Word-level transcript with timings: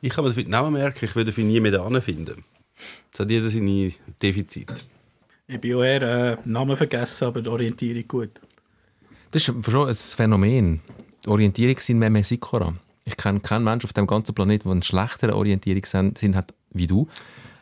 Ich 0.00 0.12
kann 0.12 0.24
mir 0.24 0.32
den 0.32 0.50
Namen 0.50 0.72
merken, 0.72 1.04
ich 1.04 1.14
würde 1.16 1.32
ihn 1.40 1.48
nie 1.48 1.60
mehr 1.60 2.02
finden. 2.02 2.44
Das 3.10 3.20
hat 3.20 3.30
jeder 3.30 3.48
seine 3.48 3.92
Defizite. 4.22 4.74
Ich 5.48 5.60
bin 5.60 5.74
auch 5.74 5.82
eher 5.82 6.02
äh, 6.02 6.36
Namen 6.44 6.76
vergessen, 6.76 7.24
aber 7.24 7.42
die 7.42 7.48
Orientierung 7.48 8.06
gut. 8.06 8.30
Das 9.30 9.42
ist 9.42 9.46
schon 9.46 9.88
ein 9.88 9.94
Phänomen. 9.94 10.80
Die 11.24 11.28
Orientierungssinn 11.28 11.98
Meme 11.98 12.22
Sikora. 12.22 12.74
Ich 13.04 13.16
kenne 13.16 13.40
keinen 13.40 13.64
Menschen 13.64 13.86
auf 13.86 13.92
dem 13.92 14.06
ganzen 14.06 14.34
Planeten, 14.34 14.64
der 14.64 14.72
einen 14.72 14.82
schlechteren 14.82 15.34
Orientierungssinn 15.34 16.36
hat 16.36 16.54
wie 16.70 16.86
du. 16.86 17.08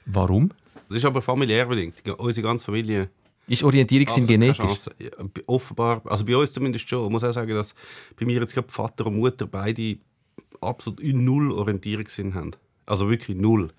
Warum? 0.05 0.51
Das 0.89 0.99
ist 0.99 1.05
aber 1.05 1.23
familiär 1.23 1.67
bedingt. 1.67 1.95
Unsere 2.19 2.47
ganze 2.47 2.67
Familie 2.67 3.09
ist 3.49 3.63
Orientierungssinn 3.63 4.25
also 4.25 4.33
genetisch? 4.33 4.87
Ja, 4.99 5.11
offenbar, 5.47 6.03
also 6.05 6.25
bei 6.25 6.37
uns 6.37 6.53
zumindest 6.53 6.89
schon. 6.89 7.05
Ich 7.05 7.11
muss 7.11 7.23
auch 7.23 7.33
sagen, 7.33 7.55
dass 7.55 7.75
bei 8.19 8.27
mir 8.27 8.41
jetzt 8.41 8.55
gerade 8.55 8.69
Vater 8.69 9.07
und 9.07 9.17
Mutter 9.17 9.47
beide 9.47 9.99
absolut 10.61 11.01
null 11.03 11.53
Orientierungssinn 11.53 12.35
haben. 12.35 12.53
Also 12.87 13.11
wirklich 13.11 13.37
null. 13.37 13.71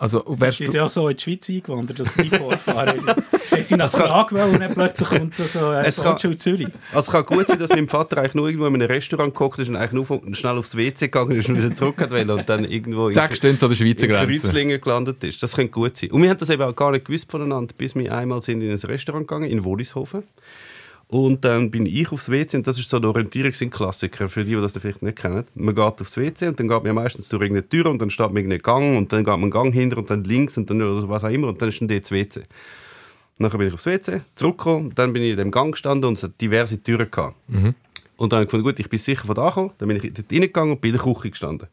Also, 0.00 0.24
wärst 0.28 0.58
sind 0.58 0.72
du 0.72 0.76
ja 0.76 0.88
so 0.88 1.08
in 1.08 1.16
die 1.16 1.22
Schweiz 1.24 1.50
eingewandert, 1.50 1.98
dass 1.98 2.14
sie 2.14 2.30
vorfahren. 2.30 3.00
Sie 3.56 3.64
sind 3.64 3.78
nach 3.78 3.90
Prag 3.90 4.30
und 4.30 4.60
dann 4.60 4.72
plötzlich 4.72 5.08
kommt 5.08 5.36
da 5.36 5.44
so 5.44 5.66
ein 5.70 5.90
Grundschule 5.90 6.36
Zürich. 6.36 6.68
Also 6.92 7.08
es 7.08 7.10
kann 7.10 7.24
gut 7.24 7.48
sein, 7.48 7.58
dass 7.58 7.70
mein 7.70 7.88
Vater 7.88 8.18
eigentlich 8.18 8.34
nur 8.34 8.46
irgendwo 8.46 8.66
in 8.66 8.74
einem 8.76 8.86
Restaurant 8.86 9.34
gekocht 9.34 9.58
ist 9.58 9.68
und 9.68 9.74
eigentlich 9.74 10.08
nur 10.08 10.36
schnell 10.36 10.56
aufs 10.56 10.76
WC 10.76 11.06
gegangen 11.06 11.32
ist 11.32 11.48
und 11.48 11.58
wieder 11.58 11.74
zurück 11.74 12.00
hat 12.00 12.12
und 12.12 12.48
dann 12.48 12.64
irgendwo 12.64 13.10
Zack, 13.10 13.42
in, 13.42 13.58
so 13.58 13.66
der 13.66 13.74
Schweizer 13.74 14.06
Grenze. 14.06 14.60
in 14.60 14.80
gelandet 14.80 15.24
ist. 15.24 15.42
Das 15.42 15.56
könnte 15.56 15.72
gut 15.72 15.96
sein. 15.96 16.12
Und 16.12 16.22
wir 16.22 16.30
haben 16.30 16.38
das 16.38 16.50
eben 16.50 16.62
auch 16.62 16.76
gar 16.76 16.92
nicht 16.92 17.06
gewusst 17.06 17.28
voneinander, 17.28 17.74
bis 17.76 17.96
wir 17.96 18.14
einmal 18.14 18.40
sind 18.42 18.62
in 18.62 18.70
ein 18.70 18.78
Restaurant 18.78 19.26
gegangen, 19.26 19.50
in 19.50 19.64
Wollishofen. 19.64 20.22
Und 21.08 21.42
dann 21.42 21.70
bin 21.70 21.86
ich 21.86 22.12
aufs 22.12 22.30
WC 22.30 22.58
und 22.58 22.66
das 22.66 22.78
ist 22.78 22.90
so 22.90 22.98
der 22.98 23.08
Orientierungsklassiker 23.08 24.28
für 24.28 24.44
die, 24.44 24.54
die 24.54 24.60
das 24.60 24.72
vielleicht 24.72 25.02
nicht 25.02 25.16
kennen. 25.16 25.44
Man 25.54 25.74
geht 25.74 26.00
aufs 26.00 26.16
WC 26.18 26.48
und 26.48 26.60
dann 26.60 26.68
geht 26.68 26.84
man 26.84 26.94
meistens 26.94 27.30
durch 27.30 27.42
irgendeine 27.42 27.66
Tür 27.66 27.86
und 27.86 28.00
dann 28.02 28.10
steht 28.10 28.26
man 28.26 28.36
in 28.36 28.50
irgendeinen 28.50 28.62
Gang 28.62 28.98
und 28.98 29.12
dann 29.12 29.24
geht 29.24 29.32
man 29.32 29.42
einen 29.42 29.50
Gang 29.50 29.72
hinter 29.72 29.98
und 29.98 30.10
dann 30.10 30.22
links 30.24 30.58
und 30.58 30.68
dann 30.68 30.82
oder 30.82 31.08
was 31.08 31.24
auch 31.24 31.30
immer 31.30 31.48
und 31.48 31.62
dann 31.62 31.70
ist 31.70 31.80
dann 31.80 31.88
das 31.88 32.10
WC. 32.10 32.42
Nachher 33.38 33.56
bin 33.56 33.68
ich 33.68 33.74
aufs 33.74 33.86
WC, 33.86 34.20
zurückgekommen, 34.34 34.92
dann 34.94 35.14
bin 35.14 35.22
ich 35.22 35.30
in 35.30 35.38
dem 35.38 35.50
Gang 35.50 35.72
gestanden 35.72 36.08
und 36.08 36.18
es 36.18 36.24
hat 36.24 36.38
diverse 36.40 36.82
Türen 36.82 37.10
gehabt. 37.10 37.36
Mhm. 37.48 37.74
Und 38.18 38.32
dann 38.32 38.38
habe 38.38 38.44
ich 38.44 38.50
gefunden, 38.50 38.64
gut, 38.64 38.80
ich 38.80 38.90
bin 38.90 38.98
sicher 38.98 39.24
von 39.24 39.34
da 39.34 39.48
gekommen. 39.48 39.70
Dann 39.78 39.88
bin 39.88 39.96
ich 39.96 40.12
dort 40.12 40.30
reingegangen 40.30 40.72
und 40.72 40.80
bin 40.80 40.92
in 40.92 41.00
der 41.00 41.14
Küche 41.14 41.30
gestanden. 41.30 41.68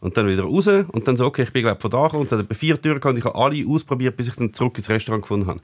Und 0.00 0.16
dann 0.16 0.26
wieder 0.26 0.42
raus 0.42 0.66
und 0.66 1.08
dann 1.08 1.16
so, 1.16 1.24
okay, 1.24 1.44
ich 1.44 1.52
bin 1.52 1.62
glaube 1.62 1.80
von 1.80 1.90
da 1.90 2.02
gekommen 2.02 2.22
und 2.22 2.32
es 2.32 2.38
hat 2.38 2.56
vier 2.56 2.80
Türen 2.80 3.00
gehabt 3.00 3.14
und 3.14 3.18
ich 3.18 3.24
habe 3.24 3.38
alle 3.38 3.64
ausprobiert, 3.66 4.16
bis 4.16 4.28
ich 4.28 4.34
dann 4.34 4.52
zurück 4.52 4.76
ins 4.76 4.90
Restaurant 4.90 5.22
gefunden 5.22 5.46
habe. 5.46 5.60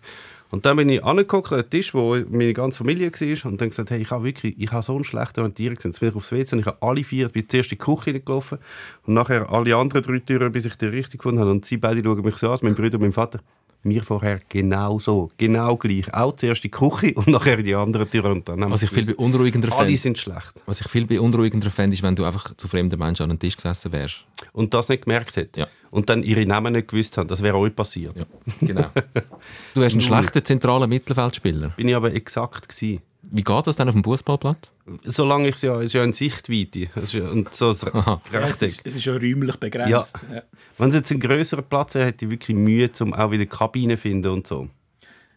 Und 0.53 0.67
dann 0.67 0.77
bin 0.77 0.91
ich 0.91 1.03
angeguckt 1.03 1.51
an 1.51 1.63
den 1.63 1.71
Tisch, 1.71 1.95
wo 1.95 2.15
meine 2.29 2.53
ganze 2.53 2.79
Familie 2.79 3.11
war 3.11 3.51
und 3.51 3.59
dann 3.59 3.71
gesagt, 3.71 3.91
hey, 3.91 4.03
ich 4.03 4.11
habe 4.11 4.25
wirklich, 4.25 4.55
ich 4.59 4.71
habe 4.71 4.83
so 4.83 4.95
einen 4.95 5.03
schlechten 5.03 5.41
Orientierung. 5.41 5.79
Jetzt 5.83 5.99
bin 5.99 6.11
ich 6.11 6.15
aufs 6.15 6.31
WC 6.31 6.53
und 6.53 6.61
ich 6.61 6.67
habe 6.67 6.77
alle 6.83 7.03
vier, 7.03 7.31
bin 7.31 7.49
zuerst 7.49 7.73
in 7.73 7.79
die 7.79 7.85
Küche 7.85 8.21
gelaufen 8.21 8.59
und 9.07 9.15
nachher 9.15 9.51
alle 9.51 9.75
anderen 9.75 10.03
drei 10.03 10.19
Türen, 10.19 10.53
bis 10.53 10.67
ich 10.67 10.77
die 10.77 10.85
richtig 10.85 11.21
gefunden 11.21 11.41
habe. 11.41 11.51
Und 11.51 11.65
sie 11.65 11.79
beide 11.79 12.03
schauen 12.03 12.21
mich 12.21 12.37
so 12.37 12.51
an, 12.51 12.59
mein 12.61 12.75
Bruder 12.75 12.97
und 12.97 13.01
mein 13.01 13.15
Vater 13.15 13.41
mir 13.85 14.03
vorher 14.03 14.41
genau 14.49 14.99
so, 14.99 15.31
genau 15.37 15.77
gleich. 15.77 16.13
Auch 16.15 16.37
zuerst 16.37 16.65
die 16.65 16.71
Küche 16.71 17.13
und 17.15 17.29
nachher 17.29 17.57
die 17.57 17.75
anderen 17.75 18.09
Türen. 18.09 18.33
Und 18.33 18.49
dann 18.49 18.71
was 18.71 18.83
ich 18.83 18.91
viel 18.91 19.07
beunruhigender 19.07 19.69
finde. 19.69 19.85
Alle 19.85 19.97
sind 19.97 20.19
schlecht. 20.19 20.53
Was 20.67 20.81
ich 20.81 20.89
viel 20.89 21.07
beunruhigender 21.07 21.71
fände, 21.71 21.95
ist, 21.95 22.03
wenn 22.03 22.17
du 22.17 22.25
einfach 22.25 22.55
zu 22.57 22.69
fremden 22.69 22.99
Menschen 22.99 23.25
an 23.25 23.31
den 23.31 23.39
Tisch 23.39 23.57
gesessen 23.57 23.93
wärst. 23.93 24.25
Und 24.53 24.75
das 24.75 24.89
nicht 24.89 25.05
gemerkt 25.05 25.37
hättest. 25.37 25.57
Ja. 25.57 25.67
Und 25.91 26.09
dann 26.09 26.23
ihre 26.23 26.47
Namen 26.47 26.73
nicht 26.73 26.89
gewusst 26.89 27.19
haben. 27.19 27.29
Das 27.29 27.43
wäre 27.43 27.59
euch 27.59 27.75
passiert. 27.75 28.17
Ja, 28.17 28.25
genau. 28.61 28.87
du 29.75 29.83
hast 29.83 29.93
einen 29.93 30.01
schlechten 30.01 30.45
zentralen 30.45 30.89
Mittelfeldspieler. 30.89 31.71
Bin 31.71 31.89
ich 31.89 31.95
aber 31.95 32.15
exakt 32.15 32.69
gewesen. 32.69 33.03
Wie 33.31 33.43
geht 33.43 33.67
das 33.67 33.77
dann 33.77 33.89
auf 33.89 33.95
dem 33.95 34.05
Fußballplatz? 34.05 34.73
Solange 35.05 35.49
ich 35.49 35.55
es 35.55 35.63
ja, 35.63 35.81
ist 35.81 35.93
ja 35.93 36.03
in 36.03 36.13
Sichtweite. 36.13 36.89
Es 36.97 37.15
ist, 37.15 37.23
und 37.23 37.55
so 37.55 37.73
ja, 37.73 38.21
es, 38.49 38.63
ist, 38.63 38.81
es 38.85 38.97
ist 38.97 39.05
ja 39.05 39.13
räumlich 39.13 39.57
begrenzt. 39.57 40.19
Ja. 40.29 40.35
Ja. 40.35 40.43
Wenn 40.77 40.89
es 40.89 40.97
jetzt 40.97 41.11
einen 41.13 41.21
größeren 41.21 41.65
Platz 41.65 41.95
hätte, 41.95 42.07
hätte 42.07 42.25
ich 42.25 42.31
wirklich 42.31 42.57
Mühe, 42.57 42.91
um 43.01 43.15
auch 43.15 43.31
wieder 43.31 43.47
Kabine 43.47 43.95
zu 43.97 44.03
finden 44.03 44.33
und 44.33 44.47
so. 44.47 44.69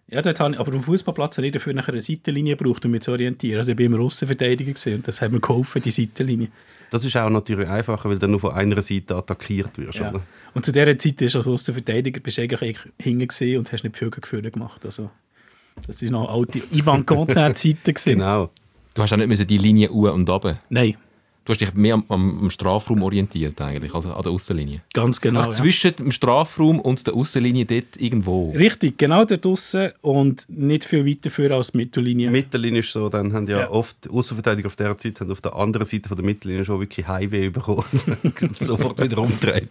Ja, 0.08 0.22
dort 0.22 0.40
habe 0.40 0.54
ich, 0.54 0.60
aber 0.60 0.72
am 0.72 0.82
Fußballplatz 0.82 1.38
habe 1.38 1.48
ich 1.48 1.54
dafür 1.54 1.74
nachher 1.74 1.94
eine 1.94 2.02
Seitenlinie 2.02 2.56
gebraucht, 2.56 2.86
um 2.86 2.92
mich 2.92 3.02
zu 3.02 3.12
orientieren. 3.12 3.58
Also 3.58 3.72
ich 3.72 3.78
war 3.78 3.86
immer 3.86 4.00
Außenverteidiger 4.00 4.74
und 4.94 5.08
das 5.08 5.22
hat 5.22 5.32
mir 5.32 5.40
geholfen, 5.40 5.82
die 5.82 5.92
Seitenlinie. 5.92 6.50
Das 6.92 7.04
ist 7.06 7.18
auch 7.18 7.30
natürlich 7.30 7.68
einfacher, 7.68 8.10
weil 8.10 8.20
du 8.20 8.28
nur 8.28 8.40
von 8.40 8.54
einer 8.54 8.82
Seite 8.82 9.16
attackiert 9.16 9.78
wirst. 9.78 10.00
Ja. 10.00 10.14
Und 10.54 10.66
zu 10.66 10.72
dieser 10.72 10.98
Zeit 10.98 11.18
bist 11.18 11.34
du 11.34 11.40
als 11.40 11.48
Außenverteidiger 11.48 12.20
bist 12.20 12.38
du 12.38 12.44
eigentlich 12.44 12.78
hinten 13.00 13.58
und 13.58 13.72
hast 13.72 13.84
nicht 13.84 13.98
viel 13.98 14.12
Gefühle 14.12 14.52
gemacht. 14.52 14.86
Also 14.86 15.10
das 15.88 16.02
war 16.04 16.12
noch 16.12 16.30
alte 16.30 16.62
Ivan 16.72 17.06
Conter-Zeiten. 17.06 17.94
genau. 18.04 18.50
Du 18.94 19.02
hast 19.02 19.12
auch 19.14 19.18
nicht 19.18 19.50
die 19.50 19.58
Linie 19.58 19.92
U 19.92 20.08
und 20.10 20.30
runter. 20.30 20.60
Nein. 20.70 20.96
Du 21.44 21.52
hast 21.52 21.62
dich 21.62 21.76
mehr 21.76 21.94
am, 21.94 22.04
am, 22.10 22.50
Strafraum 22.50 23.04
orientiert 23.04 23.62
eigentlich, 23.62 23.94
also 23.94 24.12
an 24.12 24.24
der 24.24 24.32
Außenlinie. 24.32 24.82
Ganz 24.94 25.22
genau. 25.22 25.42
Ach, 25.42 25.50
zwischen 25.52 25.92
ja. 25.92 25.98
dem 25.98 26.12
Strafraum 26.12 26.80
und 26.80 27.06
der 27.06 27.14
Außenlinie 27.14 27.66
dort 27.66 27.98
irgendwo. 27.98 28.50
Richtig, 28.52 28.98
genau 28.98 29.26
dort 29.26 29.46
außen 29.46 29.92
und 30.02 30.48
nicht 30.50 30.86
viel 30.86 31.06
weiter 31.06 31.30
für 31.30 31.54
als 31.54 31.72
die 31.72 31.78
Mittellinie. 31.78 32.32
Mittellinie 32.32 32.80
ist 32.80 32.92
so, 32.92 33.10
dann 33.10 33.32
haben 33.34 33.48
ja, 33.48 33.60
ja. 33.60 33.70
oft 33.70 34.10
Außenverteidiger 34.10 34.66
auf 34.66 34.76
der 34.76 34.98
Zeit 34.98 35.20
haben 35.20 35.32
auf 35.32 35.42
der 35.42 35.54
anderen 35.54 35.86
Seite 35.86 36.10
von 36.10 36.18
der 36.18 36.26
Mittellinie 36.26 36.66
schon 36.66 36.80
wirklich 36.80 37.08
Highway 37.08 37.50
bekommen. 37.50 37.86
sofort 38.56 39.00
wieder 39.00 39.20
umdreht. 39.20 39.70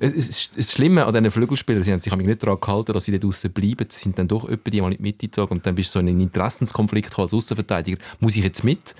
Das 0.00 0.50
Schlimme 0.72 1.04
an 1.06 1.12
diesen 1.12 1.30
Flügelspielern, 1.30 1.82
sie 1.82 1.92
haben 1.92 2.00
sich 2.00 2.14
nicht 2.14 2.42
daran 2.42 2.58
gehalten, 2.60 2.92
dass 2.92 3.04
sie 3.04 3.12
dort 3.12 3.24
draußen 3.24 3.52
bleiben. 3.52 3.86
Sie 3.88 3.98
sind 4.00 4.18
dann 4.18 4.28
doch 4.28 4.48
etwa 4.48 4.70
die 4.70 4.80
mal 4.80 4.90
in 4.92 4.96
die 4.98 5.02
Mitte 5.02 5.26
gezogen 5.26 5.54
und 5.56 5.66
dann 5.66 5.74
bist 5.74 5.90
du 5.90 5.92
so 5.94 6.00
in 6.00 6.08
einen 6.08 6.20
Interessenskonflikt 6.20 7.18
als 7.18 7.34
Außenverteidiger. 7.34 7.98
Muss 8.20 8.36
ich 8.36 8.44
jetzt 8.44 8.64
mit? 8.64 8.94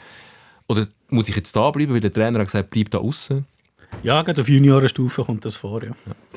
Oder 0.69 0.87
muss 1.09 1.29
ich 1.29 1.37
jetzt 1.37 1.55
da 1.57 1.71
bleiben, 1.71 1.93
weil 1.95 2.01
der 2.01 2.13
Trainer 2.13 2.39
hat 2.39 2.47
gesagt, 2.47 2.71
bleib 2.71 2.91
da 2.91 2.99
außen? 2.99 3.45
Ja, 4.03 4.23
gerade 4.23 4.41
auf 4.41 4.49
Juniorenstufe 4.49 5.23
kommt 5.25 5.45
das 5.45 5.57
vor, 5.57 5.83
ja. 5.83 5.91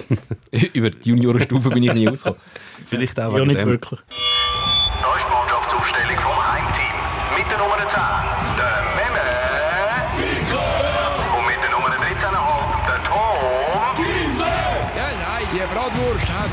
ja. 0.09 0.17
Über 0.73 0.89
die 0.89 1.09
Juniorenstufe 1.09 1.69
bin 1.69 1.83
ich 1.83 1.93
nie 1.93 2.07
ausgekommen. 2.09 2.41
Vielleicht 2.87 3.17
auch 3.19 3.37
Ja, 3.37 3.45
nicht 3.45 3.59
dem. 3.61 3.69
wirklich. 3.69 3.99
Da 4.09 5.15
ist 5.15 5.25
die 5.25 5.31
Mannschaftsaufstellung 5.31 6.17
vom 6.17 6.51
Heimteam. 6.51 7.37
Mit 7.37 7.49
der 7.49 7.57
Nummer 7.57 7.77
10, 7.77 8.01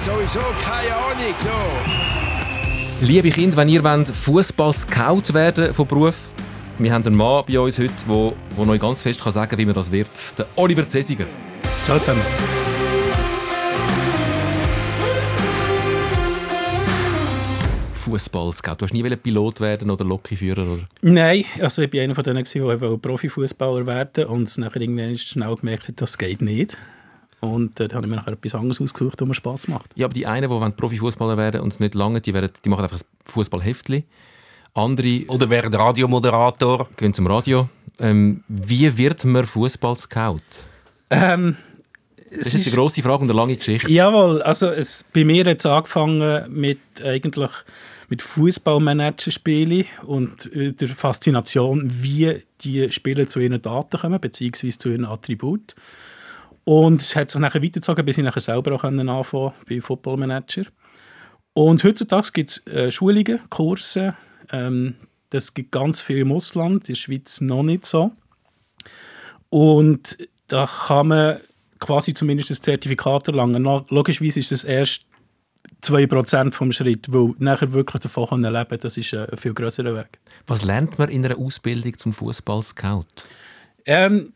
sowieso 0.03 0.41
keine 0.61 0.95
Ahnung. 0.97 1.35
So. 1.41 3.07
Liebe 3.07 3.31
Kinder, 3.31 3.57
wenn 3.57 3.69
ihr 3.69 3.83
Fußball-Scout 4.07 5.33
werden 5.33 5.73
von 5.73 5.87
Beruf, 5.87 6.33
wir 6.79 6.93
haben 6.93 7.07
einen 7.07 7.17
Mann 7.17 7.45
bei 7.47 7.61
uns 7.61 7.79
heute, 7.79 7.93
der, 8.09 8.33
der 8.57 8.69
euch 8.69 8.81
ganz 8.81 9.03
fest 9.03 9.23
kann 9.23 9.33
sagen 9.33 9.51
kann, 9.51 9.59
wie 9.59 9.65
man 9.65 9.75
das 9.75 9.93
wird. 9.93 10.09
Der 10.39 10.47
Oliver 10.57 10.89
Zesiger. 10.89 11.27
Ciao 11.85 11.99
zusammen. 11.99 12.23
Fußball-Scout. 17.95 18.75
Du 18.79 18.85
hast 18.87 18.93
nie 18.93 19.17
Pilot 19.17 19.61
werden 19.61 19.89
oder 19.89 20.05
Lokführer? 20.05 20.63
Oder? 20.63 20.83
Nein, 21.03 21.45
also 21.61 21.83
ich 21.83 21.93
war 21.93 22.01
einer 22.01 22.17
von 22.17 22.25
denen, 22.25 22.45
der 22.45 22.97
Profifußballer 22.97 23.87
werden 23.87 24.27
und 24.27 24.59
nachher 24.59 24.81
irgendwann 24.81 25.17
schnell 25.17 25.55
gemerkt 25.55 25.87
hat, 25.87 26.01
das 26.01 26.19
geht 26.19 26.43
nicht. 26.43 26.77
Und 27.43 27.79
äh, 27.81 27.89
dann 27.89 27.97
habe 27.97 28.07
ich 28.07 28.11
mir 28.11 28.17
nachher 28.17 28.33
etwas 28.33 28.55
anderes 28.55 28.81
ausgesucht, 28.81 29.21
was 29.21 29.29
mir 29.29 29.35
Spass 29.35 29.69
macht. 29.69 29.91
Ja, 29.99 30.07
aber 30.07 30.15
die 30.15 30.27
einen, 30.27 30.49
die 30.49 30.71
Profifußballer 30.71 31.37
werden 31.37 31.61
und 31.61 31.73
es 31.73 31.81
nicht 31.81 31.95
lange, 31.95 32.21
die, 32.21 32.33
werden, 32.33 32.51
die 32.65 32.69
machen 32.69 32.85
einfach 32.85 32.99
ein 32.99 33.07
Fußballheftchen 33.25 34.05
andere 34.75 35.25
Oder 35.29 35.51
werden 35.51 35.75
Radiomoderator. 35.75 36.89
Gehen 36.97 37.13
zum 37.13 37.27
Radio. 37.27 37.69
Ähm, 37.99 38.43
wie 38.49 38.97
wird 38.97 39.25
man 39.25 39.47
Fußball-Scout? 39.47 40.41
Ähm, 41.11 41.57
das 42.31 42.49
ist, 42.49 42.55
ist 42.55 42.67
eine 42.69 42.77
grosse 42.77 43.03
Frage 43.03 43.23
und 43.23 43.31
eine 43.31 43.39
lange 43.39 43.57
Geschichte. 43.57 43.91
Jawohl, 43.91 44.41
also 44.43 44.71
es, 44.71 45.05
bei 45.13 45.25
mir 45.25 45.45
hat 45.45 45.59
es 45.59 45.67
angefangen 45.67 46.51
mit 46.51 46.81
eigentlich 47.05 47.51
mit 48.09 48.23
Fußballmanager-Spielen 48.23 49.87
und 50.05 50.51
der 50.55 50.89
Faszination, 50.89 51.91
wie 52.03 52.43
die 52.63 52.91
Spieler 52.93 53.29
zu 53.29 53.41
ihren 53.41 53.61
Daten 53.61 53.99
kommen, 53.99 54.21
beziehungsweise 54.21 54.79
zu 54.79 54.91
ihren 54.91 55.05
Attributen. 55.05 55.75
Und 56.65 57.01
es 57.01 57.17
hat 57.17 57.31
sich 57.31 57.41
nachher 57.41 57.63
weitergezogen, 57.63 58.05
bis 58.05 58.19
ich 58.19 58.25
nachher 58.25 58.41
selber 58.41 58.75
auch 58.75 58.85
anfangen 58.85 59.53
bei 59.69 59.81
Football 59.81 60.17
Manager. 60.19 60.65
Und 61.55 61.85
heutzutage 61.85 62.29
gibt 62.33 62.51
es 62.51 62.67
äh, 62.67 62.91
Schulungen, 62.91 63.41
Kurse, 63.51 64.15
ähm, 64.51 64.95
das 65.31 65.55
gibt 65.55 65.73
ganz 65.73 66.01
viel 66.01 66.19
im 66.19 66.33
Ausland, 66.33 66.89
in 66.89 66.95
der 66.95 67.01
Schweiz 67.01 67.41
noch 67.41 67.63
nicht 67.63 67.87
so. 67.87 68.13
Und 69.49 70.19
da 70.49 70.67
kann 70.67 71.09
man 71.09 71.41
quasi 71.79 72.15
zumindest 72.15 72.51
das 72.51 72.61
Zertifikat 72.61 73.29
erlangen. 73.29 73.65
Logischerweise 73.89 74.41
ist 74.41 74.53
das 74.53 74.65
erst 74.65 75.07
2% 75.83 76.53
vom 76.53 76.71
Schritt, 76.71 77.13
weil 77.13 77.35
nachher 77.39 77.73
wirklich 77.73 78.03
davon 78.03 78.43
leben 78.43 78.69
können, 78.69 78.81
das 78.81 78.97
ist 78.97 79.15
ein 79.15 79.37
viel 79.37 79.55
größerer 79.55 79.95
Weg. 79.95 80.21
Was 80.47 80.65
lernt 80.65 80.99
man 80.99 81.09
in 81.09 81.25
einer 81.25 81.39
Ausbildung 81.39 81.97
zum 81.99 82.13
Fußball-Scout? 82.13 83.07
Ähm, 83.85 84.33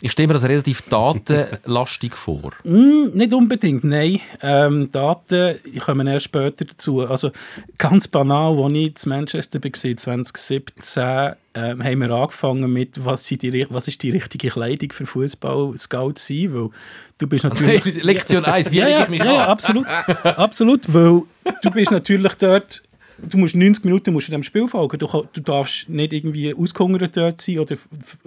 Ich 0.00 0.12
stelle 0.12 0.28
mir 0.28 0.34
das 0.34 0.44
relativ 0.44 0.82
datenlastig 0.82 2.14
vor. 2.16 2.52
Mm, 2.64 3.10
nicht 3.14 3.32
unbedingt, 3.32 3.84
nein. 3.84 4.20
Ähm, 4.42 4.90
Daten 4.90 5.56
kommen 5.80 6.06
erst 6.06 6.26
später 6.26 6.64
dazu. 6.64 7.06
Also 7.06 7.30
ganz 7.78 8.08
banal, 8.08 8.58
als 8.58 8.72
ich 8.74 9.04
in 9.04 9.08
Manchester 9.08 9.62
war, 9.62 9.72
2017, 9.72 11.32
ähm, 11.54 11.84
haben 11.84 12.00
wir 12.00 12.10
angefangen 12.10 12.72
mit, 12.72 13.04
was, 13.04 13.24
die, 13.24 13.66
was 13.70 13.86
ist 13.86 14.02
die 14.02 14.10
richtige 14.10 14.48
Kleidung 14.48 14.90
für 14.92 15.06
Fußball-Scout 15.06 16.14
sein, 16.16 16.52
weil 16.52 16.70
du 17.18 17.26
bist 17.28 17.44
natürlich... 17.44 18.02
Lektion 18.02 18.44
1, 18.44 18.72
wie 18.72 18.76
ja, 18.78 18.86
lege 18.86 18.98
ja, 18.98 19.04
ich 19.04 19.10
mich 19.10 19.24
ja, 19.24 19.32
ja, 19.32 19.44
an? 19.44 19.50
absolut, 19.50 19.86
absolut, 20.24 20.92
weil 20.92 21.22
du 21.62 21.70
bist 21.70 21.92
natürlich 21.92 22.34
dort, 22.34 22.82
du 23.28 23.38
musst 23.38 23.56
90 23.56 23.84
Minuten 23.84 24.12
musst 24.12 24.28
du 24.28 24.32
dem 24.32 24.42
Spiel 24.42 24.68
folgen, 24.68 24.98
du, 24.98 25.06
du 25.32 25.40
darfst 25.40 25.88
nicht 25.88 26.12
irgendwie 26.12 26.54
ausgehungert 26.54 27.16
dort 27.16 27.40
sein 27.40 27.58
oder 27.58 27.76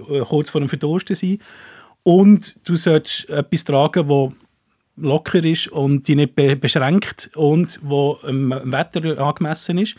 äh, 0.09 0.19
kurz 0.21 0.49
vor 0.49 0.61
dem 0.61 0.69
Verdursten 0.69 1.15
sein 1.15 1.39
und 2.03 2.59
du 2.67 2.75
solltest 2.75 3.29
etwas 3.29 3.63
tragen, 3.63 4.07
wo 4.07 4.33
locker 4.97 5.43
ist 5.43 5.67
und 5.67 6.07
die 6.07 6.15
nicht 6.15 6.35
be 6.35 6.55
beschränkt 6.55 7.29
und 7.35 7.79
wo 7.83 8.17
ähm, 8.27 8.49
dem 8.49 8.71
Wetter 8.71 9.19
angemessen 9.19 9.77
ist. 9.77 9.95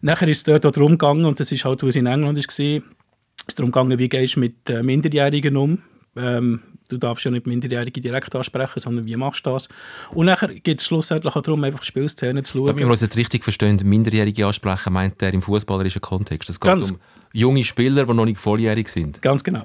Nachher 0.00 0.28
ist 0.28 0.38
es 0.38 0.44
dort 0.44 0.64
darum 0.64 0.92
gegangen, 0.92 1.24
und 1.24 1.38
das 1.38 1.52
ist 1.52 1.64
halt, 1.64 1.82
wo 1.82 1.88
es 1.88 1.96
in 1.96 2.06
England 2.06 2.36
war, 2.36 2.44
ist 2.44 3.58
darum 3.58 3.72
gegangen, 3.72 3.98
wie 3.98 4.08
gehst 4.08 4.36
du 4.36 4.40
mit 4.40 4.70
äh, 4.70 4.82
Minderjährigen 4.82 5.56
um. 5.56 5.82
Ähm, 6.16 6.62
du 6.88 6.96
darfst 6.98 7.24
ja 7.24 7.30
nicht 7.30 7.46
Minderjährige 7.46 8.00
direkt 8.00 8.34
ansprechen, 8.34 8.80
sondern 8.80 9.04
wie 9.04 9.16
machst 9.16 9.44
du 9.46 9.50
das? 9.50 9.68
Und 10.12 10.26
nachher 10.26 10.48
geht 10.48 10.80
es 10.80 10.86
schlussendlich 10.86 11.34
auch 11.36 11.42
darum, 11.42 11.62
einfach 11.64 11.84
Spielszenen 11.84 12.44
zu 12.44 12.58
Damit 12.64 12.76
wir 12.76 12.82
schauen. 12.82 12.90
uns 12.90 13.00
jetzt 13.02 13.16
richtig 13.16 13.44
verstehen, 13.44 13.78
Minderjährige 13.84 14.46
ansprechen, 14.46 14.92
meint 14.92 15.20
er 15.22 15.32
im 15.32 15.42
fußballerischen 15.42 16.00
Kontext. 16.00 16.48
Es 16.50 16.58
geht 16.60 16.70
Ganz- 16.70 16.90
um 16.92 16.98
junge 17.32 17.64
Spieler, 17.64 18.04
die 18.06 18.14
noch 18.14 18.24
nicht 18.24 18.40
volljährig 18.40 18.88
sind. 18.88 19.20
Ganz 19.22 19.44
genau. 19.44 19.64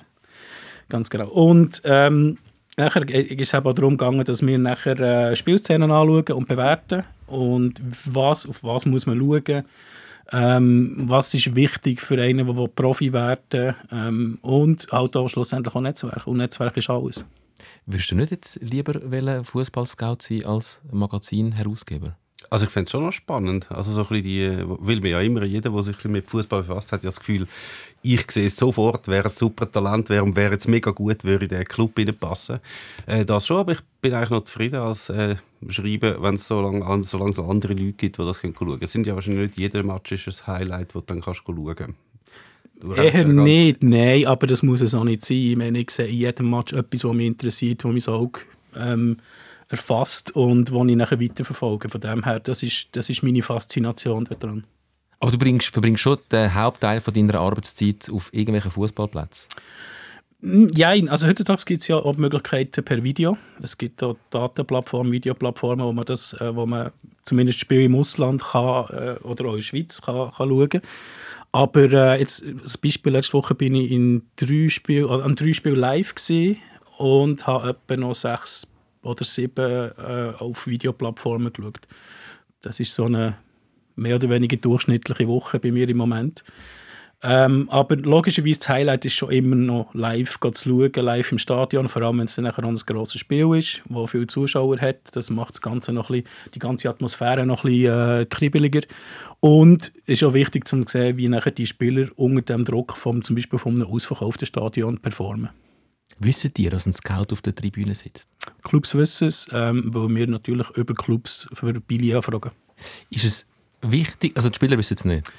Ganz 0.89 1.09
genau. 1.09 1.29
Und 1.29 1.81
ähm, 1.85 2.37
nachher 2.77 3.07
ist 3.09 3.41
es 3.41 3.53
eben 3.53 3.65
auch 3.65 3.73
darum 3.73 3.97
gegangen, 3.97 4.23
dass 4.25 4.45
wir 4.45 4.57
nachher 4.57 4.99
äh, 4.99 5.35
Spielszenen 5.35 5.91
anschauen 5.91 6.23
und 6.33 6.47
bewerten. 6.47 7.03
Und 7.27 7.81
was, 8.05 8.47
auf 8.47 8.63
was 8.63 8.85
muss 8.85 9.05
man 9.05 9.17
schauen. 9.17 9.63
Ähm, 10.33 10.95
was 10.97 11.33
ist 11.33 11.55
wichtig 11.55 12.01
für 12.01 12.19
einen, 12.21 12.47
der 12.47 12.67
Profi 12.67 13.13
werden. 13.13 13.75
Ähm, 13.91 14.39
und 14.41 14.87
halt 14.91 15.15
auch 15.15 15.27
schlussendlich 15.27 15.75
auch 15.75 15.81
Netzwerk. 15.81 16.27
Und 16.27 16.37
Netzwerk 16.37 16.75
ist 16.77 16.89
alles. 16.89 17.25
Würdest 17.85 18.11
du 18.11 18.15
nicht 18.15 18.31
jetzt 18.31 18.59
lieber 18.61 18.93
Fußball-Scout 19.43 20.17
sein 20.19 20.45
als 20.45 20.81
Magazin-Herausgeber? 20.91 22.17
Also 22.49 22.65
ich 22.65 22.71
finde 22.71 22.85
es 22.85 22.91
schon 22.91 23.03
noch 23.03 23.11
spannend. 23.13 23.71
Also 23.71 23.91
so 23.91 24.01
ein 24.01 24.07
bisschen 24.07 24.23
die, 24.23 24.63
weil 24.79 24.99
mir 24.99 25.09
ja 25.09 25.21
immer 25.21 25.43
jeder, 25.43 25.69
der 25.69 25.83
sich 25.83 26.03
mit 26.05 26.29
Fußball 26.29 26.63
befasst, 26.63 26.91
hat 26.91 27.03
ja 27.03 27.09
das 27.09 27.19
Gefühl, 27.19 27.47
ich 28.05 28.29
sehe 28.31 28.47
es 28.47 28.57
sofort, 28.57 29.07
wer 29.07 29.23
ein 29.23 29.31
super 29.31 29.71
Talent 29.71 30.09
wäre 30.09 30.23
und 30.23 30.35
wäre 30.35 30.53
jetzt 30.53 30.67
mega 30.67 30.91
gut, 30.91 31.23
würde 31.23 31.45
in 31.45 31.49
diesen 31.49 31.63
Club 31.65 31.97
reinpassen. 31.97 32.59
Äh, 33.05 33.23
das 33.25 33.47
schon, 33.47 33.57
aber 33.57 33.71
ich 33.73 33.79
bin 34.01 34.13
eigentlich 34.13 34.29
noch 34.29 34.43
zufrieden 34.43 34.75
als 34.81 35.09
äh, 35.09 35.35
Schreiben, 35.69 36.15
wenn 36.21 36.35
es 36.35 36.47
so 36.47 36.61
lange 36.61 36.85
an- 36.85 37.03
solange 37.03 37.31
es 37.31 37.39
andere 37.39 37.73
Leute 37.73 37.93
gibt, 37.93 38.17
die 38.17 38.25
das 38.25 38.41
können 38.41 38.53
schauen 38.57 38.67
können. 38.69 38.83
Es 38.83 38.91
sind 38.91 39.05
ja 39.07 39.15
wahrscheinlich 39.15 39.41
nicht 39.51 39.57
jeder 39.59 39.83
Match 39.83 40.11
ist 40.11 40.27
ein 40.27 40.53
Highlight, 40.53 40.87
das 40.87 40.93
du 40.93 41.01
dann 41.07 41.21
kannst 41.21 41.43
schauen 41.45 41.75
kannst. 41.75 41.97
Ja 42.97 43.03
Eher 43.03 43.23
ganz- 43.23 43.43
nicht, 43.43 43.81
nein, 43.83 44.25
aber 44.25 44.45
das 44.47 44.61
muss 44.61 44.81
es 44.81 44.93
auch 44.93 45.05
nicht 45.05 45.23
sein. 45.23 45.37
Ich 45.37 45.55
meine, 45.55 45.79
ich 45.79 45.89
sehe 45.91 46.07
in 46.07 46.17
jedem 46.17 46.49
Match 46.49 46.73
etwas, 46.73 47.05
was 47.05 47.13
mich 47.13 47.27
interessiert, 47.27 47.85
was 47.85 47.93
mein 48.05 48.13
Auge 48.15 48.41
ähm, 48.75 49.17
erfasst 49.69 50.31
und 50.31 50.71
was 50.73 50.87
ich 50.87 50.95
nachher 50.95 51.19
weiterverfolge. 51.19 51.89
Von 51.89 52.01
dem 52.01 52.23
her, 52.23 52.39
das 52.39 52.63
ist, 52.63 52.89
das 52.93 53.09
ist 53.09 53.23
meine 53.23 53.41
Faszination 53.41 54.25
daran. 54.25 54.65
Aber 55.19 55.31
du 55.31 55.37
bringst, 55.37 55.69
verbringst 55.69 56.03
schon 56.03 56.17
den 56.31 56.53
Hauptteil 56.53 56.99
von 56.99 57.13
deiner 57.13 57.35
Arbeitszeit 57.35 58.09
auf 58.11 58.29
irgendwelchen 58.33 58.71
Fußballplätzen. 58.71 59.49
Ja, 60.41 60.89
also 60.89 61.27
heutzutage 61.27 61.63
gibt 61.63 61.81
es 61.81 61.87
ja 61.87 61.95
auch 61.95 62.17
Möglichkeiten 62.17 62.83
per 62.83 63.01
Video. 63.01 63.37
Es 63.61 63.77
gibt 63.77 64.03
auch 64.03 64.17
Datenplattformen, 64.29 65.13
Videoplattformen, 65.13 65.85
wo 65.85 65.93
man 65.93 66.03
das, 66.03 66.33
äh, 66.33 66.53
wo 66.53 66.65
man 66.65 66.91
zumindest 67.23 67.61
Spiele 67.61 67.83
im 67.83 67.95
Ausland 67.95 68.43
kann, 68.43 68.87
äh, 68.89 69.15
oder 69.23 69.45
auch 69.45 69.51
in 69.51 69.59
der 69.59 69.61
Schweiz 69.61 70.01
kann, 70.01 70.31
kann 70.31 70.49
schauen. 70.49 70.81
Aber 71.53 71.89
äh, 71.93 72.19
jetzt, 72.19 72.43
als 72.61 72.77
Beispiel, 72.77 73.13
letzte 73.13 73.33
Woche 73.33 73.55
bin 73.55 73.75
ich 73.75 73.91
in 73.91 74.23
drei 74.35 74.67
Spiel, 74.67 75.07
an 75.07 75.35
drei 75.35 75.53
Spielen 75.53 75.77
live 75.77 76.13
gewesen 76.13 76.57
und 76.97 77.47
habe 77.47 77.69
etwa 77.69 77.95
noch 77.95 78.15
sechs 78.15 78.67
oder 79.03 79.23
sieben 79.23 79.91
äh, 79.97 80.33
auf 80.39 80.67
Videoplattformen 80.67 81.53
geschaut. 81.53 81.87
Das 82.61 82.79
ist 82.79 82.95
so 82.95 83.05
eine 83.05 83.37
mehr 83.95 84.15
oder 84.15 84.29
weniger 84.29 84.57
durchschnittliche 84.57 85.27
Woche 85.27 85.59
bei 85.59 85.71
mir 85.71 85.87
im 85.87 85.97
Moment. 85.97 86.43
Ähm, 87.25 87.69
aber 87.69 87.95
logischerweise 87.95 88.59
das 88.59 88.67
Highlight 88.67 89.05
ist 89.05 89.13
schon 89.13 89.31
immer 89.31 89.55
noch 89.55 89.93
live 89.93 90.37
zu 90.41 90.51
schauen, 90.53 90.91
live 90.93 91.31
im 91.31 91.37
Stadion, 91.37 91.87
vor 91.87 92.01
allem 92.01 92.17
wenn 92.17 92.25
es 92.25 92.35
dann 92.35 92.43
nachher 92.43 92.65
ein 92.65 92.75
grosses 92.75 93.21
Spiel 93.21 93.55
ist, 93.55 93.81
wo 93.87 94.05
viele 94.07 94.27
Zuschauer 94.27 94.77
hat. 94.81 95.15
Das 95.15 95.29
macht 95.29 95.53
das 95.53 95.61
Ganze 95.61 95.93
noch 95.93 96.09
ein 96.09 96.23
bisschen, 96.23 96.51
die 96.53 96.59
ganze 96.59 96.89
Atmosphäre 96.89 97.45
noch 97.45 97.63
ein 97.63 97.71
bisschen 97.71 98.19
äh, 98.21 98.25
kribbeliger. 98.25 98.81
Und 99.39 99.93
es 100.05 100.21
ist 100.21 100.23
auch 100.23 100.33
wichtig 100.33 100.67
zu 100.67 100.83
sehen, 100.85 101.15
wie 101.15 101.29
nachher 101.29 101.51
die 101.51 101.65
Spieler 101.65 102.09
unter 102.17 102.41
dem 102.41 102.65
Druck 102.65 102.97
vom, 102.97 103.23
zum 103.23 103.37
Beispiel 103.37 103.59
von 103.59 103.75
einem 103.75 103.87
ausverkauften 103.87 104.45
Stadion 104.45 104.97
performen. 104.97 105.49
Wissen 106.23 106.53
ihr, 106.57 106.69
dass 106.69 106.85
ein 106.85 106.93
Scout 106.93 107.31
auf 107.31 107.41
der 107.41 107.53
Tribüne 107.53 107.95
sitzt? 107.95 108.29
Clubs 108.63 108.95
wissen 108.95 109.27
es, 109.27 109.47
ähm, 109.51 109.93
weil 109.93 110.09
wir 110.15 110.27
natürlich 110.27 110.69
über 110.71 110.93
Clubs 110.93 111.47
für 111.53 111.73
Billy 111.73 112.13
anfragen. 112.13 112.51
Ist 113.09 113.25
es 113.25 113.47
wichtig, 113.81 114.33
also 114.35 114.49
die 114.49 114.55
Spieler 114.55 114.77
wissen 114.77 114.95
es 114.95 115.05
nicht. 115.05 115.31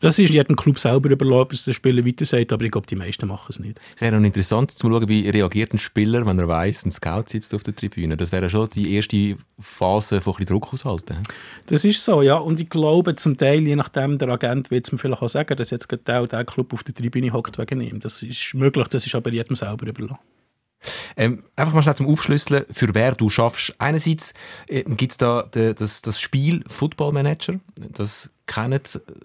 Das 0.00 0.18
ist 0.18 0.30
jedem 0.30 0.54
Club 0.54 0.78
selber 0.78 1.10
überlassen, 1.10 1.40
ob 1.40 1.52
es 1.52 1.64
der 1.64 1.72
Spieler 1.72 2.06
weiter 2.06 2.24
sagt, 2.24 2.52
aber 2.52 2.64
ich 2.64 2.70
glaube, 2.70 2.86
die 2.86 2.94
meisten 2.94 3.26
machen 3.26 3.46
es 3.48 3.58
nicht. 3.58 3.80
Es 3.96 4.00
wäre 4.00 4.16
interessant 4.16 4.70
zu 4.70 4.88
schauen, 4.88 5.08
wie 5.08 5.28
reagiert 5.28 5.74
ein 5.74 5.78
Spieler, 5.78 6.24
wenn 6.24 6.38
er 6.38 6.46
weiß, 6.46 6.86
ein 6.86 6.92
Scout 6.92 7.24
sitzt 7.26 7.52
auf 7.52 7.64
der 7.64 7.74
Tribüne. 7.74 8.16
Das 8.16 8.30
wäre 8.30 8.48
schon 8.48 8.68
die 8.70 8.94
erste 8.94 9.36
Phase 9.58 10.20
von 10.20 10.34
ein 10.34 10.36
bisschen 10.38 10.54
Druck 10.54 10.72
aushalten. 10.72 11.18
Das 11.66 11.84
ist 11.84 12.04
so, 12.04 12.22
ja. 12.22 12.36
Und 12.36 12.60
ich 12.60 12.70
glaube, 12.70 13.16
zum 13.16 13.36
Teil, 13.36 13.66
je 13.66 13.74
nachdem, 13.74 14.18
der 14.18 14.28
Agent 14.28 14.70
wird 14.70 14.86
es 14.86 14.92
mir 14.92 14.98
vielleicht 14.98 15.22
auch 15.22 15.28
sagen, 15.28 15.56
dass 15.56 15.70
jetzt 15.70 15.88
gerade 15.88 16.02
der, 16.04 16.26
der 16.28 16.44
Club 16.44 16.72
auf 16.72 16.84
der 16.84 16.94
Tribüne 16.94 17.32
hockt 17.32 17.58
wegen 17.58 17.80
ihm. 17.80 17.98
Das 17.98 18.22
ist 18.22 18.54
möglich, 18.54 18.86
das 18.88 19.04
ist 19.04 19.14
aber 19.16 19.32
jedem 19.32 19.56
selber 19.56 19.86
überlassen. 19.86 20.18
Ähm, 21.16 21.42
einfach 21.56 21.74
mal 21.74 21.82
schnell 21.82 21.96
zum 21.96 22.06
Aufschlüsseln, 22.06 22.64
für 22.70 22.94
wer 22.94 23.16
du 23.16 23.28
schaffst. 23.28 23.74
Einerseits 23.78 24.32
äh, 24.68 24.84
gibt 24.84 25.10
es 25.10 25.18
da 25.18 25.42
de, 25.42 25.74
das, 25.74 26.02
das 26.02 26.20
Spiel 26.20 26.62
Football 26.68 27.12
Manager. 27.12 27.54
Das 27.92 28.30
kennen 28.48 28.80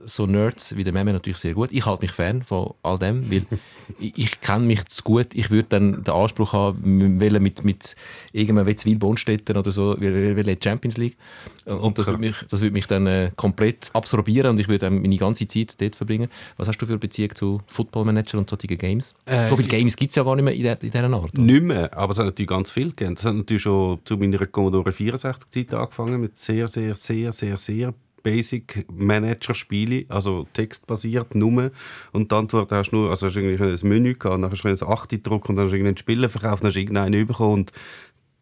so 0.06 0.28
Nerds 0.28 0.78
wie 0.78 0.84
der 0.84 0.94
Meme 0.94 1.14
natürlich 1.14 1.40
sehr 1.40 1.54
gut. 1.54 1.72
Ich 1.72 1.86
halte 1.86 2.04
mich 2.04 2.12
fern 2.12 2.44
von 2.44 2.76
all 2.84 3.00
dem, 3.00 3.32
weil 3.32 3.44
ich, 4.00 4.18
ich 4.18 4.42
kenne 4.42 4.66
mich 4.66 4.86
zu 4.86 5.04
gut. 5.04 5.34
Ich 5.34 5.50
würde 5.50 5.70
dann 5.70 6.04
den 6.04 6.14
Anspruch 6.14 6.54
haben, 6.54 7.20
wollen 7.20 7.42
mit, 7.42 7.64
mit 7.64 7.96
irgendeinem 8.32 8.68
Wetzwil 8.68 8.98
Bonstetten 8.98 9.58
oder 9.58 9.72
so, 9.72 10.00
will 10.00 10.36
will 10.36 10.58
Champions 10.62 10.98
League. 10.98 11.18
Und 11.66 11.98
das 11.98 12.08
würde 12.08 12.20
mich, 12.20 12.36
das 12.50 12.62
würde 12.62 12.74
mich 12.74 12.88
dann 12.88 13.08
äh, 13.08 13.32
komplett 13.36 13.90
absorbieren 13.94 14.52
und 14.52 14.60
ich 14.60 14.68
würde 14.68 14.80
dann 14.80 15.02
meine 15.02 15.18
ganze 15.18 15.48
Zeit 15.48 15.80
dort 15.82 15.96
verbringen. 15.96 16.30
Was 16.58 16.68
hast 16.68 16.78
du 16.78 16.86
für 16.86 16.92
eine 16.92 17.00
Beziehung 17.00 17.34
zu 17.34 17.62
Football 17.68 18.06
Manager 18.06 18.38
und 18.38 18.50
solchen 18.50 18.78
Games? 18.78 19.16
Äh, 19.26 19.48
so 19.48 19.56
viele 19.56 19.70
Games 19.70 19.96
gibt 19.96 20.12
es 20.12 20.18
ja 20.18 20.24
gar 20.24 20.36
nicht 20.36 20.46
mehr 20.46 20.54
in, 20.54 20.64
der, 20.64 20.74
in 20.84 20.92
dieser 20.92 21.14
Art. 21.14 21.38
Nicht 21.38 21.64
mehr, 21.64 21.98
aber 21.98 22.12
es 22.12 22.20
hat 22.20 22.26
natürlich 22.26 22.50
ganz 22.50 22.70
viel 22.70 22.90
gegeben. 22.90 23.16
Das 23.16 23.24
hat 23.24 23.36
natürlich 23.36 23.64
schon 23.64 24.00
zu 24.04 24.18
meiner 24.18 24.46
Commodore 24.46 24.92
64-Zeit 24.92 25.74
angefangen 25.74 26.20
mit 26.20 26.38
sehr, 26.38 26.68
sehr, 26.68 26.96
sehr, 26.96 27.32
sehr, 27.32 27.58
sehr 27.58 27.94
Basic 28.24 28.86
Manager-Spiele, 28.92 30.06
also 30.10 30.48
textbasiert 30.54 31.36
nur. 31.36 31.72
Und 32.12 32.32
die 32.32 32.36
Antwort 32.36 32.72
hast 32.72 32.92
du 32.92 32.96
nur, 32.96 33.10
also 33.10 33.28
hast 33.28 33.36
du 33.36 33.42
ein 33.42 33.90
Menü 33.90 34.16
gehabt, 34.16 34.42
dann 34.42 34.50
hast 34.50 34.64
du 34.64 34.70
ein 34.70 34.92
8 34.92 35.28
drucken 35.28 35.50
und 35.50 35.56
dann 35.58 35.66
hast 35.66 35.72
du 35.72 35.76
irgendeinen 35.76 35.98
Spieler 35.98 36.30
verkauft, 36.30 36.64
dann 36.64 36.68
hast 36.68 36.76
du 36.76 36.80
irgendeinen 36.80 37.28
bekommen 37.28 37.54
und 37.54 37.72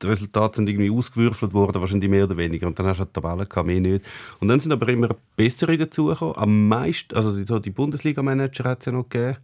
die 0.02 0.08
Resultate 0.08 0.58
sind 0.58 0.70
irgendwie 0.70 0.90
ausgewürfelt 0.90 1.54
worden, 1.54 1.80
wahrscheinlich 1.82 2.10
mehr 2.10 2.24
oder 2.24 2.38
weniger. 2.38 2.68
Und 2.68 2.78
dann 2.80 2.88
hast 2.88 2.98
du 2.98 3.04
halt 3.04 3.14
Tabellen 3.14 3.48
gehabt, 3.48 3.68
mehr 3.68 3.80
nicht. 3.80 4.08
Und 4.40 4.48
dann 4.48 4.60
sind 4.60 4.72
aber 4.72 4.88
immer 4.90 5.10
bessere 5.36 5.78
dazugekommen. 5.78 6.38
Am 6.38 6.68
meisten, 6.68 7.16
also 7.16 7.36
die, 7.36 7.46
so 7.46 7.60
die 7.60 7.70
Bundesliga-Manager 7.70 8.64
hat 8.64 8.80
es 8.80 8.86
ja 8.88 8.92
noch 8.92 9.10
gegeben. 9.10 9.38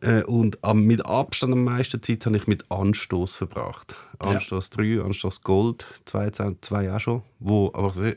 Äh, 0.00 0.22
und 0.24 0.62
am, 0.64 0.84
mit 0.84 1.04
Abstand 1.04 1.52
am 1.52 1.64
meisten 1.64 2.02
Zeit 2.02 2.24
habe 2.26 2.36
ich 2.36 2.46
mit 2.46 2.70
Anstoß 2.70 3.36
verbracht. 3.36 3.94
Anstoß 4.18 4.70
3, 4.70 5.02
Anstoß 5.02 5.42
Gold, 5.42 5.86
2, 6.06 6.30
2 6.60 6.92
auch 6.94 7.00
schon, 7.00 7.22
wo 7.38 7.68
aber 7.68 7.86
auf 7.88 7.98
eine 7.98 8.16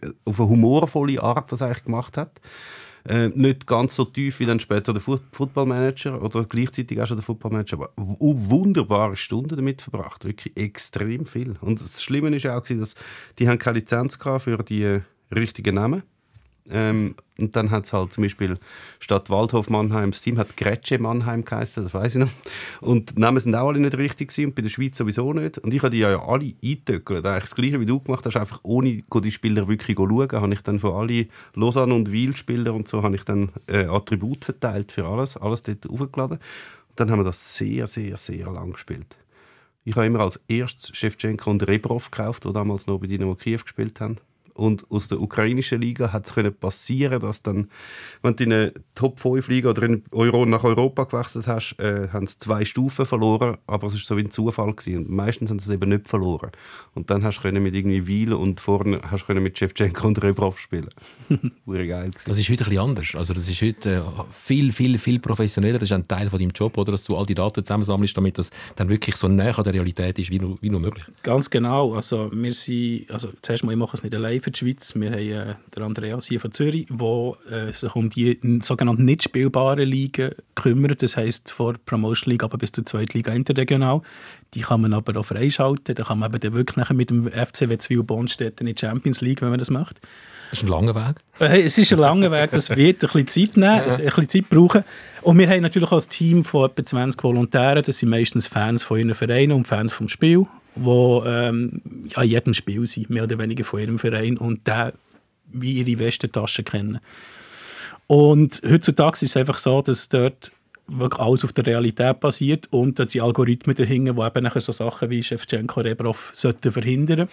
humorvolle 0.49 1.21
Art 1.21 1.51
das 1.51 1.61
eigentlich 1.61 1.83
gemacht 1.85 2.17
hat. 2.17 2.39
Äh, 3.05 3.27
nicht 3.29 3.67
ganz 3.67 3.97
so 3.97 4.05
tief 4.05 4.39
wie 4.39 4.45
dann 4.45 4.61
später 4.61 4.93
der 4.93 5.01
Fu- 5.01 5.17
Football 5.33 5.65
Manager 5.65 6.21
oder 6.21 6.45
gleichzeitig 6.45 7.01
auch 7.01 7.07
schon 7.07 7.17
der 7.17 7.23
Football 7.25 7.51
Manager, 7.51 7.73
aber 7.75 7.89
wunderbare 7.97 9.17
Stunden 9.17 9.57
damit 9.57 9.81
verbracht, 9.81 10.23
wirklich 10.23 10.55
extrem 10.55 11.25
viel. 11.25 11.55
Und 11.59 11.81
das 11.81 12.01
Schlimme 12.01 12.33
ist 12.33 12.45
auch, 12.47 12.61
dass 12.63 12.95
die 13.39 13.49
haben 13.49 13.59
keine 13.59 13.79
Lizenz 13.79 14.17
für 14.37 14.63
die 14.63 15.01
richtigen 15.35 15.75
Namen. 15.75 16.03
Ähm, 16.69 17.15
und 17.37 17.55
dann 17.55 17.71
hat 17.71 17.85
es 17.85 17.93
halt 17.93 18.13
zum 18.13 18.23
Beispiel 18.23 18.57
statt 18.99 19.29
Waldhof 19.29 19.69
Mannheim, 19.69 20.11
das 20.11 20.21
Team 20.21 20.37
hat 20.37 20.55
Gretsche 20.55 20.97
Mannheim 20.97 21.43
geheißen, 21.43 21.83
das 21.83 21.93
weiß 21.93 22.15
ich 22.15 22.21
noch. 22.21 22.29
Und 22.79 23.17
die 23.17 23.19
Namen 23.19 23.39
sind 23.39 23.55
auch 23.55 23.67
alle 23.67 23.79
nicht 23.79 23.97
richtig 23.97 24.29
gewesen, 24.29 24.49
und 24.49 24.55
bei 24.55 24.61
der 24.61 24.69
Schweiz 24.69 24.97
sowieso 24.97 25.33
nicht. 25.33 25.57
Und 25.57 25.73
ich 25.73 25.81
habe 25.81 25.89
die 25.89 25.99
ja 25.99 26.21
alle 26.21 26.53
eingetöckelt. 26.63 27.25
Eigentlich 27.25 27.43
das 27.43 27.55
Gleiche, 27.55 27.79
wie 27.79 27.85
du 27.85 27.99
gemacht 27.99 28.25
hast, 28.25 28.37
einfach 28.37 28.59
ohne 28.63 29.01
die 29.01 29.31
Spieler 29.31 29.67
wirklich 29.67 29.97
zu 29.97 30.07
schauen, 30.07 30.31
habe 30.31 30.53
ich 30.53 30.61
dann 30.61 30.79
von 30.79 30.93
alle 30.93 31.27
Lausanne 31.55 31.93
und 31.93 32.11
Wiel-Spieler 32.11 32.73
und 32.73 32.87
so 32.87 33.03
habe 33.03 33.15
ich 33.15 33.23
dann 33.23 33.49
äh, 33.67 33.85
Attribute 33.85 34.45
verteilt 34.45 34.91
für 34.91 35.05
alles, 35.05 35.35
alles 35.35 35.63
dort 35.63 35.89
aufgeladen. 35.89 36.37
Und 36.37 36.99
dann 36.99 37.11
haben 37.11 37.19
wir 37.19 37.25
das 37.25 37.57
sehr, 37.57 37.87
sehr, 37.87 38.17
sehr 38.17 38.49
lang 38.51 38.73
gespielt. 38.73 39.17
Ich 39.85 39.95
habe 39.95 40.05
immer 40.05 40.21
als 40.21 40.39
erstes 40.47 40.95
Shevchenko 40.95 41.49
und 41.51 41.67
Rebrov 41.67 42.09
gekauft, 42.09 42.45
die 42.45 42.53
damals 42.53 42.87
noch 42.87 42.99
bei 42.99 43.07
Dynamo 43.07 43.35
Kiew 43.35 43.59
gespielt 43.63 43.99
haben. 43.99 44.17
Und 44.53 44.89
aus 44.89 45.07
der 45.07 45.19
ukrainischen 45.19 45.81
Liga 45.81 46.13
hat 46.13 46.25
es 46.25 46.33
können 46.33 46.53
passieren, 46.53 47.19
dass 47.19 47.41
dann, 47.41 47.69
wenn 48.21 48.35
du 48.35 48.43
in 48.43 48.53
eine 48.53 48.73
Top 48.95 49.19
5 49.19 49.47
Liga 49.49 49.69
oder 49.69 49.83
in 49.83 50.03
Euro 50.11 50.45
nach 50.45 50.63
Europa 50.63 51.03
gewechselt 51.05 51.47
hast, 51.47 51.75
äh, 51.79 52.09
haben 52.09 52.27
sie 52.27 52.37
zwei 52.37 52.63
Stufen 52.65 53.05
verloren, 53.05 53.57
aber 53.67 53.87
es 53.87 53.95
ist 53.95 54.07
so 54.07 54.15
wie 54.15 54.21
ein 54.21 54.31
Zufall 54.31 54.73
gewesen. 54.73 54.99
Und 54.99 55.09
meistens 55.09 55.49
haben 55.49 55.59
sie 55.59 55.69
es 55.69 55.73
eben 55.73 55.89
nicht 55.89 56.07
verloren. 56.07 56.51
Und 56.93 57.09
dann 57.09 57.23
hast 57.23 57.39
du 57.39 57.41
können 57.41 57.63
mit 57.63 57.75
irgendwie 57.75 58.07
Wiel 58.07 58.33
und 58.33 58.61
vorne 58.61 59.01
hast 59.09 59.23
du 59.23 59.27
können 59.27 59.43
mit 59.43 59.57
Shevchenko 59.57 60.07
und 60.07 60.23
Rebrov 60.23 60.59
spielen. 60.59 60.89
Ure 61.65 61.87
geil 61.87 62.11
gewesen. 62.11 62.23
Das 62.25 62.37
ist 62.37 62.49
heute 62.49 62.63
ein 62.63 62.69
bisschen 62.69 62.83
anders. 62.83 63.15
Also 63.15 63.33
das 63.33 63.49
ist 63.49 63.61
heute 63.61 63.95
äh, 63.95 64.01
viel, 64.31 64.71
viel, 64.71 64.97
viel 64.97 65.19
professioneller. 65.19 65.79
Das 65.79 65.89
ist 65.89 65.93
ein 65.93 66.07
Teil 66.07 66.29
von 66.29 66.39
deinem 66.39 66.51
Job, 66.51 66.77
oder? 66.77 66.93
dass 66.93 67.03
du 67.03 67.17
all 67.17 67.25
die 67.25 67.35
Daten 67.35 67.65
zusammensammelst, 67.65 68.15
damit 68.15 68.37
das 68.37 68.51
dann 68.75 68.87
wirklich 68.89 69.15
so 69.15 69.27
nah 69.27 69.51
an 69.51 69.63
der 69.63 69.73
Realität 69.73 70.17
ist, 70.19 70.29
wie 70.29 70.39
nur, 70.39 70.57
wie 70.61 70.69
nur 70.69 70.79
möglich. 70.79 71.03
Ganz 71.23 71.49
genau. 71.49 71.95
Also 71.95 72.31
wir 72.31 72.53
sind, 72.53 73.09
also 73.09 73.29
zuerst 73.41 73.63
mal, 73.63 73.71
ich 73.71 73.77
mache 73.77 73.97
es 73.97 74.03
nicht 74.03 74.15
allein 74.15 74.39
für 74.43 74.51
die 74.51 74.59
Schweiz. 74.59 74.93
Wir 74.95 75.11
haben 75.11 75.19
äh, 75.19 75.55
den 75.75 75.83
Andreas 75.83 76.27
hier 76.27 76.39
von 76.39 76.51
Zürich, 76.51 76.87
der 76.89 77.33
äh, 77.49 77.71
sich 77.71 77.95
um 77.95 78.09
die 78.09 78.39
sogenannten 78.61 79.05
nicht 79.05 79.23
spielbaren 79.23 79.87
Ligen 79.87 80.31
kümmert. 80.55 81.01
Das 81.01 81.17
heisst, 81.17 81.51
vor 81.51 81.75
Promotion 81.85 82.31
League 82.31 82.43
aber 82.43 82.57
bis 82.57 82.71
zur 82.71 82.85
zweiten 82.85 83.17
Liga 83.17 83.31
interregional. 83.33 84.01
Die 84.53 84.61
kann 84.61 84.81
man 84.81 84.93
aber 84.93 85.19
auch 85.19 85.25
freischalten. 85.25 85.95
Da 85.95 86.03
kann 86.03 86.19
man 86.19 86.31
eben 86.31 86.39
dann 86.41 86.53
wirklich 86.53 86.77
nachher 86.77 86.93
mit 86.93 87.09
dem 87.09 87.23
FCW 87.25 87.77
Zwil 87.77 88.03
Bonstetten 88.03 88.67
in 88.67 88.75
die 88.75 88.79
Champions 88.79 89.21
League, 89.21 89.41
wenn 89.41 89.49
man 89.49 89.59
das 89.59 89.69
macht. 89.69 89.99
Das 90.51 90.61
ist 90.61 90.69
ein 90.69 90.71
langer 90.71 90.93
Weg. 90.93 91.15
Äh, 91.39 91.63
Es 91.63 91.77
ist 91.79 91.91
ein 91.93 91.99
langer 91.99 92.29
Weg, 92.29 92.51
das 92.51 92.69
wird 92.69 93.03
ein 93.03 93.23
bisschen 93.23 93.27
Zeit 93.27 93.57
nehmen, 93.57 93.81
ein 93.81 94.05
bisschen 94.05 94.29
Zeit 94.29 94.49
brauchen. 94.49 94.83
Und 95.23 95.39
wir 95.39 95.49
haben 95.49 95.61
natürlich 95.61 95.91
auch 95.91 96.03
ein 96.03 96.09
Team 96.09 96.43
von 96.43 96.69
etwa 96.69 96.85
20 96.85 97.23
Volontären, 97.23 97.81
das 97.81 97.97
sind 97.97 98.09
meistens 98.09 98.45
Fans 98.45 98.83
von 98.83 98.99
ihren 98.99 99.15
Vereinen 99.15 99.53
und 99.53 99.65
Fans 99.65 99.91
vom 99.91 100.07
Spiel, 100.07 100.45
die 100.75 101.21
ähm, 101.25 101.81
an 102.15 102.27
jedem 102.27 102.53
Spiel 102.53 102.85
sind, 102.87 103.09
mehr 103.09 103.23
oder 103.23 103.37
weniger 103.37 103.63
von 103.63 103.79
ihrem 103.79 103.99
Verein 103.99 104.37
und 104.37 104.67
der 104.67 104.93
wie 105.53 105.73
ihre 105.73 105.99
Westentasche 105.99 106.63
kennen. 106.63 106.99
Und 108.07 108.61
heutzutage 108.67 109.17
ist 109.17 109.23
es 109.23 109.37
einfach 109.37 109.57
so, 109.57 109.81
dass 109.81 110.09
dort 110.09 110.51
wirklich 110.87 111.21
alles 111.21 111.45
auf 111.45 111.53
der 111.53 111.65
Realität 111.65 112.19
basiert 112.19 112.67
und 112.71 112.99
da 112.99 113.07
sind 113.07 113.21
Algorithmen 113.21 113.75
dahinter, 113.75 114.13
die 114.13 114.21
eben 114.21 114.43
nachher 114.43 114.61
so 114.61 114.71
Sachen 114.71 115.09
wie 115.09 115.23
Shevchenko 115.23 115.81
Rebrov 115.81 116.31
sollten 116.33 116.71
verhindern 116.71 117.29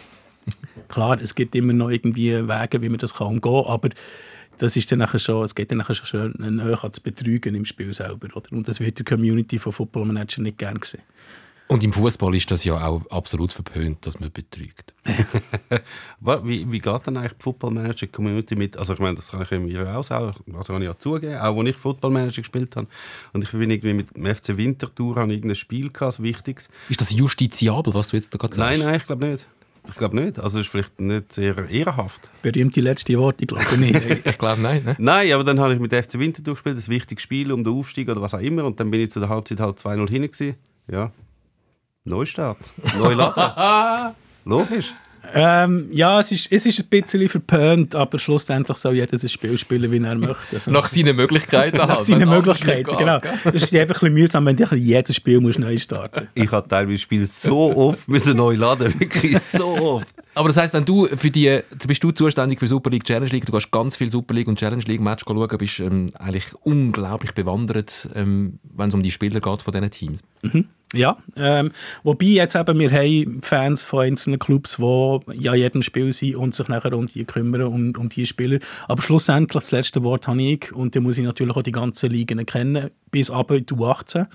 Klar, 0.89 1.21
es 1.21 1.35
gibt 1.35 1.55
immer 1.55 1.73
noch 1.73 1.91
irgendwie 1.91 2.33
Wege, 2.49 2.81
wie 2.81 2.89
man 2.89 2.99
das 2.99 3.15
kann 3.15 3.27
umgehen 3.27 3.65
kann, 3.65 3.73
aber 3.73 3.89
das 4.59 4.77
ist 4.77 4.93
dann 4.93 5.01
nachher 5.01 5.19
schon, 5.19 5.45
es 5.45 5.55
geht 5.55 5.71
dann 5.71 5.79
nachher 5.79 5.95
schon 5.95 6.07
schön 6.07 6.35
näher 6.39 6.79
ans 6.83 7.01
Betrügen 7.01 7.55
im 7.55 7.65
Spiel 7.65 7.93
selber. 7.95 8.29
Oder? 8.35 8.53
Und 8.53 8.69
das 8.69 8.79
wird 8.81 8.99
die 8.99 9.05
Community 9.05 9.59
von 9.59 9.73
Football 9.73 10.07
Manager 10.07 10.43
nicht 10.43 10.59
gern 10.59 10.79
gesehen. 10.79 11.03
Und 11.71 11.85
im 11.85 11.93
Fußball 11.93 12.35
ist 12.35 12.51
das 12.51 12.65
ja 12.65 12.85
auch 12.85 13.09
absolut 13.11 13.53
verpönt, 13.53 14.05
dass 14.05 14.19
man 14.19 14.33
betrügt. 14.33 14.93
Wie, 16.43 16.71
wie 16.71 16.79
geht 16.81 17.01
dann 17.07 17.17
eigentlich 17.17 17.35
die 17.35 17.43
Football 17.45 17.71
Manager 17.71 18.09
Community 18.09 18.57
mit? 18.57 18.77
Also 18.77 18.95
ich 18.95 18.99
meine, 18.99 19.15
das 19.15 19.31
kann 19.31 19.43
ich 19.43 19.51
mir 19.53 19.97
auch 19.97 20.03
sagen, 20.03 20.35
also 20.53 20.73
kann 20.73 20.83
ich 20.83 20.89
ja 20.89 20.99
zugeben, 20.99 21.37
auch 21.37 21.57
als 21.57 21.69
ich 21.69 21.77
Football 21.77 22.11
Manager 22.11 22.43
gespielt 22.43 22.75
habe 22.75 22.89
und 23.33 23.45
ich 23.45 23.53
bin 23.53 23.71
irgendwie 23.71 23.95
mit 23.95 24.17
dem 24.17 24.27
FC 24.27 24.57
Winterthur 24.57 25.17
an 25.19 25.31
irgendein 25.31 25.55
Spiel 25.55 25.91
gehabt, 25.91 26.19
ein 26.19 26.25
wichtiges. 26.25 26.69
Ist 26.89 27.01
das 27.01 27.13
justiziabel, 27.13 27.95
was 27.95 28.09
du 28.09 28.17
jetzt 28.17 28.35
da 28.35 28.39
gerade 28.39 28.55
sagst? 28.55 28.71
Nein, 28.71 28.81
nein, 28.81 28.97
ich 28.97 29.07
glaube 29.07 29.27
nicht. 29.27 29.47
Ich 29.89 29.95
glaube 29.95 30.21
nicht. 30.21 30.41
Also 30.41 30.59
es 30.59 30.67
ist 30.67 30.73
vielleicht 30.73 31.01
nicht 31.01 31.33
sehr 31.33 31.71
ehrenhaft. 31.71 32.29
Berühmte 32.43 32.81
letzte 32.81 33.17
Worte, 33.17 33.43
ich 33.43 33.49
glaube 33.49 33.79
nicht. 33.79 34.25
Ich 34.27 34.39
glaube, 34.39 34.61
nein. 34.61 34.83
Ne? 34.85 34.97
Nein, 34.99 35.33
aber 35.33 35.45
dann 35.45 35.61
habe 35.61 35.73
ich 35.73 35.81
mit 35.81 35.95
FC 35.95 36.19
Winterthur 36.19 36.55
gespielt, 36.55 36.77
ein 36.77 36.89
wichtiges 36.89 37.23
Spiel 37.23 37.53
um 37.53 37.63
den 37.63 37.73
Aufstieg 37.73 38.09
oder 38.09 38.21
was 38.21 38.35
auch 38.35 38.41
immer 38.41 38.65
und 38.65 38.81
dann 38.81 38.91
bin 38.91 39.01
ich 39.01 39.13
zu 39.13 39.21
der 39.21 39.29
Halbzeit 39.29 39.61
halt 39.61 39.79
2-0 39.79 40.11
hinten 40.11 40.33
gewesen. 40.33 40.57
Ja. 40.91 41.13
Neustart. 42.05 42.59
Neu 42.99 43.13
laden. 43.15 44.15
Logisch. 44.47 44.95
ähm, 45.35 45.89
ja, 45.93 46.19
es 46.19 46.33
ist, 46.33 46.51
es 46.51 46.65
ist 46.65 46.81
ein 46.81 46.87
bisschen 46.87 47.29
verpönt, 47.29 47.95
aber 47.95 48.19
schlussendlich 48.19 48.79
soll 48.79 48.95
jeder 48.95 49.19
das 49.19 49.31
Spiel 49.31 49.59
spielen, 49.59 49.93
wie 49.93 49.99
er 49.99 50.15
möchte. 50.15 50.37
Also, 50.51 50.71
Nach 50.71 50.89
seinen 50.89 51.15
Möglichkeiten 51.15 51.77
nach 51.77 51.89
halt, 51.89 52.01
seinen 52.01 52.23
anders 52.23 52.47
Möglichkeiten, 52.47 52.97
genau. 52.97 53.19
Es 53.45 53.65
ist 53.65 53.75
einfach 53.75 53.97
ein 53.97 54.15
bisschen 54.15 54.15
mühsam, 54.15 54.47
wenn 54.47 54.57
du 54.57 54.75
jedes 54.77 55.15
Spiel 55.15 55.41
musst 55.41 55.59
neu 55.59 55.77
starten 55.77 56.29
Ich 56.35 56.51
habe 56.51 56.67
teilweise 56.67 56.99
Spiele 56.99 57.27
so 57.27 57.77
oft 57.77 58.09
müssen 58.09 58.37
neu 58.37 58.55
laden, 58.55 58.99
wirklich 58.99 59.39
so 59.39 59.67
oft. 59.67 60.15
Aber 60.35 60.49
das 60.49 60.57
heisst, 60.57 60.73
wenn 60.73 60.87
du 60.87 61.07
für 61.07 61.31
die, 61.31 61.61
da 61.71 61.87
bist 61.87 62.03
du 62.03 62.13
zuständig 62.13 62.59
für 62.59 62.67
Super 62.67 62.89
League, 62.89 63.05
Challenge 63.05 63.31
League, 63.31 63.45
du 63.45 63.53
kannst 63.53 63.71
ganz 63.71 63.97
viel 63.97 64.11
Super 64.11 64.33
League 64.33 64.49
und 64.49 64.59
Challenge 64.59 64.85
League 64.87 65.03
Match 65.03 65.25
schauen, 65.29 65.49
bist 65.59 65.81
ähm, 65.81 66.11
eigentlich 66.19 66.47
unglaublich 66.63 67.35
bewandert, 67.35 68.09
ähm, 68.15 68.59
wenn 68.75 68.89
es 68.89 68.95
um 68.95 69.03
die 69.03 69.11
Spieler 69.11 69.41
geht 69.41 69.63
von 69.63 69.73
diesen 69.73 69.91
Teams. 69.91 70.21
Ja, 70.93 71.19
ähm, 71.37 71.71
wobei 72.03 72.27
jetzt 72.27 72.57
eben, 72.57 72.79
wir 72.81 72.91
haben 72.91 73.43
Fans 73.43 73.81
von 73.81 74.01
einzelnen 74.01 74.41
Clubs, 74.41 74.79
die 74.79 75.21
ja 75.41 75.55
jedem 75.55 75.83
Spiel 75.83 76.13
sind 76.13 76.35
und 76.35 76.53
sich 76.53 76.67
nachher 76.67 76.95
um 76.95 77.07
die 77.07 77.25
kümmern, 77.25 77.63
um, 77.63 77.93
um 77.97 78.09
die 78.09 78.27
Spieler. 78.27 78.59
Aber 78.89 79.01
schlussendlich, 79.01 79.63
das 79.63 79.71
letzte 79.71 80.03
Wort 80.03 80.27
habe 80.27 80.43
ich 80.43 80.73
und 80.73 80.97
da 80.97 81.01
muss 81.01 81.17
ich 81.17 81.25
natürlich 81.25 81.57
auch 81.57 81.63
die 81.63 81.71
ganzen 81.71 82.11
Ligen 82.11 82.45
kennen, 82.45 82.91
bis 83.13 83.31
aber 83.31 83.57
U18. 83.57 84.27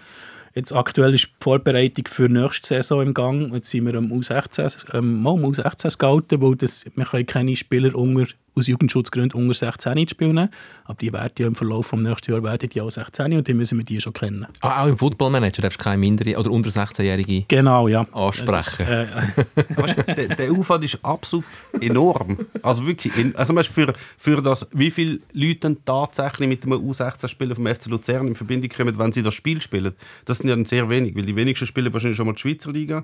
Jetzt 0.53 0.71
aktuell 0.71 1.13
ist 1.13 1.25
die 1.25 1.43
Vorbereitung 1.43 2.07
für 2.07 2.29
die 2.29 2.35
nächste 2.35 2.67
Saison 2.69 3.01
im 3.01 3.13
Gang. 3.13 3.53
Jetzt 3.53 3.71
sind 3.71 3.85
wir 3.85 3.95
am 3.95 4.13
U16, 4.13 4.95
ähm, 4.95 5.21
mal 5.21 5.33
am 5.33 5.43
U16 5.43 5.89
scouten, 5.89 6.41
weil 6.41 6.55
das, 6.55 6.85
wir 6.95 7.03
können 7.03 7.25
keine 7.25 7.57
Spieler 7.57 7.93
unter, 7.93 8.27
aus 8.55 8.67
Jugendschutzgründen 8.67 9.39
unter 9.39 9.53
16 9.53 9.97
ins 9.97 10.11
Spiel 10.11 10.27
nehmen. 10.33 10.49
Aber 10.85 10.95
die 10.95 11.11
werden 11.13 11.33
ja 11.37 11.47
im 11.47 11.55
Verlauf 11.55 11.89
des 11.91 11.99
nächsten 11.99 12.31
Jahres 12.31 12.43
werden 12.45 12.69
die 12.69 12.81
auch 12.81 12.89
16 12.89 13.33
und 13.33 13.47
dann 13.47 13.57
müssen 13.57 13.77
wir 13.77 13.85
die 13.85 13.99
schon 14.01 14.13
kennen. 14.13 14.45
Ah, 14.61 14.83
auch 14.83 14.87
im 14.87 14.97
Football 14.97 15.29
Manager 15.31 15.61
darfst 15.61 15.79
du 15.79 15.83
keine 15.83 15.97
mindere 15.97 16.37
oder 16.39 16.49
unter 16.51 16.69
16-Jährige 16.69 17.45
Genau, 17.47 17.87
ja. 17.87 18.05
ansprechen. 18.13 18.87
Äh, 18.87 19.07
Weißt, 19.75 19.97
du, 19.97 20.03
der, 20.13 20.35
der 20.35 20.51
Aufwand 20.51 20.83
ist 20.83 20.99
absolut 21.03 21.45
enorm. 21.81 22.37
Also 22.61 22.85
wirklich. 22.87 23.15
in- 23.17 23.35
Also 23.35 23.53
weißt, 23.55 23.69
für, 23.69 23.93
für 24.17 24.41
das, 24.41 24.67
wie 24.71 24.91
viele 24.91 25.19
Leute 25.33 25.59
dann 25.61 25.77
tatsächlich 25.85 26.47
mit 26.47 26.63
einem 26.63 26.79
U16-Spieler 26.79 27.55
vom 27.55 27.67
FC 27.67 27.87
Luzern 27.87 28.27
in 28.27 28.35
Verbindung 28.35 28.69
kommen, 28.69 28.97
wenn 28.97 29.11
sie 29.11 29.21
das 29.23 29.33
Spiel 29.33 29.61
spielen, 29.61 29.93
das 30.25 30.37
sind 30.39 30.49
ja 30.49 30.55
dann 30.55 30.65
sehr 30.65 30.89
wenig, 30.89 31.15
weil 31.15 31.23
die 31.25 31.35
wenigsten 31.35 31.65
spielen 31.67 31.91
wahrscheinlich 31.93 32.17
schon 32.17 32.25
mal 32.27 32.33
die 32.33 32.39
Schweizer 32.41 32.71
Liga. 32.71 33.03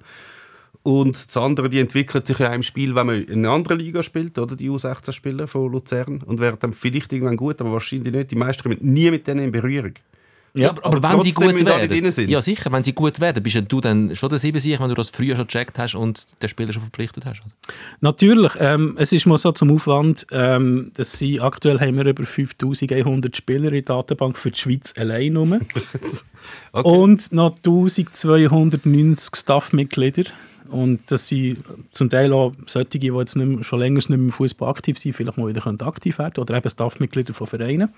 Und 0.83 1.27
das 1.27 1.37
andere, 1.37 1.69
die 1.69 1.79
entwickelt 1.79 2.25
sich 2.25 2.39
ja 2.39 2.51
im 2.53 2.63
Spiel, 2.63 2.95
wenn 2.95 3.05
man 3.05 3.23
in 3.23 3.45
einer 3.45 3.53
anderen 3.53 3.79
Liga 3.79 4.01
spielt, 4.01 4.37
oder 4.39 4.55
die 4.55 4.69
U16-Spieler 4.69 5.47
von 5.47 5.71
Luzern, 5.71 6.21
und 6.23 6.39
werden 6.39 6.57
dann 6.59 6.73
vielleicht 6.73 7.13
irgendwann 7.13 7.37
gut, 7.37 7.61
aber 7.61 7.71
wahrscheinlich 7.71 8.13
nicht. 8.13 8.31
Die 8.31 8.35
meisten 8.35 8.63
kommen 8.63 8.77
nie 8.81 9.11
mit 9.11 9.27
denen 9.27 9.45
in 9.45 9.51
Berührung. 9.51 9.93
Ja, 10.53 10.71
aber, 10.71 10.85
aber 10.85 10.97
aber 10.97 11.17
wenn 11.17 11.21
sie 11.21 11.31
gut 11.31 11.65
werden, 11.65 12.11
sind. 12.11 12.29
ja 12.29 12.41
sicher, 12.41 12.71
wenn 12.71 12.83
sie 12.83 12.93
gut 12.93 13.19
werden, 13.21 13.41
bist 13.41 13.61
du 13.69 13.79
dann 13.79 14.15
schon 14.15 14.29
der 14.29 14.39
Siebensieg, 14.39 14.79
wenn 14.79 14.89
du 14.89 14.95
das 14.95 15.09
früher 15.09 15.35
schon 15.35 15.47
gecheckt 15.47 15.77
hast 15.79 15.95
und 15.95 16.27
den 16.41 16.49
Spieler 16.49 16.73
schon 16.73 16.81
verpflichtet 16.81 17.25
hast. 17.25 17.41
oder? 17.41 17.51
Natürlich, 18.01 18.51
ähm, 18.59 18.95
es 18.97 19.13
ist 19.13 19.25
mal 19.25 19.37
so 19.37 19.51
zum 19.53 19.71
Aufwand, 19.71 20.27
ähm, 20.31 20.91
dass 20.95 21.17
sie, 21.17 21.39
aktuell 21.39 21.79
haben 21.79 21.95
wir 21.95 22.05
über 22.05 22.25
5100 22.25 23.35
Spieler 23.35 23.67
in 23.67 23.85
der 23.85 23.95
Datenbank 23.95 24.37
für 24.37 24.51
die 24.51 24.59
Schweiz 24.59 24.93
allein 24.97 25.37
rum. 25.37 25.59
Okay. 26.73 26.87
und 26.87 27.31
noch 27.31 27.51
1290 27.51 29.35
Staffmitglieder. 29.35 30.23
Und 30.71 30.99
das 31.11 31.27
sind 31.27 31.63
zum 31.91 32.09
Teil 32.09 32.31
auch 32.33 32.53
solche, 32.65 32.97
die 32.97 33.07
jetzt 33.07 33.35
nicht 33.35 33.45
mehr, 33.45 33.63
schon 33.63 33.79
länger 33.79 33.97
nicht 33.97 34.09
mehr 34.09 34.17
im 34.17 34.31
Fußball 34.31 34.69
aktiv 34.69 34.97
sind, 34.97 35.13
vielleicht 35.13 35.37
mal 35.37 35.47
wieder 35.47 35.61
können 35.61 35.81
aktiv 35.81 36.17
werden 36.17 36.41
oder 36.41 36.55
eben 36.55 36.69
Staffmitglieder 36.69 37.33
von 37.33 37.45
Vereinen. 37.45 37.93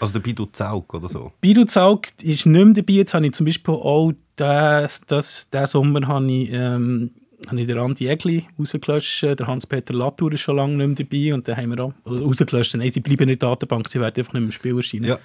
Also 0.00 0.12
der 0.12 0.20
Bidu 0.20 0.46
Zaug 0.46 0.92
oder 0.94 1.08
so. 1.08 1.32
Bidu 1.40 1.64
Zaug 1.64 2.06
ist 2.22 2.46
nicht 2.46 2.64
mehr 2.64 2.74
dabei. 2.74 2.92
Jetzt 2.92 3.14
habe 3.14 3.26
ich 3.26 3.32
zum 3.32 3.46
Beispiel 3.46 3.74
auch 3.74 4.12
diesen 4.38 4.88
das, 5.06 5.48
das 5.50 5.70
Sommer 5.70 6.06
habe 6.06 6.30
ich, 6.30 6.50
ähm, 6.52 7.10
habe 7.46 7.60
ich 7.60 7.66
den 7.66 7.78
Andi 7.78 8.08
Egli 8.08 8.44
rausgelöscht. 8.58 9.22
Der 9.22 9.46
Hans-Peter 9.46 9.94
Latour 9.94 10.32
ist 10.32 10.40
schon 10.40 10.56
lange 10.56 10.76
nicht 10.76 10.98
mehr 10.98 11.06
dabei. 11.06 11.34
Und 11.34 11.48
dann 11.48 11.56
haben 11.56 11.70
wir 11.70 11.84
auch 11.84 11.92
also 12.04 12.24
rausgelöscht. 12.24 12.76
Nein, 12.76 12.90
sie 12.90 13.00
bleiben 13.00 13.22
in 13.22 13.38
der 13.38 13.48
Datenbank, 13.48 13.88
sie 13.88 14.00
werden 14.00 14.18
einfach 14.18 14.32
nicht 14.34 14.40
mehr 14.40 14.48
im 14.48 14.52
Spiel 14.52 14.76
erscheinen. 14.76 15.04
Ja. 15.04 15.18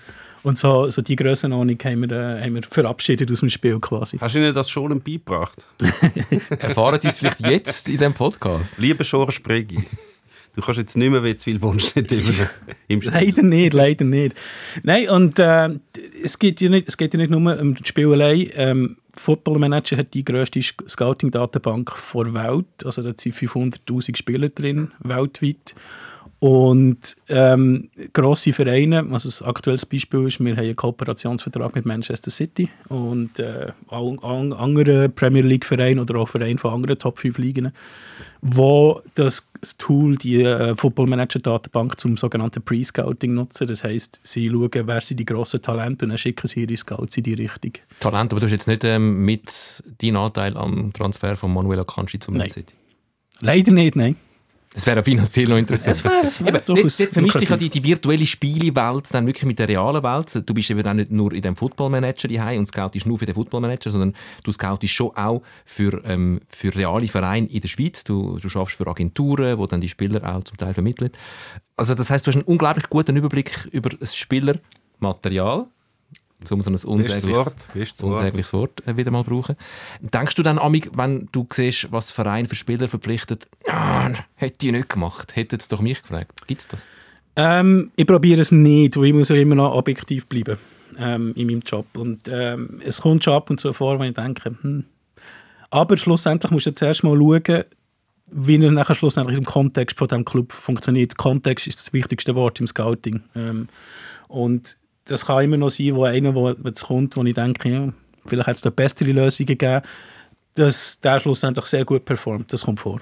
Und 0.43 0.57
so, 0.57 0.89
so 0.89 1.01
die 1.01 1.15
Grössenordnung 1.15 1.77
haben 1.83 2.09
wir, 2.09 2.11
äh, 2.11 2.41
haben 2.43 2.55
wir 2.55 2.63
verabschiedet 2.63 3.31
aus 3.31 3.41
dem 3.41 3.49
Spiel 3.49 3.79
quasi. 3.79 4.17
Hast 4.17 4.33
du 4.33 4.39
ihnen 4.39 4.53
das 4.53 4.69
schon 4.69 4.99
beigebracht? 5.01 5.65
Erfahren 6.49 6.99
sie 6.99 7.09
es 7.09 7.19
vielleicht 7.19 7.41
jetzt 7.41 7.89
in 7.89 7.97
diesem 7.97 8.13
Podcast? 8.13 8.77
Lieber 8.79 9.03
Schorsch 9.03 9.39
Pregi, 9.39 9.83
du 10.55 10.61
kannst 10.61 10.79
jetzt 10.79 10.97
nicht 10.97 11.09
mehr 11.09 11.23
wie 11.23 11.33
viel 11.33 11.59
Bonschnitt 11.59 12.11
über 12.11 12.49
im 12.87 13.01
Spiel. 13.01 13.13
Leider 13.13 13.41
nicht, 13.43 13.73
leider 13.73 14.05
nicht. 14.05 14.35
Nein, 14.83 15.09
und 15.09 15.39
äh, 15.39 15.69
es, 16.23 16.39
geht 16.39 16.61
ja 16.61 16.69
nicht, 16.69 16.87
es 16.87 16.97
geht 16.97 17.13
ja 17.13 17.17
nicht 17.19 17.29
nur 17.31 17.59
um 17.59 17.75
das 17.75 17.87
Spiel 17.87 18.11
allein. 18.11 18.49
Ähm, 18.55 18.97
Football 19.13 19.59
Manager 19.59 19.97
hat 19.97 20.13
die 20.13 20.23
grösste 20.23 20.59
Sc- 20.59 20.87
Scouting-Datenbank 20.87 21.93
der 22.13 22.33
Welt. 22.33 22.65
Also 22.85 23.01
da 23.03 23.13
sind 23.15 23.35
500'000 23.35 24.15
Spieler 24.15 24.49
drin, 24.49 24.91
weltweit. 24.99 25.75
Und 26.41 27.17
ähm, 27.29 27.91
grosse 28.13 28.51
Vereine, 28.51 29.05
also 29.11 29.29
das 29.29 29.43
aktuelles 29.43 29.85
Beispiel 29.85 30.25
ist, 30.25 30.39
wir 30.39 30.55
haben 30.55 30.59
einen 30.59 30.75
Kooperationsvertrag 30.75 31.75
mit 31.75 31.85
Manchester 31.85 32.31
City 32.31 32.67
und 32.89 33.37
äh, 33.37 33.67
auch 33.89 34.23
an, 34.23 34.51
andere 34.51 35.07
Premier 35.07 35.43
League 35.43 35.65
Vereine 35.65 36.01
oder 36.01 36.15
auch 36.15 36.27
Vereine 36.27 36.57
von 36.57 36.73
anderen 36.73 36.97
Top 36.97 37.19
5 37.19 37.37
Ligen, 37.37 37.71
wo 38.41 39.01
das 39.13 39.51
Tool, 39.77 40.15
die 40.15 40.41
äh, 40.41 40.73
Football 40.75 41.05
Manager 41.05 41.37
Datenbank 41.37 41.99
zum 41.99 42.17
sogenannten 42.17 42.63
Pre-Scouting 42.63 43.35
nutzen. 43.35 43.67
Das 43.67 43.83
heißt, 43.83 44.21
sie 44.23 44.49
schauen, 44.49 44.71
wer 44.87 45.01
sind 45.01 45.19
die 45.19 45.25
grossen 45.25 45.61
Talente 45.61 46.05
und 46.05 46.09
dann 46.09 46.17
schicken 46.17 46.47
sie 46.47 46.61
ihre 46.61 46.75
Scouts 46.75 47.17
in 47.17 47.23
die 47.23 47.35
Richtung. 47.35 47.73
Talent, 47.99 48.31
aber 48.31 48.39
du 48.39 48.47
hast 48.47 48.53
jetzt 48.53 48.67
nicht 48.67 48.83
ähm, 48.83 49.25
mit 49.25 49.83
deinen 50.01 50.15
Anteil 50.15 50.57
am 50.57 50.91
Transfer 50.91 51.35
von 51.35 51.53
Manuel 51.53 51.81
Akanji 51.81 52.17
zum 52.17 52.35
Man. 52.35 52.49
City. 52.49 52.73
Leider 53.41 53.71
nicht, 53.71 53.95
nein. 53.95 54.15
Es 54.73 54.87
wäre 54.87 55.03
finanziell 55.03 55.49
noch 55.49 55.57
interessant. 55.57 55.97
Es 55.97 56.03
wäre- 56.05 56.25
es 56.25 56.39
wäre 56.45 56.57
Eben, 56.57 56.65
dort, 56.65 56.99
dort 56.99 57.13
vermischt 57.13 57.39
sich 57.39 57.49
ja 57.49 57.57
die, 57.57 57.69
die 57.69 57.83
virtuelle 57.83 58.25
Spielewelt 58.25 59.13
dann 59.13 59.27
wirklich 59.27 59.43
mit 59.45 59.59
der 59.59 59.67
realen 59.67 60.01
Welt. 60.01 60.47
Du 60.47 60.53
bist 60.53 60.71
eben 60.71 60.87
auch 60.87 60.93
nicht 60.93 61.11
nur 61.11 61.33
in 61.33 61.41
dem 61.41 61.57
Footballmanager 61.57 62.29
daheim 62.29 62.59
und 62.59 62.67
scoutest 62.67 63.05
nur 63.05 63.17
für 63.17 63.25
den 63.25 63.35
Footballmanager, 63.35 63.89
sondern 63.91 64.13
du 64.43 64.51
scoutest 64.53 64.93
schon 64.93 65.11
auch 65.17 65.41
für, 65.65 66.01
ähm, 66.05 66.39
für 66.47 66.73
reale 66.73 67.07
Vereine 67.09 67.47
in 67.47 67.59
der 67.59 67.67
Schweiz. 67.67 68.05
Du, 68.05 68.37
du 68.41 68.47
schaffst 68.47 68.77
für 68.77 68.87
Agenturen, 68.87 69.59
die 69.59 69.67
dann 69.67 69.81
die 69.81 69.89
Spieler 69.89 70.23
auch 70.23 70.43
zum 70.45 70.55
Teil 70.55 70.73
vermitteln. 70.73 71.11
Also 71.75 71.93
das 71.93 72.09
heißt, 72.09 72.25
du 72.25 72.29
hast 72.29 72.35
einen 72.37 72.45
unglaublich 72.45 72.89
guten 72.89 73.17
Überblick 73.17 73.67
über 73.73 73.89
das 73.89 74.15
Spielermaterial. 74.15 75.65
Um 76.49 76.61
so 76.61 76.71
ein 76.71 76.75
unsägliches, 76.75 77.27
Wort. 77.27 77.55
Unsägliches 78.01 78.53
Wort 78.53 78.87
äh, 78.87 78.97
wieder 78.97 79.11
mal 79.11 79.23
brauchen. 79.23 79.55
Denkst 80.01 80.35
du 80.35 80.43
dann, 80.43 80.57
Amig, 80.57 80.89
wenn 80.95 81.29
du 81.31 81.47
siehst, 81.51 81.91
was 81.91 82.11
Verein 82.11 82.47
für 82.47 82.55
Spieler 82.55 82.87
verpflichtet, 82.87 83.47
ah, 83.67 84.09
hätte 84.35 84.65
ich 84.65 84.71
nicht 84.71 84.89
gemacht, 84.89 85.35
hätte 85.35 85.55
es 85.55 85.67
doch 85.67 85.81
mich 85.81 86.01
gefragt. 86.01 86.47
Gibt 86.47 86.61
es 86.61 86.67
das? 86.67 86.87
Ähm, 87.35 87.91
ich 87.95 88.07
probiere 88.07 88.41
es 88.41 88.51
nicht, 88.51 88.97
weil 88.97 89.05
ich 89.05 89.13
muss 89.13 89.29
ja 89.29 89.35
immer 89.35 89.55
noch 89.55 89.73
objektiv 89.73 90.25
bleiben 90.25 90.57
ähm, 90.97 91.33
in 91.35 91.47
meinem 91.47 91.61
Job. 91.61 91.85
Und 91.95 92.27
ähm, 92.27 92.81
es 92.83 93.01
kommt 93.01 93.23
schon 93.23 93.33
ab 93.33 93.49
und 93.49 93.59
zu 93.59 93.71
vor, 93.73 93.99
wenn 93.99 94.09
ich 94.09 94.15
denke, 94.15 94.55
hm. 94.61 94.85
aber 95.69 95.97
schlussendlich 95.97 96.51
musst 96.51 96.65
du 96.65 96.73
zuerst 96.73 97.03
mal 97.03 97.17
schauen, 97.17 97.63
wie 98.33 98.63
er 98.63 98.71
nachher 98.71 98.95
schlussendlich 98.95 99.37
im 99.37 99.45
Kontext 99.45 99.97
von 99.97 100.07
diesem 100.07 100.25
Club 100.25 100.53
funktioniert. 100.53 101.17
Kontext 101.17 101.67
ist 101.67 101.79
das 101.79 101.93
wichtigste 101.93 102.35
Wort 102.35 102.59
im 102.59 102.67
Scouting. 102.67 103.21
Ähm, 103.35 103.67
und 104.27 104.77
das 105.05 105.25
kann 105.25 105.43
immer 105.43 105.57
noch 105.57 105.69
sein, 105.69 105.95
wo 105.95 106.03
einer, 106.03 106.33
wo 106.35 106.49
jetzt 106.49 106.83
kommt, 106.83 107.15
wo 107.15 107.23
ich 107.23 107.35
denke, 107.35 107.69
ja, 107.69 107.93
vielleicht 108.25 108.47
hat 108.47 108.55
es 108.55 108.61
da 108.61 108.69
bessere 108.69 109.11
Lösungen 109.11 109.47
gegeben, 109.47 109.81
dass 110.55 110.99
der 110.99 111.19
schlussendlich 111.19 111.65
sehr 111.65 111.85
gut 111.85 112.05
performt. 112.05 112.51
Das 112.51 112.65
kommt 112.65 112.79
vor. 112.79 113.01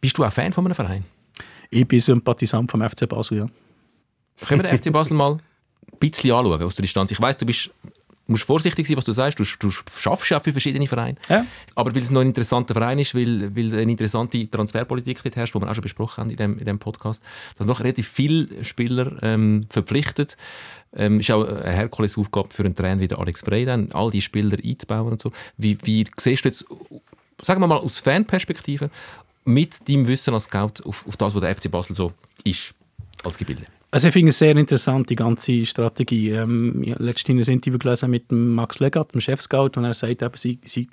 Bist 0.00 0.16
du 0.18 0.24
auch 0.24 0.32
Fan 0.32 0.52
von 0.52 0.64
einem 0.64 0.74
Verein? 0.74 1.04
Ich 1.70 1.86
bin 1.86 2.00
Sympathisant 2.00 2.70
vom 2.70 2.88
FC 2.88 3.08
Basel, 3.08 3.38
ja. 3.38 3.46
Können 4.46 4.62
wir 4.62 4.70
den 4.70 4.78
FC 4.78 4.92
Basel 4.92 5.14
mal 5.16 5.32
ein 5.32 5.98
bisschen 5.98 6.32
anschauen 6.32 6.62
aus 6.62 6.74
der 6.74 6.82
Distanz? 6.82 7.10
Ich 7.10 7.20
weiss, 7.20 7.36
du 7.36 7.46
bist, 7.46 7.70
musst 8.26 8.44
vorsichtig 8.44 8.86
sein, 8.86 8.96
was 8.96 9.04
du 9.04 9.12
sagst. 9.12 9.38
Du, 9.38 9.44
du 9.58 9.70
schaffst 9.70 10.30
ja 10.30 10.40
für 10.40 10.52
verschiedene 10.52 10.86
Vereine. 10.86 11.16
Ja. 11.28 11.46
Aber 11.74 11.94
weil 11.94 12.02
es 12.02 12.10
noch 12.10 12.20
ein 12.20 12.28
interessanter 12.28 12.74
Verein 12.74 12.98
ist, 12.98 13.14
weil, 13.14 13.54
weil 13.54 13.72
eine 13.72 13.92
interessante 13.92 14.50
Transferpolitik 14.50 15.22
dort 15.22 15.36
herrscht, 15.36 15.54
die 15.54 15.60
wir 15.60 15.70
auch 15.70 15.74
schon 15.74 15.82
besprochen 15.82 16.22
haben 16.22 16.30
in 16.30 16.36
dem, 16.36 16.58
in 16.58 16.64
dem 16.64 16.78
Podcast, 16.78 17.22
dass 17.58 17.66
noch 17.66 17.80
relativ 17.80 18.08
viele 18.08 18.64
Spieler 18.64 19.22
ähm, 19.22 19.66
verpflichtet. 19.70 20.36
Ähm, 20.94 21.20
ist 21.20 21.30
auch 21.30 21.46
eine 21.46 21.72
Herkulesaufgabe 21.72 22.48
für 22.52 22.64
einen 22.64 22.74
Trainer 22.74 23.00
wie 23.00 23.08
der 23.08 23.18
Alex 23.18 23.42
Frey, 23.42 23.64
dann, 23.64 23.92
all 23.92 24.10
die 24.10 24.22
Spieler 24.22 24.56
einzubauen 24.62 25.12
und 25.12 25.20
so. 25.20 25.30
Wie, 25.56 25.78
wie 25.82 26.06
siehst 26.16 26.44
du 26.44 26.48
jetzt, 26.48 26.64
sagen 27.42 27.60
wir 27.60 27.66
mal 27.66 27.78
aus 27.78 27.98
Fanperspektive, 27.98 28.90
mit 29.44 29.88
deinem 29.88 30.08
Wissen 30.08 30.34
als 30.34 30.44
Scout 30.44 30.82
auf, 30.84 31.06
auf 31.06 31.16
das, 31.16 31.34
was 31.34 31.40
der 31.40 31.54
FC 31.54 31.70
Basel 31.70 31.94
so 31.94 32.12
ist 32.44 32.74
als 33.24 33.36
Gebilde? 33.36 33.66
Also 33.96 34.08
ich 34.08 34.12
finde 34.12 34.28
es 34.28 34.36
sehr 34.36 34.54
interessant, 34.54 35.08
die 35.08 35.16
ganze 35.16 35.64
Strategie. 35.64 36.28
Ähm, 36.28 36.82
ich 36.82 36.92
habe 36.92 37.02
letztens 37.02 37.48
ein 37.48 37.54
Interview 37.54 37.78
gelesen 37.78 38.10
mit 38.10 38.30
Max 38.30 38.78
Legat, 38.78 39.14
dem 39.14 39.22
Chef-Scout, 39.22 39.70
und 39.76 39.84
er 39.84 39.94
sagt, 39.94 40.20
eben, 40.20 40.36
sie, 40.36 40.60
sie 40.66 40.90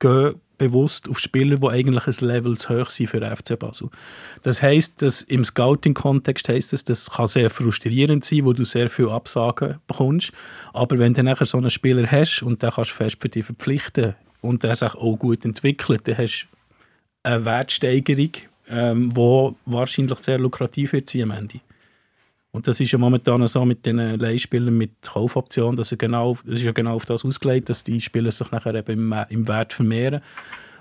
gehen 0.00 0.34
bewusst 0.58 1.08
auf 1.08 1.20
Spieler, 1.20 1.58
die 1.58 1.68
eigentlich 1.68 2.08
ein 2.08 2.26
Level 2.26 2.58
zu 2.58 2.76
hoch 2.76 2.88
sind 2.88 3.06
für 3.06 3.20
den 3.20 3.36
FC 3.36 3.56
Basel. 3.56 3.88
Das 4.42 4.62
heisst, 4.62 5.00
dass 5.00 5.22
im 5.22 5.44
Scouting-Kontext 5.44 6.48
heisst 6.48 6.72
es, 6.72 6.84
das 6.84 7.08
kann 7.08 7.28
sehr 7.28 7.50
frustrierend 7.50 8.24
sein, 8.24 8.44
wo 8.44 8.52
du 8.52 8.64
sehr 8.64 8.90
viele 8.90 9.12
Absagen 9.12 9.76
bekommst. 9.86 10.32
Aber 10.72 10.98
wenn 10.98 11.14
du 11.14 11.22
nachher 11.22 11.46
so 11.46 11.58
einen 11.58 11.70
Spieler 11.70 12.04
hast 12.10 12.42
und 12.42 12.64
den 12.64 12.70
kannst 12.72 12.90
du 12.90 12.94
fest 12.96 13.18
für 13.20 13.28
dich 13.28 13.44
verpflichten 13.44 14.16
und 14.40 14.64
der 14.64 14.74
sich 14.74 14.92
auch 14.92 15.16
gut 15.16 15.44
entwickelt, 15.44 16.08
dann 16.08 16.18
hast 16.18 16.48
du 16.50 17.30
eine 17.30 17.44
Wertsteigerung, 17.44 18.32
ähm, 18.68 19.14
die 19.14 19.54
wahrscheinlich 19.66 20.18
sehr 20.18 20.40
lukrativ 20.40 20.94
wird 20.94 21.14
am 21.14 21.30
Ende. 21.30 21.60
Und 22.54 22.68
das 22.68 22.78
ist 22.78 22.92
ja 22.92 22.98
momentan 22.98 23.44
so 23.48 23.64
mit 23.64 23.84
den 23.84 23.96
Leihspielern 23.96 24.78
mit 24.78 25.02
Kaufoption, 25.02 25.74
dass 25.74 25.92
genau, 25.98 26.38
das 26.44 26.60
ist 26.60 26.64
ja 26.64 26.70
genau 26.70 26.94
auf 26.94 27.04
das 27.04 27.24
ausgelegt, 27.24 27.68
dass 27.68 27.82
die 27.82 28.00
Spieler 28.00 28.30
sich 28.30 28.48
nachher 28.52 28.76
eben 28.76 28.92
im, 28.92 29.14
im 29.28 29.48
Wert 29.48 29.72
vermehren 29.72 30.20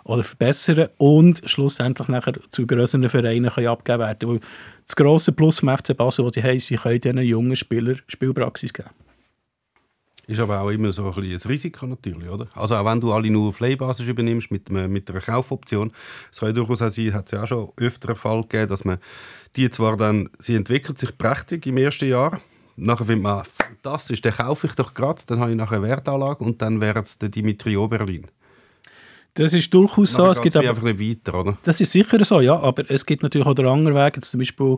oder 0.04 0.22
verbessern 0.22 0.90
und 1.00 1.42
schlussendlich 1.46 2.08
nachher 2.10 2.34
zu 2.52 2.68
grösseren 2.68 3.10
Vereinen 3.10 3.50
können 3.50 3.68
abgegeben 3.70 4.02
werden. 4.02 4.40
Das 4.86 4.96
grosse 4.96 5.32
Plus 5.32 5.62
vom 5.62 5.76
FC 5.76 5.98
Basel, 5.98 6.26
was 6.26 6.34
sie 6.36 6.44
haben, 6.44 6.60
sie 6.60 6.76
können 6.76 7.02
diesen 7.02 7.18
jungen 7.18 7.56
Spielern 7.56 8.00
Spielpraxis 8.06 8.72
geben. 8.72 8.92
Ist 10.26 10.40
aber 10.40 10.62
auch 10.62 10.70
immer 10.70 10.92
so 10.94 11.12
ein, 11.12 11.24
ein 11.24 11.38
Risiko 11.38 11.86
natürlich, 11.86 12.30
oder? 12.30 12.48
Also 12.54 12.76
auch 12.76 12.86
wenn 12.86 13.02
du 13.02 13.12
alle 13.12 13.30
nur 13.30 13.50
auf 13.50 13.60
Leihbasis 13.60 14.08
übernimmst 14.08 14.52
mit, 14.52 14.70
mit 14.70 15.10
einer 15.10 15.20
Kaufoption, 15.20 15.92
es 16.32 16.40
kann 16.40 16.50
ja 16.50 16.54
durchaus 16.54 16.82
auch 16.82 16.90
sein, 16.90 17.14
hat 17.14 17.26
es 17.26 17.32
ja 17.32 17.44
auch 17.44 17.48
schon 17.48 17.72
öfter 17.76 18.10
einen 18.10 18.18
Fall 18.18 18.42
gegeben, 18.42 18.70
dass 18.70 18.86
man 18.86 19.00
die 19.58 19.70
zwar 19.70 19.98
dann, 19.98 20.30
sie 20.40 20.56
entwickelt 20.56 20.98
sich 20.98 21.18
prächtig 21.18 21.66
im 21.66 21.78
ersten 21.78 22.08
Jahr, 22.08 22.40
nachher 22.78 23.06
findet 23.06 23.24
man, 23.24 23.44
fantastisch, 23.44 24.22
den 24.22 24.34
kaufe 24.34 24.68
ich 24.68 24.76
doch 24.76 24.94
gerade, 24.94 25.22
dann 25.28 25.40
habe 25.40 25.52
ich 25.52 25.58
nachher 25.58 25.78
eine 25.78 25.88
Wertanlage 25.88 26.44
und 26.44 26.62
dann 26.62 26.80
wäre 26.80 27.02
es 27.02 27.18
der 27.18 27.30
Dimitri 27.30 27.76
Oberlin. 27.76 28.28
Das 29.36 29.54
ist 29.54 29.74
durchaus 29.74 30.14
so. 30.14 30.28
Es 30.30 30.44
wie 30.44 30.50
aber 30.60 30.70
einfach 30.70 30.84
nicht 30.84 31.00
weiter, 31.00 31.40
oder? 31.40 31.58
Das 31.64 31.82
ist 31.82 31.92
sicher 31.92 32.24
so, 32.24 32.40
ja, 32.40 32.60
aber 32.60 32.84
es 32.90 33.06
gibt 33.06 33.24
natürlich 33.24 33.48
auch 33.48 33.56
den 33.56 33.66
anderen 33.66 33.98
Weg. 33.98 34.16
Jetzt 34.18 34.30
zum 34.30 34.40
Beispiel, 34.40 34.78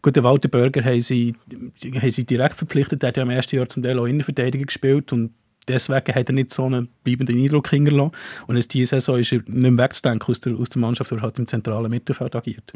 gut, 0.00 0.16
den 0.16 0.24
Walter 0.24 0.48
Burger 0.48 0.82
haben 0.84 1.00
sie, 1.00 1.34
die- 1.46 1.92
haben 2.00 2.10
sie 2.10 2.24
direkt 2.24 2.56
verpflichtet, 2.56 3.02
der 3.02 3.08
hat 3.08 3.16
ja 3.18 3.22
im 3.24 3.30
ersten 3.30 3.56
Jahr 3.56 3.68
zum 3.68 3.82
Teil 3.82 3.98
auch 3.98 4.06
Innenverteidiger 4.06 4.64
gespielt 4.64 5.12
und 5.12 5.32
deswegen 5.68 6.14
hat 6.14 6.28
er 6.30 6.32
nicht 6.34 6.50
so 6.50 6.64
einen 6.64 6.88
bleibenden 7.04 7.38
Eindruck 7.42 7.68
hinterlassen. 7.68 8.12
Und 8.46 8.56
jetzt 8.56 8.72
diese 8.72 8.96
Saison 8.96 9.18
ist 9.18 9.32
er 9.32 9.38
nicht 9.38 9.48
mehr 9.48 9.76
wegzudenken 9.76 10.26
aus 10.28 10.40
der, 10.40 10.54
aus 10.56 10.70
der 10.70 10.80
Mannschaft, 10.80 11.10
weil 11.12 11.18
er 11.18 11.22
halt 11.22 11.38
im 11.38 11.46
zentralen 11.46 11.90
Mittelfeld 11.90 12.34
agiert. 12.34 12.72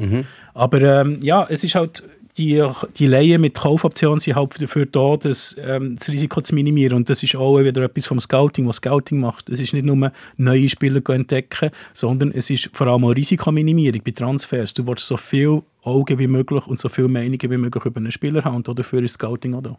Aber 0.52 0.80
ähm, 0.82 1.18
ja, 1.22 1.46
es 1.48 1.64
ist 1.64 1.74
halt, 1.74 2.02
die, 2.36 2.66
die 2.96 3.06
Leihen 3.06 3.40
mit 3.40 3.54
Kaufoptionen 3.54 4.18
sind 4.18 4.34
halt 4.34 4.60
dafür 4.60 4.86
da, 4.86 5.16
das, 5.16 5.54
ähm, 5.58 5.96
das 5.96 6.08
Risiko 6.08 6.40
zu 6.40 6.54
minimieren. 6.54 6.96
Und 6.96 7.08
das 7.08 7.22
ist 7.22 7.36
auch 7.36 7.58
wieder 7.60 7.82
etwas 7.82 8.06
vom 8.06 8.18
Scouting, 8.18 8.66
was 8.66 8.76
Scouting 8.76 9.20
macht. 9.20 9.48
Es 9.50 9.60
ist 9.60 9.72
nicht 9.72 9.86
nur 9.86 10.12
neue 10.36 10.68
Spieler 10.68 11.04
zu 11.04 11.12
entdecken, 11.12 11.70
sondern 11.92 12.32
es 12.32 12.50
ist 12.50 12.70
vor 12.72 12.88
allem 12.88 13.04
auch 13.04 13.10
Risikominimierung 13.10 14.00
bei 14.04 14.10
Transfers. 14.10 14.74
Du 14.74 14.84
willst 14.86 15.06
so 15.06 15.16
viel 15.16 15.62
Augen 15.84 16.18
wie 16.18 16.26
möglich 16.26 16.66
und 16.66 16.80
so 16.80 16.88
viele 16.88 17.08
Meinungen 17.08 17.50
wie 17.50 17.56
möglich 17.56 17.84
über 17.84 17.98
einen 17.98 18.10
Spieler 18.10 18.42
haben. 18.42 18.56
Und 18.56 18.78
dafür 18.78 19.02
ist 19.04 19.14
Scouting 19.14 19.54
auch 19.54 19.62
da. 19.62 19.78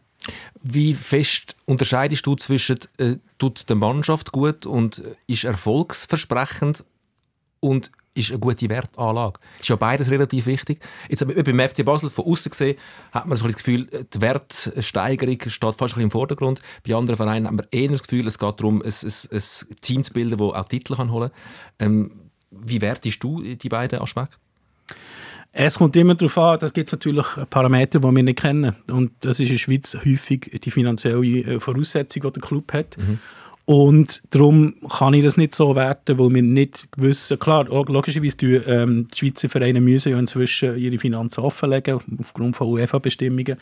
Wie 0.64 0.94
fest 0.94 1.58
unterscheidest 1.66 2.26
du 2.26 2.36
zwischen 2.36 2.80
äh, 2.98 3.16
tut 3.38 3.70
der 3.70 3.76
Mannschaft 3.76 4.32
gut 4.32 4.66
und 4.66 5.00
äh, 5.00 5.16
ist 5.28 5.44
erfolgsversprechend 5.44 6.86
und 7.60 7.92
ist 8.16 8.32
eine 8.32 8.40
gute 8.40 8.68
Wertanlage? 8.70 9.40
Ist 9.60 9.70
ja 9.70 9.76
beides 9.76 10.10
relativ 10.10 10.48
wichtig. 10.48 10.80
Jetzt 11.10 11.22
aber 11.22 11.34
beim 11.34 11.60
FC 11.60 11.86
Basel 11.86 12.10
von 12.10 12.26
außen 12.26 12.50
gesehen 12.50 12.78
hat 13.12 13.28
man 13.28 13.38
so 13.38 13.46
das 13.46 13.58
Gefühl, 13.58 13.88
äh, 13.92 14.06
die 14.12 14.22
Wertsteigerung 14.22 15.38
steht 15.48 15.76
fast 15.76 15.96
ein 15.96 16.02
im 16.02 16.12
Vordergrund. 16.12 16.62
Bei 16.88 16.96
anderen 16.96 17.18
Vereinen 17.18 17.46
hat 17.46 17.54
man 17.54 17.68
eher 17.72 17.90
das 17.90 18.04
Gefühl, 18.04 18.26
es 18.26 18.40
geht 18.40 18.60
darum, 18.60 18.82
ein, 18.82 18.88
ein, 18.88 19.12
ein 19.32 19.76
Team 19.82 20.04
zu 20.04 20.14
bilden, 20.14 20.38
das 20.38 20.56
auch 20.56 20.68
Titel 20.68 20.96
kann 20.96 21.12
holen 21.12 21.30
kann. 21.78 21.88
Ähm, 21.88 22.12
wie 22.52 22.82
wertest 22.82 23.22
du 23.24 23.44
die 23.44 23.70
beiden 23.70 24.00
Aspekte? 24.00 24.38
Es 25.58 25.78
kommt 25.78 25.96
immer 25.96 26.16
darauf 26.16 26.38
an, 26.38 26.60
da 26.60 26.68
gibt 26.68 26.88
es 26.88 26.92
natürlich 26.92 27.26
Parameter, 27.50 28.00
die 28.00 28.12
wir 28.12 28.24
nicht 28.24 28.40
kennen. 28.40 28.76
Und 28.92 29.12
das 29.22 29.40
ist 29.40 29.48
in 29.48 29.56
der 29.56 29.58
Schweiz 29.58 29.98
häufig 30.04 30.60
die 30.62 30.72
finanzielle 30.72 31.26
äh, 31.26 31.60
Voraussetzung, 31.62 32.24
die 32.24 32.32
der 32.34 32.42
Club 32.42 32.74
hat. 32.74 32.98
Und 33.66 34.22
darum 34.30 34.76
kann 34.88 35.16
ich 35.16 35.24
das 35.24 35.38
nicht 35.38 35.56
so 35.56 35.76
werten, 35.76 36.20
weil 36.20 36.34
wir 36.36 36.44
nicht 36.44 36.88
wissen, 36.98 37.40
klar, 37.40 37.66
logischerweise 37.66 38.38
die, 38.38 38.54
ähm, 38.56 39.08
die 39.12 39.18
Schweizer 39.18 39.50
Vereine 39.50 39.82
müssen 39.82 40.12
ja 40.12 40.20
inzwischen 40.20 40.78
ihre 40.78 41.00
Finanzen 41.00 41.42
offenlegen, 41.42 42.00
aufgrund 42.20 42.56
von 42.56 42.68
UEFA-Bestimmungen. 42.68 43.58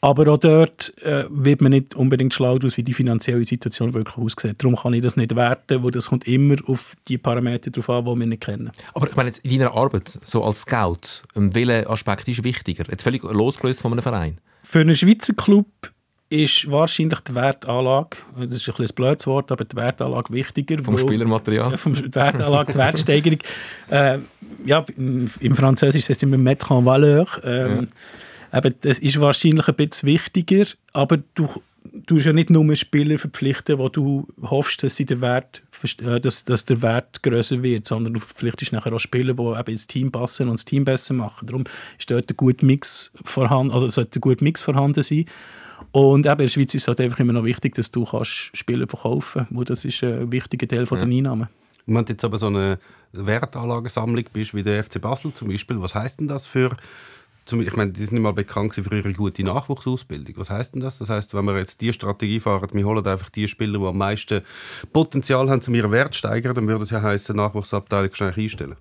Aber 0.00 0.32
auch 0.32 0.38
dort 0.38 0.96
äh, 1.02 1.24
wird 1.28 1.60
man 1.60 1.72
nicht 1.72 1.94
unbedingt 1.94 2.32
schlau 2.32 2.58
daraus, 2.58 2.76
wie 2.76 2.82
die 2.82 2.94
finanzielle 2.94 3.44
Situation 3.44 3.92
wirklich 3.92 4.16
aussieht. 4.16 4.62
Darum 4.62 4.76
kann 4.76 4.94
ich 4.94 5.02
das 5.02 5.16
nicht 5.16 5.34
werten, 5.34 5.82
weil 5.82 5.90
das 5.90 6.08
kommt 6.08 6.26
immer 6.26 6.56
auf 6.66 6.94
die 7.08 7.18
Parameter 7.18 7.70
drauf 7.70 7.90
an, 7.90 8.04
die 8.04 8.20
wir 8.20 8.26
nicht 8.26 8.42
kennen. 8.42 8.70
Aber 8.94 9.08
ich 9.08 9.16
meine, 9.16 9.30
jetzt 9.30 9.44
in 9.44 9.58
deiner 9.58 9.74
Arbeit, 9.74 10.18
so 10.22 10.44
als 10.44 10.62
Scout, 10.62 11.24
ähm, 11.34 11.54
welcher 11.54 11.90
Aspekt 11.90 12.28
ist 12.28 12.44
wichtiger? 12.44 12.84
Jetzt 12.90 13.02
völlig 13.02 13.22
losgelöst 13.22 13.82
von 13.82 13.92
einem 13.92 14.02
Verein. 14.02 14.38
Für 14.62 14.80
einen 14.80 14.94
Schweizer 14.94 15.34
Club 15.34 15.66
ist 16.28 16.70
wahrscheinlich 16.70 17.20
die 17.20 17.34
Wertanlage, 17.34 18.18
das 18.38 18.52
ist 18.52 18.68
ein 18.68 18.74
bisschen 18.74 18.86
ein 18.86 18.94
blödes 18.94 19.26
Wort, 19.26 19.52
aber 19.52 19.64
die 19.64 19.76
Wertanlage 19.76 20.32
wichtiger. 20.32 20.82
Vom 20.82 20.98
Spielermaterial? 20.98 21.76
Vom 21.76 21.94
die 21.94 22.14
Wertanlage, 22.14 22.72
die 22.72 22.78
Wertsteigerung. 22.78 23.38
Äh, 23.88 24.18
ja, 24.64 24.84
im 24.96 25.30
im 25.40 25.54
Französisch 25.54 26.08
heißt 26.08 26.18
es 26.18 26.22
immer 26.22 26.38
«mettre 26.38 26.74
en 26.74 26.84
valeur». 26.84 27.26
Ähm, 27.44 27.88
eben, 28.52 28.74
das 28.80 28.98
ist 28.98 29.20
wahrscheinlich 29.20 29.68
ein 29.68 29.74
bisschen 29.74 30.08
wichtiger, 30.08 30.66
aber 30.92 31.18
du 31.34 31.48
du 32.06 32.18
ja 32.18 32.32
nicht 32.32 32.50
nur 32.50 32.74
Spieler 32.76 33.18
verpflichten, 33.18 33.78
wo 33.78 33.88
du 33.88 34.26
hoffst, 34.42 34.82
dass, 34.82 34.96
sie 34.96 35.06
der 35.06 35.20
Wert, 35.20 35.62
äh, 36.00 36.20
dass, 36.20 36.44
dass 36.44 36.64
der 36.64 36.82
Wert 36.82 37.22
größer 37.22 37.62
wird, 37.62 37.86
sondern 37.86 38.14
du 38.14 38.20
verpflichtest 38.20 38.72
nachher 38.72 38.92
auch 38.92 38.98
Spieler, 38.98 39.34
die 39.34 39.42
eben 39.42 39.70
ins 39.70 39.86
Team 39.86 40.10
passen 40.10 40.48
und 40.48 40.54
das 40.54 40.64
Team 40.64 40.84
besser 40.84 41.14
machen. 41.14 41.46
Darum 41.46 41.64
ist 41.98 42.10
dort 42.10 42.30
ein 42.30 42.36
guter 42.36 42.64
Mix 42.64 43.12
vorhanden, 43.22 43.72
also 43.72 43.88
sollte 43.88 44.18
ein 44.18 44.20
guter 44.20 44.44
Mix 44.44 44.62
vorhanden 44.62 45.02
sein. 45.02 45.26
Und 45.96 46.26
eben 46.26 46.32
in 46.32 46.36
der 46.36 46.48
Schweiz 46.48 46.74
ist 46.74 46.82
es 46.82 46.88
halt 46.88 47.00
einfach 47.00 47.20
immer 47.20 47.32
noch 47.32 47.44
wichtig, 47.44 47.74
dass 47.74 47.90
du 47.90 48.04
kannst 48.04 48.54
Spieler 48.54 48.86
verkaufen 48.86 49.46
kannst, 49.48 49.70
das 49.70 49.82
ist 49.86 50.04
ein 50.04 50.30
wichtiger 50.30 50.68
Teil 50.68 50.84
von 50.84 50.98
den 50.98 51.10
Einnahmen. 51.10 51.48
Und 51.86 51.94
wenn 51.94 52.04
du 52.04 52.12
jetzt 52.12 52.22
aber 52.22 52.36
so 52.36 52.48
eine 52.48 52.78
Wertanlagensammlung 53.12 54.26
bist, 54.30 54.54
wie 54.54 54.62
der 54.62 54.84
FC 54.84 55.00
Basel 55.00 55.32
zum 55.32 55.48
Beispiel, 55.48 55.80
was 55.80 55.94
heißt 55.94 56.20
denn 56.20 56.28
das 56.28 56.46
für, 56.46 56.76
ich 57.50 57.76
meine, 57.76 57.92
die 57.92 58.00
sind 58.00 58.12
nicht 58.12 58.22
mal 58.22 58.34
bekannt 58.34 58.74
für 58.74 58.94
ihre 58.94 59.14
gute 59.14 59.42
Nachwuchsausbildung. 59.42 60.34
Was 60.36 60.50
heißt 60.50 60.74
denn 60.74 60.82
das? 60.82 60.98
Das 60.98 61.08
heißt, 61.08 61.32
wenn 61.32 61.46
wir 61.46 61.56
jetzt 61.56 61.80
die 61.80 61.94
Strategie 61.94 62.40
fahren, 62.40 62.68
wir 62.74 62.84
holen 62.84 63.06
einfach 63.06 63.30
die 63.30 63.48
Spieler, 63.48 63.78
die 63.78 63.86
am 63.86 63.96
meisten 63.96 64.42
Potenzial 64.92 65.48
haben, 65.48 65.62
um 65.66 65.74
ihren 65.74 65.92
Wert 65.92 66.12
zu 66.12 66.18
steigern, 66.18 66.54
dann 66.54 66.68
würde 66.68 66.84
es 66.84 66.90
ja 66.90 67.00
heißen, 67.00 67.34
Nachwuchsabteilung 67.34 68.14
schnell 68.14 68.34
einstellen. 68.36 68.76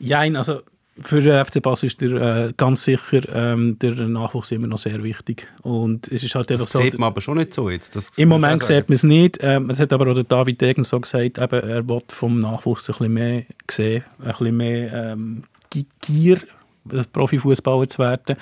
Ja, 0.00 0.22
also 0.22 0.62
für 0.98 1.20
den 1.20 1.44
FC 1.44 1.60
Basel 1.62 1.86
ist 1.88 2.00
der, 2.00 2.12
äh, 2.46 2.52
ganz 2.56 2.84
sicher 2.84 3.20
ähm, 3.34 3.78
der 3.78 3.94
Nachwuchs 3.94 4.50
immer 4.52 4.66
noch 4.66 4.78
sehr 4.78 5.02
wichtig. 5.02 5.46
Und 5.62 6.08
es 6.10 6.22
ist 6.22 6.34
halt 6.34 6.48
Das 6.50 6.70
so, 6.70 6.80
sieht 6.80 6.98
man 6.98 7.08
aber 7.08 7.20
schon 7.20 7.36
nicht 7.38 7.52
so 7.52 7.68
jetzt. 7.68 7.96
Im 8.16 8.28
Moment 8.28 8.62
sieht 8.64 8.88
man 8.88 8.94
es 8.94 9.02
nicht. 9.02 9.38
Ähm, 9.42 9.68
es 9.70 9.78
hat 9.80 9.92
aber 9.92 10.10
auch 10.10 10.22
David 10.22 10.60
Degen 10.60 10.84
so 10.84 10.98
gesagt, 11.00 11.38
eben, 11.38 11.60
er 11.68 11.88
will 11.88 12.00
vom 12.08 12.38
Nachwuchs 12.38 12.88
ein 12.88 12.92
bisschen 12.98 13.12
mehr 13.12 13.42
sehen, 13.70 14.04
ein 14.20 14.26
bisschen 14.28 14.56
mehr 14.56 14.92
ähm, 15.12 15.42
Gi- 15.70 15.86
Gier, 16.00 16.38
Profifußballer 17.12 17.88
zu 17.88 17.98
werden. 17.98 18.36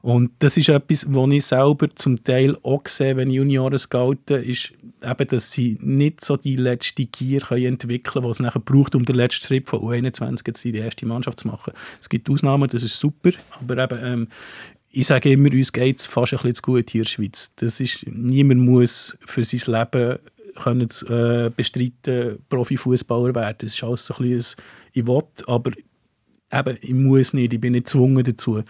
Und 0.00 0.30
das 0.38 0.56
ist 0.56 0.68
etwas, 0.68 1.06
was 1.08 1.30
ich 1.30 1.46
selber 1.46 1.94
zum 1.94 2.22
Teil 2.22 2.56
auch 2.62 2.82
sehe, 2.86 3.16
wenn 3.16 3.30
Junioren 3.30 3.78
scouten, 3.78 4.42
ist 4.42 4.72
eben, 5.02 5.28
dass 5.28 5.50
sie 5.50 5.78
nicht 5.80 6.24
so 6.24 6.36
die 6.36 6.56
letzte 6.56 7.06
Gier 7.06 7.40
können 7.40 7.64
entwickeln 7.64 8.12
können, 8.12 8.24
die 8.24 8.30
es 8.30 8.40
nachher 8.40 8.60
braucht, 8.60 8.94
um 8.94 9.04
den 9.04 9.16
letzten 9.16 9.46
Schritt 9.46 9.68
von 9.68 9.80
U21 9.80 10.42
jetzt 10.46 10.64
in 10.64 10.72
die 10.72 10.78
erste 10.78 11.06
Mannschaft 11.06 11.40
zu 11.40 11.48
machen. 11.48 11.72
Es 12.00 12.08
gibt 12.08 12.30
Ausnahmen, 12.30 12.68
das 12.68 12.82
ist 12.82 12.98
super, 12.98 13.30
aber 13.60 13.82
eben, 13.82 13.98
ähm, 14.04 14.28
ich 14.90 15.06
sage 15.06 15.32
immer, 15.32 15.52
uns 15.52 15.72
geht 15.72 15.98
es 15.98 16.06
fast 16.06 16.32
ein 16.32 16.38
bisschen 16.38 16.54
zu 16.54 16.62
gut 16.62 16.90
hier 16.90 17.00
in 17.00 17.04
der 17.04 17.10
Schweiz. 17.10 17.54
Das 17.56 17.80
ist, 17.80 18.06
niemand 18.06 18.62
muss 18.62 19.18
für 19.26 19.44
sein 19.44 19.60
Leben 19.66 20.18
können, 20.58 20.88
äh, 21.08 21.50
bestreiten, 21.54 22.38
Profifußballer 22.48 23.34
werden. 23.34 23.56
Das 23.60 23.74
ist 23.74 23.84
alles 23.84 24.06
so 24.06 24.14
ein 24.14 24.28
bisschen, 24.28 24.58
ein, 24.58 24.64
ich 24.92 25.06
will, 25.06 25.22
aber 25.46 25.72
eben, 26.52 26.78
ich 26.80 26.94
muss 26.94 27.32
nicht, 27.34 27.52
ich 27.52 27.60
bin 27.60 27.72
nicht 27.72 27.84
gezwungen 27.86 28.24
dazu. 28.24 28.62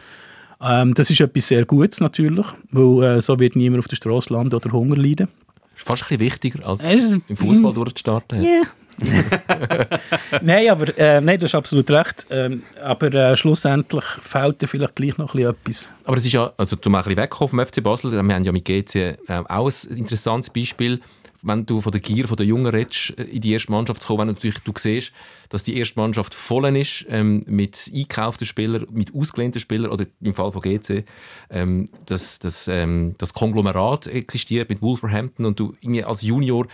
Ähm, 0.61 0.95
das 0.95 1.11
ist 1.11 1.21
etwas 1.21 1.49
sehr 1.49 1.65
Gutes 1.65 2.01
natürlich, 2.01 2.47
weil 2.71 3.03
äh, 3.19 3.21
so 3.21 3.39
wird 3.39 3.55
niemand 3.57 3.81
auf 3.81 3.89
der 3.89 3.97
Straße 3.97 4.33
landen 4.33 4.55
oder 4.55 4.73
Hunger 4.73 4.97
leiden. 4.97 5.29
ist 5.77 5.87
fast 5.87 6.03
ein 6.03 6.09
bisschen 6.09 6.21
wichtiger, 6.21 6.67
als 6.67 6.85
Es- 6.85 7.13
im 7.13 7.37
Fußball 7.37 7.73
durchzustarten. 7.75 8.43
Ja. 8.43 8.63
nein, 10.43 10.69
aber 10.71 10.97
äh, 10.99 11.21
nein, 11.21 11.39
du 11.39 11.45
hast 11.45 11.55
absolut 11.55 11.89
recht. 11.91 12.27
Ähm, 12.31 12.63
aber 12.83 13.13
äh, 13.15 13.37
schlussendlich 13.37 14.05
fehlt 14.05 14.61
dir 14.61 14.67
vielleicht 14.67 14.97
gleich 14.97 15.17
noch 15.19 15.35
ein 15.35 15.37
bisschen 15.37 15.51
etwas. 15.51 15.89
Aber 16.05 16.17
es 16.17 16.27
ist 16.27 16.33
ja, 16.33 16.53
also 16.57 16.75
zum 16.77 16.95
ein 16.97 17.03
bisschen 17.05 17.19
wegkommen 17.19 17.49
vom 17.51 17.65
FC 17.65 17.83
Basel, 17.83 18.11
wir 18.11 18.35
haben 18.35 18.45
ja 18.45 18.53
mit 18.53 18.65
GC 18.65 18.95
äh, 18.97 19.17
auch 19.49 19.71
ein 19.71 19.97
interessantes 19.97 20.51
Beispiel, 20.51 21.01
wenn 21.43 21.67
du 21.67 21.81
von 21.81 21.93
der 21.93 22.01
Gier 22.01 22.27
von 22.27 22.37
der 22.37 22.47
Jungen 22.47 22.67
redest, 22.67 23.19
äh, 23.19 23.25
in 23.25 23.41
die 23.41 23.53
erste 23.53 23.71
Mannschaft 23.71 24.03
zu 24.03 24.09
kommen, 24.09 24.21
wenn 24.21 24.35
natürlich 24.35 24.59
du 24.61 24.73
siehst, 24.77 25.13
dass 25.49 25.63
die 25.63 25.77
erste 25.77 25.99
Mannschaft 25.99 26.35
voll 26.35 26.77
ist 26.77 27.07
ähm, 27.09 27.43
mit 27.47 27.91
eingekauften 27.95 28.47
Spielern, 28.47 28.87
mit 28.91 29.15
ausgelehnten 29.15 29.61
Spielern 29.61 29.91
oder 29.91 30.07
im 30.21 30.35
Fall 30.35 30.53
von 30.53 30.63
GC, 30.63 31.05
ähm, 31.51 31.89
dass 32.07 32.39
das, 32.39 32.69
ähm, 32.69 33.15
das 33.19 33.33
Konglomerat 33.33 34.07
existiert 34.09 34.69
mit 34.69 34.83
Wolverhampton 34.83 35.47
und 35.47 35.61
du 35.61 35.75
irgendwie 35.81 36.05
als 36.05 36.23
Junior 36.23 36.67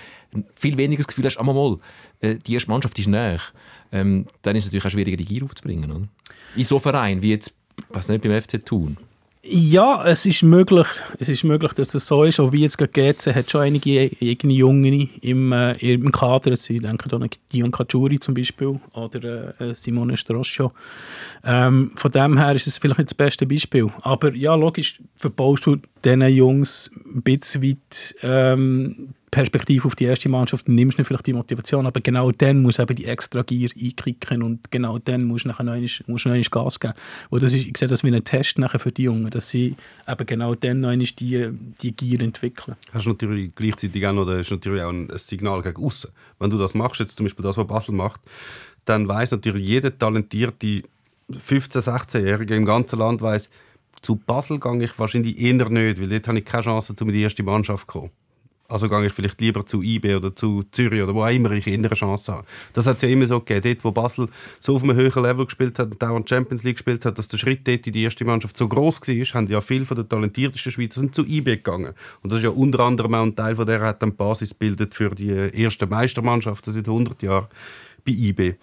viel 0.54 0.76
weniger 0.76 1.00
das 1.02 1.08
Gefühl 1.08 1.26
hast, 1.26 1.38
ah, 1.38 1.42
mal, 1.42 1.54
mal, 1.54 1.78
äh, 2.20 2.36
die 2.36 2.54
erste 2.54 2.70
Mannschaft 2.70 2.98
ist 2.98 3.08
näher. 3.08 3.40
Ähm, 3.92 4.26
dann 4.42 4.56
ist 4.56 4.64
es 4.64 4.66
natürlich 4.66 4.86
auch 4.86 4.90
schwieriger, 4.90 5.16
die 5.16 5.24
Gier 5.24 5.44
aufzubringen. 5.44 5.90
Oder? 5.90 6.08
In 6.56 6.64
so 6.64 6.78
Verein 6.78 7.22
wie 7.22 7.30
jetzt, 7.30 7.54
was 7.90 8.08
nicht 8.08 8.22
beim 8.22 8.40
FC 8.40 8.64
Thun. 8.64 8.96
Ja, 9.46 10.02
es 10.06 10.24
ist 10.24 10.42
möglich, 10.42 10.86
es 11.18 11.28
ist 11.28 11.44
möglich, 11.44 11.74
dass 11.74 11.90
das 11.90 12.06
so 12.06 12.24
ist. 12.24 12.40
Aber 12.40 12.50
wie 12.54 12.62
jetzt 12.62 12.78
gerade 12.78 12.92
GC 12.92 13.34
hat 13.34 13.50
schon 13.50 13.60
einige 13.60 14.10
eigene 14.22 14.54
Jungen 14.54 15.10
im, 15.20 15.52
äh, 15.52 15.72
im 15.72 16.10
Kader. 16.12 16.56
Sie 16.56 16.78
denken 16.78 17.12
an 17.12 17.28
Dion 17.52 17.70
Kajuri 17.70 18.18
zum 18.18 18.32
Beispiel 18.32 18.80
oder 18.94 19.60
äh, 19.60 19.74
Simone 19.74 20.16
Stroscio. 20.16 20.72
Ähm, 21.44 21.92
von 21.94 22.10
dem 22.10 22.38
her 22.38 22.54
ist 22.54 22.66
es 22.66 22.78
vielleicht 22.78 23.00
nicht 23.00 23.10
das 23.10 23.14
beste 23.14 23.44
Beispiel. 23.44 23.90
Aber 24.00 24.34
ja, 24.34 24.54
logisch 24.54 25.02
verbaust 25.16 25.66
du 25.66 25.76
diesen 26.04 26.22
Jungs 26.28 26.90
ein 27.06 27.22
bisschen 27.22 27.62
weit 27.62 28.14
ähm, 28.22 29.14
Perspektive 29.30 29.86
auf 29.86 29.96
die 29.96 30.04
erste 30.04 30.28
Mannschaft 30.28 30.68
nimmst 30.68 30.98
ihnen 30.98 31.04
vielleicht 31.04 31.26
die 31.26 31.32
Motivation, 31.32 31.86
aber 31.86 32.00
genau 32.00 32.30
dann 32.30 32.62
muss 32.62 32.78
eben 32.78 32.94
die 32.94 33.06
extra 33.06 33.42
Gier 33.42 33.70
einkicken 33.80 34.42
und 34.42 34.70
genau 34.70 34.98
dann 34.98 35.24
musst 35.24 35.44
du 35.44 35.48
nachher 35.48 35.64
noch 35.64 35.72
einmal, 35.72 35.88
musst 36.06 36.24
du 36.24 36.28
noch 36.28 36.50
Gas 36.50 36.78
geben. 36.78 36.94
Das 37.30 37.52
ist, 37.52 37.66
ich 37.66 37.76
sehe 37.76 37.88
das 37.88 38.04
wie 38.04 38.14
ein 38.14 38.24
Test 38.24 38.58
nachher 38.58 38.78
für 38.78 38.92
die 38.92 39.04
Jungen, 39.04 39.30
dass 39.30 39.50
sie 39.50 39.74
eben 40.06 40.26
genau 40.26 40.54
dann 40.54 40.80
noch 40.80 40.90
einmal 40.90 41.06
die, 41.06 41.48
die 41.82 41.96
Gier 41.96 42.20
entwickeln. 42.20 42.76
hast 42.92 43.06
du 43.06 43.10
natürlich 43.10 43.54
gleichzeitig 43.54 44.06
auch 44.06 44.12
noch 44.12 44.26
das 44.26 44.40
ist 44.40 44.50
natürlich 44.50 44.82
auch 44.82 44.90
ein 44.90 45.04
ein 45.10 45.18
Signal 45.18 45.62
gegen 45.62 45.82
außen. 45.82 46.10
Wenn 46.38 46.50
du 46.50 46.58
das 46.58 46.74
machst, 46.74 47.00
jetzt 47.00 47.16
zum 47.16 47.24
Beispiel 47.24 47.44
das, 47.44 47.56
was 47.56 47.66
Basel 47.66 47.94
macht, 47.94 48.20
dann 48.84 49.08
weiß 49.08 49.32
natürlich 49.32 49.66
jeder 49.66 49.96
talentierte 49.96 50.82
15-, 51.32 51.80
16-Jährige 51.80 52.54
im 52.54 52.66
ganzen 52.66 52.98
Land 52.98 53.22
weiß, 53.22 53.48
zu 54.04 54.16
Basel 54.16 54.60
gehe 54.60 54.84
ich 54.84 54.98
wahrscheinlich 54.98 55.38
eher 55.38 55.68
nicht, 55.68 56.00
weil 56.00 56.08
dort 56.08 56.28
habe 56.28 56.38
ich 56.38 56.44
keine 56.44 56.62
Chance, 56.62 56.94
um 57.00 57.08
in 57.08 57.14
die 57.14 57.22
erste 57.22 57.42
Mannschaft 57.42 57.90
zu 57.90 57.98
kommen. 57.98 58.10
Also 58.66 58.88
gehe 58.88 59.06
ich 59.06 59.12
vielleicht 59.12 59.40
lieber 59.40 59.66
zu 59.66 59.82
IB 59.82 60.14
oder 60.14 60.34
zu 60.34 60.62
Zürich 60.72 61.02
oder 61.02 61.14
wo 61.14 61.22
auch 61.22 61.28
immer 61.28 61.50
ich 61.50 61.66
eine 61.66 61.88
Chance 61.90 62.32
habe. 62.32 62.46
Das 62.72 62.86
hat 62.86 62.96
es 62.96 63.02
ja 63.02 63.10
immer 63.10 63.26
so 63.26 63.40
gegeben. 63.40 63.74
Dort, 63.74 63.84
wo 63.84 63.92
Basel 63.92 64.28
so 64.58 64.76
auf 64.76 64.82
einem 64.82 64.96
höheren 64.96 65.22
Level 65.22 65.44
gespielt 65.44 65.78
hat 65.78 65.90
und 65.90 66.02
dauernd 66.02 66.28
Champions 66.28 66.62
League 66.62 66.76
gespielt 66.76 67.04
hat, 67.04 67.18
dass 67.18 67.28
der 67.28 67.36
Schritt 67.36 67.68
dort 67.68 67.86
in 67.86 67.92
die 67.92 68.02
erste 68.02 68.24
Mannschaft 68.24 68.56
so 68.56 68.66
groß 68.66 69.02
war, 69.02 69.24
haben 69.34 69.48
ja 69.48 69.60
viele 69.60 69.84
von 69.84 69.98
den 69.98 70.08
talentiertesten 70.08 70.72
Schweizer 70.72 71.00
sind 71.00 71.14
zu 71.14 71.26
IB 71.26 71.56
gegangen. 71.56 71.92
Und 72.22 72.32
das 72.32 72.38
ist 72.38 72.44
ja 72.44 72.50
unter 72.50 72.80
anderem 72.80 73.14
auch 73.14 73.22
ein 73.22 73.36
Teil 73.36 73.54
von 73.54 73.66
der 73.66 73.80
hat 73.82 74.02
dann 74.02 74.16
Basis 74.16 74.54
bildet 74.54 74.94
für 74.94 75.10
die 75.10 75.28
erste 75.28 75.86
Meistermannschaft 75.86 76.64
seit 76.64 76.88
100 76.88 77.22
Jahren 77.22 77.48
bei 78.06 78.12
IB. 78.12 78.54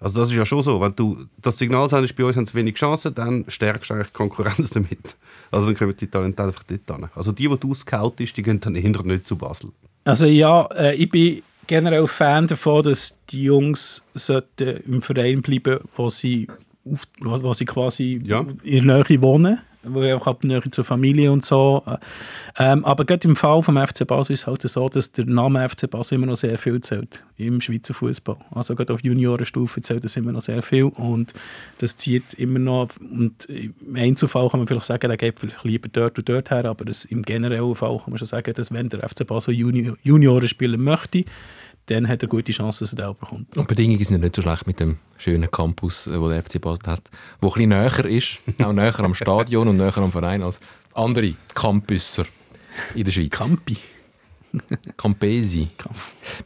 Also 0.00 0.20
das 0.20 0.30
ist 0.30 0.36
ja 0.36 0.44
schon 0.46 0.62
so. 0.62 0.80
Wenn 0.80 0.94
du 0.94 1.26
das 1.42 1.58
Signal 1.58 1.88
sendest, 1.88 2.14
bei 2.16 2.24
uns 2.24 2.36
haben 2.36 2.46
sie 2.46 2.54
wenig 2.54 2.76
Chancen, 2.76 3.14
dann 3.14 3.44
stärkst 3.48 3.90
du 3.90 3.94
eigentlich 3.94 4.08
die 4.08 4.12
Konkurrenz 4.14 4.70
damit. 4.74 5.16
Also 5.50 5.66
dann 5.66 5.76
kommen 5.76 5.96
die 5.96 6.06
Talente 6.06 6.42
einfach 6.42 6.62
dort 6.62 6.98
hin. 7.00 7.08
Also 7.14 7.32
die, 7.32 7.48
die 7.48 7.56
du 7.58 7.74
scoutest, 7.74 8.36
die 8.36 8.42
gehen 8.42 8.60
dann 8.60 8.74
eher 8.76 9.02
nicht 9.02 9.26
zu 9.26 9.36
Basel. 9.36 9.70
Also 10.04 10.26
ja, 10.26 10.66
äh, 10.76 10.94
ich 10.94 11.08
bin 11.10 11.42
generell 11.66 12.06
Fan 12.06 12.46
davon, 12.46 12.82
dass 12.84 13.14
die 13.30 13.42
Jungs 13.44 14.04
sollten 14.14 14.80
im 14.86 15.02
Verein 15.02 15.42
bleiben, 15.42 15.80
wo 15.96 16.08
sie, 16.08 16.46
auf, 16.84 17.02
wo 17.20 17.42
wo 17.42 17.52
sie 17.52 17.64
quasi 17.64 18.20
Ja. 18.24 18.44
in 18.62 18.86
der 18.86 19.04
Nähe 19.08 19.20
wohnen, 19.22 19.58
wo 19.82 20.02
ich 20.02 20.12
auch 20.12 20.42
Nähe 20.42 20.62
zur 20.70 20.84
Familie 20.84 21.30
und 21.32 21.44
so. 21.44 21.82
Ähm, 22.58 22.84
aber 22.84 23.04
gerade 23.04 23.28
im 23.28 23.36
Fall 23.36 23.62
vom 23.62 23.76
FC 23.76 24.06
Basel 24.06 24.34
ist 24.34 24.40
es 24.40 24.46
halt 24.46 24.62
so, 24.62 24.88
dass 24.88 25.12
der 25.12 25.26
Name 25.26 25.68
FC 25.68 25.88
Basel 25.88 26.16
immer 26.16 26.26
noch 26.26 26.36
sehr 26.36 26.58
viel 26.58 26.80
zählt 26.80 27.22
im 27.36 27.60
Schweizer 27.60 27.94
Fußball. 27.94 28.36
Also 28.50 28.74
gerade 28.74 28.92
auf 28.92 29.02
Juniorenstufe 29.02 29.80
zählt 29.80 30.04
das 30.04 30.16
immer 30.16 30.32
noch 30.32 30.40
sehr 30.40 30.62
viel 30.62 30.84
und 30.84 31.32
das 31.78 31.96
zieht 31.96 32.34
immer 32.34 32.58
noch. 32.58 32.88
Und 32.98 33.44
im 33.46 33.74
Einzelfall 33.94 34.48
kann 34.48 34.60
man 34.60 34.66
vielleicht 34.66 34.86
sagen, 34.86 35.08
der 35.08 35.16
geht 35.16 35.38
vielleicht 35.38 35.64
lieber 35.64 35.88
dort 35.92 36.18
und 36.18 36.28
dort 36.28 36.50
her, 36.50 36.64
aber 36.64 36.84
das, 36.84 37.04
im 37.04 37.22
generellen 37.22 37.74
Fall 37.74 37.96
kann 37.98 38.10
man 38.10 38.18
schon 38.18 38.26
sagen, 38.26 38.52
dass 38.54 38.72
wenn 38.72 38.88
der 38.88 39.08
FC 39.08 39.26
Basel 39.26 39.54
Junior, 39.54 39.96
Junioren 40.02 40.48
spielen 40.48 40.82
möchte, 40.82 41.24
dann 41.90 42.08
hat 42.08 42.22
er 42.22 42.28
gute 42.28 42.52
Chancen, 42.52 42.84
dass 42.84 42.92
er 42.92 42.96
den 42.96 43.04
auch 43.06 43.16
bekommt. 43.16 43.56
Und 43.56 43.70
die 43.70 43.74
Bedingungen 43.74 44.04
sind 44.04 44.18
ja 44.18 44.22
nicht 44.22 44.36
so 44.36 44.42
schlecht 44.42 44.66
mit 44.66 44.80
dem 44.80 44.98
schönen 45.16 45.50
Campus, 45.50 46.06
äh, 46.06 46.20
wo 46.20 46.28
der 46.28 46.42
FC 46.42 46.60
Basel 46.60 46.86
hat, 46.86 47.02
wo 47.40 47.48
ein 47.48 47.54
bisschen 47.54 47.68
näher 47.70 48.04
ist, 48.04 48.38
auch 48.62 48.72
näher 48.72 49.00
am 49.00 49.14
Stadion 49.14 49.68
und 49.68 49.76
näher 49.76 49.96
am 49.98 50.12
Verein 50.12 50.42
als 50.42 50.60
andere 50.94 51.34
Campuser 51.54 52.26
in 52.94 53.04
der 53.04 53.12
Schweiz. 53.12 53.30
Campi. 53.30 53.76
Campesi. 54.96 55.68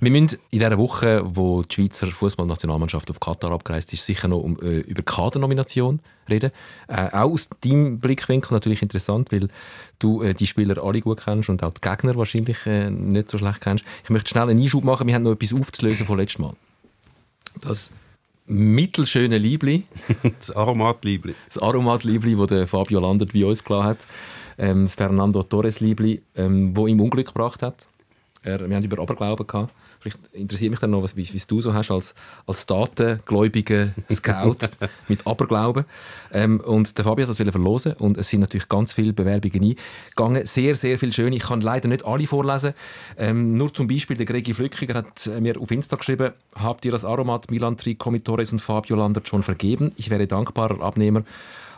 Wir 0.01 0.11
müssen 0.11 0.39
in 0.51 0.59
dieser 0.59 0.79
Woche, 0.79 1.23
wo 1.25 1.63
die 1.63 1.75
Schweizer 1.75 2.07
Fußballnationalmannschaft 2.09 3.11
auf 3.11 3.21
Katar 3.21 3.53
abgereist 3.53 3.93
ist, 3.93 4.05
sicher 4.05 4.29
noch 4.29 4.41
um, 4.41 4.59
äh, 4.61 4.81
über 4.81 5.03
Kadernomination 5.03 6.01
reden. 6.29 6.51
Äh, 6.89 7.09
auch 7.09 7.33
aus 7.33 7.49
deinem 7.61 7.99
Blickwinkel 7.99 8.55
natürlich 8.55 8.83
interessant, 8.83 9.33
weil 9.33 9.49
du 9.99 10.23
äh, 10.23 10.35
die 10.35 10.47
Spieler 10.47 10.83
alle 10.83 11.01
gut 11.01 11.23
kennst 11.25 11.49
und 11.49 11.63
auch 11.63 11.73
die 11.73 11.81
Gegner 11.81 12.17
wahrscheinlich 12.17 12.67
äh, 12.67 12.91
nicht 12.91 13.31
so 13.31 13.39
schlecht 13.39 13.61
kennst. 13.61 13.85
Ich 14.05 14.11
möchte 14.11 14.31
schnell 14.31 14.49
einen 14.49 14.61
Einschub 14.61 14.85
machen. 14.85 15.07
Wir 15.07 15.15
haben 15.15 15.23
noch 15.23 15.33
etwas 15.33 15.55
aufzulösen 15.55 16.07
von 16.07 16.19
letztem 16.19 16.47
Mal. 16.47 16.55
Das 17.61 17.93
mittelschöne 18.47 19.39
Liebli, 19.39 19.85
Das 20.39 20.55
Aromatliebli. 20.55 21.35
das 21.47 21.59
Aromat-Liebli, 21.63 22.37
das 22.37 22.47
der 22.49 22.67
Fabio 22.69 23.01
Landert 23.01 23.33
bei 23.33 23.45
uns 23.45 23.63
gelassen 23.63 23.87
hat, 23.87 24.07
ähm, 24.59 24.85
das 24.85 24.95
Fernando 24.95 25.43
Torres-Liebli, 25.43 26.23
ähm, 26.37 26.77
wo 26.77 26.87
ihm 26.87 27.01
Unglück 27.01 27.29
gebracht 27.29 27.63
hat. 27.63 27.87
Er, 28.43 28.69
wir 28.69 28.77
haben 28.77 28.85
über 28.85 29.01
Aberglauben 29.01 29.47
gehabt. 29.47 29.73
Vielleicht 30.01 30.19
interessiert 30.33 30.71
mich 30.71 30.81
dann 30.81 30.91
noch, 30.91 31.03
was, 31.03 31.17
wie, 31.17 31.25
du 31.25 31.61
so 31.61 31.73
hast 31.73 31.91
als, 31.91 32.15
als 32.47 32.67
datengläubiger 32.67 33.95
Scout 34.11 34.69
mit 35.07 35.25
Aberglauben. 35.27 35.85
Ähm, 36.33 36.59
und 36.61 36.99
der 36.99 37.05
Fabian 37.05 37.29
hat 37.29 37.39
das 37.39 37.53
verlosen 37.53 37.93
und 37.95 38.19
es 38.19 38.29
sind 38.29 38.41
natürlich 38.41 38.69
ganz 38.69 38.93
viele 38.93 39.13
Bewerbungen 39.13 39.77
eingegangen. 40.17 40.45
Sehr, 40.45 40.75
sehr 40.75 40.99
viele 40.99 41.13
schöne. 41.13 41.37
Ich 41.37 41.45
kann 41.45 41.61
leider 41.61 41.89
nicht 41.89 42.05
alle 42.05 42.27
vorlesen. 42.27 42.75
Ähm, 43.17 43.57
nur 43.57 43.73
zum 43.73 43.87
Beispiel 43.87 44.17
der 44.17 44.27
Gregi 44.27 44.55
Flückiger 44.55 44.95
hat 44.95 45.31
mir 45.41 45.61
auf 45.61 45.71
Insta 45.71 45.97
geschrieben, 45.97 46.33
habt 46.57 46.85
ihr 46.85 46.91
das 46.91 47.05
Aromat 47.05 47.51
Milan 47.51 47.77
Trico 47.77 48.11
mit 48.11 48.25
Torres 48.25 48.53
und 48.53 48.59
Fabio 48.59 48.97
Landert 48.97 49.29
schon 49.29 49.45
vergeben? 49.45 49.91
Ich 49.97 50.11
wäre 50.11 50.27
dankbarer 50.27 50.81
Abnehmer 50.81 51.23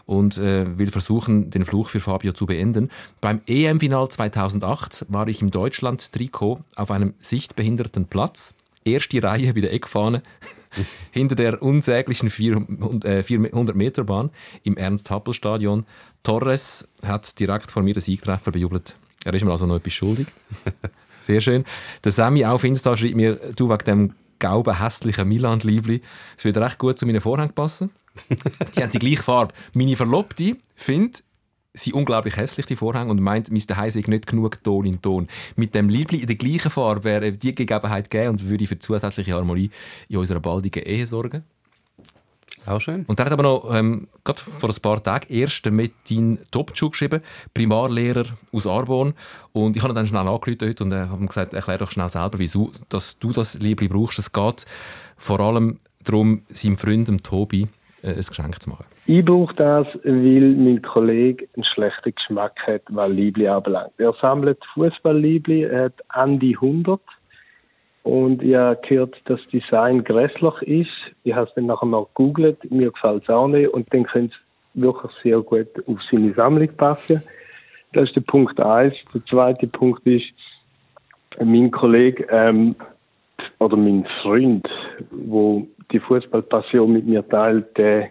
und 0.06 0.38
äh, 0.38 0.78
will 0.78 0.90
versuchen, 0.90 1.50
den 1.50 1.64
Fluch 1.64 1.88
für 1.88 2.00
Fabio 2.00 2.32
zu 2.32 2.46
beenden. 2.46 2.90
Beim 3.20 3.40
EM-Final 3.46 4.08
2008 4.08 5.06
war 5.08 5.28
ich 5.28 5.40
im 5.42 5.50
Deutschland-Trikot 5.50 6.60
auf 6.76 6.90
einem 6.90 7.14
sichtbehinderten 7.18 8.06
Platz. 8.06 8.54
Erste 8.84 9.22
Reihe 9.22 9.54
bei 9.54 9.60
der 9.62 9.72
Eckfahne 9.72 10.22
hinter 11.10 11.36
der 11.36 11.62
unsäglichen 11.62 12.28
400-Meter-Bahn 12.28 14.28
im 14.62 14.76
Ernst-Happel-Stadion. 14.76 15.86
Torres 16.22 16.86
hat 17.02 17.38
direkt 17.38 17.70
vor 17.70 17.82
mir 17.82 17.94
den 17.94 18.02
Siegtreffer 18.02 18.50
bejubelt. 18.50 18.96
Er 19.24 19.32
ist 19.32 19.44
mir 19.44 19.52
also 19.52 19.64
noch 19.66 19.76
etwas 19.76 19.94
schuldig. 19.94 20.26
Sehr 21.20 21.40
schön. 21.40 21.64
Der 22.04 22.12
Sammy 22.12 22.44
auf 22.44 22.64
Insta 22.64 22.94
schreibt 22.96 23.16
mir, 23.16 23.36
du 23.56 23.70
wegen 23.70 23.84
dem 23.84 24.12
gelben, 24.38 24.78
hässlichen 24.78 25.26
Milan-Liebli, 25.26 26.02
es 26.36 26.44
würde 26.44 26.60
recht 26.60 26.78
gut 26.78 26.98
zu 26.98 27.06
meinen 27.06 27.22
Vorhängen 27.22 27.54
passen. 27.54 27.88
Die 28.76 28.82
haben 28.82 28.90
die 28.90 28.98
gleiche 28.98 29.22
Farbe. 29.22 29.54
Meine 29.74 29.96
Verlobte 29.96 30.56
findet 30.74 31.22
sie 31.74 31.92
unglaublich 31.92 32.36
hässlich, 32.36 32.66
die 32.66 32.76
Vorhänge, 32.76 33.10
und 33.10 33.20
meint, 33.20 33.50
mein 33.50 33.66
Daheim 33.66 33.90
sei 33.90 34.04
nicht 34.06 34.26
genug 34.26 34.62
Ton 34.62 34.86
in 34.86 35.02
Ton. 35.02 35.28
Mit 35.56 35.74
dem 35.74 35.88
Liebling 35.88 36.20
in 36.20 36.26
der 36.28 36.36
gleichen 36.36 36.70
Farbe 36.70 37.04
wäre 37.04 37.32
die 37.32 37.54
Gegebenheit 37.54 38.10
gegeben 38.10 38.30
und 38.30 38.48
würde 38.48 38.66
für 38.66 38.78
zusätzliche 38.78 39.32
Harmonie 39.32 39.70
in 40.08 40.18
unserer 40.18 40.40
baldigen 40.40 40.84
Ehe 40.84 41.06
sorgen. 41.06 41.42
Auch 42.66 42.80
schön. 42.80 43.04
Und 43.06 43.18
er 43.18 43.26
hat 43.26 43.32
aber 43.32 43.42
noch, 43.42 43.74
ähm, 43.74 44.08
gerade 44.22 44.40
vor 44.40 44.70
ein 44.70 44.76
paar 44.80 45.02
Tagen, 45.02 45.26
erst 45.28 45.66
mit 45.66 45.92
deinen 46.08 46.38
Top-Schuh 46.50 46.90
geschrieben, 46.90 47.20
Primarlehrer 47.52 48.24
aus 48.52 48.66
Arbon. 48.66 49.12
Und 49.52 49.76
ich 49.76 49.82
habe 49.82 49.92
ihn 49.92 49.96
dann 49.96 50.06
schnell 50.06 50.26
angerufen 50.26 50.74
und 50.80 50.92
er 50.92 51.10
hat 51.10 51.20
ihm 51.20 51.26
gesagt, 51.26 51.52
erklär 51.52 51.78
doch 51.78 51.90
schnell 51.90 52.08
selber, 52.08 52.38
wieso 52.38 52.72
dass 52.88 53.18
du 53.18 53.32
das 53.32 53.58
Liebling 53.58 53.90
brauchst. 53.90 54.18
Es 54.18 54.32
geht 54.32 54.64
vor 55.18 55.40
allem 55.40 55.78
darum, 56.04 56.42
seinem 56.50 56.78
Freund 56.78 57.22
Tobi 57.22 57.62
äh, 57.62 57.66
ein 58.04 58.16
Geschenk 58.16 58.60
zu 58.60 58.70
machen. 58.70 58.86
Ich 59.06 59.24
brauche 59.24 59.54
das, 59.54 59.86
weil 60.04 60.54
mein 60.56 60.82
Kollege 60.82 61.46
einen 61.54 61.64
schlechten 61.64 62.14
Geschmack 62.14 62.58
hat, 62.66 62.82
was 62.88 63.10
Liebli 63.10 63.48
anbelangt. 63.48 63.92
Er 63.98 64.14
sammelt 64.20 64.58
Fußball-Liebli, 64.74 65.62
er 65.62 65.84
hat 65.84 65.94
an 66.08 66.38
die 66.38 66.54
100 66.54 67.00
und 68.02 68.42
ich 68.42 68.54
habe 68.54 68.78
gehört, 68.86 69.16
dass 69.24 69.40
das 69.40 69.50
Design 69.50 70.04
grässlich 70.04 70.54
ist. 70.62 71.14
Ich 71.24 71.34
habe 71.34 71.48
es 71.48 71.54
dann 71.54 71.66
nachher 71.66 71.86
noch 71.86 72.08
gegoogelt, 72.14 72.70
mir 72.70 72.90
gefällt 72.90 73.22
es 73.22 73.28
auch 73.30 73.48
nicht 73.48 73.68
und 73.68 73.92
dann 73.92 74.04
könnte 74.04 74.34
es 74.34 74.80
wirklich 74.82 75.12
sehr 75.22 75.40
gut 75.40 75.68
auf 75.86 75.98
seine 76.10 76.34
Sammlung 76.34 76.68
passen. 76.76 77.22
Das 77.92 78.04
ist 78.04 78.16
der 78.16 78.22
Punkt 78.22 78.60
eins. 78.60 78.94
Der 79.14 79.24
zweite 79.26 79.66
Punkt 79.68 80.06
ist, 80.06 80.24
mein 81.42 81.70
Kollege 81.70 82.26
ähm, 82.30 82.76
oder 83.58 83.76
mein 83.76 84.06
Freund, 84.22 84.68
wo 85.10 85.66
die 85.92 86.00
Fußballpassion 86.00 86.92
mit 86.92 87.06
mir 87.06 87.26
teilt, 87.28 87.76
der 87.76 88.10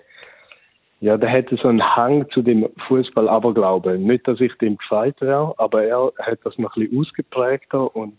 ja, 1.03 1.17
der 1.17 1.27
hätte 1.27 1.57
so 1.57 1.67
einen 1.67 1.83
Hang 1.83 2.29
zu 2.29 2.41
dem 2.41 2.69
Fußball 2.87 3.27
Aberglaube. 3.27 3.97
Nicht, 3.97 4.25
dass 4.25 4.39
ich 4.39 4.53
dem 4.59 4.77
gefeit 4.77 5.19
wäre, 5.19 5.53
aber 5.57 5.83
er 5.83 6.13
hat 6.17 6.39
das 6.45 6.57
noch 6.57 6.77
ein 6.77 6.83
bisschen 6.83 7.01
ausgeprägter 7.01 7.93
und 7.93 8.15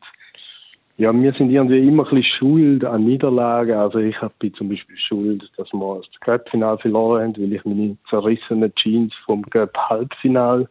ja, 0.99 1.11
wir 1.13 1.33
sind 1.33 1.51
irgendwie 1.51 1.89
immer 1.89 2.05
ein 2.05 2.11
bisschen 2.11 2.25
schuld 2.39 2.85
an 2.85 3.05
Niederlagen. 3.05 3.75
Also 3.75 4.01
ich 4.01 4.21
habe 4.21 4.35
zum 4.53 4.69
Beispiel 4.69 4.99
schuld, 4.99 5.51
dass 5.57 5.73
wir 5.73 5.97
das 5.97 6.21
Cup-Final 6.21 6.77
verloren 6.77 7.23
haben, 7.23 7.43
weil 7.43 7.55
ich 7.55 7.65
meine 7.65 7.97
zerrissenen 8.11 8.73
Jeans 8.77 9.15
vom 9.27 9.43
Cup-Halbfinal 9.49 10.69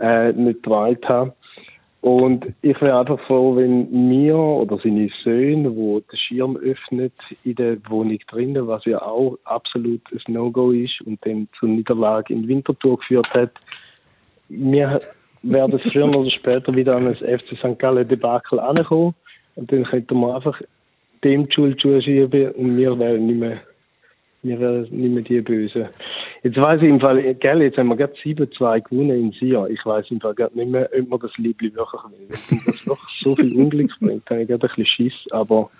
äh, 0.00 0.32
nicht 0.32 0.62
gewählt 0.62 1.06
habe. 1.08 1.34
Und 2.00 2.46
ich 2.62 2.80
wäre 2.80 2.98
einfach 2.98 3.20
froh, 3.26 3.56
wenn 3.56 4.08
mir 4.08 4.36
oder 4.36 4.78
seine 4.82 5.10
Söhne, 5.22 5.74
wo 5.76 6.00
der 6.00 6.16
Schirm 6.16 6.56
öffnet 6.56 7.12
in 7.44 7.54
der 7.56 7.76
Wohnung 7.90 8.18
drinnen, 8.26 8.66
was 8.66 8.86
ja 8.86 9.02
auch 9.02 9.38
absolut 9.44 10.00
ein 10.12 10.32
No-Go 10.32 10.70
ist 10.70 11.02
und 11.02 11.18
dann 11.26 11.48
zur 11.58 11.68
Niederlage 11.68 12.32
in 12.32 12.48
Winterthur 12.48 12.98
geführt 12.98 13.28
hat, 13.34 13.52
wir 14.48 15.00
werden 15.42 15.78
früher 15.78 16.08
oder 16.08 16.30
später 16.30 16.74
wieder 16.74 16.96
an 16.96 17.04
das 17.04 17.18
FC 17.18 17.56
St. 17.58 17.78
Gallen 17.78 18.08
Debakel 18.08 18.58
ankommen 18.58 19.14
und 19.56 19.70
dann 19.70 19.84
könnte 19.84 20.14
man 20.14 20.36
einfach 20.36 20.58
dem 21.22 21.46
die 21.46 21.52
Schuld 21.52 21.80
zuschieben 21.80 22.52
und 22.52 22.78
wir 22.78 22.98
wären 22.98 23.26
nicht 23.26 23.38
mehr, 23.38 23.60
wir 24.42 24.58
wären 24.58 24.82
nicht 24.90 25.12
mehr 25.12 25.22
die 25.22 25.40
Bösen. 25.42 25.88
Jetzt 26.42 26.56
weiß 26.56 26.80
ich 26.80 26.88
im 26.88 27.00
Fall, 27.00 27.34
gell, 27.34 27.62
jetzt 27.62 27.76
haben 27.76 27.88
wir 27.88 27.96
gerade 27.96 28.14
7-2 28.14 28.88
gewonnen 28.88 29.10
in 29.10 29.32
Sia. 29.32 29.66
Ich 29.66 29.84
weiß 29.84 30.10
im 30.10 30.20
Fall 30.20 30.34
gerade 30.34 30.56
nicht 30.56 30.70
mehr, 30.70 30.88
ob 30.98 31.08
man 31.08 31.20
das 31.20 31.36
Liebling 31.36 31.74
wirklich 31.74 32.02
will. 32.04 32.28
Wenn 32.28 32.60
das 32.66 32.86
noch 32.86 33.08
so 33.22 33.36
viel 33.36 33.54
Unglück 33.56 33.92
bringt, 34.00 34.22
dann 34.30 34.36
habe 34.36 34.42
ich 34.42 34.48
gerade 34.48 34.66
ein 34.66 34.68
bisschen 34.68 34.86
Schiss, 34.86 35.32
aber 35.32 35.70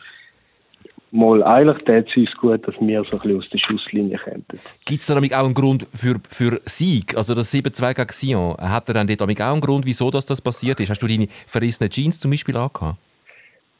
mal, 1.12 1.42
eigentlich 1.42 1.78
täte 1.84 2.10
es 2.10 2.16
uns 2.16 2.36
gut, 2.36 2.68
dass 2.68 2.74
wir 2.78 3.00
so 3.04 3.12
ein 3.12 3.20
bisschen 3.20 3.38
aus 3.38 3.48
der 3.50 3.58
Schusslinie 3.58 4.18
kämen. 4.18 4.44
Gibt 4.84 5.00
es 5.00 5.06
da 5.06 5.16
auch 5.16 5.44
einen 5.44 5.54
Grund 5.54 5.86
für, 5.94 6.16
für 6.28 6.60
Sieg? 6.66 7.16
Also 7.16 7.34
das 7.34 7.54
7-2 7.54 7.94
gegen 7.94 8.10
Sion, 8.10 8.56
hat 8.58 8.88
er 8.88 8.94
dann 8.94 9.06
dort 9.06 9.22
auch 9.22 9.52
einen 9.52 9.60
Grund, 9.62 9.86
wieso 9.86 10.10
das, 10.10 10.26
das 10.26 10.42
passiert 10.42 10.78
ist? 10.80 10.90
Hast 10.90 11.02
du 11.02 11.06
deine 11.06 11.28
verrissenen 11.46 11.90
Jeans 11.90 12.18
zum 12.18 12.30
Beispiel 12.30 12.56
angehabt? 12.56 12.98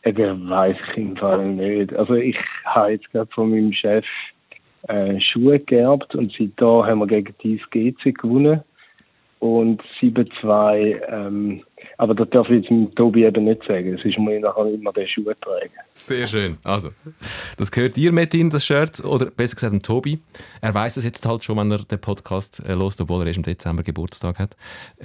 Der 0.05 0.35
weiß 0.35 0.77
ich 0.93 0.97
im 0.97 1.15
Fall 1.17 1.47
nicht. 1.47 1.95
Also 1.95 2.15
ich 2.15 2.37
habe 2.65 2.93
jetzt 2.93 3.11
gerade 3.13 3.31
von 3.35 3.51
meinem 3.51 3.73
Chef 3.73 4.05
äh, 4.91 5.21
Schuhe 5.21 5.59
geerbt 5.59 6.15
und 6.15 6.33
seitdem 6.37 6.85
haben 6.85 6.99
wir 7.01 7.07
gegen 7.07 7.35
die 7.43 7.61
GC 7.71 8.15
gewonnen 8.19 8.63
und 9.39 9.81
7-2, 10.01 11.01
ähm, 11.09 11.63
aber 11.97 12.15
das 12.15 12.29
darf 12.31 12.49
ich 12.51 12.63
jetzt 12.63 12.71
mit 12.71 12.95
Tobi 12.97 13.25
eben 13.25 13.45
nicht 13.45 13.63
sagen. 13.67 13.95
Es 13.95 14.05
ist 14.05 14.19
mir 14.19 14.39
nachher 14.41 14.67
immer 14.67 14.93
der 14.93 15.07
Schuh 15.07 15.33
tragen. 15.41 15.71
Sehr 15.95 16.27
schön. 16.27 16.59
Also, 16.63 16.91
das 17.57 17.71
gehört 17.71 17.97
dir, 17.97 18.13
Metin, 18.13 18.51
das 18.51 18.67
Shirt, 18.67 19.03
oder 19.05 19.27
besser 19.27 19.55
gesagt 19.55 19.73
dem 19.73 19.83
Tobi. 19.83 20.19
Er 20.61 20.75
weiß 20.75 20.97
das 20.97 21.05
jetzt 21.05 21.25
halt 21.27 21.43
schon, 21.45 21.57
wenn 21.57 21.71
er 21.71 21.79
den 21.79 22.01
Podcast 22.01 22.63
äh, 22.69 22.75
lost, 22.75 23.01
obwohl 23.01 23.23
er 23.23 23.29
erst 23.29 23.39
im 23.39 23.45
Dezember 23.45 23.83
Geburtstag 23.83 24.39
hat. 24.39 24.57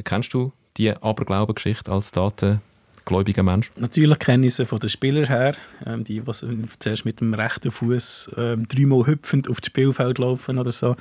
Kennst 0.03 0.33
du 0.33 0.51
die 0.77 0.89
Aberglauben-Geschichte 0.89 1.91
als 1.91 2.11
Daten? 2.11 2.61
Gläubiger 3.05 3.43
Mensch? 3.43 3.71
Natürlich 3.77 4.19
kenne 4.19 4.47
ich 4.47 4.55
sie 4.55 4.65
von 4.65 4.79
den 4.79 4.89
Spielern 4.89 5.27
her, 5.27 5.55
ähm, 5.85 6.03
die, 6.03 6.21
die 6.21 6.69
zuerst 6.79 7.05
mit 7.05 7.21
dem 7.21 7.33
rechten 7.33 7.71
Fuß 7.71 8.31
ähm, 8.37 8.67
dreimal 8.67 9.07
hüpfend 9.07 9.49
auf 9.49 9.61
das 9.61 9.67
Spielfeld 9.67 10.17
laufen 10.17 10.57
oder 10.57 10.71
so. 10.71 10.95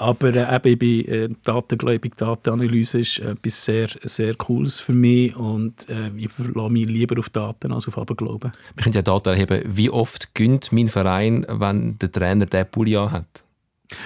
Aber 0.00 0.34
äh, 0.34 0.56
eben 0.56 0.78
bei 0.78 1.12
äh, 1.12 1.28
Datengläubig, 1.42 2.16
Datenanalyse 2.16 3.00
ist 3.00 3.18
etwas 3.18 3.64
sehr, 3.64 3.88
sehr 4.02 4.34
Cooles 4.34 4.80
für 4.80 4.94
mich 4.94 5.36
und 5.36 5.88
äh, 5.90 6.10
ich 6.16 6.30
lasse 6.54 6.72
mich 6.72 6.88
lieber 6.88 7.18
auf 7.18 7.28
Daten 7.28 7.70
als 7.70 7.86
auf 7.86 7.98
Aberglauben. 7.98 8.52
Wir 8.74 8.82
können 8.82 8.94
ja 8.94 9.02
Daten 9.02 9.28
erheben. 9.28 9.62
Wie 9.66 9.90
oft 9.90 10.34
gönnt 10.34 10.72
mein 10.72 10.88
Verein, 10.88 11.44
wenn 11.48 11.98
der 11.98 12.10
Trainer 12.10 12.46
den 12.46 12.70
Pulli 12.70 12.92
hat? 12.92 13.44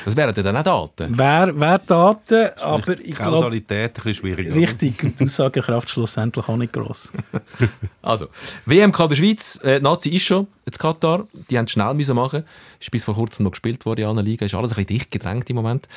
Das 0.05 0.16
wären 0.16 0.35
dann 0.35 0.57
auch 0.57 0.62
Daten. 0.62 1.16
Wäre 1.16 1.59
wär 1.59 1.79
Daten, 1.79 2.51
aber 2.61 2.99
ich 2.99 3.14
glaube... 3.14 3.33
Kausalität 3.33 3.90
ein 3.90 3.92
bisschen 3.92 4.14
schwieriger. 4.14 4.55
Richtig, 4.55 5.03
und 5.03 5.20
die 5.20 5.25
Aussagekraft 5.25 5.88
schlussendlich 5.88 6.49
auch 6.49 6.57
nicht 6.57 6.73
gross. 6.73 7.11
also, 8.03 8.29
WMK 8.66 9.09
der 9.09 9.16
Schweiz, 9.16 9.61
äh, 9.62 9.81
Nazi 9.81 10.11
ist 10.11 10.25
schon 10.25 10.47
jetzt 10.64 10.79
Katar, 10.79 11.27
die 11.51 11.59
haben 11.59 11.66
es 11.66 11.73
schnell 11.73 11.94
müssen 11.94 12.16
machen 12.16 12.44
ist 12.85 12.90
bis 12.90 13.05
vor 13.05 13.14
kurzem 13.14 13.44
noch 13.44 13.53
gespielt 13.53 13.87
worden 13.87 14.03
in 14.03 14.07
allen 14.07 14.25
Ligen, 14.25 14.44
ist 14.44 14.55
alles 14.55 14.73
ein 14.73 14.77
bisschen 14.77 14.99
dicht 14.99 15.11
gedrängt 15.11 15.49
im 15.49 15.57
Moment. 15.57 15.88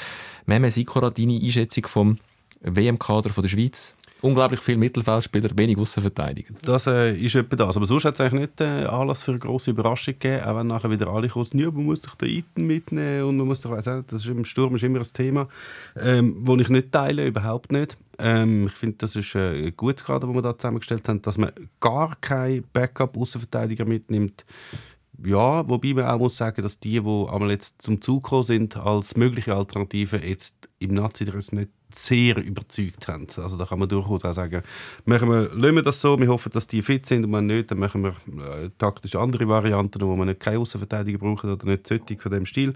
Mehmet 0.45 0.71
Sikora, 0.71 1.10
deine 1.10 1.39
Einschätzung 1.41 1.86
vom 1.88 2.17
WM-Kader 2.62 3.30
der 3.30 3.47
Schweiz? 3.47 3.97
Unglaublich 4.21 4.60
viele 4.60 4.77
Mittelfeldspieler, 4.77 5.49
wenig 5.56 5.77
Außenverteidiger. 5.77 6.53
Das 6.63 6.88
äh, 6.88 7.15
ist 7.15 7.36
etwa 7.36 7.56
das. 7.56 7.77
Aber 7.77 7.86
sonst 7.86 8.06
hat 8.06 8.15
es 8.15 8.21
eigentlich 8.21 8.41
nicht 8.41 8.62
äh, 8.62 8.86
Anlass 8.86 9.23
für 9.23 9.32
eine 9.32 9.39
grosse 9.39 9.71
Überraschung 9.71 10.13
gegeben, 10.13 10.43
auch 10.43 10.58
wenn 10.58 10.67
nachher 10.67 10.89
wieder 10.89 11.08
alle 11.08 11.30
kommen, 11.30 11.47
ja, 11.53 11.71
man 11.71 11.86
muss 11.86 12.01
doch 12.01 12.15
den 12.15 12.30
Iten 12.30 12.67
mitnehmen 12.67 13.23
und 13.23 13.38
man 13.38 13.47
muss 13.47 13.62
doch, 13.62 13.71
weiss 13.71 13.86
das 13.86 14.06
ist 14.12 14.27
im 14.27 14.45
Sturm 14.45 14.75
ist 14.75 14.84
immer 14.84 14.99
ein 14.99 15.13
Thema, 15.13 15.47
ähm, 15.95 16.43
das 16.45 16.60
ich 16.60 16.69
nicht 16.69 16.91
teile, 16.91 17.27
überhaupt 17.27 17.71
nicht. 17.71 17.97
Ähm, 18.19 18.67
ich 18.67 18.73
finde, 18.73 18.97
das 18.99 19.15
ist 19.15 19.36
äh, 19.36 19.67
ein 19.67 19.77
gutes 19.77 20.06
Kader, 20.06 20.27
das 20.27 20.36
wir 20.36 20.41
da 20.41 20.58
zusammengestellt 20.58 21.08
haben, 21.08 21.21
dass 21.21 21.38
man 21.38 21.51
gar 21.80 22.15
keinen 22.15 22.63
Backup-Außenverteidiger 22.73 23.86
mitnimmt. 23.86 24.45
Ja, 25.23 25.67
wobei 25.67 25.93
man 25.93 26.06
auch 26.06 26.19
muss 26.19 26.38
sagen, 26.38 26.62
dass 26.62 26.80
die, 26.80 26.99
die 26.99 26.99
einmal 26.99 27.49
jetzt 27.49 27.82
zum 27.82 28.01
Zug 28.01 28.23
gekommen 28.23 28.43
sind, 28.43 28.77
als 28.77 29.15
mögliche 29.15 29.56
Alternative 29.56 30.17
jetzt 30.17 30.56
im 30.80 30.93
Nazi-Dress 30.93 31.51
nicht 31.53 31.69
sehr 31.93 32.38
überzeugt 32.38 33.08
haben. 33.08 33.28
Also 33.38 33.58
da 33.58 33.65
kann 33.65 33.80
man 33.80 33.88
durchaus 33.88 34.23
auch 34.26 34.34
sagen, 34.34 34.62
machen 35.06 35.30
wir, 35.30 35.50
lassen 35.54 35.76
wir 35.76 35.84
das 35.84 36.02
so, 36.02 36.19
wir 36.19 36.28
hoffen, 36.28 36.52
dass 36.52 36.67
die 36.67 36.82
fit 36.82 37.06
sind 37.06 37.26
und 37.26 37.34
wenn 37.34 37.45
nicht, 37.45 37.71
dann 37.71 37.80
machen 37.80 38.04
wir 38.04 38.10
äh, 38.10 38.69
taktisch 38.78 39.15
andere 39.15 39.47
Varianten, 39.47 40.02
wo 40.02 40.15
man 40.15 40.28
nicht 40.28 40.39
keine 40.39 40.60
Außenverteidiger 40.60 41.17
brauchen 41.17 41.52
oder 41.52 41.65
nicht 41.65 41.88
solche 41.88 42.17
von 42.17 42.32
dem 42.32 42.45
Stil. 42.45 42.73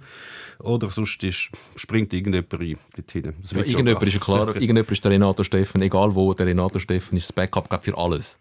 Oder 0.59 0.89
sonst 0.89 1.23
ist, 1.23 1.49
springt 1.75 2.13
irgendjemand 2.13 2.53
rein 2.53 2.77
dorthin. 2.95 3.33
Ja, 3.51 3.57
irgendjemand 3.57 4.07
ist 4.07 4.19
klar, 4.21 4.47
irgendjemand 4.55 4.91
ist 4.91 5.03
der 5.03 5.11
Renato 5.11 5.43
Steffen, 5.43 5.81
egal 5.81 6.13
wo, 6.15 6.33
der 6.33 6.47
Renato 6.47 6.79
Steffen 6.79 7.17
ist 7.17 7.29
das 7.29 7.33
Backup 7.33 7.83
für 7.83 7.97
alles. 7.97 8.39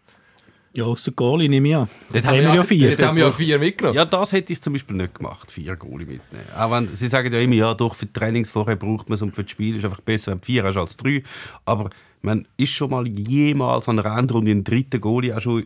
Ja, 0.73 0.85
außer 0.85 1.11
Goalie 1.11 1.49
nehme 1.49 1.67
ich 1.67 1.75
an. 1.75 1.89
Dort 2.13 2.25
haben 2.25 2.37
wir 2.37 2.55
ja 2.55 2.63
vier. 2.63 2.89
Dort 2.95 3.09
haben 3.09 3.17
wir 3.17 3.25
ja 3.25 3.31
vier 3.31 3.59
mitgenommen. 3.59 3.97
Ja, 3.97 4.05
das 4.05 4.31
hätte 4.31 4.53
ich 4.53 4.61
zum 4.61 4.73
Beispiel 4.73 4.95
nicht 4.95 5.15
gemacht, 5.15 5.51
vier 5.51 5.75
Goalie 5.75 6.05
mitnehmen. 6.05 6.45
Auch 6.57 6.71
wenn, 6.71 6.95
sie 6.95 7.09
sagen 7.09 7.33
ja 7.33 7.39
immer, 7.39 7.55
ja, 7.55 7.73
doch 7.73 7.93
für 7.93 8.05
die 8.05 8.13
Trainings 8.13 8.49
vorher 8.49 8.77
braucht 8.77 9.09
man 9.09 9.15
es 9.15 9.21
und 9.21 9.35
für 9.35 9.43
das 9.43 9.51
Spiel 9.51 9.75
ist 9.75 9.83
einfach 9.83 9.99
besser, 9.99 10.31
wenn 10.31 10.39
du 10.39 10.45
vier 10.45 10.63
hast 10.63 10.77
als 10.77 10.95
drei. 10.95 11.23
Aber 11.65 11.89
man 12.21 12.47
ist 12.55 12.71
schon 12.71 12.91
mal 12.91 13.05
jemals 13.05 13.89
an 13.89 13.99
einer 13.99 14.17
Endrunde 14.17 14.51
einen 14.51 14.63
dritten 14.63 15.01
Goalie 15.01 15.35
auch 15.35 15.41
schon 15.41 15.65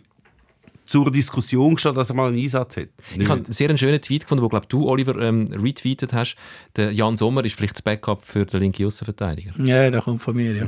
zur 0.88 1.12
Diskussion 1.12 1.76
gestanden, 1.76 2.00
dass 2.00 2.10
er 2.10 2.16
mal 2.16 2.30
einen 2.30 2.40
Einsatz 2.40 2.78
hat. 2.78 2.90
Ich 3.18 3.30
habe 3.30 3.44
einen 3.44 3.54
sehr 3.54 3.76
schönen 3.78 4.02
Tweet 4.02 4.24
gefunden, 4.24 4.44
wo 4.44 4.50
glaub, 4.50 4.70
du, 4.70 4.88
Oliver, 4.88 5.20
ähm, 5.20 5.50
retweetet 5.52 6.14
hast. 6.14 6.36
Der 6.76 6.92
Jan 6.92 7.18
Sommer 7.18 7.44
ist 7.44 7.56
vielleicht 7.56 7.76
das 7.76 7.82
Backup 7.82 8.24
für 8.24 8.46
den 8.46 8.62
linken 8.62 8.86
Außenverteidiger. 8.86 9.54
Ja, 9.64 9.90
der 9.90 10.02
kommt 10.02 10.22
von 10.22 10.36
mir, 10.36 10.56
ja. 10.56 10.66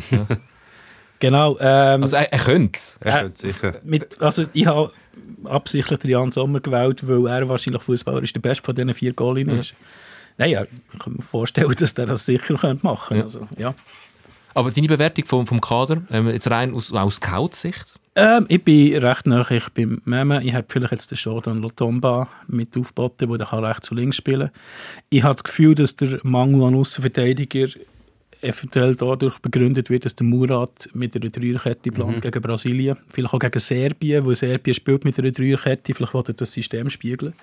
Genau. 1.19 1.57
Ähm, 1.59 2.01
Also 2.01 2.17
er, 2.17 2.31
er 2.31 2.39
könnte 2.39 2.77
es. 2.77 2.97
Er 3.01 3.21
könnte 3.21 3.41
sicher. 3.41 3.75
mit, 3.83 4.21
also 4.21 4.45
ich 4.53 4.65
habe 4.65 4.91
absichtlich 5.43 6.03
Jan 6.03 6.31
Sommer 6.31 6.59
gewählt, 6.59 7.07
weil 7.07 7.27
er 7.27 7.49
wahrscheinlich 7.49 7.81
Fußballer 7.83 8.21
der 8.21 8.39
beste 8.39 8.63
von 8.63 8.75
diesen 8.75 8.93
vier 8.93 9.13
Goalien 9.13 9.49
ist. 9.49 9.73
Nein, 10.37 10.51
ja, 10.51 10.63
ich 10.93 10.99
kann 10.99 11.13
mir 11.13 11.21
vorstellen, 11.21 11.73
dass 11.77 11.93
der 11.93 12.05
das 12.05 12.25
sicher 12.25 12.55
könnte 12.55 12.85
machen 12.85 13.17
könnte. 13.17 13.23
Also, 13.23 13.47
ja. 13.57 13.73
Aber 14.53 14.71
deine 14.71 14.87
Bewertung 14.87 15.25
vom, 15.25 15.45
vom 15.45 15.61
Kader, 15.61 16.01
ähm, 16.09 16.29
jetzt 16.29 16.49
rein 16.49 16.73
aus, 16.73 16.91
aus 16.91 17.17
Scout-Sicht? 17.17 17.99
Ähm, 18.15 18.45
ich 18.49 18.63
bin 18.63 18.97
recht 18.97 19.27
nah 19.27 19.49
ich 19.51 19.69
bin 19.69 20.01
Meme. 20.03 20.43
Ich 20.43 20.55
habe 20.55 20.65
vielleicht 20.67 20.93
jetzt 20.93 21.11
den 21.11 21.15
Jordan 21.15 21.61
Lotomba 21.61 22.27
mit 22.47 22.75
aufgeboten, 22.75 23.37
der 23.37 23.45
kann 23.45 23.63
rechts 23.63 23.91
und 23.91 23.97
links 23.97 24.17
spielen 24.17 24.49
Ich 25.11 25.21
habe 25.21 25.35
das 25.35 25.43
Gefühl, 25.43 25.75
dass 25.75 25.95
der 25.95 26.19
Mangel 26.23 26.63
an 26.63 26.73
Außenverteidiger 26.73 27.67
eventuell 28.41 28.95
dadurch 28.95 29.39
begründet 29.39 29.89
wird, 29.89 30.05
dass 30.05 30.15
der 30.15 30.25
Murat 30.25 30.89
mit 30.93 31.15
einer 31.15 31.29
Dreierkette 31.29 31.91
plant 31.91 32.21
gegen 32.21 32.41
Brasilien. 32.41 32.97
Vielleicht 33.09 33.33
auch 33.33 33.39
gegen 33.39 33.59
Serbien, 33.59 34.25
weil 34.25 34.35
Serbien 34.35 34.73
spielt 34.73 35.05
mit 35.05 35.17
einer 35.19 35.31
Dreierkette. 35.31 35.93
Vielleicht 35.93 36.13
will 36.13 36.23
er 36.27 36.33
das 36.33 36.51
System 36.51 36.89
spiegeln. 36.89 37.33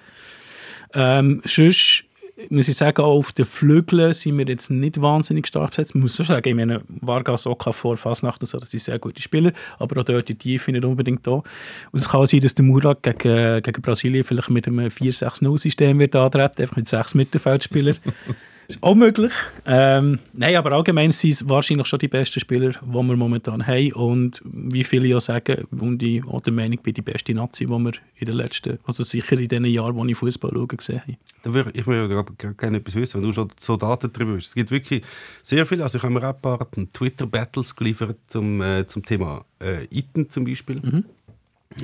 Ähm, 0.92 1.42
sonst 1.44 2.04
muss 2.48 2.68
ich 2.68 2.76
sagen, 2.76 3.00
auch 3.02 3.18
auf 3.18 3.33
den 3.33 3.44
Flügeln 3.44 4.12
sind 4.12 4.38
wir 4.38 4.46
jetzt 4.46 4.70
nicht 4.70 5.00
wahnsinnig 5.00 5.46
stark 5.46 5.70
besetzt. 5.70 5.92
Ich 5.94 6.00
muss 6.00 6.16
schon 6.16 6.26
sagen, 6.26 6.48
ich 6.48 6.54
meine, 6.54 6.83
Vargas, 6.88 7.46
Okafor, 7.46 7.96
Fasnacht 7.96 8.40
und 8.40 8.46
so, 8.46 8.59
das 8.59 8.70
sind 8.70 8.80
sehr 8.80 8.98
gute 8.98 9.22
Spieler, 9.22 9.52
aber 9.78 10.00
auch 10.00 10.04
dort 10.04 10.28
die 10.28 10.35
Tiefe 10.35 10.72
nicht 10.72 10.85
unbedingt 10.85 11.26
da. 11.26 11.35
Und 11.35 11.44
es 11.92 12.09
kann 12.09 12.20
auch 12.20 12.26
sein, 12.26 12.40
dass 12.40 12.54
der 12.54 12.64
Murat 12.64 13.02
gegen, 13.02 13.62
gegen 13.62 13.83
Brasilien 13.83 14.24
vielleicht 14.24 14.50
mit 14.50 14.66
einem 14.66 14.88
4-6-0-System 14.88 15.98
wird 15.98 16.16
antreten, 16.16 16.62
einfach 16.62 16.76
mit 16.76 16.88
sechs 16.88 17.14
Mittelfeldspielern. 17.14 17.96
ist 18.68 18.83
auch 18.83 18.94
möglich. 18.94 19.33
Ähm, 19.66 20.18
nein, 20.33 20.57
aber 20.57 20.72
allgemein 20.72 21.11
sind 21.11 21.31
es 21.31 21.48
wahrscheinlich 21.48 21.87
schon 21.87 21.98
die 21.98 22.09
besten 22.09 22.40
Spieler, 22.40 22.70
die 22.70 22.92
wir 22.92 23.16
momentan 23.16 23.66
haben. 23.66 23.92
Und 23.92 24.40
wie 24.44 24.85
viele 24.85 25.07
ja 25.07 25.20
sagen, 25.20 25.64
und 25.70 26.03
ich 26.03 26.24
auch 26.27 26.40
der 26.40 26.53
Meinung 26.53 26.79
bin, 26.83 26.94
die 26.94 27.03
beste 27.03 27.35
Nazi, 27.35 27.66
die 27.66 27.70
wir 27.70 27.92
in 28.16 28.27
den 28.27 28.37
letzten, 28.37 28.79
also 28.85 29.05
sicher 29.05 29.38
in 29.38 29.48
den 29.48 29.64
Jahren, 29.66 29.94
wo 29.96 30.05
ich 30.05 30.16
Fußball 30.16 30.50
schaue, 30.53 30.66
gesehen 30.66 31.00
habe. 31.00 31.70
Ich 31.74 31.87
würde 31.87 32.16
aber 32.16 32.33
gerne 32.55 32.79
etwas 32.79 32.94
wissen, 32.94 33.20
wenn 33.20 33.29
du 33.29 33.33
schon 33.33 33.48
so 33.59 33.77
Daten 33.77 34.12
drüber 34.12 34.35
bist. 34.35 34.48
Es 34.48 34.55
gibt 34.55 34.70
wirklich 34.70 35.03
sehr 35.42 35.66
viele, 35.66 35.83
also 35.83 35.98
ich 35.98 36.05
habe 36.05 36.14
mir 36.14 36.22
auch 36.22 36.35
ein 36.35 36.40
paar 36.40 36.68
Twitter-Battles 36.92 37.77
geliefert 37.77 38.18
zum, 38.27 38.62
äh, 38.62 38.87
zum 38.87 39.05
Thema 39.05 39.44
äh, 39.61 39.87
Iten 39.90 40.31
zum 40.31 40.44
Beispiel. 40.44 41.05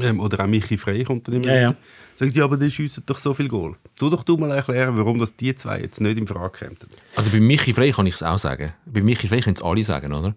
Ähm, 0.00 0.20
oder 0.20 0.44
auch 0.44 0.46
Michi 0.46 0.76
Frey 0.78 1.04
kommt 1.04 1.26
dann 1.26 1.36
immer 1.36 1.46
Ja, 1.46 1.60
ja. 1.60 1.74
Sagt, 2.18 2.34
ja, 2.34 2.44
aber 2.44 2.56
die 2.58 2.70
schiessen 2.70 3.02
doch 3.06 3.18
so 3.18 3.32
viel 3.32 3.48
Goal. 3.48 3.76
Tu 3.98 4.10
doch 4.10 4.22
du 4.22 4.36
mal 4.36 4.50
erklären, 4.50 4.96
warum 4.96 5.18
das 5.18 5.34
die 5.36 5.54
zwei 5.54 5.80
jetzt 5.80 6.00
nicht 6.00 6.18
in 6.18 6.26
Frage 6.26 6.58
kämen. 6.58 6.76
Also 7.16 7.30
bei 7.30 7.40
Michi 7.40 7.72
Frey 7.72 7.92
kann 7.92 8.06
ich 8.06 8.14
es 8.14 8.22
auch 8.22 8.38
sagen. 8.38 8.72
Bei 8.84 9.02
Michi 9.02 9.26
Frey 9.26 9.40
können 9.40 9.56
es 9.56 9.62
alle 9.62 9.82
sagen, 9.82 10.12
oder? 10.12 10.34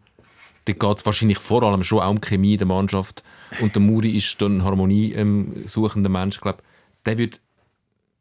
Da 0.65 0.71
geht 0.71 0.97
es 0.97 1.05
wahrscheinlich 1.05 1.39
vor 1.39 1.61
allem 1.63 1.83
schon 1.83 1.99
auch 1.99 2.09
um 2.09 2.21
Chemie 2.21 2.53
in 2.53 2.59
der 2.59 2.67
Mannschaft. 2.67 3.21
Und 3.59 3.75
der 3.75 3.81
Muri 3.81 4.11
ist 4.11 4.41
dann 4.41 4.59
ein 4.59 4.63
Harmonie 4.63 5.11
ähm, 5.11 5.63
suchender 5.65 6.09
Mensch. 6.09 6.37
Ich 6.37 6.41
glaube, 6.41 6.59
der 7.05 7.17
wird, 7.17 7.41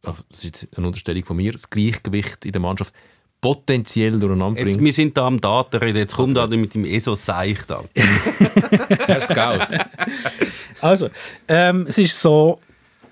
ah, 0.05 0.15
das 0.29 0.43
ist 0.43 0.61
jetzt 0.63 0.77
eine 0.77 0.89
Unterstellung 0.89 1.25
von 1.25 1.37
mir, 1.37 1.53
das 1.53 1.71
Gleichgewicht 1.71 2.45
in 2.45 2.51
der 2.53 2.61
Mannschaft 2.61 2.93
potenziell 3.41 4.19
durcheinander 4.21 4.61
Jetzt, 4.61 4.75
bringen. 4.75 4.85
wir 4.85 4.93
sind 4.93 5.17
da 5.17 5.27
am 5.27 5.41
Datenreden, 5.41 5.97
jetzt 5.97 6.15
kommt 6.15 6.37
da 6.37 6.47
mit 6.47 6.75
dem 6.75 6.85
ESO-Seich 6.85 7.59
da. 7.67 7.83
Herr 7.95 9.21
Scout. 9.21 9.67
Also, 10.83 11.09
ähm, 11.47 11.87
es 11.89 11.97
ist 11.97 12.21
so, 12.21 12.61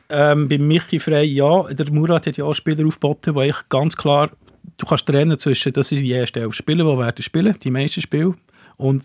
ähm, 0.08 0.48
bei 0.48 0.58
Michi 0.58 0.98
Frey, 0.98 1.24
ja, 1.24 1.62
der 1.72 1.90
Murat 1.92 2.26
hat 2.26 2.36
ja 2.36 2.44
auch 2.44 2.52
Spieler 2.52 2.86
aufgeboten, 2.86 3.34
wo 3.34 3.42
ich 3.42 3.54
ganz 3.68 3.96
klar, 3.96 4.30
du 4.76 4.86
kannst 4.86 5.06
trennen 5.06 5.38
zwischen, 5.38 5.72
das 5.72 5.88
sind 5.88 6.02
die 6.02 6.12
ersten 6.12 6.40
elf 6.40 6.52
Spieler, 6.52 6.84
die 6.84 6.98
werden 6.98 7.22
spielen, 7.22 7.56
die 7.62 7.70
meisten 7.70 8.00
Spiele, 8.00 8.34
und 8.76 9.04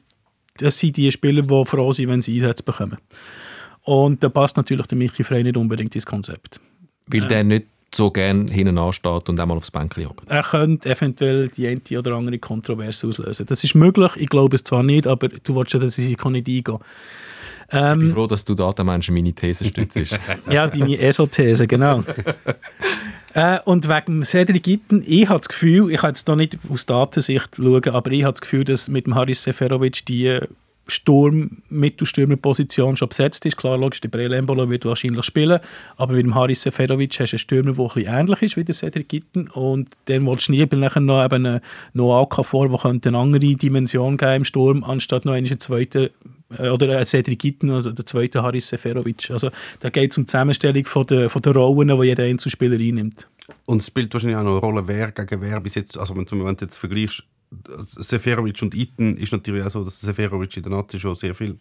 das 0.58 0.80
sind 0.80 0.98
die 0.98 1.12
Spieler, 1.12 1.44
die 1.44 1.66
froh 1.66 1.92
sind, 1.92 2.10
wenn 2.10 2.22
sie 2.24 2.36
Einsätze 2.36 2.64
bekommen. 2.64 2.98
Und 3.84 4.24
da 4.24 4.30
passt 4.30 4.58
natürlich 4.58 4.88
der 4.88 4.98
Michi 4.98 5.24
Frey 5.24 5.44
nicht 5.44 5.58
unbedingt 5.58 5.94
ins 5.94 6.08
Konzept. 6.08 6.60
Weil 7.08 7.22
der 7.22 7.44
nicht 7.44 7.68
so 7.94 8.10
gern 8.10 8.48
hinten 8.48 8.80
ansteht 8.80 9.30
und 9.30 9.40
auch 9.40 9.46
mal 9.46 9.58
aufs 9.58 9.70
Bänkchen 9.70 10.10
hockt. 10.10 10.28
Er 10.28 10.42
könnte 10.42 10.90
eventuell 10.90 11.50
die 11.50 11.68
eine 11.68 12.00
oder 12.00 12.16
andere 12.16 12.40
Kontroverse 12.40 13.08
auslösen. 13.08 13.46
Das 13.46 13.64
ist 13.64 13.76
möglich, 13.76 14.12
ich 14.16 14.30
glaube 14.30 14.56
es 14.56 14.64
zwar 14.64 14.82
nicht, 14.82 15.06
aber 15.06 15.30
du 15.30 15.56
willst 15.56 15.74
ja 15.74 15.80
das 15.80 15.98
Risiko 16.00 16.30
nicht 16.30 16.48
eingehen. 16.48 16.80
Ich 17.76 18.00
bin 18.00 18.14
froh, 18.14 18.28
dass 18.28 18.46
du 18.46 18.54
da 18.54 18.72
den 18.72 18.86
Menschen 18.86 19.14
meine 19.14 19.34
These 19.34 19.66
stützt. 19.66 20.20
Ja, 20.50 20.68
deine 20.68 20.98
ESO-These, 20.98 21.68
genau. 21.68 22.04
äh, 23.34 23.60
und 23.66 23.88
wegen 23.88 24.24
Cedric 24.24 24.68
Itten, 24.68 25.04
ich 25.06 25.28
habe 25.28 25.40
das 25.40 25.50
Gefühl, 25.50 25.92
ich 25.92 26.00
kann 26.00 26.12
jetzt 26.12 26.28
da 26.30 26.36
nicht 26.36 26.58
aus 26.70 26.86
Datensicht 26.86 27.58
schauen, 27.58 27.84
aber 27.90 28.12
ich 28.12 28.24
habe 28.24 28.34
das 28.34 28.42
Gefühl, 28.42 28.64
dass 28.64 28.88
mit 28.88 29.06
dem 29.06 29.16
Haris 29.16 29.44
Seferovic 29.44 30.06
die 30.06 30.40
Sturm, 30.88 31.62
Mittelstürmerposition 31.70 32.96
schon 32.96 33.10
besetzt 33.10 33.46
ist. 33.46 33.58
Klar, 33.58 33.78
logisch, 33.78 34.02
der 34.02 34.10
Brelembolo 34.10 34.70
wird 34.70 34.86
wahrscheinlich 34.86 35.26
spielen, 35.26 35.60
aber 35.98 36.14
mit 36.14 36.26
dem 36.26 36.36
Haris 36.36 36.62
Seferovic 36.62 37.20
hast 37.20 37.32
du 37.32 37.36
einen 37.36 37.40
Stürmer, 37.40 37.74
der 37.74 37.84
ein 37.84 37.88
bisschen 37.94 38.14
ähnlich 38.14 38.42
ist 38.42 38.58
wie 38.58 38.64
der 38.64 38.76
Cedric 38.76 39.14
Itten 39.14 39.48
und 39.48 39.90
dann 40.06 40.26
willst 40.28 40.48
du 40.48 40.52
nie 40.52 40.66
nachher 40.66 41.00
noch 41.00 41.24
eben 41.24 41.46
einen 41.46 41.62
Noah 41.94 42.28
vor, 42.44 42.70
der 42.70 42.78
könnte 42.78 43.10
eine 43.10 43.18
andere 43.18 43.56
Dimension 43.56 44.18
geben 44.18 44.36
im 44.36 44.44
Sturm, 44.46 44.84
anstatt 44.84 45.26
noch 45.26 45.34
einen 45.34 45.60
zweiten 45.60 46.10
äh, 46.58 46.70
oder 46.70 46.98
ein 46.98 47.06
Cedric 47.06 47.44
Itten 47.44 47.72
oder 47.72 47.94
der 47.94 48.06
zweite 48.06 48.44
Haris 48.44 48.70
Seferovic. 48.70 49.32
Also 49.32 49.50
da 49.80 49.90
geht 49.90 50.12
es 50.12 50.18
um 50.18 50.24
die 50.24 50.28
Zusammenstellung 50.28 50.86
von 50.86 51.06
der, 51.08 51.30
von 51.30 51.42
der 51.42 51.54
Rollen, 51.54 52.00
die 52.00 52.08
jeder 52.08 52.24
Einzelspieler 52.24 52.80
einnimmt. 52.80 53.28
Und 53.66 53.82
es 53.82 53.88
spielt 53.88 54.14
wahrscheinlich 54.14 54.38
auch 54.38 54.44
noch 54.44 54.52
eine 54.52 54.60
Rolle, 54.60 54.88
wer 54.88 55.12
gegen 55.12 55.42
wer 55.42 55.60
bis 55.62 55.76
jetzt, 55.76 55.98
also 55.98 56.16
wenn 56.16 56.26
du 56.26 56.48
jetzt 56.48 56.78
vergleichst, 56.78 57.24
Seferovic 57.80 58.62
und 58.62 58.76
Iten, 58.76 59.18
ist 59.18 59.32
natürlich 59.32 59.64
auch 59.64 59.72
so, 59.72 59.84
dass 59.84 60.02
Seferovic 60.02 60.58
in 60.58 60.64
der 60.64 60.72
Nazi 60.72 61.00
schon 61.00 61.16
sehr 61.16 61.36
viel 61.36 61.58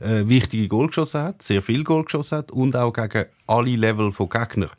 äh, 0.00 0.26
wichtige 0.26 0.68
Goal 0.68 0.88
geschossen 0.88 1.22
hat, 1.22 1.42
sehr 1.42 1.62
viel 1.62 1.84
Goal 1.84 2.04
geschossen 2.04 2.38
hat 2.38 2.52
und 2.52 2.76
auch 2.76 2.92
gegen 2.92 3.26
alle 3.46 3.76
Level 3.76 4.12
von 4.12 4.28
Gegnern. 4.28 4.70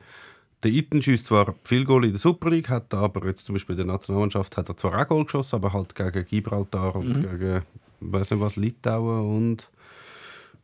Der 0.64 0.72
Iten 0.72 1.02
schießt 1.02 1.26
zwar 1.26 1.56
viel 1.64 1.86
Goal 1.86 2.06
in 2.06 2.12
der 2.12 2.20
Super 2.20 2.50
League, 2.50 2.70
hat 2.70 2.94
aber 2.94 3.28
jetzt 3.28 3.46
zum 3.46 3.54
Beispiel 3.54 3.74
in 3.80 3.88
der 3.88 3.96
Nationalmannschaft 3.96 4.58
hat 4.58 4.70
er 4.70 4.78
zwar 4.78 5.00
auch 5.00 5.08
Goal 5.08 5.26
geschossen, 5.26 5.56
aber 5.56 5.74
halt 5.74 5.96
gegen 5.96 6.26
Gibraltar 6.26 6.96
und 6.96 7.22
gegen, 7.22 7.62
weiß 8.00 8.30
nicht 8.30 8.40
was, 8.40 8.56
Litauen 8.56 9.36
und 9.36 9.70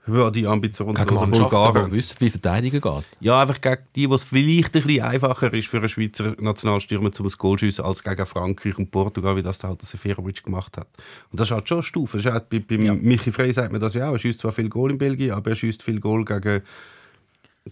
ja, 0.07 0.31
die 0.31 0.47
ambitionlosen 0.47 1.05
Gegen 1.05 1.19
Mannschaften, 1.19 1.49
Bulgaren. 1.49 1.91
die 1.91 1.97
wissen, 1.97 2.15
wie 2.19 2.29
verteidigen 2.29 2.81
geht. 2.81 3.03
Ja, 3.19 3.41
einfach 3.41 3.59
gegen 3.59 3.81
die, 3.95 4.09
wo 4.09 4.15
es 4.15 4.23
vielleicht 4.23 4.75
ein 4.75 4.83
bisschen 4.83 5.03
einfacher 5.03 5.53
ist 5.53 5.67
für 5.67 5.77
einen 5.77 5.89
Schweizer 5.89 6.35
Nationalstürmer 6.39 7.11
zum 7.11 7.27
Goal 7.27 7.57
zu 7.57 7.65
schiessen 7.65 7.85
als 7.85 8.03
gegen 8.03 8.25
Frankreich 8.25 8.77
und 8.77 8.89
Portugal, 8.91 9.35
wie 9.35 9.43
das 9.43 9.59
der 9.59 9.71
halt 9.71 9.81
der 9.81 9.87
Seferovic 9.87 10.43
gemacht 10.43 10.77
hat. 10.77 10.87
Und 11.31 11.39
das 11.39 11.47
ist 11.47 11.51
halt 11.51 11.67
schon 11.67 11.77
eine 11.77 11.83
Stufe. 11.83 12.17
Ist 12.17 12.25
halt 12.25 12.49
bei, 12.49 12.59
bei 12.59 12.77
Michi 12.77 13.31
Frey 13.31 13.51
sagt 13.51 13.71
man 13.71 13.81
das 13.81 13.93
ja 13.93 14.09
auch. 14.09 14.13
Er 14.13 14.19
schießt 14.19 14.39
zwar 14.39 14.51
viel 14.51 14.69
Goal 14.69 14.91
in 14.91 14.97
Belgien, 14.97 15.31
aber 15.31 15.51
er 15.51 15.55
schießt 15.55 15.83
viel 15.83 15.99
Goal 15.99 16.23
gegen 16.23 16.61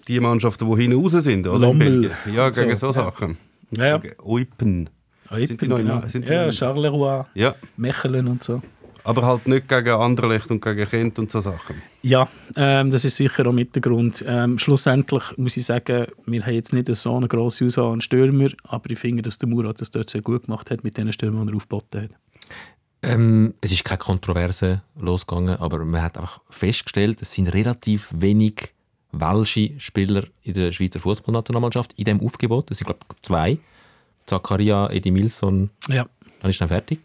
die 0.08 0.20
Mannschaften, 0.20 0.70
die 0.70 0.82
hinten 0.82 1.02
raus 1.02 1.12
sind, 1.12 1.48
oder? 1.48 1.60
Lommel. 1.60 2.12
Ja, 2.34 2.48
und 2.48 2.56
gegen 2.56 2.76
so, 2.76 2.92
so, 2.92 3.00
ja. 3.00 3.06
Sachen. 3.06 3.38
Ja, 3.72 3.88
ja. 3.88 3.98
Gegen 3.98 4.16
Eupen. 4.24 4.90
Sind 5.32 5.62
die 5.62 5.68
noch 5.68 5.78
genau. 5.78 6.08
sind 6.08 6.30
die 6.30 6.34
ja, 6.34 6.52
Charleroi, 6.52 7.26
Ja, 7.34 7.56
Mechelen 7.78 8.28
und 8.28 8.44
so. 8.44 8.62
Aber 9.06 9.26
halt 9.26 9.48
nicht 9.48 9.70
gegen 9.70 9.90
Anderlecht 9.90 10.50
und 10.50 10.62
gegen 10.62 10.86
Kent 10.86 11.20
und 11.20 11.32
so 11.32 11.40
Sachen. 11.40 11.82
Ja, 12.02 12.28
ähm, 12.56 12.90
das 12.90 13.06
ist 13.06 13.16
sicher 13.16 13.46
auch 13.48 13.54
mit 13.54 13.76
der 13.76 13.82
Grund. 13.82 14.26
Ähm, 14.28 14.58
schlussendlich 14.58 15.24
muss 15.38 15.56
ich 15.58 15.66
sagen, 15.66 16.08
wir 16.26 16.42
haben 16.42 16.54
jetzt 16.54 16.74
nicht 16.74 16.94
so 16.96 17.16
eine 17.16 17.28
grosse 17.28 17.66
Auswahl 17.66 17.94
an 17.94 18.02
Stürmer, 18.02 18.50
aber 18.64 18.90
ich 18.90 19.00
finde, 19.00 19.22
dass 19.22 19.38
der 19.38 19.48
Murat 19.48 19.80
das 19.80 19.92
dort 19.92 20.10
sehr 20.10 20.22
gut 20.22 20.46
gemacht 20.46 20.72
hat 20.72 20.84
mit 20.84 20.98
den 20.98 21.14
Stürmern, 21.14 21.48
die 21.48 21.54
er 21.54 21.58
aufgeboten 21.58 22.02
hat. 22.02 22.10
Ähm, 23.04 23.54
es 23.62 23.72
ist 23.72 23.84
keine 23.84 24.00
Kontroverse 24.00 24.82
losgegangen, 25.00 25.58
aber 25.58 25.86
man 25.86 26.02
hat 26.02 26.18
einfach 26.18 26.42
festgestellt, 26.50 27.22
es 27.22 27.32
sind 27.32 27.50
relativ 27.50 28.10
wenig 28.12 28.74
welsche 29.12 29.80
Spieler 29.80 30.24
in 30.42 30.54
der 30.56 30.72
Schweizer 30.72 31.00
Fußballnationalmannschaft 31.00 31.94
in 31.94 32.06
diesem 32.06 32.22
Aufgebot. 32.22 32.72
Es 32.72 32.80
sind, 32.80 32.88
glaube 32.88 33.00
ich, 33.14 33.22
zwei. 33.22 33.60
Zakaria, 34.26 34.90
Edi 34.90 35.12
Milson, 35.12 35.70
Ja, 35.88 36.08
dann 36.42 36.50
ist 36.50 36.60
dann 36.60 36.70
fertig. 36.70 37.00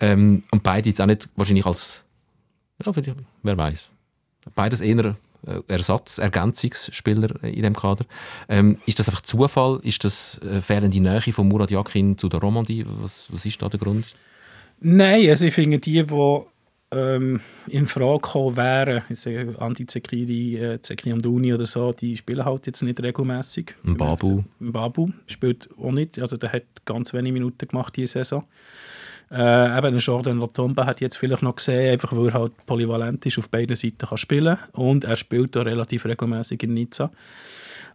Ähm, 0.00 0.42
und 0.50 0.62
beide 0.62 0.88
jetzt 0.88 1.00
auch 1.00 1.06
nicht 1.06 1.28
wahrscheinlich 1.36 1.66
als, 1.66 2.04
ja, 2.84 2.92
wer 3.42 3.56
weiß. 3.56 3.90
Beides 4.54 4.80
eher 4.80 5.16
äh, 5.46 5.60
Ersatz, 5.68 6.18
Ergänzungsspieler 6.18 7.42
in 7.42 7.62
dem 7.62 7.74
Kader. 7.74 8.04
Ähm, 8.48 8.78
ist 8.86 8.98
das 8.98 9.08
einfach 9.08 9.22
Zufall? 9.22 9.80
Ist 9.82 10.04
das 10.04 10.40
äh, 10.42 10.60
fehlende 10.60 11.00
Nähe 11.00 11.20
von 11.20 11.48
Murat 11.48 11.70
Yakin 11.70 12.18
zu 12.18 12.28
der 12.28 12.40
Romandie? 12.40 12.84
Was, 12.86 13.28
was 13.32 13.46
ist 13.46 13.60
da 13.62 13.68
der 13.68 13.80
Grund? 13.80 14.06
Nein, 14.80 15.28
also 15.30 15.46
ich 15.46 15.54
finde, 15.54 15.78
die, 15.78 16.02
die 16.02 16.40
ähm, 16.90 17.40
in 17.66 17.86
Frage 17.86 18.20
gekommen 18.20 18.56
wären, 18.56 19.02
jetzt 19.08 19.26
Andi 19.26 19.86
Zekiri, 19.86 20.56
äh, 20.56 20.80
Zekiri 20.80 21.12
Amdouni 21.12 21.54
oder 21.54 21.66
so, 21.66 21.92
die 21.92 22.16
spielen 22.16 22.44
halt 22.44 22.66
jetzt 22.66 22.82
nicht 22.82 23.02
regelmäßig. 23.02 23.74
Ein 23.84 23.96
Babu. 23.96 24.44
Babu 24.60 25.10
spielt 25.26 25.68
auch 25.78 25.92
nicht, 25.92 26.18
also 26.18 26.36
der 26.36 26.52
hat 26.52 26.64
ganz 26.84 27.12
wenige 27.12 27.32
Minuten 27.32 27.66
gemacht 27.66 27.96
diese 27.96 28.12
Saison. 28.12 28.44
Äh, 29.30 29.78
eben 29.78 29.98
Jordan 29.98 30.38
Latomba 30.38 30.86
hat 30.86 31.00
jetzt 31.00 31.16
vielleicht 31.16 31.42
noch 31.42 31.56
gesehen, 31.56 31.92
einfach 31.92 32.16
weil 32.16 32.28
er 32.28 32.34
halt 32.34 32.52
polyvalent 32.66 33.26
ist, 33.26 33.38
auf 33.38 33.50
beiden 33.50 33.74
Seiten 33.74 34.06
kann 34.06 34.18
spielen 34.18 34.56
und 34.72 35.04
er 35.04 35.16
spielt 35.16 35.56
da 35.56 35.62
relativ 35.62 36.04
regelmäßig 36.04 36.62
in 36.62 36.74
Nizza. 36.74 37.10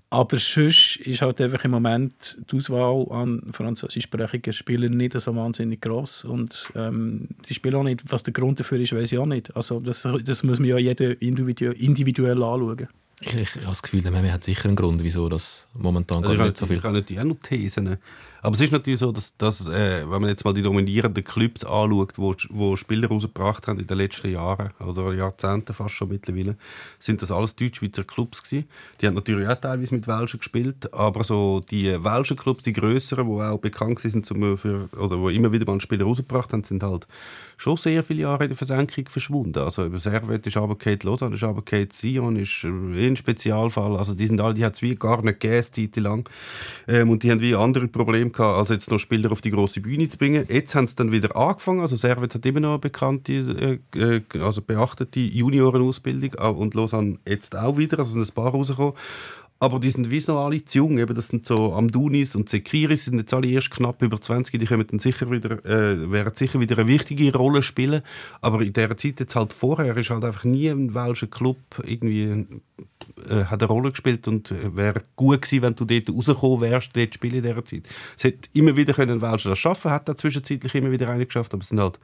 Aber 0.10 0.38
sonst 0.40 0.98
ist 0.98 1.22
halt 1.22 1.40
einfach 1.40 1.64
im 1.64 1.72
Moment 1.72 2.38
die 2.52 2.58
Auswahl 2.58 3.08
an 3.12 3.44
französischsprachigen 3.54 4.52
Spielern 4.52 4.98
nicht 4.98 5.14
so 5.14 5.34
wahnsinnig 5.34 5.80
gross 5.80 6.26
und 6.26 6.70
ähm, 6.76 7.30
sie 7.44 7.54
spielen 7.54 7.76
auch 7.76 7.84
nicht, 7.84 8.04
was 8.12 8.24
der 8.24 8.34
Grund 8.34 8.60
dafür 8.60 8.82
ist, 8.82 8.94
weiß 8.94 9.14
ich 9.14 9.18
auch 9.18 9.26
nicht. 9.26 9.56
Also 9.56 9.80
das, 9.80 10.06
das 10.26 10.44
muss 10.44 10.60
man 10.60 10.68
ja 10.68 10.78
jeder 10.78 11.22
individuell 11.22 12.44
anschauen. 12.44 12.90
Ich, 13.22 13.36
ich, 13.36 13.56
habe 13.56 13.68
das 13.68 13.84
Gefühl, 13.84 14.02
der 14.02 14.12
Meme 14.12 14.34
hat 14.34 14.44
sicher 14.44 14.66
einen 14.66 14.76
Grund, 14.76 15.04
wieso 15.04 15.30
das 15.30 15.68
momentan 15.74 16.26
Also 16.26 16.44
nicht 16.44 16.58
so 16.58 16.66
viel... 16.66 16.78
ich 16.78 16.82
kann 16.82 16.94
natürlich 16.94 17.22
auch 17.22 17.26
noch 17.26 17.40
Thesen. 17.40 18.00
Aber 18.44 18.56
es 18.56 18.62
ist 18.62 18.72
natürlich 18.72 19.00
so, 19.00 19.12
dass, 19.12 19.38
dass 19.38 19.68
äh, 19.68 20.10
wenn 20.10 20.22
man 20.22 20.30
jetzt 20.30 20.44
mal 20.44 20.54
die 20.54 20.64
dominierenden 20.64 21.24
Clubs 21.24 21.64
anschaut, 21.64 22.18
wo, 22.18 22.34
wo 22.50 22.76
Spieler 22.76 23.08
rausgebracht 23.08 23.68
haben 23.68 23.80
in 23.80 23.86
den 23.86 23.98
letzten 23.98 24.32
Jahren 24.32 24.72
oder 24.80 25.14
Jahrzehnten 25.14 25.76
fast 25.76 25.94
schon 25.94 26.10
mittlerweile, 26.10 26.56
sind 26.98 27.22
das 27.22 27.30
alles 27.32 27.56
Deutschschweizer 27.56 28.04
Clubs 28.04 28.42
gewesen. 28.42 28.68
Die 29.00 29.06
haben 29.06 29.14
natürlich 29.14 29.48
auch 29.48 29.56
teilweise 29.56 29.94
mit 29.94 30.08
Welschen 30.08 30.40
gespielt, 30.40 30.92
aber 30.92 31.24
so 31.24 31.60
die 31.60 32.04
Welschen 32.04 32.38
Clubs, 32.38 32.64
die 32.64 32.74
größeren, 32.74 33.28
die 33.28 33.44
auch 33.44 33.60
bekannt 33.60 34.00
sind 34.00 34.26
zum, 34.26 34.58
für, 34.58 34.90
oder 34.98 35.20
wo 35.20 35.30
immer 35.30 35.52
wieder 35.52 35.66
mal 35.66 35.74
einen 35.74 35.82
Spieler 35.82 36.06
rausgebracht 36.06 36.52
haben, 36.52 36.64
sind 36.64 36.82
halt 36.82 37.06
schon 37.62 37.78
sehr 37.78 38.02
viele 38.02 38.24
Jahre 38.24 38.46
in 38.46 38.50
der 38.50 38.58
Versenkung 38.58 39.08
verschwunden. 39.08 39.60
Also 39.60 39.86
über 39.86 40.00
Servet 40.00 40.48
ist 40.48 40.58
runtergefallen, 40.58 41.00
Lausanne 41.04 41.36
ist 41.36 41.44
runtergefallen, 41.44 41.90
Sion 41.92 42.36
ist 42.36 42.64
äh, 42.64 43.08
ein 43.08 43.16
Spezialfall. 43.16 43.98
Also 43.98 44.16
die 44.16 44.26
sind 44.26 44.42
alle, 44.42 44.56
die 44.56 44.66
hat 44.66 44.74
es 44.74 44.82
wie 44.82 44.96
gar 44.96 45.22
nicht 45.22 45.40
gegeben, 45.40 45.92
eine 45.96 46.04
lang. 46.04 46.30
Ähm, 46.88 47.12
und 47.12 47.22
die 47.22 47.30
haben 47.30 47.40
wie 47.40 47.54
andere 47.54 47.88
Probleme 47.88 48.32
gehabt, 48.32 48.58
als 48.58 48.70
jetzt 48.70 48.90
noch 48.90 48.98
Spieler 48.98 49.32
auf 49.32 49.42
die 49.42 49.52
große 49.52 49.80
Bühne 49.80 50.10
zu 50.10 50.18
bringen. 50.18 50.46
Jetzt 50.50 50.74
haben 50.74 50.88
sie 50.88 50.96
dann 50.96 51.12
wieder 51.12 51.36
angefangen. 51.36 51.82
Also 51.82 51.98
Servet 51.98 52.34
hat 52.34 52.46
immer 52.48 52.62
noch 52.62 52.70
eine 52.70 52.80
bekannte, 52.80 53.80
äh, 53.94 54.00
äh, 54.00 54.22
also 54.40 54.64
beachtete 54.64 55.20
Juniorenausbildung 55.20 56.34
und 56.58 56.74
Lausanne 56.74 57.20
jetzt 57.28 57.56
auch 57.56 57.78
wieder, 57.78 58.00
also 58.00 58.14
sind 58.14 58.28
ein 58.28 58.34
paar 58.34 58.50
rausgekommen. 58.50 58.94
Aber 59.62 59.80
die 59.80 59.92
sind 59.92 60.10
wie 60.10 60.24
noch 60.28 60.44
alle 60.44 60.66
zu 60.66 60.80
jung. 60.80 60.98
Eben, 60.98 61.14
das 61.14 61.28
sind 61.28 61.46
so 61.46 61.76
Amdunis 61.76 62.36
und 62.36 62.50
Sekiris, 62.50 63.06
sind 63.06 63.20
jetzt 63.20 63.32
alle 63.32 63.48
erst 63.48 63.70
knapp 63.70 64.02
über 64.02 64.20
20. 64.20 64.60
Die 64.60 64.66
können 64.66 64.88
dann 64.88 64.98
sicher 64.98 65.30
wieder, 65.30 65.64
äh, 65.64 66.12
werden 66.12 66.34
sicher 66.34 66.60
wieder 66.60 66.80
eine 66.80 66.88
wichtige 66.88 67.32
Rolle 67.32 67.62
spielen. 67.62 68.02
Aber 68.42 68.62
in 68.62 68.74
dieser 68.74 68.98
Zeit 68.98 69.20
jetzt 69.20 69.36
halt 69.36 69.54
vorher 69.54 69.96
ist 69.96 70.10
halt 70.10 70.26
einfach 70.26 70.46
nie 70.46 70.68
ein 70.68 70.96
welcher 70.96 71.28
Club 71.28 71.60
irgendwie 71.84 72.44
äh, 73.30 73.44
hat 73.46 73.62
eine 73.62 73.68
Rolle 73.68 73.92
gespielt 73.92 74.28
und 74.28 74.50
äh, 74.50 74.76
wäre 74.76 75.04
gut 75.16 75.44
gewesen, 75.44 75.62
wenn 75.62 75.76
du 75.76 75.86
dort 75.86 76.10
rausgekommen 76.10 76.62
wärst, 76.62 76.98
dort 76.98 77.14
spielen 77.14 77.36
in 77.36 77.44
dieser 77.44 77.64
Zeit. 77.64 77.84
Es 78.18 78.24
hätte 78.24 78.50
immer 78.54 78.76
wieder 78.76 78.94
können 78.94 79.22
Welcher 79.22 79.50
das 79.50 79.60
schaffen, 79.60 79.92
hat 79.92 80.10
da 80.10 80.18
zwischenzeitlich 80.18 80.74
immer 80.74 80.90
wieder 80.90 81.08
eine 81.08 81.28
geschafft, 81.28 81.54
aber 81.54 81.62
es 81.62 81.70
sind 81.70 81.80
halt 81.80 82.00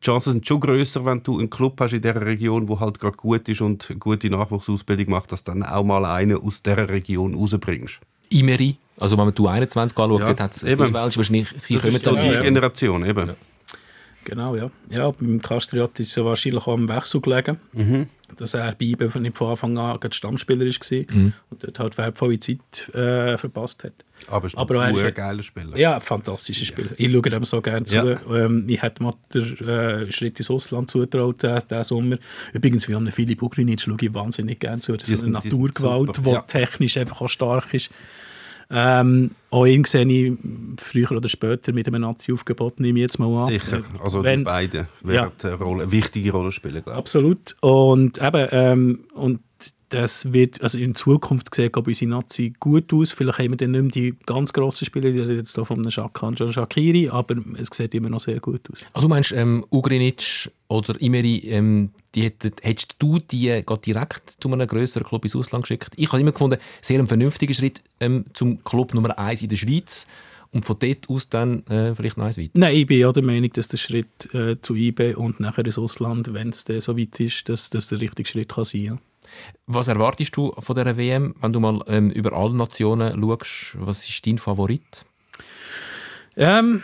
die 0.00 0.06
Chancen 0.06 0.32
sind 0.32 0.46
schon 0.46 0.60
größer, 0.60 1.04
wenn 1.04 1.22
du 1.22 1.38
einen 1.38 1.50
Club 1.50 1.78
hast 1.80 1.92
in 1.92 2.00
dieser 2.00 2.24
Region, 2.24 2.68
wo 2.68 2.80
halt 2.80 2.98
gerade 2.98 3.16
gut 3.16 3.48
ist 3.48 3.60
und 3.60 3.94
gute 3.98 4.30
Nachwuchsausbildung 4.30 5.10
macht, 5.10 5.30
dass 5.30 5.44
dann 5.44 5.62
auch 5.62 5.84
mal 5.84 6.04
einen 6.06 6.40
aus 6.40 6.62
dieser 6.62 6.88
Region 6.88 7.34
rausbringst. 7.34 8.00
Imeri, 8.30 8.76
also 8.98 9.18
wenn 9.18 9.26
man 9.26 9.34
du 9.34 9.46
21 9.46 9.98
anschaut, 9.98 10.20
Ja, 10.20 10.44
hat 10.44 10.54
es 10.54 10.62
wahrscheinlich 10.64 11.52
Das 11.52 11.84
ist 11.84 12.04
so 12.04 12.16
die 12.16 12.28
erst. 12.28 12.40
Generation, 12.42 13.04
eben. 13.04 13.30
Genau, 14.30 14.54
ja. 14.54 14.70
Ja, 14.88 15.10
beim 15.10 15.42
Kastriot 15.42 15.98
ist 15.98 16.16
es 16.16 16.24
wahrscheinlich 16.24 16.62
auch 16.66 16.74
am 16.74 16.88
Wechsel 16.88 17.20
gelegen, 17.20 17.58
dass 18.36 18.54
er 18.54 18.72
bei 18.78 18.84
IBE 18.86 19.18
nicht 19.18 19.36
von 19.36 19.50
Anfang 19.50 19.76
an 19.76 19.98
Stammspieler 20.12 20.64
war 20.64 21.32
und 21.50 21.62
dort 21.64 21.78
halt 21.80 21.98
wertvolle 21.98 22.38
Zeit 22.38 22.88
äh, 22.94 23.36
verpasst 23.36 23.82
hat. 23.84 23.92
Aber 24.28 24.46
es 24.46 24.52
ist 24.52 24.58
Aber 24.58 24.76
er 24.76 24.80
ein 24.82 24.94
ist- 24.94 25.02
ein 25.04 25.14
geiler 25.14 25.42
Spieler. 25.42 25.76
Ja, 25.76 25.98
fantastischer 25.98 26.64
Spieler. 26.64 26.90
Ich 26.96 27.10
schaue 27.10 27.22
dem 27.22 27.44
so 27.44 27.60
gerne 27.60 27.84
zu. 27.86 27.96
Ja. 27.96 28.20
Ähm, 28.36 28.68
ich 28.68 28.80
hätte 28.80 29.02
mir 29.02 29.14
den 29.34 29.68
äh, 29.68 30.12
Schritt 30.12 30.38
ins 30.38 30.50
Ausland 30.50 30.90
zugetraut, 30.90 31.42
äh, 31.42 31.58
diesen 31.68 31.82
Sommer. 31.84 32.18
Übrigens, 32.52 32.88
wie 32.88 32.94
an 32.94 33.10
Philipp 33.10 33.42
Ugrinic 33.42 33.80
schaue 33.80 33.96
ich 34.00 34.14
wahnsinnig 34.14 34.60
gerne 34.60 34.80
zu. 34.80 34.96
Das 34.96 35.08
ist 35.08 35.24
eine 35.24 35.32
Naturgewalt, 35.32 36.24
die 36.24 36.30
ja. 36.30 36.42
technisch 36.42 36.96
einfach 36.98 37.20
auch 37.22 37.28
stark 37.28 37.74
ist. 37.74 37.90
Ähm, 38.72 39.32
auch 39.50 39.66
ihn 39.66 39.82
sehe 39.84 40.06
ich 40.06 40.32
früher 40.78 41.10
oder 41.12 41.28
später 41.28 41.72
mit 41.72 41.88
einem 41.88 42.02
Nazi-Aufgebot, 42.02 42.78
nehme 42.78 43.00
ich 43.00 43.02
jetzt 43.02 43.18
mal 43.18 43.34
an. 43.36 43.46
Sicher. 43.48 43.82
Also 44.02 44.22
Wenn- 44.22 44.40
die 44.40 44.44
beiden 44.44 44.86
werden 45.02 45.32
eine, 45.42 45.54
Rolle, 45.54 45.82
eine 45.82 45.92
wichtige 45.92 46.30
Rolle 46.32 46.52
spielen, 46.52 46.74
glaube 46.74 46.90
ich. 46.92 46.96
Absolut. 46.96 47.56
Und 47.60 48.18
eben, 48.22 48.48
ähm, 48.52 49.00
und 49.14 49.40
das 49.90 50.32
wird, 50.32 50.62
also 50.62 50.78
in 50.78 50.94
Zukunft 50.94 51.54
sieht 51.54 51.72
glaube 51.72 51.90
ich, 51.90 52.02
unsere 52.02 52.10
Nazi 52.18 52.54
gut 52.58 52.92
aus. 52.92 53.10
Vielleicht 53.10 53.38
haben 53.38 53.50
wir 53.50 53.56
dann 53.56 53.72
nicht 53.72 53.82
mehr 53.82 53.90
die 53.90 54.14
ganz 54.24 54.52
grossen 54.52 54.84
Spieler, 54.84 55.10
die 55.10 55.18
jetzt 55.18 55.54
hier 55.54 55.64
von 55.64 55.88
Shaka 55.90 56.28
und 56.28 56.38
Shakiri, 56.38 57.08
aber 57.08 57.36
es 57.58 57.68
sieht 57.72 57.94
immer 57.94 58.08
noch 58.08 58.20
sehr 58.20 58.40
gut 58.40 58.62
aus. 58.70 58.84
Also 58.92 59.08
du 59.08 59.10
meinst, 59.10 59.32
ähm, 59.32 59.64
Ugrinic 59.70 60.50
oder 60.68 61.00
Imeri, 61.00 61.38
ähm, 61.46 61.90
die 62.14 62.22
hätten, 62.22 62.52
hättest 62.62 62.96
du 62.98 63.18
die 63.18 63.62
gerade 63.66 63.80
direkt 63.80 64.36
zu 64.40 64.50
einem 64.50 64.66
grösseren 64.66 65.06
Club 65.06 65.24
ins 65.24 65.36
Ausland 65.36 65.64
geschickt? 65.64 65.92
Ich 65.96 66.08
habe 66.12 66.20
immer 66.20 66.32
gefunden, 66.32 66.58
sehr 66.80 66.98
ein 66.98 67.06
vernünftiger 67.06 67.54
Schritt 67.54 67.82
ähm, 67.98 68.24
zum 68.32 68.62
Club 68.64 68.94
Nummer 68.94 69.18
1 69.18 69.42
in 69.42 69.48
der 69.48 69.56
Schweiz 69.56 70.06
und 70.52 70.64
von 70.64 70.76
dort 70.78 71.08
aus 71.08 71.28
dann 71.28 71.66
äh, 71.66 71.94
vielleicht 71.94 72.16
noch 72.16 72.24
eins 72.24 72.38
weiter. 72.38 72.50
Nein, 72.54 72.76
ich 72.76 72.86
bin 72.86 72.98
ja 72.98 73.12
der 73.12 73.22
Meinung, 73.22 73.52
dass 73.52 73.68
der 73.68 73.76
Schritt 73.76 74.32
äh, 74.34 74.60
zu 74.60 74.74
IB 74.74 75.14
und 75.14 75.40
nachher 75.40 75.64
ins 75.64 75.78
Ausland, 75.78 76.32
wenn 76.32 76.50
es 76.50 76.64
so 76.64 76.96
weit 76.96 77.20
ist, 77.20 77.48
dass 77.48 77.70
das 77.70 77.88
der 77.88 78.00
richtige 78.00 78.28
Schritt 78.28 78.48
kann 78.50 78.64
sein 78.64 78.86
kann. 78.86 78.98
Was 79.66 79.88
erwartest 79.88 80.36
du 80.36 80.52
von 80.58 80.76
dieser 80.76 80.96
WM, 80.96 81.34
wenn 81.40 81.52
du 81.52 81.60
mal 81.60 81.82
ähm, 81.86 82.10
über 82.10 82.32
alle 82.32 82.54
Nationen 82.54 83.20
schaust? 83.20 83.76
Was 83.78 84.08
ist 84.08 84.26
dein 84.26 84.38
Favorit? 84.38 85.04
Ähm, 86.36 86.82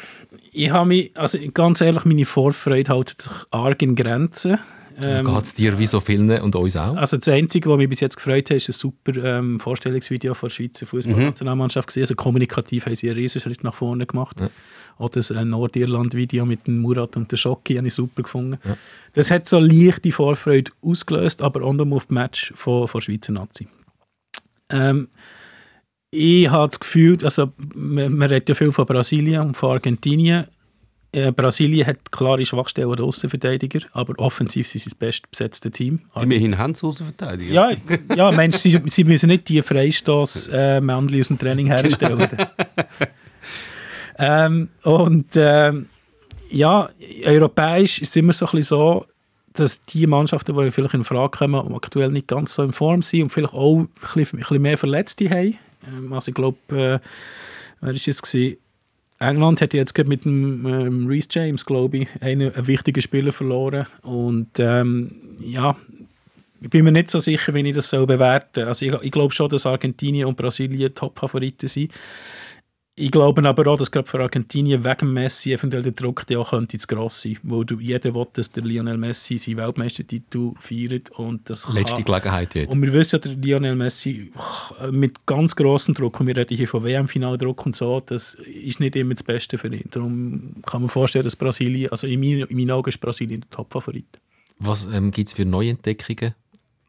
ich 0.52 0.70
habe 0.70 0.88
mich, 0.88 1.16
also 1.16 1.38
ganz 1.52 1.80
ehrlich, 1.80 2.04
meine 2.04 2.24
Vorfreude 2.24 2.94
hält 2.94 3.20
sich 3.20 3.32
arg 3.50 3.82
in 3.82 3.94
Grenzen. 3.94 4.58
Ähm, 5.02 5.26
Geht 5.26 5.42
es 5.42 5.54
dir 5.54 5.78
wie 5.78 5.86
so 5.86 6.00
vielen 6.00 6.30
und 6.40 6.56
uns 6.56 6.76
auch? 6.76 6.96
Also 6.96 7.18
das 7.18 7.28
Einzige, 7.28 7.68
was 7.68 7.76
mich 7.76 7.88
bis 7.88 8.00
jetzt 8.00 8.16
gefreut 8.16 8.48
hat, 8.50 8.56
ist 8.56 8.68
ein 8.68 8.72
super 8.72 9.12
ähm, 9.22 9.60
Vorstellungsvideo 9.60 10.32
von 10.32 10.48
der 10.48 10.54
Schweizer 10.54 10.86
Fußballnationalmannschaft 10.86 11.88
gesehen. 11.88 12.04
Also 12.04 12.14
kommunikativ 12.14 12.86
haben 12.86 12.94
sie 12.94 13.10
einen 13.10 13.18
riesen 13.18 13.40
Schritt 13.40 13.62
nach 13.62 13.74
vorne 13.74 14.06
gemacht. 14.06 14.38
Auch 14.98 15.10
das 15.10 15.30
äh, 15.30 15.44
Nordirland-Video 15.44 16.46
mit 16.46 16.66
dem 16.66 16.80
Murat 16.80 17.16
und 17.16 17.30
der 17.30 17.36
Schocki 17.36 17.74
habe 17.74 17.86
ich 17.86 17.94
super 17.94 18.22
gefunden. 18.22 18.58
Das 19.12 19.30
hat 19.30 19.46
so 19.46 19.58
leichte 19.58 20.10
Vorfreude 20.12 20.72
ausgelöst, 20.80 21.42
aber 21.42 21.62
auch 21.62 21.74
noch 21.74 21.90
auf 21.90 22.06
das 22.06 22.10
Match 22.10 22.52
von, 22.54 22.88
von 22.88 23.00
Schweizer 23.02 23.32
Nazi. 23.32 23.68
Ähm, 24.70 25.08
ich 26.10 26.48
habe 26.48 26.68
das 26.68 26.80
Gefühl, 26.80 27.18
also 27.22 27.52
man, 27.74 28.14
man 28.14 28.28
redet 28.28 28.48
ja 28.48 28.54
viel 28.54 28.72
von 28.72 28.86
Brasilien 28.86 29.48
und 29.48 29.54
von 29.56 29.72
Argentinien. 29.72 30.46
Äh, 31.16 31.32
Brasilien 31.32 31.86
hat 31.86 32.12
klare 32.12 32.44
Schwachstellen 32.44 32.94
der 32.94 33.06
Außenverteidiger, 33.06 33.80
aber 33.92 34.18
offensiv 34.18 34.68
sind 34.68 34.82
sie 34.82 34.90
das 34.90 34.94
bestbesetzte 34.94 35.70
Team. 35.70 36.00
Immerhin 36.14 36.58
haben 36.58 36.74
sie 36.74 36.86
Außenverteidiger. 36.86 37.54
Ja, 37.54 37.70
ja 38.14 38.30
Mensch, 38.32 38.56
sie, 38.56 38.82
sie 38.84 39.04
müssen 39.04 39.28
nicht 39.28 39.48
die 39.48 39.62
freistoß 39.62 40.50
äh, 40.52 40.80
Männchen 40.82 41.20
aus 41.20 41.28
dem 41.28 41.38
Training 41.38 41.68
herstellen. 41.68 42.28
ähm, 44.18 44.68
und 44.82 45.28
ähm, 45.36 45.86
ja, 46.50 46.90
europäisch 47.24 48.02
ist 48.02 48.10
es 48.10 48.16
immer 48.16 48.34
so 48.34 48.44
ein 48.44 48.50
bisschen 48.50 48.76
so, 48.76 49.06
dass 49.54 49.86
die 49.86 50.06
Mannschaften, 50.06 50.54
die 50.54 50.70
vielleicht 50.70 50.92
in 50.92 51.04
Frage 51.04 51.38
kommen, 51.38 51.74
aktuell 51.74 52.10
nicht 52.10 52.28
ganz 52.28 52.52
so 52.52 52.62
in 52.62 52.74
Form 52.74 53.00
sind 53.00 53.22
und 53.22 53.28
vielleicht 53.30 53.54
auch 53.54 53.78
ein 53.78 53.88
bisschen, 54.14 54.38
ein 54.38 54.40
bisschen 54.40 54.60
mehr 54.60 54.76
Verletzte 54.76 55.30
haben. 55.30 55.58
Ähm, 55.88 56.12
also 56.12 56.28
ich 56.28 56.34
glaube, 56.34 56.58
äh, 56.68 56.74
wer 56.74 57.00
war 57.80 57.92
jetzt 57.92 58.22
gewesen? 58.22 58.58
England 59.18 59.62
hat 59.62 59.72
jetzt 59.72 59.96
mit 60.06 60.24
dem 60.24 60.66
ähm, 60.66 61.06
Reece 61.06 61.28
James, 61.30 61.64
glaube 61.64 61.98
ich, 61.98 62.08
einen, 62.20 62.54
einen 62.54 62.66
wichtigen 62.66 63.00
Spieler 63.00 63.32
verloren. 63.32 63.86
Und 64.02 64.58
ähm, 64.58 65.36
ja, 65.40 65.76
ich 66.60 66.70
bin 66.70 66.84
mir 66.84 66.92
nicht 66.92 67.10
so 67.10 67.18
sicher, 67.18 67.54
wie 67.54 67.66
ich 67.68 67.74
das 67.74 67.88
soll 67.90 68.06
bewerten. 68.06 68.64
Also 68.64 68.84
ich, 68.86 68.92
ich 69.02 69.10
glaube 69.10 69.34
schon, 69.34 69.48
dass 69.48 69.66
Argentinien 69.66 70.26
und 70.26 70.36
Brasilien 70.36 70.94
Top-Favoriten 70.94 71.68
sind. 71.68 71.92
Ich 72.98 73.10
glaube 73.10 73.46
aber 73.46 73.66
auch, 73.66 73.76
dass 73.76 73.90
gerade 73.90 74.08
für 74.08 74.20
Argentinien 74.20 74.82
wegen 74.82 75.12
Messi 75.12 75.52
eventuell 75.52 75.82
der 75.82 75.92
Druck 75.92 76.26
der 76.26 76.40
auch 76.40 76.48
könnte 76.48 76.78
zu 76.78 76.86
gross 76.86 77.20
sein. 77.20 77.38
Wo 77.42 77.62
du, 77.62 77.78
jeder 77.78 78.14
will, 78.14 78.26
dass 78.32 78.52
der 78.52 78.64
Lionel 78.64 78.96
Messi 78.96 79.36
seinen 79.36 79.58
Weltmeistertitel 79.58 80.52
feiert. 80.58 81.10
Und 81.10 81.50
das 81.50 81.68
Letzte 81.74 81.96
kann, 81.96 82.04
Gelegenheit 82.06 82.54
jetzt. 82.54 82.72
und 82.72 82.80
wir 82.80 82.90
wissen 82.94 83.16
ja, 83.16 83.18
der 83.18 83.34
Lionel 83.34 83.74
Messi 83.74 84.32
mit 84.90 85.26
ganz 85.26 85.54
grossem 85.54 85.92
Druck, 85.92 86.18
und 86.20 86.26
wir 86.26 86.38
reden 86.38 86.56
hier 86.56 86.66
von 86.66 86.84
WM-Finaldruck 86.84 87.66
und 87.66 87.76
so, 87.76 88.00
das 88.00 88.32
ist 88.34 88.80
nicht 88.80 88.96
immer 88.96 89.12
das 89.12 89.22
Beste 89.22 89.58
für 89.58 89.68
ihn. 89.68 89.84
Darum 89.90 90.54
kann 90.64 90.80
man 90.80 90.88
vorstellen, 90.88 91.24
dass 91.24 91.36
Brasilien, 91.36 91.90
also 91.90 92.06
in 92.06 92.18
meinen, 92.18 92.48
in 92.48 92.56
meinen 92.56 92.70
Augen 92.70 92.88
ist 92.88 92.98
Brasilien 92.98 93.42
der 93.42 93.50
Top-Favorit. 93.50 94.06
Was 94.58 94.86
ähm, 94.86 95.10
gibt 95.10 95.28
es 95.28 95.34
für 95.34 95.44
Neuentdeckungen? 95.44 96.34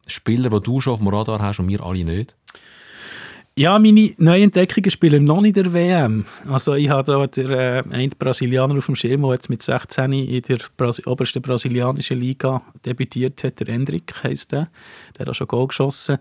Spieler, 0.07 0.49
die 0.49 0.61
du 0.61 0.79
schon 0.79 0.93
auf 0.93 0.99
dem 0.99 1.09
Radar 1.09 1.41
hast 1.41 1.59
und 1.59 1.67
wir 1.67 1.81
alle 1.81 2.05
nicht? 2.05 2.37
Ja, 3.57 3.79
meine 3.79 4.13
Neuentdeckungen 4.19 4.91
spielen 4.91 5.23
noch 5.23 5.41
nicht 5.41 5.57
in 5.57 5.63
der 5.63 5.73
WM. 5.73 6.25
Also 6.47 6.75
ich 6.75 6.89
habe 6.89 7.11
da 7.11 7.25
den 7.25 7.49
äh, 7.49 7.83
einen 7.89 8.11
Brasilianer 8.11 8.77
auf 8.77 8.85
dem 8.85 8.95
Schirm, 8.95 9.23
der 9.23 9.31
jetzt 9.31 9.49
mit 9.49 9.63
16 9.63 10.11
in 10.11 10.43
der 10.43 10.59
Brasi 10.77 11.01
obersten 11.07 11.41
brasilianischen 11.41 12.19
Liga 12.19 12.61
debütiert 12.85 13.43
hat. 13.43 13.59
Der 13.59 13.69
Endrik 13.69 14.13
heisst 14.21 14.51
der. 14.51 14.69
Der 15.17 15.21
hat 15.21 15.29
auch 15.29 15.33
schon 15.33 15.47
Goal 15.47 15.69
geschossen. 15.69 16.19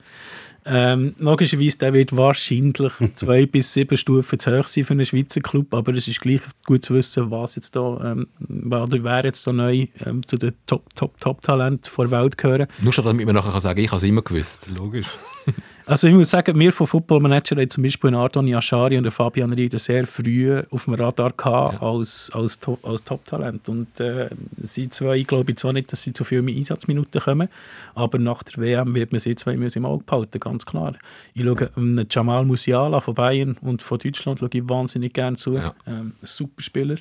Ähm, 0.64 1.14
logischerweise, 1.18 1.76
der 1.76 1.92
wird 1.92 2.16
wahrscheinlich 2.16 2.92
zwei 3.14 3.44
bis 3.44 3.70
sieben 3.70 3.98
Stufen 3.98 4.38
zu 4.38 4.58
hoch 4.58 4.66
sein 4.66 4.84
für 4.84 4.94
einen 4.94 5.04
Schweizer 5.04 5.42
Club, 5.42 5.74
aber 5.74 5.92
es 5.92 6.08
ist 6.08 6.22
gleich 6.22 6.40
gut 6.64 6.86
zu 6.86 6.94
wissen, 6.94 7.30
was 7.30 7.56
jetzt 7.56 7.76
da, 7.76 8.00
ähm, 8.02 8.28
oder 8.64 9.04
wer 9.04 9.26
jetzt 9.26 9.46
da 9.46 9.52
neu 9.52 9.88
ähm, 10.06 10.26
zu 10.26 10.38
den 10.38 10.54
Top, 10.66 10.94
Top, 10.94 11.20
Top-Talenten 11.20 11.90
vor 11.90 12.06
der 12.06 12.18
Welt 12.18 12.38
gehören. 12.38 12.66
Nur 12.80 12.94
schon, 12.94 13.04
damit 13.04 13.26
man 13.26 13.34
nachher 13.34 13.52
kann 13.52 13.60
sagen 13.60 13.78
ich 13.78 13.90
habe 13.90 13.98
es 13.98 14.02
immer 14.04 14.22
gewusst. 14.22 14.70
Logisch. 14.74 15.06
Also 15.88 16.08
ich 16.08 16.14
muss 16.14 16.30
sagen, 16.30 16.58
wir 16.58 16.72
von 16.72 16.88
Football 16.88 17.20
Manager 17.20 17.54
haben 17.56 17.70
zum 17.70 17.84
Beispiel 17.84 18.08
einen 18.08 18.16
Ardon 18.16 18.48
Yashari 18.48 18.98
und 18.98 19.04
einen 19.04 19.12
Fabian 19.12 19.52
Rieder 19.52 19.78
sehr 19.78 20.04
früh 20.04 20.60
auf 20.70 20.84
dem 20.84 20.94
Radar 20.94 21.30
gehabt 21.32 21.80
Ja. 21.80 21.88
als, 21.88 22.28
als, 22.34 22.58
To- 22.58 22.78
als 22.82 23.04
Top-Talent. 23.04 23.68
Und 23.68 24.00
äh, 24.00 24.28
sie 24.60 24.88
zwei, 24.88 25.18
ich 25.18 25.28
glaube 25.28 25.54
zwar 25.54 25.72
nicht, 25.72 25.92
dass 25.92 26.02
sie 26.02 26.12
zu 26.12 26.24
viel 26.24 26.42
mehr 26.42 26.56
Einsatzminuten 26.56 27.20
kommen, 27.20 27.48
aber 27.94 28.18
nach 28.18 28.42
der 28.42 28.60
WM 28.60 28.96
wird 28.96 29.12
man 29.12 29.20
sie 29.20 29.36
zwei 29.36 29.56
müssen 29.56 29.78
im 29.78 29.86
Auge 29.86 30.02
behalten, 30.04 30.40
ganz 30.40 30.66
klar. 30.66 30.94
Ich 31.34 31.44
schaue 31.44 31.70
ähm, 31.76 32.02
Jamal 32.10 32.44
Musiala 32.44 32.98
von 33.00 33.14
Bayern 33.14 33.56
und 33.60 33.80
von 33.80 33.98
Deutschland 34.00 34.40
schaue 34.40 34.50
ich 34.52 34.68
wahnsinnig 34.68 35.14
gerne 35.14 35.36
zu. 35.36 35.54
Ja. 35.54 35.72
Ähm, 35.86 36.14
ein 36.20 36.26
super 36.26 36.62
Spieler. 36.62 36.96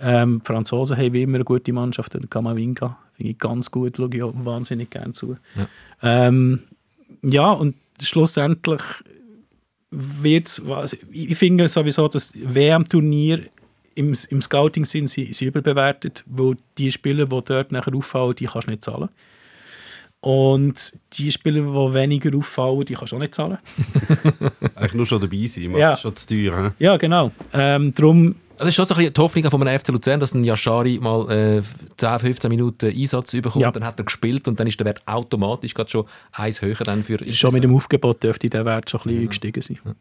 Ähm, 0.00 0.42
die 0.44 0.46
Franzosen 0.46 0.98
haben 0.98 1.12
wie 1.14 1.22
immer 1.22 1.36
eine 1.36 1.44
gute 1.44 1.72
Mannschaft. 1.72 2.12
Den 2.12 2.28
Kamavinga 2.28 2.98
finde 3.16 3.32
ich 3.32 3.38
ganz 3.38 3.70
gut, 3.70 3.96
schaue 3.96 4.10
ich 4.12 4.22
auch 4.22 4.34
wahnsinnig 4.34 4.90
gerne 4.90 5.12
zu. 5.12 5.38
Ja. 5.56 5.66
Ähm, 6.02 6.64
ja, 7.22 7.50
und 7.52 7.76
schlussendlich 8.00 8.82
wird's, 9.90 10.62
also 10.68 10.96
ich 11.10 11.36
finde 11.36 11.68
sowieso, 11.68 12.08
dass 12.08 12.32
WM-Turnier 12.34 13.40
im, 13.94 14.14
im 14.30 14.40
Scouting 14.40 14.84
sind 14.86 15.08
sie, 15.08 15.30
überbewertet, 15.44 16.24
weil 16.26 16.56
die 16.78 16.90
Spieler, 16.90 17.26
die 17.26 17.40
dort 17.44 17.72
nachher 17.72 17.94
auffallen, 17.94 18.34
die 18.36 18.46
kannst 18.46 18.66
du 18.66 18.70
nicht 18.70 18.84
zahlen. 18.84 19.10
Und 20.20 20.98
die 21.14 21.32
Spieler, 21.32 21.62
die 21.62 21.94
weniger 21.94 22.36
auffallen, 22.36 22.84
die 22.84 22.94
kannst 22.94 23.12
du 23.12 23.16
auch 23.16 23.20
nicht 23.20 23.34
zahlen. 23.34 23.58
Eigentlich 24.76 24.94
nur 24.94 25.04
schon 25.06 25.20
dabei 25.20 25.46
sein, 25.46 25.66
macht 25.68 25.78
Ja. 25.80 25.92
es 25.92 26.00
schon 26.00 26.14
zu 26.16 26.26
teuer. 26.28 26.56
hä? 26.56 26.70
Ja, 26.84 26.96
genau. 26.96 27.32
Ähm, 27.52 27.92
darum, 27.92 28.36
Das 28.62 28.68
ist 28.68 28.74
schon 28.76 28.86
so 28.86 28.94
ein 28.94 28.98
bisschen 28.98 29.12
die 29.14 29.20
Hoffnung 29.20 29.50
von 29.50 29.66
einem 29.66 29.78
FC 29.80 29.88
Luzern, 29.88 30.20
dass 30.20 30.34
ein 30.34 30.44
Yashari 30.44 30.98
mal 31.00 31.28
äh, 31.30 31.62
10, 31.96 32.18
15 32.20 32.48
Minuten 32.48 32.86
Einsatz 32.96 33.32
bekommt, 33.32 33.56
Ja. 33.56 33.72
dann 33.72 33.84
hat 33.84 33.98
er 33.98 34.04
gespielt 34.04 34.46
und 34.46 34.60
dann 34.60 34.66
ist 34.68 34.78
der 34.78 34.86
Wert 34.86 35.02
automatisch 35.06 35.74
gerade 35.74 35.90
schon 35.90 36.04
eins 36.32 36.62
höher 36.62 36.76
dann 36.84 37.02
für 37.02 37.18
schon 37.32 37.52
mit 37.52 37.64
dem 37.64 37.74
Aufgebot 37.74 38.22
dürfte 38.22 38.48
der 38.48 38.64
Wert 38.64 38.88
schon 38.88 39.00
ein 39.00 39.04
bisschen 39.08 39.28
gestiegen 39.28 39.62
sein. 39.62 39.78
Ja, 39.84 39.94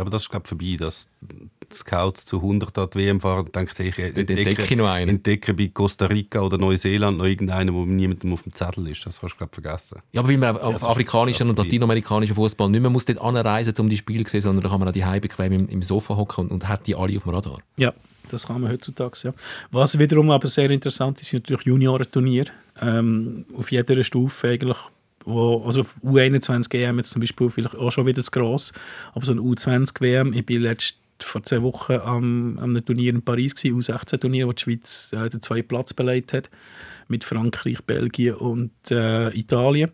aber 0.00 0.10
das 0.10 0.22
ist, 0.22 0.30
glaube 0.30 0.44
ich, 0.44 0.48
vorbei, 0.48 0.76
dass 0.78 1.08
die 1.20 1.48
Scouts 1.74 2.24
zu 2.26 2.36
100 2.36 2.76
an 2.78 2.88
die 2.92 2.98
WM 2.98 3.20
fahren 3.20 3.46
und 3.46 3.54
denken, 3.54 3.82
ich 3.86 3.98
entdecke 3.98 4.62
ich 4.62 4.76
noch 4.76 4.88
einen. 4.88 5.08
entdecke 5.08 5.54
bei 5.54 5.68
Costa 5.68 6.06
Rica 6.06 6.40
oder 6.40 6.58
Neuseeland 6.58 7.18
noch 7.18 7.24
irgendeinen, 7.24 7.74
der 7.74 7.86
niemandem 7.86 8.32
auf 8.32 8.42
dem 8.42 8.52
Zettel 8.52 8.86
ist. 8.88 9.04
Das 9.06 9.22
hast 9.22 9.32
du, 9.32 9.36
glaube 9.38 9.50
ich, 9.56 9.62
vergessen. 9.62 9.98
Ja, 10.12 10.20
aber 10.20 10.28
weil 10.30 10.38
man 10.38 10.56
auf 10.58 10.76
ist- 10.76 10.82
afrikanischen 10.84 11.48
und 11.48 11.58
lateinamerikanischen 11.58 12.34
Fußball 12.36 12.68
nicht 12.70 12.80
mehr 12.80 12.90
muss 12.90 13.04
dort 13.04 13.20
anreisen, 13.20 13.74
um 13.78 13.88
die 13.88 13.96
Spiele 13.96 14.24
zu 14.24 14.32
sehen, 14.32 14.40
sondern 14.42 14.62
da 14.62 14.68
kann 14.68 14.80
man 14.80 14.88
auch 14.88 14.92
die 14.92 15.20
bequem 15.20 15.52
im, 15.52 15.68
im 15.68 15.82
Sofa 15.82 16.16
hocken 16.16 16.46
und, 16.46 16.50
und 16.52 16.68
hat 16.68 16.86
die 16.86 16.94
alle 16.94 17.16
auf 17.16 17.22
dem 17.24 17.32
Radar. 17.34 17.58
Ja, 17.76 17.92
das 18.30 18.46
kann 18.46 18.60
man 18.60 18.70
heutzutage, 18.72 19.16
ja. 19.22 19.34
Was 19.70 19.98
wiederum 19.98 20.30
aber 20.30 20.48
sehr 20.48 20.70
interessant 20.70 21.20
ist, 21.20 21.30
sind 21.30 21.44
natürlich 21.44 21.66
Juniorenturniere. 21.66 22.50
Ähm, 22.80 23.44
auf 23.56 23.70
jeder 23.70 24.02
Stufe 24.02 24.48
eigentlich, 24.48 24.76
wo, 25.24 25.64
also 25.64 25.80
auf 25.82 25.94
U21 26.04 26.74
EM 26.74 26.98
jetzt 26.98 27.10
zum 27.10 27.20
Beispiel 27.20 27.48
vielleicht 27.48 27.76
auch 27.76 27.90
schon 27.90 28.06
wieder 28.06 28.22
zu 28.22 28.30
gross, 28.30 28.72
aber 29.14 29.24
so 29.24 29.32
ein 29.32 29.40
U20 29.40 30.00
WM, 30.00 30.32
ich 30.32 30.44
bin 30.44 30.62
letzt 30.62 30.98
vor 31.22 31.42
zwei 31.42 31.62
Wochen 31.62 31.94
am, 31.94 32.58
am 32.58 32.84
Turnier 32.84 33.10
in 33.10 33.22
Paris 33.22 33.54
gewesen, 33.54 33.80
U16-Turnier, 33.80 34.46
wo 34.46 34.52
die 34.52 34.62
Schweiz 34.62 35.12
äh, 35.12 35.28
den 35.28 35.42
zweiten 35.42 35.68
Platz 35.68 35.94
belegt 35.94 36.32
hat, 36.32 36.50
mit 37.08 37.24
Frankreich, 37.24 37.82
Belgien 37.84 38.34
und 38.34 38.72
äh, 38.90 39.30
Italien. 39.30 39.90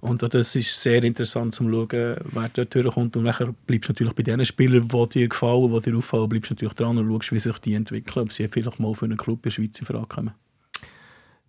Und 0.00 0.24
auch 0.24 0.28
das 0.28 0.56
ist 0.56 0.80
sehr 0.80 1.04
interessant 1.04 1.54
zu 1.54 1.64
schauen, 1.64 2.16
wer 2.32 2.50
dort 2.52 2.74
durchkommt. 2.74 3.16
Und 3.16 3.24
nachher 3.24 3.54
bleibst 3.66 3.88
du 3.88 3.92
natürlich 3.92 4.14
bei 4.14 4.22
den 4.22 4.44
Spielern, 4.44 4.88
die 4.88 5.08
dir 5.08 5.28
gefallen, 5.28 5.72
die 5.72 5.90
dir 5.90 5.98
auffallen, 5.98 6.28
bleibst 6.28 6.50
du 6.50 6.54
natürlich 6.54 6.74
dran 6.74 6.98
und 6.98 7.08
schaust, 7.08 7.32
wie 7.32 7.38
sich 7.38 7.58
die 7.58 7.74
entwickeln, 7.74 8.24
ob 8.24 8.32
sie 8.32 8.48
vielleicht 8.48 8.80
mal 8.80 8.94
für 8.94 9.04
einen 9.04 9.16
Club 9.16 9.38
in 9.38 9.42
der 9.42 9.50
Schweiz 9.50 9.78
in 9.78 9.86
Frage 9.86 10.06
kommen. 10.06 10.34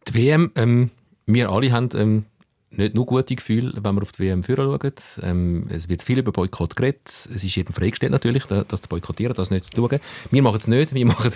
Die 0.07 0.13
WM, 0.13 0.51
ähm, 0.55 0.91
wir 1.25 1.49
alle 1.49 1.71
haben 1.71 1.89
ähm, 1.95 2.25
nicht 2.70 2.95
nur 2.95 3.05
gute 3.05 3.36
Gefühle, 3.36 3.74
wenn 3.82 3.95
wir 3.95 4.01
auf 4.01 4.11
die 4.11 4.24
WM 4.24 4.43
führen 4.43 4.65
schauen. 4.80 4.93
Ähm, 5.22 5.68
es 5.70 5.88
wird 5.88 6.03
viel 6.03 6.20
über 6.20 6.32
Boykott 6.34 6.76
geredet. 6.76 7.07
Es 7.07 7.28
ist 7.43 7.55
jedem 7.55 7.74
freigestellt 7.74 8.11
natürlich, 8.11 8.43
da- 8.45 8.65
das 8.68 8.82
zu 8.82 8.89
boykottieren, 8.89 9.34
das 9.36 9.51
nicht 9.51 9.65
zu 9.65 9.72
schauen. 9.76 9.99
Wir 10.32 10.41
machen 10.41 10.59
es 10.59 10.68
nicht. 10.68 10.93
Wir 10.93 11.05
machen 11.07 11.32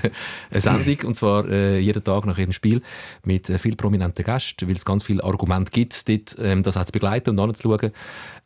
eine 0.50 0.60
Sendung, 0.60 0.98
und 1.08 1.16
zwar 1.16 1.48
äh, 1.48 1.80
jeden 1.80 2.04
Tag 2.04 2.26
nach 2.26 2.38
jedem 2.38 2.52
Spiel, 2.52 2.82
mit 3.24 3.50
äh, 3.50 3.58
viel 3.58 3.76
prominenten 3.78 4.26
Gästen, 4.26 4.68
weil 4.68 4.76
es 4.76 4.84
ganz 4.86 5.04
viele 5.04 5.24
Argumente 5.24 5.72
gibt, 5.72 6.08
dort, 6.10 6.36
ähm, 6.40 6.64
das 6.64 6.76
auch 6.78 6.84
zu 6.86 6.92
begleiten 6.92 7.30
und 7.32 7.40
anzuschauen, 7.40 7.92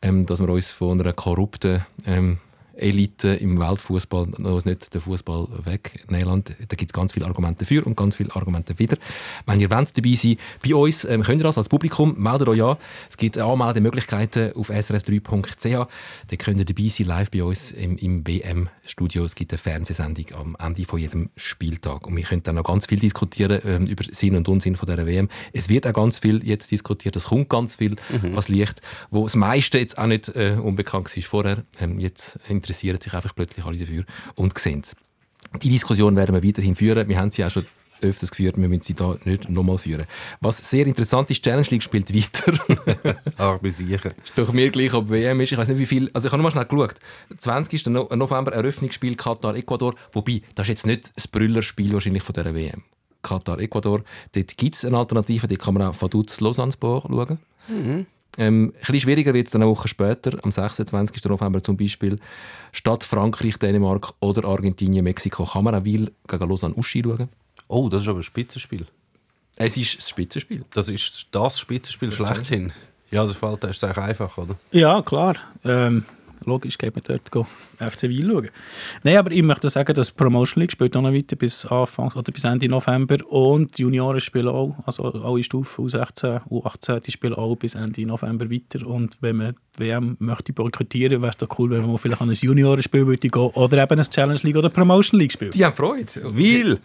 ähm, 0.02 0.24
dass 0.26 0.40
wir 0.40 0.48
uns 0.48 0.70
von 0.70 1.00
einer 1.00 1.12
korrupten 1.12 1.84
ähm, 2.06 2.38
Elite 2.76 3.28
im 3.28 3.58
Weltfußball 3.58 4.28
noch 4.38 4.64
nicht 4.64 4.94
den 4.94 5.00
Fußball 5.00 5.48
wegnehmen 5.64 6.26
lassen. 6.26 6.44
Da 6.68 6.76
gibt 6.76 6.90
es 6.90 6.92
ganz 6.92 7.12
viele 7.12 7.26
Argumente 7.26 7.60
dafür 7.60 7.86
und 7.86 7.96
ganz 7.96 8.16
viele 8.16 8.34
Argumente 8.34 8.78
wieder. 8.78 8.96
Wenn 9.46 9.60
ihr 9.60 9.70
wollt 9.70 9.96
dabei 9.96 10.14
sein 10.14 10.38
bei 10.62 10.74
uns, 10.74 11.04
ähm, 11.04 11.22
könnt 11.22 11.40
ihr 11.40 11.44
das 11.44 11.58
als 11.58 11.68
Publikum, 11.68 12.14
meldet 12.18 12.48
euch 12.48 12.62
an. 12.62 12.76
Es 13.08 13.16
gibt 13.16 13.38
Anmeldemöglichkeiten 13.38 14.52
auf 14.54 14.70
srf3.ch. 14.70 15.88
Da 16.28 16.36
könnt 16.36 16.58
ihr 16.58 16.64
dabei 16.64 16.88
sein, 16.88 17.06
live 17.06 17.30
bei 17.30 17.42
uns 17.42 17.70
im, 17.70 17.96
im 17.96 18.26
WM-Studio. 18.26 19.24
Es 19.24 19.34
gibt 19.34 19.52
eine 19.52 19.58
Fernsehsendung 19.58 20.26
am 20.34 20.56
Ende 20.58 20.84
von 20.84 20.98
jedem 20.98 21.30
Spieltag. 21.36 22.06
Und 22.06 22.16
wir 22.16 22.24
können 22.24 22.42
dann 22.42 22.56
noch 22.56 22.64
ganz 22.64 22.86
viel 22.86 22.98
diskutieren 22.98 23.60
ähm, 23.64 23.86
über 23.86 24.04
Sinn 24.10 24.36
und 24.36 24.48
Unsinn 24.48 24.76
von 24.76 24.86
dieser 24.86 25.06
WM. 25.06 25.28
Es 25.52 25.68
wird 25.68 25.86
auch 25.86 25.92
ganz 25.92 26.18
viel 26.18 26.46
jetzt 26.46 26.70
diskutiert. 26.70 27.16
Es 27.16 27.24
kommt 27.24 27.48
ganz 27.48 27.76
viel, 27.76 27.96
was 28.32 28.48
liegt, 28.48 28.80
wo 29.10 29.24
das 29.24 29.36
meiste 29.36 29.78
jetzt 29.78 29.98
auch 29.98 30.06
nicht 30.06 30.28
äh, 30.34 30.56
unbekannt 30.60 31.14
war 31.16 31.22
vorher. 31.22 31.64
Ähm, 31.80 31.98
jetzt 31.98 32.38
interessieren 32.66 33.00
sich 33.00 33.14
einfach 33.14 33.34
plötzlich 33.34 33.64
alle 33.64 33.78
dafür 33.78 34.04
und 34.34 34.58
sehen 34.58 34.80
es. 34.80 34.96
Die 35.62 35.68
Diskussion 35.68 36.16
werden 36.16 36.34
wir 36.34 36.42
weiterhin 36.46 36.74
führen. 36.74 37.08
Wir 37.08 37.18
haben 37.18 37.30
sie 37.30 37.44
auch 37.44 37.50
schon 37.50 37.66
öfters 38.02 38.30
geführt, 38.30 38.56
wir 38.58 38.68
müssen 38.68 38.82
sie 38.82 38.92
da 38.94 39.16
nicht 39.24 39.48
nochmal 39.48 39.78
führen. 39.78 40.04
Was 40.42 40.58
sehr 40.58 40.86
interessant 40.86 41.30
ist, 41.30 41.38
die 41.44 41.48
Challenge 41.48 41.66
League 41.70 41.82
spielt 41.82 42.14
weiter. 42.14 43.16
Arme 43.38 43.70
Siechen. 43.70 44.10
ist 44.22 44.32
doch 44.36 44.52
mir 44.52 44.70
gleich, 44.70 44.92
ob 44.92 45.08
WM 45.08 45.40
ist. 45.40 45.52
Ich 45.52 45.58
weiß 45.58 45.68
nicht, 45.68 45.78
wie 45.78 45.86
viel. 45.86 46.10
Also 46.12 46.26
ich 46.28 46.32
habe 46.32 46.42
noch 46.42 46.52
mal 46.54 46.64
schnell 46.64 46.66
geschaut. 46.66 46.96
20. 47.38 47.86
No- 47.86 48.08
November 48.14 48.52
Eröffnungsspiel 48.52 49.14
Katar-Ecuador. 49.16 49.94
Wobei, 50.12 50.42
das 50.54 50.64
ist 50.64 50.68
jetzt 50.70 50.86
nicht 50.86 51.12
das 51.16 51.26
Brüllerspiel 51.28 51.92
wahrscheinlich 51.94 52.22
von 52.22 52.34
dieser 52.34 52.54
WM. 52.54 52.82
Katar-Ecuador. 53.22 54.02
Dort 54.32 54.56
gibt 54.58 54.74
es 54.74 54.84
eine 54.84 54.98
Alternative. 54.98 55.46
Dort 55.48 55.60
kann 55.60 55.72
man 55.74 55.84
auch 55.84 56.00
Vaduz 56.02 56.38
Lausanne-Sport 56.40 57.06
schauen. 57.08 57.38
Ähm, 58.38 58.66
ein 58.66 58.72
bisschen 58.80 59.00
schwieriger 59.00 59.34
wird 59.34 59.46
es 59.46 59.52
dann 59.52 59.62
eine 59.62 59.70
Woche 59.70 59.88
später, 59.88 60.38
am 60.42 60.52
26. 60.52 61.24
November 61.24 61.62
zum 61.62 61.76
Beispiel, 61.76 62.18
statt 62.72 63.04
Frankreich, 63.04 63.56
Dänemark 63.58 64.12
oder 64.20 64.46
Argentinien, 64.46 65.04
Mexiko, 65.04 65.44
kann 65.44 65.64
man 65.64 65.74
auch 65.74 65.84
Wil 65.84 66.12
gegen 66.28 66.48
Lausanne 66.48 66.74
Uschi 66.74 67.02
schauen. 67.02 67.28
Oh, 67.68 67.88
das 67.88 68.02
ist 68.02 68.08
aber 68.08 68.20
ein 68.20 68.22
Spitzenspiel. 68.22 68.86
Es 69.56 69.76
ist 69.76 69.98
das 69.98 70.08
Spitzenspiel. 70.10 70.62
Das 70.74 70.88
ist 70.88 71.28
das 71.30 71.58
Spitzenspiel 71.58 72.12
schlechthin. 72.12 72.72
Ja, 73.10 73.24
das 73.24 73.36
fällt 73.36 73.62
das 73.62 73.70
ist 73.70 73.84
eigentlich 73.84 73.98
einfach, 73.98 74.36
oder? 74.36 74.56
Ja, 74.72 75.00
klar. 75.00 75.36
Ähm, 75.64 76.04
logisch 76.46 76.78
geht 76.78 76.94
man 76.94 77.04
dort 77.06 77.30
go 77.30 77.46
FC 77.78 78.04
Wiel 78.04 78.30
schauen. 78.30 78.48
Nein, 79.02 79.16
aber 79.16 79.30
ich 79.32 79.42
möchte 79.42 79.68
sagen, 79.68 79.94
dass 79.94 80.08
die 80.08 80.14
Promotion 80.14 80.62
League 80.62 80.72
spielt 80.72 80.96
auch 80.96 81.02
noch 81.02 81.12
weiter 81.12 81.36
bis 81.36 81.66
Anfang 81.66 82.12
oder 82.12 82.32
bis 82.32 82.44
Ende 82.44 82.68
November 82.68 83.18
und 83.30 83.76
die 83.76 83.82
Junioren 83.82 84.20
spielen 84.20 84.48
auch, 84.48 84.74
also 84.86 85.04
alle 85.04 85.42
Stufen 85.42 85.86
U16, 85.86 86.42
U18, 86.48 87.00
die 87.00 87.12
spielen 87.12 87.34
auch 87.34 87.56
bis 87.56 87.74
Ende 87.74 88.06
November 88.06 88.50
weiter 88.50 88.86
und 88.86 89.16
wenn 89.20 89.36
man 89.36 89.54
die 89.78 89.84
WM 89.84 90.16
möchte 90.18 90.52
boykottieren, 90.52 91.20
wäre 91.20 91.30
es 91.30 91.36
doch 91.36 91.58
cool, 91.58 91.70
wenn 91.70 91.86
man 91.86 91.98
vielleicht 91.98 92.22
an 92.22 92.30
ein 92.30 92.34
Juniorenspiel 92.34 93.06
würde 93.06 93.28
gehen 93.28 93.42
oder 93.42 93.82
eben 93.82 93.98
ein 93.98 94.06
Challenge 94.06 94.40
League 94.42 94.56
oder 94.56 94.70
Promotion 94.70 95.20
League 95.20 95.32
spielt. 95.32 95.54
Die 95.54 95.64
haben 95.64 95.76
Freude. 95.76 96.06
Wil! 96.34 96.78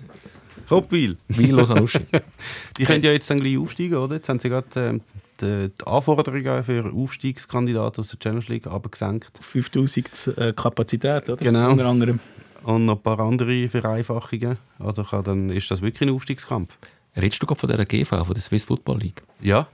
Kopfwil! 0.68 1.18
Wil 1.28 1.52
Lausanne. 1.52 1.86
Die 2.78 2.86
können 2.86 3.04
ja 3.04 3.12
jetzt 3.12 3.30
dann 3.30 3.42
gleich 3.42 3.58
aufsteigen, 3.58 3.96
oder? 3.96 4.16
Jetzt 4.16 4.30
haben 4.30 4.40
sie 4.40 4.48
gerade 4.48 4.68
ähm, 4.76 5.02
die, 5.42 5.70
Anforderungen 5.86 6.64
für 6.64 6.92
Aufstiegskandidaten 6.94 8.02
aus 8.02 8.10
der 8.10 8.20
Challenge 8.20 8.46
League 8.48 8.68
abgesenkt. 8.68 9.32
5000 9.40 10.38
äh, 10.38 10.54
Kapazität, 10.54 11.30
oder? 11.30 11.38
Genau. 11.38 11.72
Unter 11.72 11.86
anderem. 11.86 12.20
Und 12.64 12.86
noch 12.86 12.98
ein 12.98 13.02
paar 13.02 13.20
andere 13.20 13.68
Vereinfachungen. 13.68 14.58
Also 14.80 15.04
kann, 15.04 15.24
dann 15.24 15.50
ist 15.50 15.70
das 15.72 15.82
wirklich 15.82 16.10
ein 16.10 16.16
Aufstiegskampf. 16.16 16.78
Redest 17.16 17.42
du 17.42 17.48
gerade 17.48 17.60
von 17.60 17.70
der 17.70 17.86
GV, 17.86 18.24
von 18.24 18.34
der 18.34 18.42
Swiss 18.42 18.66
Football 18.66 19.00
League? 19.00 19.24
Ja. 19.42 19.68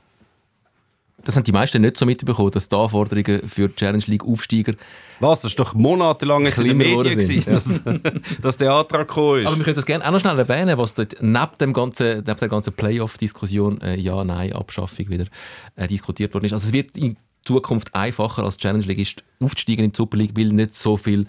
Das 1.28 1.36
haben 1.36 1.44
die 1.44 1.52
meisten 1.52 1.82
nicht 1.82 1.98
so 1.98 2.06
mitbekommen, 2.06 2.52
dass 2.52 2.70
die 2.70 2.76
Anforderungen 2.78 3.50
für 3.50 3.68
die 3.68 3.76
Challenge 3.76 4.04
League 4.08 4.24
Aufsteiger. 4.24 4.76
Was? 5.20 5.42
Das 5.42 5.52
ist 5.52 5.60
doch 5.60 5.74
monatelang 5.74 6.46
in 6.46 6.54
den 6.54 6.78
Medien, 6.78 7.04
gewesen, 7.04 7.52
dass, 7.52 7.82
dass 8.42 8.56
der 8.56 8.72
Antrag 8.72 9.10
gekommen 9.10 9.42
ist. 9.42 9.48
Aber 9.48 9.58
wir 9.58 9.66
können 9.66 9.76
das 9.76 9.86
gerne 9.86 10.08
auch 10.08 10.12
noch 10.12 10.22
schnell 10.22 10.40
erwähnen, 10.40 10.78
was 10.78 10.94
dort 10.94 11.18
neben, 11.20 11.58
dem 11.60 11.74
ganzen, 11.74 12.20
neben 12.20 12.40
der 12.40 12.48
ganzen 12.48 12.72
Playoff-Diskussion, 12.72 13.82
äh, 13.82 13.98
Ja, 13.98 14.24
Nein, 14.24 14.54
Abschaffung 14.54 15.10
wieder 15.10 15.26
äh, 15.76 15.86
diskutiert 15.86 16.34
worden 16.34 16.46
ist. 16.46 16.54
Also 16.54 16.68
es 16.68 16.72
wird 16.72 16.96
in 16.96 17.18
Zukunft 17.44 17.94
einfacher 17.94 18.44
als 18.44 18.58
Challenge 18.58 18.86
League 18.86 19.06
aufzusteigen 19.42 19.84
in 19.84 19.92
die 19.92 19.98
Super 19.98 20.16
League, 20.16 20.32
weil 20.38 20.54
nicht 20.54 20.76
so 20.76 20.96
viel 20.96 21.28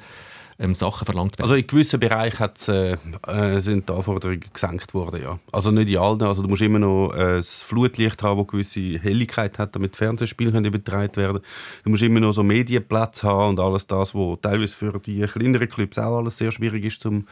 ähm, 0.58 0.74
Sachen 0.74 1.04
verlangt 1.04 1.38
werden. 1.38 1.42
Also 1.42 1.54
in 1.54 1.66
gewissen 1.66 2.00
Bereichen 2.00 2.50
äh, 2.68 2.96
äh, 3.26 3.60
sind 3.60 3.88
die 3.88 3.92
Anforderungen 3.92 4.42
gesenkt 4.52 4.92
worden, 4.92 5.22
ja. 5.22 5.38
Also 5.52 5.70
nicht 5.70 5.88
in 5.88 5.98
allen. 5.98 6.22
Also 6.22 6.42
du 6.42 6.48
musst 6.48 6.62
immer 6.62 6.80
noch 6.80 7.12
äh, 7.12 7.36
das 7.36 7.62
Flutlicht 7.62 8.22
haben, 8.22 8.38
das 8.38 8.48
gewisse 8.48 8.98
Helligkeit 8.98 9.58
hat, 9.58 9.74
damit 9.74 9.96
Fernsehspiele 9.96 10.50
können 10.50 10.64
übertragen 10.64 11.14
werden 11.16 11.40
Du 11.84 11.90
musst 11.90 12.02
immer 12.02 12.20
noch 12.20 12.32
so 12.32 12.42
Medienplatz 12.42 13.22
haben 13.22 13.50
und 13.50 13.60
alles 13.60 13.86
das, 13.86 14.14
was 14.14 14.38
teilweise 14.42 14.76
für 14.76 14.98
die 14.98 15.20
kleineren 15.22 15.68
Clubs 15.68 15.98
auch 15.98 16.18
alles 16.18 16.38
sehr 16.38 16.50
schwierig 16.50 16.84
ist 16.84 17.00
zum, 17.00 17.26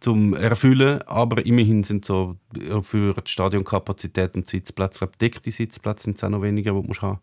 zum 0.00 0.34
erfüllen. 0.34 1.02
Aber 1.02 1.44
immerhin 1.44 1.84
sind 1.84 2.04
so 2.06 2.36
äh, 2.56 2.80
für 2.80 3.14
die 3.14 3.30
Stadionkapazität 3.30 4.34
und 4.34 4.48
Sitzplätze, 4.48 4.94
ich 4.94 5.00
glaube, 5.00 5.18
deckte 5.20 5.50
Sitzplätze 5.50 6.04
sind 6.04 6.16
es 6.16 6.24
auch 6.24 6.30
noch 6.30 6.42
weniger, 6.42 6.72
die 6.72 6.80
du 6.80 6.86
musst 6.86 7.02
haben 7.02 7.18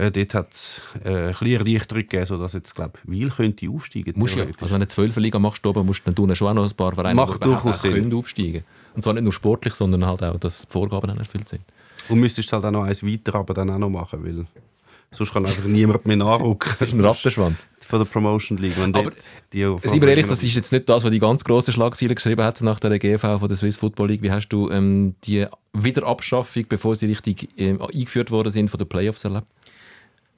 äh, 0.00 0.10
dort 0.10 0.34
hat 0.34 0.52
es 0.52 0.80
äh, 1.04 1.08
ein 1.08 1.28
bisschen 1.28 1.66
Erleichterung 1.66 2.02
gegeben, 2.02 2.26
sodass 2.26 2.54
jetzt, 2.54 2.74
glaube 2.74 2.98
Weil 3.04 3.28
könnte 3.28 3.68
aufsteigen. 3.68 4.14
Musst 4.16 4.36
ja. 4.36 4.44
Also 4.44 4.60
wenn 4.60 4.68
du 4.68 4.74
eine 4.76 4.88
12 4.88 5.16
Liga 5.16 5.38
machst, 5.38 5.66
oben, 5.66 5.84
musst 5.84 6.06
du 6.06 6.26
dann 6.26 6.36
schon 6.36 6.48
auch 6.48 6.54
noch 6.54 6.64
ein 6.64 6.76
paar 6.76 6.94
Vereine, 6.94 7.14
Macht 7.14 7.44
durchaus 7.44 7.82
Sinn. 7.82 7.92
können 7.92 8.14
aufsteigen. 8.14 8.64
Und 8.94 9.02
zwar 9.02 9.12
nicht 9.12 9.22
nur 9.22 9.32
sportlich, 9.32 9.74
sondern 9.74 10.06
halt 10.06 10.22
auch, 10.22 10.38
dass 10.38 10.66
die 10.66 10.72
Vorgaben 10.72 11.08
dann 11.08 11.18
erfüllt 11.18 11.48
sind. 11.48 11.62
Und 12.08 12.18
müsstest 12.18 12.52
halt 12.52 12.64
auch 12.64 12.70
noch 12.70 12.84
eins 12.84 13.04
weiter 13.04 13.34
aber 13.36 13.54
dann 13.54 13.70
auch 13.70 13.78
noch 13.78 13.90
machen, 13.90 14.24
weil 14.24 14.46
sonst 15.10 15.32
kann 15.32 15.44
einfach 15.44 15.64
niemand 15.64 16.06
mehr 16.06 16.16
nachrücken. 16.16 16.70
das 16.78 16.82
ist 16.82 16.94
ein 16.94 17.00
Rattenschwanz. 17.00 17.66
Von 17.80 17.98
der 17.98 18.06
Promotion 18.06 18.58
League. 18.58 18.78
Wenn 18.78 18.94
aber 18.94 19.12
die 19.52 19.62
sind 19.82 20.00
wir 20.00 20.08
ehrlich, 20.08 20.26
das 20.26 20.42
ist 20.42 20.54
jetzt 20.54 20.72
nicht 20.72 20.88
das, 20.88 21.04
was 21.04 21.10
die 21.10 21.18
ganz 21.18 21.44
grossen 21.44 21.72
Schlagzeilen 21.72 22.14
geschrieben 22.14 22.42
hat 22.42 22.60
nach 22.62 22.80
der 22.80 22.98
GV 22.98 23.38
von 23.38 23.48
der 23.48 23.56
Swiss 23.56 23.76
Football 23.76 24.08
League. 24.08 24.22
Wie 24.22 24.30
hast 24.30 24.48
du 24.48 24.70
ähm, 24.70 25.14
die 25.24 25.46
Wiederabschaffung, 25.72 26.64
bevor 26.68 26.94
sie 26.94 27.06
richtig 27.06 27.48
ähm, 27.56 27.82
eingeführt 27.82 28.30
worden 28.30 28.50
sind, 28.50 28.70
von 28.70 28.78
den 28.78 28.88
Playoffs 28.88 29.24
erlebt? 29.24 29.46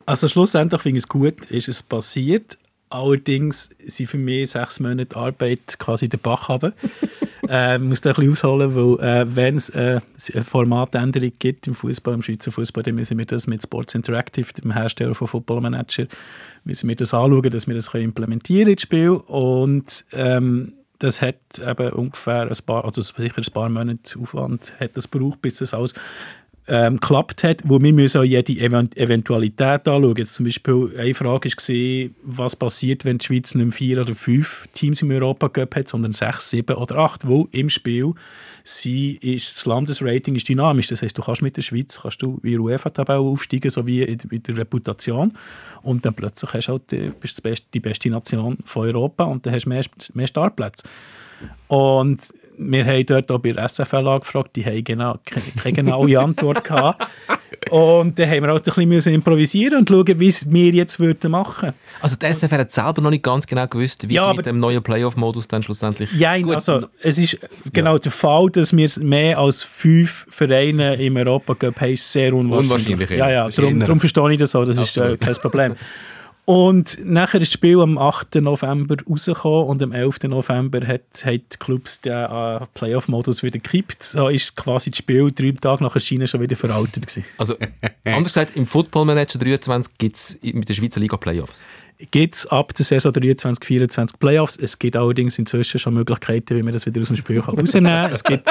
Also 0.07 0.29
schlussendlich 0.29 0.81
finde 0.81 0.99
ich 0.99 1.05
es 1.05 1.09
gut, 1.09 1.45
ist 1.47 1.69
es 1.69 1.83
passiert. 1.83 2.59
Allerdings 2.91 3.71
sind 3.87 4.11
für 4.11 4.19
mich 4.19 4.51
sechs 4.51 4.79
Monate 4.79 5.17
Arbeit 5.17 5.79
quasi 5.79 6.09
den 6.11 6.21
Bach 6.21 6.49
haben. 6.49 6.75
äh, 7.49 7.77
ich 7.77 7.83
muss 7.83 8.03
da 8.03 8.11
ein 8.11 8.17
bisschen 8.17 8.33
ausholen, 8.33 8.75
weil 8.75 9.01
äh, 9.01 9.37
wenn 9.37 9.57
es 9.57 9.71
äh, 9.71 10.01
eine 10.35 10.45
Formatänderung 10.45 11.33
gibt 11.39 11.67
im 11.67 11.75
Fußball, 11.75 12.15
im 12.15 12.23
Schweizer 12.23 12.53
Fußball, 12.53 12.83
dann 12.83 12.97
müssen 12.97 13.17
wir 13.17 13.25
das 13.25 13.47
mit 13.47 13.63
Sports 13.63 13.95
Interactive, 13.95 14.53
dem 14.53 14.73
Hersteller 14.73 15.15
von 15.15 15.27
Football 15.27 15.63
Manager, 15.63 16.07
müssen 16.65 16.87
wir 16.87 16.97
das 16.97 17.15
anschauen, 17.15 17.49
dass 17.49 17.67
wir 17.67 17.75
das 17.75 17.95
implementieren 17.95 18.73
ins 18.73 18.83
Spiel. 18.83 19.11
Und 19.11 20.05
ähm, 20.13 20.75
das 20.99 21.23
hat 21.23 21.37
eben 21.59 21.93
ungefähr 21.95 22.43
ein 22.43 22.57
paar, 22.67 22.85
also 22.85 23.01
sicher 23.01 23.39
ein 23.39 23.53
paar 23.53 23.69
Monate 23.69 24.19
Aufwand 24.21 24.75
hat 24.79 24.97
das 24.97 25.11
gebraucht, 25.11 25.43
bis 25.43 25.57
das 25.59 25.75
alles 25.75 25.95
ähm, 26.69 27.01
geklappt 27.01 27.43
hat, 27.43 27.63
wo 27.65 27.81
wir 27.81 27.93
müssen 27.93 28.21
auch 28.21 28.25
jede 28.25 28.53
Eventualität 28.53 29.89
anschauen. 29.89 30.15
Jetzt 30.17 30.35
zum 30.35 30.45
Beispiel 30.45 30.93
eine 30.97 31.15
Frage 31.15 31.49
war, 31.51 32.11
was 32.23 32.57
passiert, 32.57 33.05
wenn 33.05 33.19
die 33.19 33.27
Schweiz 33.27 33.55
nicht 33.55 33.75
vier 33.75 34.01
oder 34.01 34.15
fünf 34.15 34.69
Teams 34.73 35.03
im 35.03 35.11
Europa 35.11 35.49
Cup 35.49 35.75
hat, 35.75 35.89
sondern 35.89 36.13
sechs, 36.13 36.51
sieben 36.51 36.77
oder 36.77 36.99
acht, 36.99 37.27
wo 37.27 37.49
im 37.51 37.69
Spiel 37.69 38.15
sie 38.65 39.17
ist, 39.17 39.57
das 39.57 39.67
Landesrating 39.67 40.37
ist 40.37 40.49
dynamisch. 40.49 40.87
Das 40.87 41.03
heißt, 41.03 41.19
du 41.19 41.23
kannst 41.23 41.43
mit 41.43 41.57
der 41.57 41.63
Schweiz 41.63 41.99
kannst 42.01 42.23
du 42.23 42.39
wie 42.43 42.57
UEFA-Tabelle 42.57 43.19
aufsteigen, 43.19 43.71
so 43.71 43.87
wie 43.87 44.03
in, 44.03 44.21
in, 44.31 44.43
der 44.43 44.59
Reputation. 44.59 45.37
Und 45.83 46.05
dann 46.05 46.15
plötzlich 46.15 46.53
hast 46.53 46.69
du 46.69 46.73
halt 46.73 46.91
die, 46.93 47.13
bist 47.19 47.45
du 47.45 47.55
die 47.75 47.81
beste 47.81 48.09
Nation 48.09 48.59
von 48.65 48.87
Europa 48.87 49.25
und 49.25 49.45
dann 49.45 49.55
hast 49.55 49.65
du 49.65 49.71
mehr, 49.71 49.85
mehr 50.15 50.27
Startplätze. 50.29 50.85
Und 51.67 52.21
wir 52.71 52.85
haben 52.85 53.07
dort 53.07 53.31
auch 53.31 53.39
bei 53.39 53.53
der 53.53 53.69
SFL 53.69 54.07
angefragt, 54.07 54.57
die 54.57 54.65
haben 54.65 54.85
genau, 54.85 55.19
keine 55.63 55.77
genaue 55.77 56.19
Antwort 56.19 56.65
gehabt. 56.65 57.07
Und 57.71 58.19
dann 58.19 58.29
haben 58.29 58.43
wir 58.43 58.51
halt 58.51 58.79
ein 58.79 58.89
bisschen 58.89 59.15
improvisieren 59.15 59.79
und 59.79 59.89
schauen, 59.89 60.21
wie 60.21 60.29
es 60.29 60.51
wir 60.51 60.73
jetzt 60.73 60.99
würden 61.01 61.31
machen 61.31 61.73
Also 62.01 62.17
die 62.17 62.31
SFL 62.31 62.59
hat 62.59 62.73
selber 62.73 63.01
noch 63.01 63.11
nicht 63.11 63.23
ganz 63.23 63.47
genau 63.47 63.67
gewusst, 63.67 64.09
wie 64.09 64.15
ja, 64.15 64.31
sie 64.31 64.37
mit 64.37 64.47
dem 64.47 64.59
neuen 64.61 64.83
Playoff-Modus 64.83 65.49
dann 65.49 65.63
schlussendlich... 65.63 66.13
Ja, 66.13 66.33
also 66.33 66.87
es 67.01 67.19
ist 67.19 67.39
genau 67.73 67.93
ja. 67.93 67.99
der 67.99 68.13
Fall, 68.13 68.51
dass 68.51 68.77
wir 68.77 68.91
mehr 69.01 69.39
als 69.39 69.63
fünf 69.63 70.27
Vereine 70.29 70.97
im 70.97 71.17
Europacup 71.17 71.81
haben, 71.81 71.93
ist 71.93 72.13
sehr 72.13 72.35
unwahrscheinlich. 72.35 72.71
unwahrscheinlich 72.71 73.11
ja, 73.11 73.31
ja, 73.31 73.49
darum, 73.49 73.81
darum 73.81 74.01
verstehe 74.01 74.33
ich 74.33 74.39
das 74.39 74.55
auch, 74.55 74.65
das 74.65 74.79
Absolut. 74.79 75.15
ist 75.15 75.23
äh, 75.23 75.25
kein 75.25 75.35
Problem. 75.37 75.75
Und 76.45 76.99
nachher 77.05 77.41
ist 77.41 77.53
das 77.53 77.55
Spiel 77.55 77.81
am 77.81 77.99
8. 77.99 78.37
November 78.37 78.97
rausgekommen 79.09 79.69
und 79.69 79.83
am 79.83 79.93
11. 79.93 80.25
November 80.25 80.85
hat, 80.87 81.25
hat 81.25 81.43
die 81.53 81.59
Clubs 81.59 82.01
den 82.01 82.13
uh, 82.13 82.67
Playoff-Modus 82.75 83.45
wieder 83.45 83.61
gekippt. 83.61 84.03
So 84.03 84.29
ist 84.29 84.57
quasi 84.57 84.91
das 84.91 84.99
Spiel 84.99 85.31
drei 85.31 85.53
Tage 85.53 85.85
nach 85.85 85.95
Erscheinen 85.95 86.27
schon 86.27 86.41
wieder 86.41 86.57
veraltet 86.57 87.07
gewesen. 87.07 87.25
Also, 87.39 87.57
anders 88.05 88.33
gesagt, 88.33 88.57
im 88.57 88.67
Football 88.67 89.05
Manager 89.05 89.39
23 89.39 89.99
gibt 89.99 90.17
es 90.17 90.39
mit 90.43 90.69
der 90.69 90.75
Schweizer 90.75 90.99
Liga 90.99 91.17
Playoffs 91.17 91.63
gibt 92.11 92.35
es 92.35 92.47
ab 92.47 92.75
der 92.75 92.85
Saison 92.85 93.13
23, 93.13 93.65
24 93.65 94.19
Playoffs. 94.19 94.57
Es 94.57 94.79
gibt 94.79 94.97
allerdings 94.97 95.39
inzwischen 95.39 95.79
schon 95.79 95.95
Möglichkeiten, 95.95 96.57
wie 96.57 96.63
man 96.63 96.73
das 96.73 96.87
wieder 96.87 97.01
aus 97.01 97.09
dem 97.09 97.17
Spiel 97.17 97.41
rausnehmen 97.41 97.91
kann. 97.91 98.13
es 98.13 98.25
gibt 98.25 98.49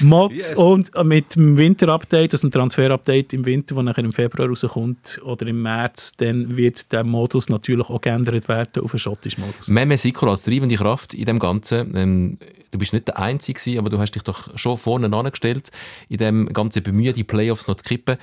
Mods 0.00 0.50
yes. 0.50 0.52
und 0.56 0.90
mit 1.04 1.34
dem 1.34 1.56
Winter-Update, 1.56 2.32
also 2.32 2.48
dem 2.48 2.52
Transfer-Update 2.52 3.32
im 3.32 3.44
Winter, 3.44 3.74
das 3.74 3.84
nachher 3.84 4.04
im 4.04 4.12
Februar 4.12 4.48
rauskommt 4.48 5.20
oder 5.24 5.46
im 5.46 5.62
März, 5.62 6.16
dann 6.16 6.56
wird 6.56 6.92
der 6.92 7.04
Modus 7.04 7.48
natürlich 7.48 7.88
auch 7.88 8.00
geändert 8.00 8.48
werden 8.48 8.82
auf 8.82 8.92
einen 8.92 9.00
schottischen 9.00 9.44
Modus. 9.44 9.68
Meme 9.68 9.96
Sikora 9.96 10.32
als 10.32 10.42
treibende 10.42 10.76
Kraft 10.76 11.14
in 11.14 11.24
dem 11.24 11.38
Ganzen. 11.38 11.96
Ähm, 11.96 12.38
du 12.70 12.78
bist 12.78 12.92
nicht 12.92 13.08
der 13.08 13.18
Einzige, 13.18 13.78
aber 13.78 13.90
du 13.90 13.98
hast 13.98 14.12
dich 14.12 14.22
doch 14.22 14.56
schon 14.56 14.76
vorne 14.76 15.14
angestellt, 15.16 15.70
in 16.08 16.18
dem 16.18 16.52
ganzen 16.52 16.82
Bemühen, 16.82 17.14
die 17.14 17.24
Playoffs 17.24 17.66
noch 17.66 17.76
zu 17.76 17.84
kippen 17.84 18.16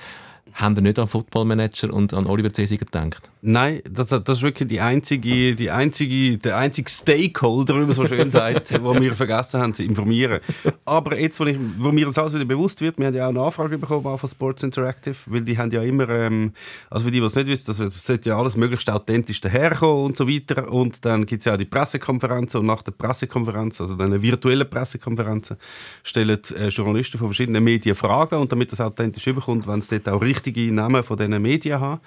haben 0.54 0.76
ihr 0.76 0.82
nicht 0.82 0.98
an 0.98 1.06
Football 1.06 1.44
Manager 1.44 1.92
und 1.92 2.12
an 2.14 2.26
Oliver 2.26 2.52
Cesiger 2.52 2.84
gedacht? 2.84 3.30
Nein, 3.40 3.82
das, 3.88 4.08
das 4.08 4.38
ist 4.38 4.42
wirklich 4.42 4.68
die 4.68 4.80
einzige, 4.80 5.54
die 5.54 5.70
einzige, 5.70 6.38
der 6.38 6.56
einzige 6.56 6.90
Stakeholder, 6.90 7.76
wie 7.76 7.84
man 7.86 7.92
so 7.92 8.04
schön 8.04 8.32
sagt, 8.32 8.72
wo 8.82 9.00
wir 9.00 9.14
vergessen 9.14 9.60
haben 9.60 9.74
zu 9.74 9.84
informieren. 9.84 10.40
Aber 10.84 11.16
jetzt, 11.16 11.38
wo, 11.38 11.44
ich, 11.44 11.56
wo 11.78 11.92
mir 11.92 12.06
das 12.06 12.18
alles 12.18 12.34
wieder 12.34 12.44
bewusst 12.44 12.80
wird, 12.80 12.98
wir 12.98 13.06
haben 13.06 13.14
ja 13.14 13.26
auch 13.26 13.30
eine 13.30 13.40
Anfrage 13.40 13.78
bekommen 13.78 14.18
von 14.18 14.28
Sports 14.28 14.64
Interactive, 14.64 15.16
weil 15.26 15.42
die 15.42 15.56
haben 15.56 15.70
ja 15.70 15.82
immer, 15.82 16.08
ähm, 16.08 16.52
also 16.90 17.04
für 17.04 17.12
die, 17.12 17.20
die 17.20 17.26
es 17.26 17.36
nicht 17.36 17.46
wissen, 17.46 17.66
das 17.66 18.04
sollte 18.04 18.28
ja 18.28 18.36
alles 18.36 18.56
möglichst 18.56 18.90
authentisch 18.90 19.40
daherkommen 19.40 20.06
und 20.06 20.16
so 20.16 20.28
weiter. 20.28 20.72
Und 20.72 21.04
dann 21.04 21.24
gibt 21.24 21.42
es 21.42 21.44
ja 21.46 21.54
auch 21.54 21.58
die 21.58 21.64
Pressekonferenzen 21.64 22.58
und 22.58 22.66
nach 22.66 22.82
der 22.82 22.92
Pressekonferenz, 22.92 23.80
also 23.80 23.94
dann 23.94 24.20
virtuellen 24.20 24.68
Pressekonferenzen, 24.68 25.58
stellen 26.02 26.40
äh, 26.56 26.68
Journalisten 26.68 27.18
von 27.18 27.28
verschiedenen 27.28 27.62
Medien 27.62 27.94
Fragen 27.94 28.34
und 28.34 28.50
damit 28.50 28.72
das 28.72 28.80
authentisch 28.80 29.28
überkommt, 29.28 29.68
wenn 29.68 29.78
es 29.78 29.86
dort 29.86 30.08
auch 30.08 30.20
richtige 30.20 30.72
Namen 30.72 31.04
von 31.04 31.16
diesen 31.16 31.40
Medien 31.40 31.78
haben. 31.78 32.00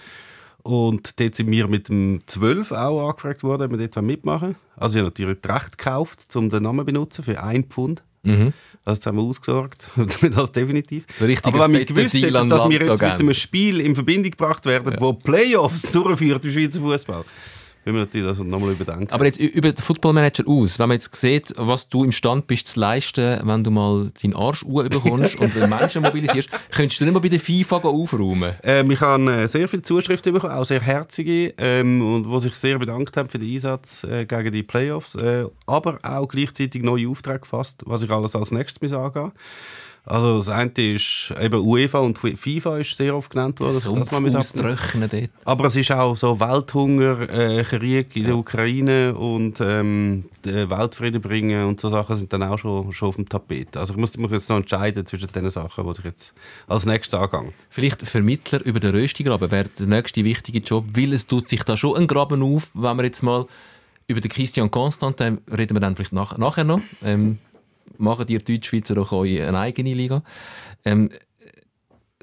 Und 0.64 1.20
dort 1.20 1.36
sind 1.36 1.49
wir 1.49 1.68
mit 1.68 1.89
dem 1.89 2.22
12 2.28 2.72
auch 2.72 3.09
angefragt 3.09 3.43
worden, 3.43 3.64
ob 3.64 3.80
wir 3.80 3.88
dort 3.88 4.05
mitmachen 4.05 4.55
Also 4.76 4.95
ich 4.95 4.99
habe 4.99 5.09
natürlich 5.09 5.38
Recht 5.45 5.78
gekauft, 5.78 6.36
um 6.36 6.49
den 6.49 6.64
Namen 6.64 6.80
zu 6.80 6.86
benutzen, 6.86 7.24
für 7.24 7.41
1 7.41 7.68
Pfund. 7.68 8.03
Mhm. 8.24 8.53
Das 8.86 9.05
haben 9.05 9.18
wir 9.18 9.24
ausgesorgt, 9.24 9.88
das 10.22 10.51
definitiv. 10.51 11.05
Richtig 11.20 11.45
Aber 11.45 11.66
wenn 11.66 11.74
wir 11.74 11.86
gewusst 11.86 12.14
hätten, 12.14 12.49
dass 12.49 12.70
wir 12.70 12.80
jetzt 12.80 13.01
mit 13.01 13.12
einem 13.12 13.34
Spiel 13.34 13.80
in 13.80 13.95
Verbindung 13.95 14.32
gebracht 14.32 14.66
werden, 14.66 14.93
ja. 14.93 15.01
wo 15.01 15.14
Playoffs 15.14 15.84
durchführt 15.91 16.45
im 16.45 16.51
Schweizer 16.51 16.80
Fußball, 16.82 17.24
wenn 17.84 17.94
wir 17.94 18.02
natürlich 18.02 18.28
das 18.28 18.40
nochmal 18.40 18.72
überdenken. 18.72 19.12
Aber 19.12 19.26
jetzt 19.26 19.40
über 19.40 19.72
den 19.72 19.82
Football 19.82 20.14
Manager 20.14 20.48
aus, 20.48 20.78
wenn 20.80 20.90
man 20.90 20.96
jetzt 20.96 21.16
sieht, 21.16 21.54
was 21.58 21.88
du 21.88 22.04
im 22.04 22.12
Stand 22.12 22.48
bist 22.48 22.68
zu 22.68 22.80
leisten, 22.80 23.42
wenn 23.44 23.64
du 23.64 23.72
mal 23.72 24.12
deinen 24.22 24.36
Arsch 24.36 24.64
bekommst 24.66 25.36
und 25.40 25.56
den 25.56 25.70
Menschen 25.70 26.04
mobilisierst, 26.04 26.50
könntest 26.72 27.02
du 27.02 27.06
nicht 27.06 27.14
mal 27.14 27.20
bei 27.20 27.30
der 27.30 27.40
FIFA 27.40 27.78
aufräumen? 27.78 28.56
Ähm, 28.64 28.92
ich 28.92 29.02
habe 29.02 29.32
äh, 29.32 29.48
sehr 29.48 29.68
viele 29.68 29.82
Zuschriften 29.82 30.34
bekommen, 30.34 30.54
auch 30.54 30.66
sehr 30.66 30.82
herzige, 30.82 31.54
ähm, 31.58 32.02
und 32.02 32.30
wo 32.30 32.40
sich 32.40 32.56
sehr 32.56 32.78
bedankt 32.78 33.18
haben 33.18 33.30
für 33.30 33.40
den 33.40 33.52
Einsatz 33.52 34.04
äh, 34.04 34.26
gegen 34.26 34.52
die 34.52 34.64
Playoffs, 34.64 35.16
äh, 35.16 35.46
aber 35.66 36.00
auch 36.04 36.28
gleichzeitig 36.28 36.84
neue 36.84 37.10
Aufträge 37.10 37.40
gefasst, 37.40 37.82
was 37.86 38.04
ich 38.04 38.12
alles 38.12 38.36
als 38.36 38.52
nächstes 38.52 38.82
muss 38.82 38.94
angehen 38.94 39.32
also 40.04 40.39
das 40.39 40.49
eine 40.49 40.72
ist 40.72 41.32
eben 41.39 41.62
UEFA 41.62 41.99
und 41.99 42.18
FIFA 42.18 42.80
ist 42.80 42.97
sehr 42.97 43.16
oft 43.16 43.30
genannt 43.30 43.60
worden. 43.60 43.74
Das 43.74 43.86
man 44.97 45.10
dort. 45.10 45.30
Aber 45.45 45.66
es 45.66 45.76
ist 45.76 45.91
auch 45.91 46.16
so 46.16 46.39
Welthunger, 46.39 47.30
äh, 47.30 47.64
Krieg 47.64 48.16
in 48.16 48.24
der 48.24 48.36
Ukraine 48.36 49.14
und 49.14 49.62
ähm, 49.62 50.26
Weltfrieden 50.43 51.22
bringen 51.22 51.66
und 51.66 51.80
so 51.80 51.91
Sachen 51.91 52.16
sind 52.16 52.34
dann 52.34 52.41
auch 52.41 52.58
schon, 52.58 52.91
schon 52.91 53.10
auf 53.10 53.16
dem 53.16 53.30
Tapet. 53.30 53.78
Also 53.78 53.93
ich 53.93 53.99
muss 53.99 54.18
mich 54.18 54.32
jetzt 54.32 54.49
noch 54.49 54.58
entscheiden 54.58 55.06
zwischen 55.06 55.32
den 55.32 55.52
Sachen, 55.52 55.86
die 55.86 55.99
ich 55.99 56.06
jetzt 56.06 56.34
als 56.68 56.86
nächstes 56.88 57.20
angehe. 57.20 57.54
Vielleicht 57.70 58.02
Vermittler 58.02 58.66
über 58.66 58.80
den 58.80 58.95
Röstigraben 58.95 59.52
wäre 59.52 59.70
der 59.78 59.86
nächste 59.86 60.24
wichtige 60.24 60.60
Job, 60.60 60.86
weil 60.95 61.14
es 61.14 61.28
tut 61.28 61.47
sich 61.47 61.62
da 61.62 61.78
schon 61.78 61.95
ein 61.95 62.08
Graben 62.08 62.41
auf, 62.41 62.72
wenn 62.74 62.97
wir 62.97 63.04
jetzt 63.04 63.22
mal 63.22 63.45
über 64.08 64.20
den 64.20 64.32
Christian 64.32 64.72
Constant, 64.72 65.22
reden 65.22 65.76
wir 65.76 65.80
dann 65.80 65.95
vielleicht 65.95 66.12
nach, 66.12 66.38
nachher 66.39 66.64
noch. 66.64 66.82
Ähm, 67.04 67.38
machen 68.02 68.26
die 68.26 68.38
Deutschschweizer 68.38 68.97
auch 68.97 69.24
eine 69.24 69.58
eigene 69.58 69.93
Liga. 69.93 70.24
Ähm, 70.86 71.10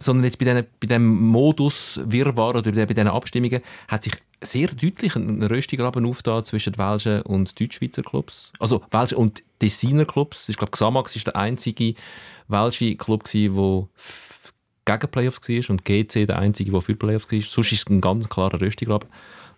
sondern 0.01 0.25
jetzt 0.25 0.39
bei, 0.39 0.45
diesen, 0.45 0.65
bei 0.81 0.87
dem 0.87 1.21
Modus 1.23 2.01
Wirrwarr 2.05 2.57
oder 2.57 2.71
bei 2.73 2.85
diesen 2.87 3.09
Abstimmungen 3.09 3.63
hat 3.89 4.05
sich 4.05 4.13
sehr 4.41 4.69
deutlich 4.69 5.17
ein 5.17 5.43
Röstigraben 5.43 6.07
aufgetan 6.07 6.45
zwischen 6.45 6.73
den 6.73 6.79
Welschen 6.79 7.23
und 7.23 7.59
Deutschschweizer 7.59 8.03
Clubs. 8.03 8.53
Also 8.61 8.83
Welschen 8.91 9.19
und 9.19 9.43
Designer 9.61 10.05
Clubs. 10.05 10.49
Ich 10.49 10.57
glaube, 10.57 10.71
Xamax 10.71 11.17
ist 11.17 11.27
der 11.27 11.37
einzige 11.37 11.95
welsche 12.47 12.95
Club, 12.95 13.25
der 13.33 13.89
gegen 14.85 15.11
Playoffs 15.11 15.49
war 15.49 15.71
und 15.71 15.85
GC 15.85 16.27
der 16.27 16.39
Einzige, 16.39 16.71
der 16.71 16.81
für 16.81 16.95
Playoffs 16.95 17.31
war. 17.31 17.41
Sonst 17.41 17.73
ist 17.73 17.81
es 17.81 17.91
ein 17.91 18.01
ganz 18.01 18.29
klarer 18.29 18.61
Röstigraben. 18.61 19.09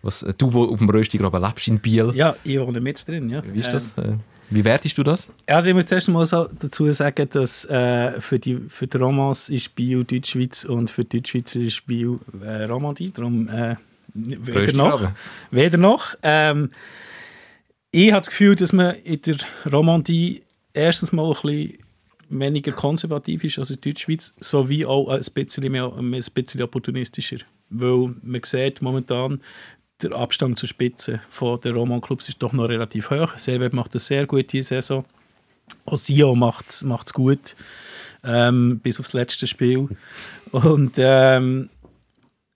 Was, 0.01 0.23
äh, 0.23 0.33
du, 0.35 0.51
wo 0.53 0.65
auf 0.65 0.79
dem 0.79 0.89
Röstigraben 0.89 1.41
lebst 1.41 1.67
in 1.67 1.79
Biel, 1.79 2.11
Ja, 2.15 2.35
ich 2.43 2.59
wohne 2.59 2.81
mit 2.81 3.07
drin. 3.07 3.29
Ja. 3.29 3.43
wie 3.45 3.59
ist 3.59 3.71
das? 3.71 3.97
Äh, 3.97 4.17
wie 4.51 4.65
wertest 4.65 4.97
du 4.97 5.03
das? 5.03 5.31
Also 5.47 5.69
ich 5.69 5.73
muss 5.75 5.87
zuerst 5.87 6.09
mal 6.09 6.25
so 6.25 6.47
dazu 6.59 6.91
sagen, 6.91 7.27
dass 7.29 7.65
äh, 7.65 8.19
für, 8.19 8.37
die, 8.37 8.57
für 8.67 8.85
die 8.85 8.97
Romans 8.97 9.49
ist 9.49 9.73
Bio 9.75 10.03
Deutschschweiz 10.03 10.65
und 10.65 10.89
für 10.89 11.05
die 11.05 11.17
Deutschschweiz 11.17 11.55
ist 11.55 11.85
Bio 11.87 12.19
äh, 12.43 12.65
Romandie. 12.65 13.11
Darum 13.11 13.47
äh, 13.47 13.75
weder 14.13 14.73
noch. 14.73 15.01
Röstigraben. 15.01 15.15
Weder 15.51 15.77
noch. 15.77 16.15
Ähm, 16.21 16.71
ich 17.91 18.11
habe 18.11 18.21
das 18.21 18.29
Gefühl, 18.29 18.55
dass 18.55 18.73
man 18.73 18.95
in 18.95 19.21
der 19.21 19.37
Romandie 19.71 20.43
erstens 20.73 21.11
mal 21.11 21.25
ein 21.25 21.33
bisschen 21.41 21.77
weniger 22.29 22.71
konservativ 22.71 23.43
ist 23.43 23.59
als 23.59 23.69
in 23.69 23.79
der 23.79 23.91
Deutschschweiz, 23.91 24.33
sowie 24.39 24.85
auch 24.85 25.09
ein 25.09 25.21
bisschen, 25.33 25.71
mehr, 25.71 25.91
ein 25.97 26.11
bisschen 26.11 26.61
opportunistischer. 26.61 27.37
Weil 27.69 28.15
man 28.21 28.41
sieht 28.43 28.81
momentan, 28.81 29.41
der 30.03 30.13
Abstand 30.13 30.59
zur 30.59 30.69
Spitze 30.69 31.21
von 31.29 31.59
der 31.61 31.73
Roman-Clubs 31.73 32.29
ist 32.29 32.41
doch 32.41 32.53
noch 32.53 32.69
relativ 32.69 33.09
hoch. 33.09 33.37
Servet 33.37 33.73
macht 33.73 33.95
das 33.95 34.07
sehr 34.07 34.25
gut 34.25 34.51
diese 34.51 34.75
Saison. 34.75 35.05
Auch 35.85 35.97
Sio 35.97 36.35
macht 36.35 36.69
es 36.69 37.13
gut, 37.13 37.55
ähm, 38.23 38.79
bis 38.79 38.99
aufs 38.99 39.13
letzte 39.13 39.47
Spiel. 39.47 39.89
Und 40.51 40.93
ähm, 40.97 41.69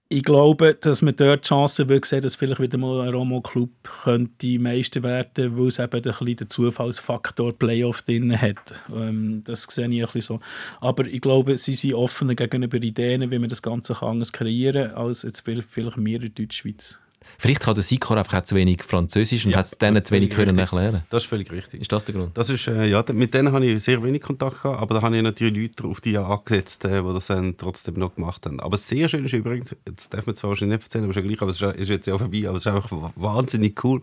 ich 0.07 0.23
glaube, 0.23 0.75
dass 0.75 1.01
man 1.01 1.15
dort 1.15 1.45
die 1.45 1.47
Chance 1.47 1.89
wirklich 1.89 2.09
sehen, 2.09 2.21
dass 2.21 2.35
vielleicht 2.35 2.61
wieder 2.61 2.77
mal 2.77 3.01
ein 3.01 3.13
Roman-Club 3.13 3.69
könnte 4.03 4.59
Meister 4.59 5.01
werden, 5.01 5.57
weil 5.57 5.67
es 5.67 5.79
eben 5.79 6.03
ein 6.03 6.35
den 6.35 6.49
Zufallsfaktor 6.49 7.53
Playoff 7.53 8.03
drin 8.03 8.39
hat. 8.39 8.75
Ähm, 8.93 9.41
das 9.45 9.63
sehe 9.63 9.87
ich 9.89 10.01
ein 10.01 10.05
bisschen 10.05 10.21
so. 10.21 10.39
Aber 10.79 11.05
ich 11.05 11.21
glaube, 11.21 11.57
sie 11.57 11.73
sind 11.73 11.95
offener 11.95 12.35
gegenüber 12.35 12.77
Ideen, 12.77 13.31
wie 13.31 13.39
man 13.39 13.49
das 13.49 13.63
Ganze 13.63 13.99
anders 14.01 14.31
kreieren 14.31 14.89
kann, 14.89 14.97
als 14.97 15.23
jetzt 15.23 15.41
vielleicht 15.41 15.75
wir 15.75 16.21
in 16.21 16.35
Deutschschweiz. 16.35 16.99
Vielleicht 17.37 17.61
kann 17.61 17.75
der 17.75 17.83
Sikor 17.83 18.17
einfach 18.17 18.43
zu 18.45 18.55
wenig 18.55 18.81
Französisch 18.83 19.45
und 19.45 19.51
Ja, 19.51 19.57
hat 19.57 19.65
es 19.65 19.77
denen 19.77 19.95
das 19.95 20.05
zu 20.05 20.13
wenig 20.15 20.29
können 20.29 20.57
richtig. 20.57 20.71
erklären. 20.73 21.03
Das 21.09 21.23
ist 21.23 21.29
völlig 21.29 21.51
richtig. 21.51 21.81
Ist 21.81 21.91
das 21.91 22.05
der 22.05 22.15
Grund? 22.15 22.37
Das 22.37 22.49
ist, 22.49 22.67
äh, 22.67 22.85
ja, 22.85 23.03
mit 23.11 23.33
denen 23.33 23.51
habe 23.51 23.65
ich 23.65 23.83
sehr 23.83 24.01
wenig 24.01 24.21
Kontakt 24.21 24.63
gehabt, 24.63 24.79
aber 24.81 24.95
da 24.95 25.01
habe 25.01 25.15
ich 25.17 25.21
natürlich 25.21 25.55
Leute 25.77 25.83
auf 25.89 25.99
die 26.01 26.17
angesetzt, 26.17 26.85
äh, 26.85 27.01
die 27.03 27.13
das 27.13 27.27
dann 27.27 27.57
trotzdem 27.57 27.95
noch 27.95 28.15
gemacht 28.15 28.45
haben. 28.45 28.59
Aber 28.61 28.77
sehr 28.77 29.07
schön 29.09 29.25
ist 29.25 29.33
übrigens, 29.33 29.75
jetzt 29.87 30.13
darf 30.13 30.25
man 30.25 30.35
zwar 30.35 30.49
wahrscheinlich 30.51 30.77
nicht 30.77 30.85
erzählen, 30.85 31.03
aber 31.03 31.11
ist 31.11 31.15
ja 31.17 31.21
gleich, 31.23 31.41
aber 31.41 31.51
es 31.51 31.61
ist, 31.61 31.75
ist 31.75 31.89
jetzt 31.89 32.07
ja 32.07 32.17
vorbei, 32.17 32.47
aber 32.47 32.57
es 32.57 32.65
ist 32.65 32.71
einfach 32.71 32.91
wa- 32.91 33.13
wahnsinnig 33.15 33.83
cool. 33.83 34.01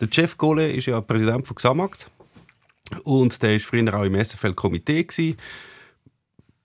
Der 0.00 0.08
Jeff 0.10 0.38
Gole 0.38 0.72
ist 0.72 0.86
ja 0.86 1.00
Präsident 1.00 1.46
von 1.46 1.56
Xamax 1.56 2.06
und 3.04 3.42
der 3.42 3.52
war 3.52 3.60
früher 3.60 3.94
auch 3.94 4.04
im 4.04 4.14
SFL-Komitee 4.14 5.04
gewesen 5.04 5.36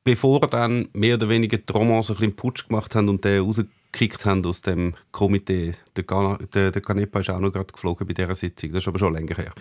bevor 0.04 0.40
dann 0.48 0.88
mehr 0.94 1.16
oder 1.16 1.28
weniger 1.28 1.58
die 1.58 1.74
Romans 1.74 2.10
ein 2.10 2.16
bisschen 2.16 2.36
Putsch 2.36 2.68
gemacht 2.70 2.96
haben 2.96 3.10
und 3.10 3.26
den 3.26 3.42
rausgekickt 3.98 4.26
haben 4.26 4.46
aus 4.46 4.62
dem 4.62 4.94
Komitee. 5.12 5.74
Der, 5.96 6.04
Gana, 6.04 6.38
der, 6.54 6.72
der 6.72 6.82
Canepa 6.82 7.20
ist 7.20 7.30
auch 7.30 7.40
noch 7.40 7.52
gerade 7.52 7.72
geflogen 7.72 8.08
bei 8.08 8.14
dieser 8.14 8.36
Sitzung, 8.36 8.72
das 8.72 8.84
ist 8.84 8.88
aber 8.88 9.00
schon 9.00 9.14
länger 9.14 9.36
her. 9.36 9.54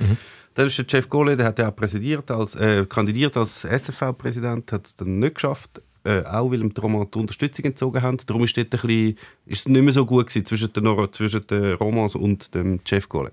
Dann 0.55 0.67
ist 0.67 0.79
der 0.79 0.87
Jeff 0.89 1.09
Gole, 1.09 1.37
der 1.37 1.47
hat 1.47 1.59
ja 1.59 1.69
auch 1.69 1.77
präsidiert 1.77 2.31
als, 2.31 2.55
äh, 2.55 2.87
kandidiert 2.89 3.37
als 3.37 3.65
SFV-Präsident, 3.65 4.73
hat 4.73 4.87
es 4.87 4.97
dann 4.97 5.19
nicht 5.19 5.35
geschafft, 5.35 5.81
äh, 6.05 6.23
auch 6.23 6.51
weil 6.51 6.61
ihm 6.61 6.73
die 6.73 6.81
Romans 6.81 7.11
die 7.13 7.19
Unterstützung 7.19 7.65
entzogen 7.65 8.03
haben. 8.03 8.19
Darum 8.27 8.45
ist, 8.45 8.57
dort 8.57 8.67
ein 8.67 8.81
bisschen, 8.81 9.19
ist 9.47 9.61
es 9.61 9.69
nicht 9.69 9.83
mehr 9.83 9.93
so 9.93 10.07
gut 10.07 10.29
gewesen 10.29 10.47
zwischen 10.47 10.73
den, 10.73 11.13
zwischen 11.13 11.47
den 11.47 11.75
Romans 11.75 12.15
und 12.15 12.55
dem 12.55 12.81
Jeff 12.87 13.09
Gole. 13.09 13.33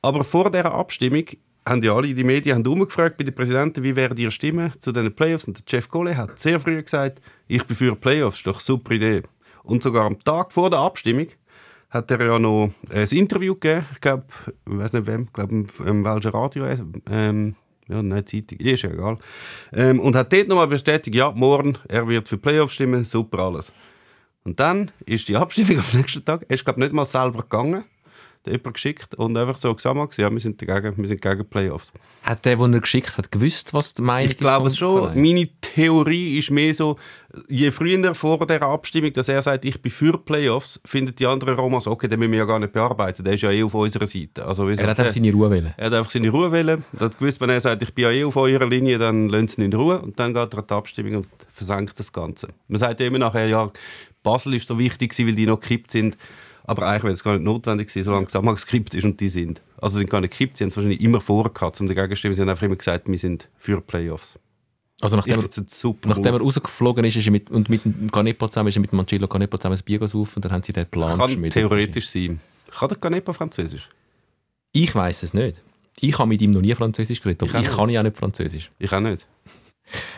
Aber 0.00 0.24
vor 0.24 0.50
dieser 0.50 0.72
Abstimmung 0.72 1.24
haben 1.66 1.82
ja 1.82 1.94
alle, 1.94 2.14
die 2.14 2.24
Medien 2.24 2.56
haben 2.56 2.66
umgefragt 2.66 3.18
bei 3.18 3.24
den 3.24 3.34
Präsidenten, 3.34 3.82
wie 3.82 3.94
wären 3.94 4.16
ihre 4.16 4.30
Stimmen 4.30 4.72
zu 4.80 4.90
diesen 4.90 5.14
Playoffs. 5.14 5.44
Und 5.44 5.58
der 5.58 5.64
Jeff 5.68 5.88
Gole 5.88 6.16
hat 6.16 6.38
sehr 6.38 6.58
früh 6.60 6.82
gesagt, 6.82 7.20
ich 7.46 7.62
bin 7.64 7.76
für 7.76 7.94
Playoffs, 7.94 8.38
ist 8.38 8.46
doch 8.46 8.54
eine 8.54 8.62
super 8.62 8.94
Idee. 8.94 9.22
Und 9.68 9.82
sogar 9.82 10.06
am 10.06 10.18
Tag 10.24 10.54
vor 10.54 10.70
der 10.70 10.78
Abstimmung 10.78 11.26
hat 11.90 12.10
er 12.10 12.24
ja 12.24 12.38
noch 12.38 12.70
ein 12.90 13.06
Interview 13.08 13.52
gegeben, 13.52 13.84
ich 13.92 14.00
glaube, 14.00 14.24
ich 14.48 14.78
weiß 14.78 14.94
nicht 14.94 15.06
wem, 15.06 15.24
ich 15.24 15.32
glaube 15.34 15.66
im, 15.84 16.04
Welschen 16.06 16.30
Radio, 16.30 16.64
ähm, 17.10 17.54
ja, 17.86 18.02
nein, 18.02 18.26
Zeitung, 18.26 18.58
ist 18.60 18.82
ja 18.82 18.90
egal. 18.90 19.18
Ähm, 19.74 20.00
und 20.00 20.16
hat 20.16 20.32
dort 20.32 20.48
nochmal 20.48 20.68
bestätigt, 20.68 21.14
ja, 21.14 21.30
morgen, 21.32 21.76
er 21.86 22.08
wird 22.08 22.30
für 22.30 22.38
Playoffs 22.38 22.72
stimmen, 22.72 23.04
super 23.04 23.40
alles. 23.40 23.70
Und 24.42 24.58
dann 24.58 24.90
ist 25.04 25.28
die 25.28 25.36
Abstimmung 25.36 25.84
am 25.92 25.98
nächsten 25.98 26.24
Tag, 26.24 26.46
er 26.48 26.54
ist 26.54 26.64
glaube 26.64 26.80
nicht 26.80 26.94
mal 26.94 27.04
selber 27.04 27.42
gegangen, 27.42 27.84
jemand 28.48 28.74
geschickt 28.74 29.14
und 29.14 29.36
einfach 29.36 29.56
so 29.56 29.74
gesagt, 29.74 30.16
ja, 30.18 30.30
wir 30.30 30.40
sind 30.40 30.60
dagegen, 30.60 30.96
wir 30.96 31.08
sind 31.08 31.22
gegen 31.22 31.44
Playoffs. 31.48 31.92
Hat 32.22 32.44
der, 32.44 32.56
den 32.56 32.74
er 32.74 32.80
geschickt 32.80 33.16
hat, 33.16 33.30
gewusst, 33.30 33.72
was 33.74 33.94
die 33.94 34.02
Meinung 34.02 34.30
Ich 34.30 34.36
glaube 34.36 34.68
es 34.68 34.76
schon. 34.76 35.02
Verein? 35.02 35.20
Meine 35.22 35.48
Theorie 35.60 36.38
ist 36.38 36.50
mehr 36.50 36.74
so, 36.74 36.96
je 37.48 37.70
früher 37.70 38.14
vor 38.14 38.46
der 38.46 38.62
Abstimmung, 38.62 39.12
dass 39.12 39.28
er 39.28 39.42
sagt, 39.42 39.64
ich 39.64 39.80
bin 39.80 39.90
für 39.92 40.18
Playoffs, 40.18 40.80
findet 40.84 41.18
die 41.18 41.26
anderen 41.26 41.54
Romas, 41.54 41.86
okay, 41.86 42.08
den 42.08 42.18
müssen 42.18 42.32
wir 42.32 42.40
ja 42.40 42.44
gar 42.44 42.58
nicht 42.58 42.72
bearbeiten, 42.72 43.24
der 43.24 43.34
ist 43.34 43.42
ja 43.42 43.50
eh 43.50 43.62
auf 43.62 43.74
unserer 43.74 44.06
Seite. 44.06 44.44
Also, 44.44 44.68
Er 44.68 44.86
hat 44.86 44.98
einfach 44.98 45.12
seine 45.12 45.32
Ruhe 45.32 45.50
wollen. 45.50 45.72
er 45.76 45.86
hat 45.86 45.94
einfach 45.94 46.10
seine 46.10 46.30
Ruhe 46.30 46.52
wählen. 46.52 46.84
Er 46.98 47.06
hat 47.06 47.18
gewusst, 47.18 47.40
wenn 47.40 47.50
er 47.50 47.60
sagt, 47.60 47.82
ich 47.82 47.94
bin 47.94 48.04
ja 48.04 48.10
eh 48.10 48.24
auf 48.24 48.36
eurer 48.36 48.66
Linie, 48.66 48.98
dann 48.98 49.30
sie 49.48 49.60
ihn 49.60 49.66
in 49.66 49.72
Ruhe. 49.72 50.00
Und 50.00 50.18
dann 50.18 50.34
geht 50.34 50.52
er 50.52 50.58
an 50.58 50.64
die 50.68 50.74
Abstimmung 50.74 51.14
und 51.16 51.28
versenkt 51.52 51.98
das 51.98 52.12
Ganze. 52.12 52.48
Man 52.66 52.78
sagt 52.78 53.00
ja 53.00 53.06
immer 53.06 53.18
nachher, 53.18 53.46
ja, 53.46 53.70
Basel 54.22 54.54
ist 54.54 54.68
so 54.68 54.78
wichtig 54.78 55.16
weil 55.18 55.34
die 55.34 55.46
noch 55.46 55.60
gekippt 55.60 55.90
sind. 55.92 56.16
Aber 56.68 56.86
eigentlich 56.86 57.04
wäre 57.04 57.12
es 57.14 57.24
gar 57.24 57.32
nicht 57.32 57.44
notwendig 57.44 57.88
gewesen, 57.88 58.04
solange 58.04 58.26
Xamax 58.26 58.66
gekippt 58.66 58.94
ist 58.94 59.04
und 59.04 59.18
die 59.20 59.28
sind. 59.28 59.60
Also 59.80 59.98
sind 59.98 60.10
gar 60.10 60.20
nicht 60.20 60.32
gekippt, 60.32 60.56
sie 60.58 60.64
haben 60.64 60.68
es 60.68 60.76
wahrscheinlich 60.76 61.00
immer 61.00 61.20
vorher 61.20 61.52
gehabt, 61.52 61.80
um 61.80 61.88
dagegen 61.88 62.10
zu 62.10 62.16
stimmen. 62.16 62.34
Sie 62.34 62.40
haben 62.42 62.48
einfach 62.48 62.62
immer 62.64 62.76
gesagt, 62.76 63.08
wir 63.08 63.18
sind 63.18 63.48
für 63.56 63.80
Playoffs. 63.80 64.38
Also 65.00 65.16
nachdem, 65.16 65.38
er, 65.40 65.44
es 65.46 65.84
nachdem 66.04 66.34
er 66.34 66.40
rausgeflogen 66.40 67.04
ist, 67.04 67.16
ist 67.16 67.26
er 67.26 67.30
mit, 67.30 67.50
und 67.50 67.68
mit 67.68 67.84
dem 67.84 68.10
Canepa 68.10 68.48
zusammen, 68.48 68.68
ist 68.68 68.76
er 68.76 68.80
mit 68.80 68.90
dem 68.90 68.96
Mancello 68.96 69.28
Canepa 69.28 69.56
zusammen 69.58 69.76
ein 69.76 69.84
Bier 69.84 69.98
gesoffen 70.00 70.36
und 70.36 70.44
dann 70.44 70.52
haben 70.52 70.62
sie 70.62 70.72
den 70.72 70.86
Plan 70.86 71.16
Kann 71.16 71.28
geschmiedet. 71.28 71.52
theoretisch 71.52 72.08
sein. 72.08 72.40
Kann 72.76 72.88
der 72.88 72.98
Canepa 72.98 73.32
Französisch? 73.32 73.88
Ich 74.72 74.94
weiß 74.94 75.22
es 75.22 75.34
nicht. 75.34 75.62
Ich 76.00 76.18
habe 76.18 76.28
mit 76.28 76.40
ihm 76.42 76.50
noch 76.50 76.60
nie 76.60 76.74
Französisch 76.74 77.22
geredet, 77.22 77.42
aber 77.44 77.60
Ich 77.60 77.66
ich, 77.68 77.76
kann 77.76 77.88
ja 77.90 78.00
auch 78.00 78.04
nicht 78.04 78.16
Französisch. 78.16 78.70
Ich 78.78 78.92
auch 78.92 79.00
nicht. 79.00 79.26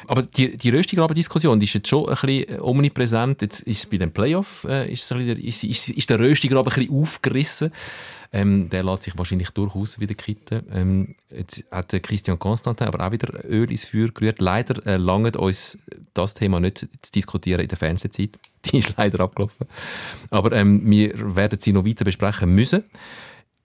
Aber 0.06 0.22
die, 0.22 0.56
die 0.56 0.70
Röstigraben-Diskussion 0.70 1.60
ist 1.60 1.74
jetzt 1.74 1.88
schon 1.88 2.08
ein 2.08 2.16
bisschen 2.20 2.60
omnipräsent. 2.60 3.42
Jetzt 3.42 3.60
ist 3.60 3.90
bei 3.90 3.98
dem 3.98 4.12
Playoff 4.12 4.64
äh, 4.68 4.90
ist, 4.92 5.08
bisschen, 5.08 5.38
ist, 5.40 5.64
ist, 5.64 5.88
ist 5.90 6.10
der 6.10 6.18
Röstigraben 6.18 6.72
ein 6.72 6.74
bisschen 6.74 7.02
aufgerissen. 7.02 7.72
Ähm, 8.32 8.68
der 8.70 8.84
lässt 8.84 9.02
sich 9.02 9.18
wahrscheinlich 9.18 9.50
durchaus 9.50 9.98
wieder 9.98 10.14
kitten. 10.14 10.62
Ähm, 10.72 11.14
jetzt 11.30 11.64
hat 11.70 11.92
der 11.92 12.00
Christian 12.00 12.38
Constantin 12.38 12.86
aber 12.86 13.04
auch 13.04 13.10
wieder 13.10 13.44
Öl 13.44 13.68
ins 13.70 13.84
Feuer 13.84 14.08
gerührt. 14.08 14.40
Leider 14.40 14.86
äh, 14.86 14.98
langt 14.98 15.36
uns 15.36 15.78
das 16.14 16.34
Thema 16.34 16.60
nicht 16.60 16.78
zu 17.02 17.12
diskutieren 17.12 17.60
in 17.60 17.68
der 17.68 17.78
Fernsehzeit. 17.78 18.38
Die 18.66 18.78
ist 18.78 18.94
leider 18.96 19.20
abgelaufen. 19.20 19.66
Aber 20.30 20.52
ähm, 20.52 20.88
wir 20.88 21.12
werden 21.34 21.58
sie 21.60 21.72
noch 21.72 21.84
weiter 21.84 22.04
besprechen 22.04 22.54
müssen. 22.54 22.84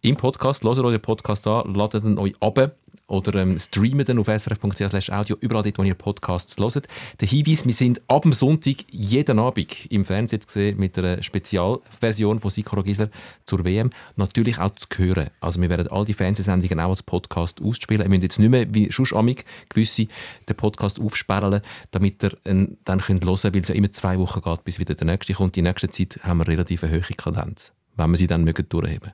Im 0.05 0.17
Podcast, 0.17 0.63
hört 0.63 0.77
euch 0.77 0.91
den 0.91 1.01
Podcast 1.01 1.47
an, 1.47 1.73
ladet 1.73 2.03
ihn 2.03 2.19
euch 2.19 2.35
ab 2.39 2.75
oder 3.07 3.41
ähm, 3.41 3.57
streamt 3.57 4.07
ihn 4.07 4.19
auf 4.19 4.27
srf.ch 4.27 5.09
audio, 5.09 5.35
überall 5.39 5.63
dort, 5.63 5.79
wo 5.79 5.81
ihr 5.81 5.95
Podcasts 5.95 6.55
hört. 6.59 6.87
Der 7.19 7.27
Hinweis, 7.27 7.65
wir 7.65 7.73
sind 7.73 8.03
ab 8.07 8.21
dem 8.21 8.31
Sonntag 8.31 8.85
jeden 8.91 9.39
Abend 9.39 9.87
im 9.89 10.05
Fernsehen 10.05 10.41
zu 10.41 10.59
sehen 10.59 10.77
mit 10.77 10.95
einer 10.99 11.23
Spezialversion 11.23 12.39
von 12.39 12.51
Sikoro 12.51 12.83
Gisler 12.83 13.09
zur 13.45 13.65
WM. 13.65 13.89
Natürlich 14.15 14.59
auch 14.59 14.69
zu 14.75 14.87
hören. 14.95 15.31
Also 15.39 15.59
wir 15.59 15.71
werden 15.71 15.87
all 15.87 16.05
die 16.05 16.13
Fernsehsendungen 16.13 16.79
auch 16.81 16.91
als 16.91 17.01
Podcast 17.01 17.59
ausspielen. 17.63 18.03
Wir 18.03 18.09
müssen 18.09 18.21
jetzt 18.21 18.37
nicht 18.37 18.51
mehr 18.51 18.71
wie 18.71 18.91
sonst 18.91 19.13
amig 19.13 19.43
gewisse 19.69 20.05
den 20.47 20.55
Podcast 20.55 20.99
aufsperren, 20.99 21.61
damit 21.89 22.23
ihr 22.23 22.37
ihn 22.45 22.77
dann 22.85 22.99
könnt 22.99 23.25
hören 23.25 23.39
könnt, 23.39 23.55
weil 23.55 23.61
es 23.63 23.69
ja 23.69 23.73
immer 23.73 23.91
zwei 23.91 24.19
Wochen 24.19 24.41
geht, 24.41 24.63
bis 24.65 24.77
wieder 24.77 24.93
der 24.93 25.07
nächste 25.07 25.33
kommt. 25.33 25.55
Die 25.55 25.63
nächste 25.63 25.89
Zeit 25.89 26.19
haben 26.21 26.37
wir 26.37 26.47
relativ 26.47 26.83
eine 26.83 26.93
hohe 26.93 27.15
Kadenz, 27.17 27.73
wenn 27.95 28.11
wir 28.11 28.17
sie 28.17 28.27
dann 28.27 28.43
mögen 28.43 28.69
durchheben 28.69 29.11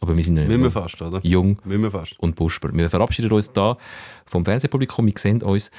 aber 0.00 0.16
wir 0.16 0.24
sind 0.24 0.36
wir 0.36 0.44
jung, 0.46 0.70
fast, 0.70 1.00
oder? 1.02 1.20
jung 1.22 1.58
fast. 1.90 2.18
und 2.18 2.34
Busper. 2.34 2.72
Wir 2.72 2.88
verabschieden 2.88 3.30
uns 3.32 3.52
da 3.52 3.76
vom 4.26 4.44
Fernsehpublikum. 4.44 5.06
Wir 5.06 5.14
sehen 5.16 5.42
uns 5.42 5.70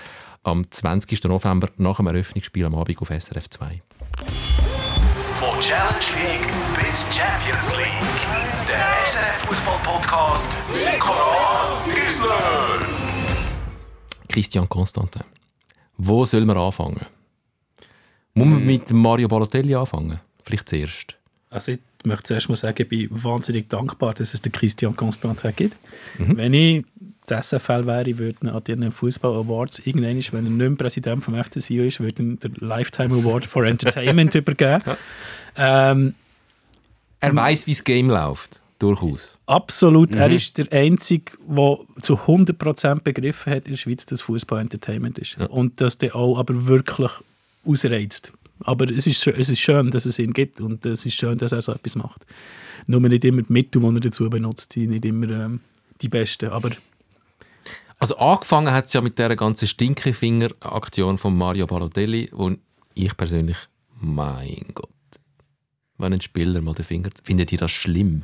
am 0.44 0.70
20. 0.70 1.24
November 1.26 1.70
nach 1.78 1.98
dem 1.98 2.08
Eröffnungsspiel 2.08 2.66
am 2.66 2.76
Abend 2.76 3.02
auf 3.02 3.10
SRF 3.10 3.50
2. 3.50 3.82
Von 5.40 5.60
Challenge 5.60 5.94
League 6.16 6.84
bis 6.84 7.02
Champions 7.10 7.72
League. 7.72 8.68
Der 8.68 9.06
SRF 9.06 9.48
Fußball 9.48 9.80
Podcast 9.84 10.46
Sikora 10.64 11.84
Gisler. 11.86 12.88
Christian 14.28 14.68
Constantin. 14.68 15.24
Wo 15.98 16.26
soll 16.26 16.46
man 16.46 16.58
anfangen? 16.58 17.06
Muss 18.34 18.48
man 18.48 18.66
mit 18.66 18.92
Mario 18.92 19.28
Balotelli 19.28 19.76
anfangen? 19.76 20.20
Vielleicht 20.44 20.68
zuerst. 20.68 21.18
Also 21.54 21.74
ich 21.74 21.80
möchte 22.04 22.24
zuerst 22.24 22.50
mal 22.50 22.56
sagen, 22.56 22.82
ich 22.82 22.90
bin 22.90 23.08
wahnsinnig 23.12 23.70
dankbar, 23.70 24.14
dass 24.14 24.34
es 24.34 24.42
den 24.42 24.52
Christian 24.52 24.96
Constantin 24.96 25.54
gibt. 25.56 25.78
Wenn 26.18 26.54
ich 26.54 26.84
das 27.28 27.50
SFL 27.50 27.86
wäre, 27.86 28.18
würde 28.18 28.38
ich 28.42 28.50
an 28.50 28.64
den 28.82 28.92
Fußball 28.92 29.36
Awards 29.36 29.80
irgendwann, 29.80 30.18
wenn 30.32 30.46
er 30.46 30.50
nicht 30.50 30.58
mehr 30.58 30.70
Präsident 30.72 31.24
vom 31.24 31.42
FC 31.42 31.62
Sion 31.62 31.88
ist, 31.88 32.00
würde 32.00 32.24
ich 32.24 32.40
den 32.40 32.54
Lifetime 32.60 33.14
Award 33.14 33.46
for 33.46 33.66
Entertainment 33.66 34.34
übergeben. 34.36 34.82
Ähm, 35.56 36.16
Er 37.20 37.36
weiß, 37.36 37.68
wie 37.68 37.72
das 37.72 37.84
Game 37.84 38.10
läuft. 38.10 38.60
Durchaus. 38.80 39.38
absolut. 39.46 40.14
Er 40.14 40.30
ist 40.30 40.58
der 40.58 40.70
Einzige, 40.74 41.32
der 41.48 41.78
zu 42.02 42.16
100% 42.16 43.00
begriffen 43.02 43.54
hat 43.54 43.66
in 43.66 43.74
der 43.74 43.78
Schweiz, 43.78 44.06
dass 44.06 44.22
Fußball 44.22 44.60
Entertainment 44.60 45.20
ist. 45.20 45.38
Und 45.38 45.80
dass 45.80 45.98
der 46.00 46.16
auch 46.18 46.38
aber 46.38 46.66
wirklich 46.66 47.12
ausreizt. 47.66 48.34
Aber 48.64 48.90
es 48.90 49.08
ist, 49.08 49.26
es 49.28 49.50
ist 49.50 49.60
schön, 49.60 49.92
dass 49.92 50.06
es 50.06 50.20
ihn 50.20 50.34
gibt 50.34 50.62
und 50.62 50.86
es 50.86 51.06
ist 51.06 51.16
schön, 51.16 51.38
dass 51.38 51.52
er 51.52 51.62
so 51.62 51.74
etwas 51.74 51.96
macht. 51.96 52.26
Nur 52.88 53.02
nicht 53.02 53.24
immer 53.26 53.42
die 53.42 53.54
Mittel, 53.54 53.82
die 53.82 53.88
er 53.88 54.00
dazu 54.00 54.30
benutzt, 54.30 54.74
sind 54.74 54.90
nicht 54.90 55.06
immer 55.06 55.30
ähm, 55.30 55.60
die 56.02 56.10
besten. 56.10 56.50
Aber 56.50 56.72
Also 58.00 58.18
angefangen 58.18 58.74
hat 58.74 58.88
es 58.88 58.94
ja 58.94 59.02
mit 59.02 59.18
dieser 59.18 59.36
ganzen 59.36 59.68
Stinkefinger-Aktion 59.68 61.18
von 61.18 61.38
Mario 61.38 61.68
Balotelli, 61.68 62.30
wo 62.34 62.52
ich 62.94 63.16
persönlich, 63.16 63.58
mein 64.02 64.66
Gott, 64.74 64.90
wenn 65.98 66.14
ein 66.14 66.22
Spieler 66.22 66.60
mal 66.62 66.74
den 66.74 66.84
Finger... 66.86 67.10
Findet 67.24 67.52
ihr 67.54 67.58
das 67.58 67.72
schlimm? 67.72 68.24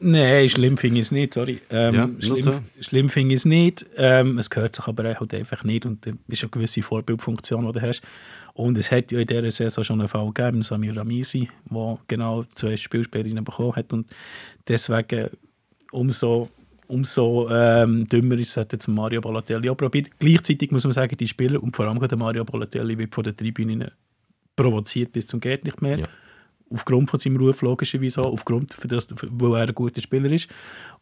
Nein, 0.00 0.48
schlimm 0.48 0.76
finde 0.76 1.00
ich 1.00 1.06
es 1.06 1.12
nicht, 1.12 1.34
sorry. 1.34 1.60
Ähm, 1.70 1.94
Ja, 1.94 2.08
schlimm, 2.20 2.42
so. 2.42 2.60
schlimm 2.80 3.08
finde 3.08 3.34
ich 3.34 3.40
es 3.40 3.44
nicht. 3.44 3.84
Ähm, 3.96 4.38
es 4.38 4.48
gehört 4.48 4.74
sich 4.74 4.86
aber 4.86 5.04
halt 5.18 5.34
einfach 5.34 5.64
nicht 5.64 5.86
und 5.86 6.06
das 6.06 6.14
ist 6.28 6.42
eine 6.44 6.50
gewisse 6.50 6.82
Vorbildfunktion, 6.82 7.66
die 7.66 7.72
du 7.72 7.82
hast. 7.82 8.02
Und 8.58 8.76
es 8.76 8.90
hat 8.90 9.12
ja 9.12 9.20
in 9.20 9.26
dieser 9.28 9.52
Saison 9.52 9.84
schon 9.84 10.00
einen 10.00 10.08
Fall 10.08 10.26
gegeben, 10.32 10.64
Samir 10.64 10.96
Ramisi, 10.96 11.48
der 11.70 11.98
genau 12.08 12.42
zwei 12.56 12.76
Spielspielerinnen 12.76 13.44
bekommen 13.44 13.76
hat 13.76 13.92
und 13.92 14.10
deswegen 14.66 15.28
umso, 15.92 16.48
umso 16.88 17.48
ähm, 17.50 18.04
dümmer 18.08 18.36
ist 18.36 18.56
es, 18.56 18.66
jetzt 18.72 18.88
Mario 18.88 19.20
Balotelli 19.20 19.70
auch 19.70 19.76
probiert. 19.76 20.10
Gleichzeitig 20.18 20.72
muss 20.72 20.82
man 20.82 20.92
sagen, 20.92 21.16
die 21.16 21.28
Spieler 21.28 21.62
und 21.62 21.76
vor 21.76 21.86
allem 21.86 22.00
der 22.00 22.18
Mario 22.18 22.44
Balotelli 22.44 22.98
wird 22.98 23.14
von 23.14 23.22
den 23.22 23.36
Tribünen 23.36 23.92
provoziert 24.56 25.12
bis 25.12 25.28
zum 25.28 25.38
geht 25.38 25.64
nicht 25.64 25.80
mehr 25.80 26.00
Ja. 26.00 26.08
Aufgrund 26.70 27.10
von 27.10 27.20
seinem 27.20 27.36
Ruf 27.36 27.62
logischerweise 27.62 28.22
auch, 28.22 28.32
aufgrund 28.32 28.74
von 28.74 28.88
das, 28.88 29.08
weil 29.10 29.60
er 29.60 29.68
ein 29.68 29.74
guter 29.74 30.00
Spieler 30.00 30.30
ist. 30.30 30.48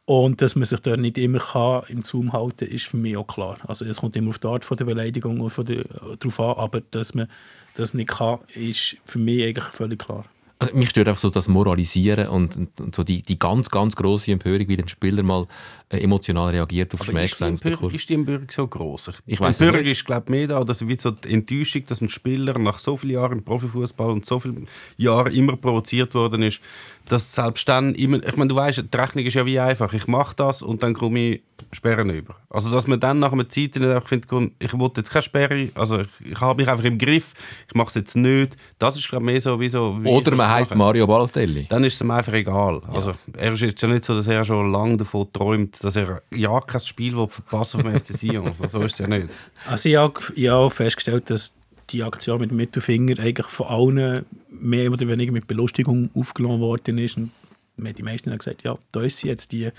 Und 0.05 0.41
dass 0.41 0.55
man 0.55 0.67
sich 0.67 0.81
dort 0.81 1.01
nicht 1.01 1.19
immer 1.19 1.41
kann 1.41 1.83
im 1.89 2.05
Zoom 2.05 2.33
halten 2.33 2.67
ist 2.67 2.87
für 2.87 2.97
mich 2.97 3.17
auch 3.17 3.27
klar. 3.27 3.59
Also 3.67 3.85
es 3.85 3.99
kommt 3.99 4.15
immer 4.17 4.31
auf 4.31 4.39
die 4.39 4.47
Art 4.47 4.65
von 4.65 4.77
der 4.77 4.85
Beleidigung 4.85 5.41
und 5.41 5.51
von 5.51 5.67
der, 5.67 5.85
darauf 6.19 6.41
an, 6.41 6.55
aber 6.57 6.81
dass 6.91 7.15
man 7.15 7.29
das 7.75 7.93
nicht 7.93 8.11
kann, 8.11 8.39
ist 8.55 8.97
für 9.05 9.19
mich 9.19 9.43
eigentlich 9.45 9.65
völlig 9.65 9.99
klar. 9.99 10.25
Also 10.59 10.75
mich 10.75 10.89
stört 10.89 11.09
einfach 11.09 11.21
so 11.21 11.29
das 11.29 11.49
Moralisieren 11.49 12.29
und, 12.29 12.57
und, 12.57 12.81
und 12.81 12.95
so 12.95 13.05
die, 13.05 13.21
die 13.21 13.39
ganz, 13.39 13.69
ganz 13.69 13.95
grosse 13.95 14.33
Empörung, 14.33 14.69
wie 14.69 14.79
ein 14.79 14.89
Spieler 14.89 15.23
mal 15.23 15.47
emotional 15.89 16.51
reagiert 16.51 16.93
auf 16.95 17.09
Aber 17.09 17.23
ist 17.23 17.39
die. 17.39 17.45
Empörung, 17.45 17.91
ist 17.91 18.09
die 18.09 18.15
Empörung 18.15 18.47
so 18.51 18.67
groß? 18.67 19.11
Ich 19.27 19.39
die 19.39 19.45
Empörung 19.45 19.85
ist, 19.85 20.05
glaube 20.05 20.31
mehr 20.31 20.49
da, 20.49 20.65
dass 20.65 20.87
wie 20.87 20.99
so 20.99 21.13
die 21.13 21.33
Enttäuschung, 21.33 21.85
dass 21.87 22.01
ein 22.01 22.09
Spieler 22.09 22.59
nach 22.59 22.79
so 22.79 22.97
vielen 22.97 23.15
Jahren 23.15 23.39
im 23.39 23.45
Profifußball 23.45 24.11
und 24.11 24.27
so 24.27 24.41
vielen 24.41 24.67
Jahren 24.97 25.33
immer 25.33 25.57
provoziert 25.57 26.15
worden 26.15 26.43
ist, 26.43 26.61
dass 27.09 27.33
selbst 27.33 27.69
dann 27.69 27.95
immer, 27.95 28.23
ich 28.27 28.37
meine, 28.37 28.49
du 28.49 28.57
weißt, 28.57 28.85
die 28.93 28.97
Rechnung 28.97 29.25
ist 29.25 29.35
ja 29.35 29.47
wie 29.47 29.61
einfach, 29.61 29.93
ich 29.93 30.09
mache 30.09 30.35
das 30.37 30.63
und 30.63 30.83
dann 30.83 30.95
komme 30.95 31.19
ich 31.21 31.43
Sperren 31.73 32.11
über. 32.11 32.37
Also 32.51 32.71
dass 32.71 32.87
man 32.87 33.01
dann 33.01 33.19
nach 33.19 33.33
einer 33.33 33.49
Zeit 33.49 33.77
nicht 33.77 33.83
einfach 33.83 34.09
findet, 34.09 34.29
komm, 34.29 34.53
ich 34.59 34.73
will 34.73 34.91
jetzt 34.97 35.11
keine 35.11 35.23
Sperre, 35.23 35.69
also 35.75 36.01
ich, 36.01 36.09
ich 36.33 36.41
habe 36.41 36.61
mich 36.61 36.69
einfach 36.69 36.85
im 36.85 36.99
Griff, 36.99 37.33
ich 37.69 37.75
mache 37.75 37.89
es 37.89 37.95
jetzt 37.95 38.17
nicht. 38.17 38.57
Das 38.79 38.97
ist 38.97 39.09
glaube 39.09 39.25
mehr 39.25 39.41
so 39.41 39.59
wie 39.61 39.69
so. 39.69 39.97
Wie 40.03 40.09
Oder 40.09 40.35
man 40.35 40.49
machen. 40.49 40.79
Mario 40.79 41.07
Balotelli. 41.07 41.67
dann 41.69 41.85
ist 41.85 41.95
es 41.95 42.01
ihm 42.01 42.11
einfach 42.11 42.33
egal. 42.33 42.83
Also, 42.93 43.13
er 43.37 43.53
ist 43.53 43.61
jetzt 43.61 43.81
ja 43.83 43.89
nicht 43.89 44.05
so, 44.05 44.15
dass 44.15 44.27
er 44.27 44.45
schon 44.45 44.71
lange 44.73 44.97
davon 44.97 45.33
träumt, 45.33 45.76
dass 45.85 45.97
er 45.97 46.23
ja 46.35 46.61
kein 46.61 46.81
Spiel 46.81 47.17
will 47.17 47.29
verpassen 47.29 47.81
vom 47.83 47.95
FC 47.95 48.17
Sion. 48.19 48.53
So 48.69 48.81
ist 48.83 48.95
es 48.95 48.99
ja 48.99 49.07
nicht. 49.07 49.29
Also 49.67 49.89
ich 49.89 49.97
habe, 49.97 50.21
ich 50.35 50.49
habe 50.49 50.71
festgestellt, 50.71 51.31
dass 51.31 51.55
die 51.91 52.03
Aktion 52.03 52.41
mit 52.41 52.51
dem 52.51 52.57
Mittelfinger 52.57 53.19
eigentlich 53.19 53.47
von 53.47 53.67
allen 53.67 54.27
mehr 54.51 54.91
oder 54.91 55.07
weniger 55.07 55.33
mit 55.33 55.47
Belustigung 55.47 56.11
aufgenommen 56.15 56.61
worden 56.61 56.99
ist. 56.99 57.17
Und 57.17 57.31
die 57.77 58.03
meisten 58.03 58.31
haben 58.31 58.39
gesagt, 58.39 58.63
ja, 58.63 58.77
da 58.93 59.03
ist 59.03 59.19
sie 59.19 59.29
jetzt 59.29 59.53
die 59.53 59.71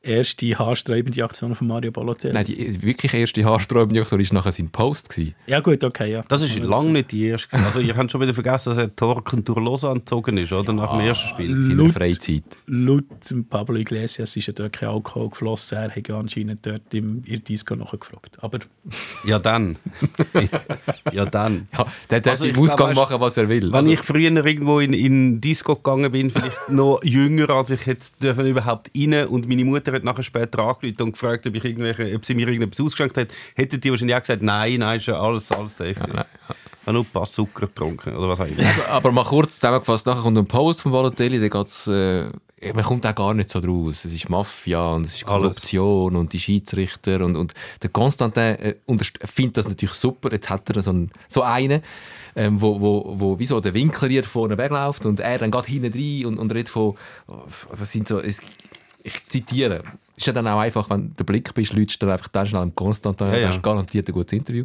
erste 0.00 0.58
haarsträubende 0.58 1.22
Aktion 1.24 1.54
von 1.54 1.66
Mario 1.66 1.90
Balotelli. 1.90 2.32
Nein, 2.34 2.46
die 2.46 2.82
wirklich 2.82 3.12
erste 3.14 3.44
haarsträubende 3.44 4.00
Aktion 4.00 4.20
war 4.20 4.34
nachher 4.34 4.52
sein 4.52 4.70
Post. 4.70 5.10
Gewesen. 5.10 5.34
Ja 5.46 5.60
gut, 5.60 5.82
okay, 5.84 6.12
ja. 6.12 6.24
Das 6.28 6.40
ist 6.42 6.58
lange 6.58 6.90
nicht 6.90 7.12
die 7.12 7.26
erste. 7.26 7.56
Also, 7.58 7.80
ihr 7.80 7.96
habt 7.96 8.10
schon 8.10 8.20
wieder 8.20 8.32
vergessen, 8.34 8.70
dass 8.70 8.78
er 8.78 8.94
Torken 8.94 9.44
durch 9.44 9.58
Lausanne 9.58 10.00
gezogen 10.00 10.36
ist, 10.38 10.52
oder? 10.52 10.72
Nach 10.72 10.90
dem 10.92 11.00
ersten 11.00 11.28
Spiel. 11.28 11.50
In 11.50 11.62
seiner 11.62 11.82
Laut- 11.82 11.92
Freizeit. 11.92 12.44
Laut 12.66 13.04
Pablo 13.50 13.76
Iglesias 13.76 14.36
ist 14.36 14.46
ja 14.46 14.52
dort 14.52 14.72
kein 14.72 14.88
Alkohol 14.88 15.30
geflossen. 15.30 15.78
Er 15.78 15.90
hat 15.94 16.08
ja 16.08 16.18
anscheinend 16.18 16.64
dort 16.64 16.94
im 16.94 17.22
ihr 17.26 17.40
Disco 17.40 17.74
nachgefragt. 17.74 18.36
Aber 18.40 18.60
Ja, 19.24 19.38
dann. 19.38 19.78
ja, 21.12 21.24
dann. 21.26 21.68
Ja, 21.76 21.86
der 22.10 22.20
darf 22.20 22.32
Also 22.34 22.46
im 22.46 22.52
glaub, 22.54 22.64
Ausgang 22.64 22.90
weißt- 22.92 22.94
machen, 22.94 23.20
was 23.20 23.36
er 23.36 23.48
will. 23.48 23.64
Wenn 23.68 23.74
Also, 23.74 23.90
ich 23.90 24.00
früher 24.00 24.30
irgendwo 24.46 24.80
in, 24.80 24.92
in 24.92 25.40
Disco 25.40 25.76
gegangen 25.76 26.12
bin, 26.12 26.30
vielleicht 26.30 26.68
noch 26.70 27.02
jünger, 27.02 27.50
als 27.50 27.70
ich 27.70 27.84
hätte 27.86 28.04
dürfen 28.22 28.46
überhaupt 28.46 28.90
rein 28.96 29.26
und 29.26 29.48
meine 29.48 29.64
Mutter 29.64 29.87
hat 29.92 30.04
nachher 30.04 30.22
später 30.22 30.60
angerufen 30.60 31.02
und 31.02 31.12
gefragt, 31.12 31.46
ob, 31.46 31.54
ich 31.54 31.64
irgendwelche, 31.64 32.14
ob 32.14 32.24
sie 32.24 32.34
mir 32.34 32.48
irgendetwas 32.48 32.80
ausgeschenkt 32.80 33.16
hat, 33.16 33.28
hätten 33.54 33.80
die 33.80 33.90
wahrscheinlich 33.90 34.16
auch 34.16 34.20
gesagt, 34.20 34.42
nein, 34.42 34.78
nein, 34.80 34.98
ist 34.98 35.06
ja 35.06 35.20
alles, 35.20 35.50
alles 35.52 35.76
safe. 35.76 35.94
Ja, 35.94 36.06
nein, 36.06 36.24
Ich 36.48 36.86
habe 36.86 36.92
nur 36.92 37.02
ein 37.02 37.10
paar 37.10 37.26
Zucker 37.26 37.66
getrunken 37.66 38.16
oder 38.16 38.28
was 38.28 38.40
auch 38.40 38.46
immer. 38.46 38.64
aber 38.90 39.12
mal 39.12 39.24
kurz 39.24 39.54
zusammengefasst, 39.54 40.06
nachher 40.06 40.22
kommt 40.22 40.38
ein 40.38 40.46
Post 40.46 40.82
von 40.82 40.92
Balotelli, 40.92 41.40
da 41.40 41.48
geht's, 41.48 41.86
äh, 41.86 42.30
man 42.74 42.84
kommt 42.84 43.06
auch 43.06 43.14
gar 43.14 43.34
nicht 43.34 43.50
so 43.50 43.60
draus. 43.60 44.04
Es 44.04 44.12
ist 44.12 44.28
Mafia 44.28 44.94
und 44.94 45.06
es 45.06 45.16
ist 45.16 45.28
Alles. 45.28 45.42
Korruption 45.42 46.16
und 46.16 46.32
die 46.32 46.40
Schiedsrichter 46.40 47.24
und, 47.24 47.36
und 47.36 47.54
der 47.82 47.90
Konstantin 47.90 48.42
äh, 48.42 48.74
findet 49.24 49.58
das 49.58 49.68
natürlich 49.68 49.94
super. 49.94 50.30
Jetzt 50.32 50.50
hat 50.50 50.68
er 50.70 50.82
so 50.82 50.90
einen, 50.90 51.10
so 51.28 51.42
einen 51.42 51.82
ähm, 52.38 52.60
wo, 52.60 52.80
wo, 52.80 53.14
wo 53.18 53.38
wie 53.38 53.46
so 53.46 53.60
der 53.60 53.74
Winkler 53.74 54.22
vorne 54.22 54.56
wegläuft 54.58 55.06
und 55.06 55.20
er 55.20 55.38
dann 55.38 55.50
geht 55.50 55.66
hinten 55.66 55.92
rein 55.92 56.26
und, 56.26 56.38
und 56.38 56.52
redet 56.52 56.68
von, 56.68 56.94
oh, 57.26 57.42
was 57.70 57.92
sind 57.92 58.08
so, 58.08 58.20
es, 58.20 58.40
ich 59.08 59.26
zitiere, 59.26 59.82
ist 60.16 60.26
ja 60.26 60.32
dann 60.32 60.46
auch 60.46 60.58
einfach, 60.58 60.90
wenn 60.90 61.08
du 61.08 61.14
der 61.14 61.24
Blick 61.24 61.54
bist, 61.54 61.72
lütst 61.72 62.02
du 62.02 62.06
dann 62.06 62.14
einfach 62.14 62.28
dann 62.28 62.46
schnell 62.46 62.62
im 62.62 62.74
Konstantin, 62.74 63.28
Ja, 63.28 63.36
ja, 63.36 63.48
hast 63.48 63.62
garantiert 63.62 64.08
ein 64.08 64.14
gutes 64.14 64.32
Interview. 64.32 64.64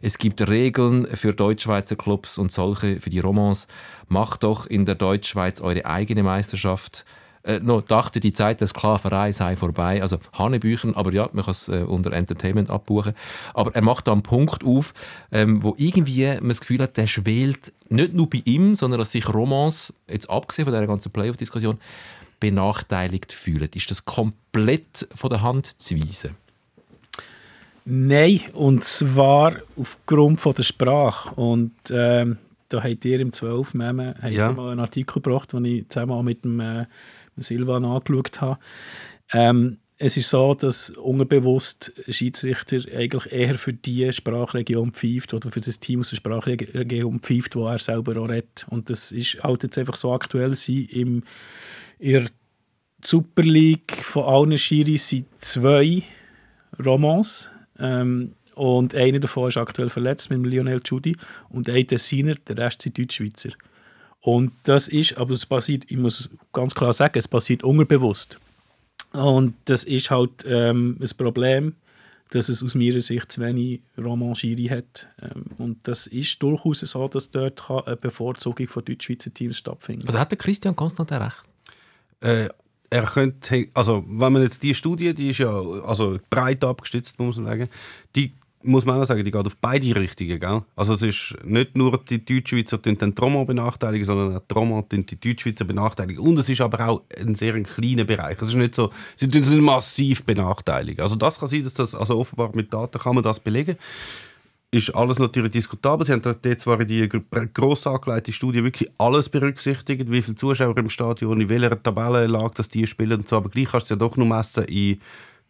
Es 0.00 0.18
gibt 0.18 0.40
Regeln 0.48 1.06
für 1.14 1.34
Deutschschweizer 1.34 1.96
Clubs 1.96 2.38
und 2.38 2.52
solche 2.52 3.00
für 3.00 3.10
die 3.10 3.20
Romans. 3.20 3.68
Macht 4.08 4.44
doch 4.44 4.66
in 4.66 4.84
der 4.84 4.94
Deutschschweiz 4.94 5.60
eure 5.60 5.86
eigene 5.86 6.22
Meisterschaft. 6.22 7.04
Äh, 7.44 7.58
no, 7.60 7.80
dachte 7.80 8.20
die 8.20 8.32
Zeit 8.32 8.60
der 8.60 8.68
Sklaverei 8.68 9.32
sei 9.32 9.56
vorbei. 9.56 10.00
Also 10.00 10.18
Hanebüchen, 10.32 10.94
aber 10.94 11.12
ja, 11.12 11.28
man 11.32 11.44
kann 11.44 11.50
es 11.50 11.68
äh, 11.68 11.82
unter 11.82 12.12
Entertainment 12.12 12.70
abbuchen. 12.70 13.14
Aber 13.54 13.74
er 13.74 13.82
macht 13.82 14.06
da 14.06 14.12
einen 14.12 14.22
Punkt 14.22 14.64
auf, 14.64 14.94
ähm, 15.32 15.62
wo 15.62 15.74
irgendwie 15.76 16.26
man 16.26 16.48
das 16.48 16.60
Gefühl 16.60 16.80
hat, 16.80 16.96
der 16.96 17.08
schwelt 17.08 17.72
nicht 17.88 18.14
nur 18.14 18.30
bei 18.30 18.42
ihm, 18.44 18.76
sondern 18.76 19.00
dass 19.00 19.10
sich 19.10 19.28
Romans, 19.28 19.92
jetzt 20.08 20.30
abgesehen 20.30 20.66
von 20.66 20.72
dieser 20.72 20.86
ganzen 20.86 21.10
Playoff-Diskussion, 21.10 21.78
benachteiligt 22.42 23.32
fühlen. 23.32 23.68
Ist 23.72 23.92
das 23.92 24.04
komplett 24.04 25.08
von 25.14 25.30
der 25.30 25.42
Hand 25.42 25.80
zu 25.80 25.96
weisen? 25.96 26.34
Nein, 27.84 28.40
und 28.52 28.84
zwar 28.84 29.56
aufgrund 29.76 30.40
von 30.40 30.52
der 30.54 30.64
Sprache. 30.64 31.34
Und 31.36 31.72
ähm, 31.90 32.38
da 32.68 32.82
habt 32.82 33.04
ihr 33.04 33.20
im 33.20 33.32
12 33.32 33.74
Meme 33.74 34.16
Ja. 34.28 34.50
mal 34.52 34.72
einen 34.72 34.80
Artikel 34.80 35.20
gebracht, 35.22 35.52
den 35.52 35.64
ich 35.64 35.88
zusammen 35.88 36.12
auch 36.12 36.22
mit 36.22 36.44
dem 36.44 36.58
äh, 36.58 36.86
Silvan 37.36 37.84
angeschaut 37.84 38.40
habe. 38.40 38.58
Ähm, 39.32 39.78
es 39.98 40.16
ist 40.16 40.30
so, 40.30 40.52
dass 40.54 40.90
unterbewusst 40.90 41.92
ein 42.08 42.12
Schiedsrichter 42.12 42.78
eigentlich 42.96 43.30
eher 43.32 43.54
für 43.56 43.72
die 43.72 44.12
Sprachregion 44.12 44.90
pfeift 44.90 45.32
oder 45.32 45.52
für 45.52 45.60
das 45.60 45.78
Team 45.78 46.00
aus 46.00 46.10
der 46.10 46.16
Sprachregion 46.16 47.20
pfeift, 47.20 47.54
wo 47.54 47.68
er 47.68 47.78
selber 47.78 48.20
auch 48.20 48.28
redet. 48.28 48.66
Und 48.68 48.90
das 48.90 49.12
ist 49.12 49.42
halt 49.44 49.62
jetzt 49.62 49.78
einfach 49.78 49.94
so 49.94 50.12
aktuell 50.12 50.56
sein. 50.56 50.88
Im, 50.90 51.22
in 52.02 52.12
der 52.14 52.30
Super 53.04 53.42
League 53.42 54.04
von 54.04 54.24
allen 54.24 54.58
Schiris 54.58 55.08
sind 55.08 55.26
zwei 55.38 56.02
Romans. 56.84 57.50
Ähm, 57.78 58.32
und 58.54 58.94
einer 58.94 59.20
davon 59.20 59.48
ist 59.48 59.56
aktuell 59.56 59.88
verletzt 59.88 60.28
mit 60.28 60.44
Lionel 60.44 60.82
Judy 60.84 61.16
und 61.48 61.70
ein 61.70 61.86
Tessiner, 61.86 62.34
der 62.34 62.58
Rest 62.58 62.82
sind 62.82 62.98
Deutschschweizer. 62.98 63.50
Und 64.20 64.52
das 64.64 64.88
ist, 64.88 65.16
aber 65.16 65.34
es 65.34 65.46
passiert, 65.46 65.84
ich 65.88 65.96
muss 65.96 66.28
ganz 66.52 66.74
klar 66.74 66.92
sagen, 66.92 67.18
es 67.18 67.28
passiert 67.28 67.64
unbewusst. 67.64 68.38
Und 69.12 69.54
das 69.64 69.84
ist 69.84 70.10
halt 70.10 70.44
ähm, 70.46 70.98
ein 71.00 71.16
Problem, 71.16 71.74
dass 72.30 72.48
es 72.48 72.62
aus 72.62 72.74
meiner 72.74 73.00
Sicht 73.00 73.32
zu 73.32 73.40
wenig 73.40 73.80
Romanschiri 73.96 74.66
hat. 74.66 75.08
Ähm, 75.22 75.44
und 75.58 75.88
das 75.88 76.08
ist 76.08 76.42
durchaus 76.42 76.80
so, 76.80 77.08
dass 77.08 77.30
dort 77.30 77.70
eine 77.70 77.96
Bevorzugung 77.96 78.66
von 78.66 78.84
Deutschschweizer 78.84 79.32
Teams 79.32 79.56
stattfinden 79.56 80.06
Also 80.06 80.18
hat 80.18 80.30
der 80.30 80.38
Christian 80.38 80.76
Konstantin 80.76 81.18
recht? 81.18 81.42
Äh, 82.22 82.48
er 82.90 83.04
könnte, 83.04 83.68
also 83.72 84.04
wenn 84.06 84.32
man 84.32 84.42
jetzt 84.42 84.62
die 84.62 84.74
Studie, 84.74 85.14
die 85.14 85.30
ist 85.30 85.38
ja 85.38 85.50
also 85.50 86.18
breit 86.28 86.62
abgestützt, 86.62 87.18
muss 87.18 87.36
man 87.36 87.46
sagen, 87.46 87.68
die 88.14 88.32
muss 88.64 88.84
man 88.84 89.00
auch 89.00 89.04
sagen, 89.04 89.24
die 89.24 89.30
geht 89.30 89.46
auf 89.46 89.56
beide 89.56 89.96
Richtungen, 89.96 90.38
gell? 90.38 90.62
Also 90.76 90.94
es 90.94 91.02
ist 91.02 91.36
nicht 91.44 91.76
nur 91.76 91.98
die 92.04 92.24
Deutschschweizer 92.24 92.78
die 92.78 92.96
den 92.96 93.14
Trauma 93.14 93.44
benachteiligen, 93.44 94.04
sondern 94.04 94.36
auch 94.36 94.40
die 94.40 94.54
Trauma 94.54 94.84
die 94.88 95.04
Deutschschweizer 95.04 95.64
benachteiligen. 95.64 96.24
Und 96.24 96.38
es 96.38 96.48
ist 96.48 96.60
aber 96.60 96.88
auch 96.88 97.02
ein 97.18 97.34
sehr 97.34 97.60
kleiner 97.62 98.04
Bereich. 98.04 98.40
Es 98.40 98.48
ist 98.48 98.54
nicht 98.54 98.74
so, 98.74 98.92
sie 99.16 99.28
tun 99.28 99.40
es 99.40 99.50
nicht 99.50 99.62
massiv 99.62 100.24
benachteiligen. 100.24 101.02
Also 101.02 101.16
das 101.16 101.40
kann 101.40 101.48
sein, 101.48 101.64
dass 101.64 101.74
das, 101.74 101.94
also 101.94 102.18
offenbar 102.18 102.54
mit 102.54 102.72
Daten 102.72 102.98
kann 102.98 103.14
man 103.14 103.24
das 103.24 103.40
belegen 103.40 103.76
ist 104.72 104.90
alles 104.96 105.18
natürlich 105.18 105.50
diskutabel. 105.50 106.06
Sie 106.06 106.12
haben 106.12 106.22
dort 106.22 106.60
zwar 106.60 106.80
in 106.80 106.86
die 106.86 107.08
gr- 107.08 107.46
gross 107.52 107.86
angelegte 107.86 108.32
Studie 108.32 108.64
wirklich 108.64 108.90
alles 108.96 109.28
berücksichtigt, 109.28 110.10
wie 110.10 110.22
viele 110.22 110.34
Zuschauer 110.34 110.76
im 110.78 110.88
Stadion, 110.88 111.40
in 111.40 111.48
welcher 111.50 111.80
Tabellenlage 111.80 112.54
dass 112.56 112.68
die 112.68 112.86
spielen 112.86 113.20
und 113.20 113.28
so, 113.28 113.36
aber 113.36 113.50
gleich 113.50 113.68
kannst 113.68 113.90
du 113.90 113.94
ja 113.94 113.98
doch 113.98 114.16
nur 114.16 114.26
messen 114.26 114.64
in 114.64 114.98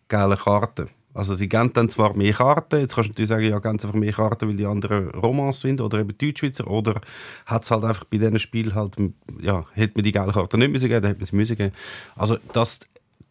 gelben 0.08 0.36
Karten. 0.36 0.88
Also 1.14 1.36
sie 1.36 1.48
geben 1.48 1.72
dann 1.72 1.88
zwar 1.88 2.16
mehr 2.16 2.32
Karten, 2.32 2.80
jetzt 2.80 2.94
kannst 2.94 3.10
du 3.10 3.12
natürlich 3.12 3.28
sagen, 3.28 3.44
ja, 3.44 3.60
sie 3.60 3.68
einfach 3.68 3.92
mehr 3.92 4.12
Karten, 4.12 4.48
weil 4.48 4.56
die 4.56 4.66
anderen 4.66 5.10
Romans 5.10 5.60
sind 5.60 5.80
oder 5.80 6.00
eben 6.00 6.16
Deutschschweizer, 6.18 6.66
oder 6.66 7.00
hat 7.46 7.62
es 7.62 7.70
halt 7.70 7.84
einfach 7.84 8.04
bei 8.04 8.16
diesen 8.16 8.38
Spielen 8.38 8.74
halt, 8.74 8.96
ja, 9.40 9.64
hätte 9.72 9.92
man 9.94 10.04
die 10.04 10.12
gelbe 10.12 10.32
Karte 10.32 10.58
nicht 10.58 10.72
müssen 10.72 10.88
geben, 10.88 11.02
dann 11.02 11.10
hätte 11.10 11.20
man 11.20 11.26
sie 11.26 11.36
müssen 11.36 11.56
geben. 11.56 11.74
Also, 12.16 12.38
dass 12.52 12.80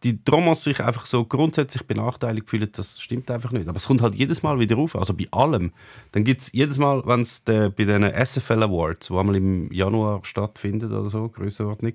die 0.02 0.18
Romans 0.30 0.64
sich 0.64 0.80
einfach 0.80 1.06
so 1.06 1.24
grundsätzlich 1.24 1.84
benachteiligt 1.84 2.50
fühlen, 2.50 2.68
das 2.72 3.00
stimmt 3.00 3.30
einfach 3.30 3.52
nicht. 3.52 3.68
Aber 3.68 3.76
es 3.76 3.86
kommt 3.86 4.02
halt 4.02 4.14
jedes 4.14 4.42
Mal 4.42 4.58
wieder 4.58 4.76
auf, 4.78 4.96
also 4.96 5.14
bei 5.14 5.26
allem. 5.30 5.72
Dann 6.12 6.24
gibt 6.24 6.40
es 6.40 6.52
jedes 6.52 6.78
Mal, 6.78 7.02
wenn 7.06 7.20
es 7.20 7.40
bei 7.40 7.70
den 7.70 8.04
SFL 8.04 8.64
Awards, 8.64 9.08
die 9.08 9.14
einmal 9.14 9.36
im 9.36 9.72
Januar 9.72 10.20
stattfindet 10.24 10.90
oder 10.90 11.08
so, 11.08 11.28
Grössenordnung, 11.28 11.92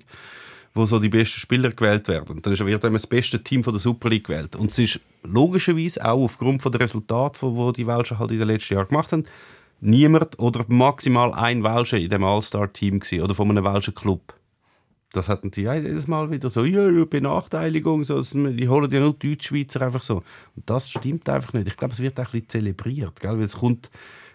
wo 0.74 0.86
so 0.86 0.98
die 0.98 1.08
besten 1.08 1.40
Spieler 1.40 1.70
gewählt 1.70 2.08
werden. 2.08 2.40
Dann 2.40 2.58
wird 2.58 2.84
immer 2.84 2.92
das 2.92 3.06
beste 3.06 3.42
Team 3.42 3.64
von 3.64 3.72
der 3.74 3.80
Super 3.80 4.08
League 4.08 4.24
gewählt. 4.24 4.56
Und 4.56 4.70
es 4.70 4.78
ist 4.78 5.00
logischerweise 5.24 6.04
auch 6.04 6.22
aufgrund 6.22 6.64
der 6.64 6.80
Resultate, 6.80 7.38
die 7.40 7.72
die 7.72 7.86
Welschen 7.86 8.18
halt 8.18 8.30
in 8.30 8.38
den 8.38 8.48
letzten 8.48 8.74
Jahren 8.74 8.88
gemacht 8.88 9.12
haben, 9.12 9.24
niemand 9.80 10.38
oder 10.38 10.64
maximal 10.68 11.32
ein 11.34 11.62
Welscher 11.62 11.98
in 11.98 12.10
dem 12.10 12.24
All-Star-Team 12.24 13.00
oder 13.22 13.34
von 13.34 13.50
einem 13.50 13.64
welschen 13.64 13.94
Club. 13.94 14.34
Das 15.12 15.28
hat 15.28 15.42
natürlich 15.42 15.70
jedes 15.70 16.06
Mal 16.06 16.30
wieder 16.30 16.50
so, 16.50 16.64
ja, 16.64 17.04
Benachteiligung, 17.04 18.04
so, 18.04 18.20
die 18.20 18.68
holen 18.68 18.90
ja 18.90 19.00
nur 19.00 19.14
Deutschschweizer 19.14 19.80
einfach 19.80 20.02
so. 20.02 20.16
Und 20.54 20.68
das 20.68 20.90
stimmt 20.90 21.28
einfach 21.28 21.54
nicht. 21.54 21.68
Ich 21.68 21.76
glaube, 21.76 21.94
es 21.94 22.00
wird 22.00 22.20
auch 22.20 22.26
ein 22.26 22.30
bisschen 22.30 22.48
zelebriert, 22.48 23.18
gell? 23.20 23.38
weil 23.38 23.44
es 23.44 23.56
kommt 23.56 23.90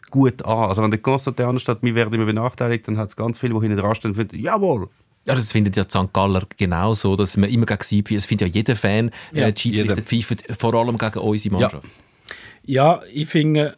gut 0.10 0.44
an. 0.44 0.70
Also 0.70 0.82
wenn 0.82 0.90
der 0.90 1.00
Konstantin 1.00 1.46
anstatt, 1.46 1.84
wir 1.84 1.94
werden 1.94 2.14
immer 2.14 2.26
benachteiligt, 2.26 2.88
dann 2.88 2.98
hat 2.98 3.10
es 3.10 3.16
ganz 3.16 3.38
viele, 3.38 3.54
die 3.54 3.62
hinten 3.62 3.78
dran 3.78 3.94
stehen 3.94 4.12
und 4.12 4.16
finden, 4.16 4.40
jawohl, 4.40 4.90
ja, 5.26 5.36
das 5.36 5.52
findet 5.52 5.78
ja 5.78 5.86
St. 5.86 6.12
Galler 6.12 6.44
genauso, 6.58 7.16
dass 7.16 7.38
man 7.38 7.50
immer 7.50 7.66
gegen 7.66 7.84
sie 7.84 8.02
pfeift. 8.04 8.18
Das 8.18 8.26
findet 8.26 8.50
ja 8.50 8.54
jeder 8.56 8.76
Fan, 8.76 9.10
Ja, 9.32 9.48
äh, 9.48 9.54
die 9.54 9.62
Schiedsrichter 9.62 10.02
pfeifen 10.02 10.38
vor 10.60 10.74
allem 10.74 10.98
gegen 10.98 11.20
unsere 11.20 11.56
Mannschaft. 11.56 11.88
Ja, 12.66 13.02
ich 13.12 13.28
finde, 13.28 13.78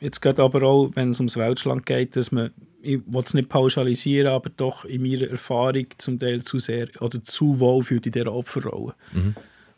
jetzt 0.00 0.20
geht 0.20 0.38
aber 0.38 0.62
auch, 0.62 0.90
wenn 0.94 1.10
es 1.10 1.20
ums 1.20 1.36
Weltschland 1.36 1.86
geht, 1.86 2.16
dass 2.16 2.32
man, 2.32 2.50
ich 2.86 3.00
will 3.06 3.22
es 3.24 3.34
nicht 3.34 3.48
pauschalisieren, 3.48 4.32
aber 4.32 4.50
doch 4.56 4.84
in 4.84 5.02
meiner 5.02 5.28
Erfahrung 5.28 5.86
zum 5.98 6.18
Teil 6.18 6.42
zu 6.42 6.58
sehr 6.58 6.88
oder 7.00 7.22
zu 7.22 7.58
wohl 7.60 7.82
fühlt 7.82 8.06
in 8.06 8.12
dieser 8.12 8.32
Opferrolle. 8.32 8.94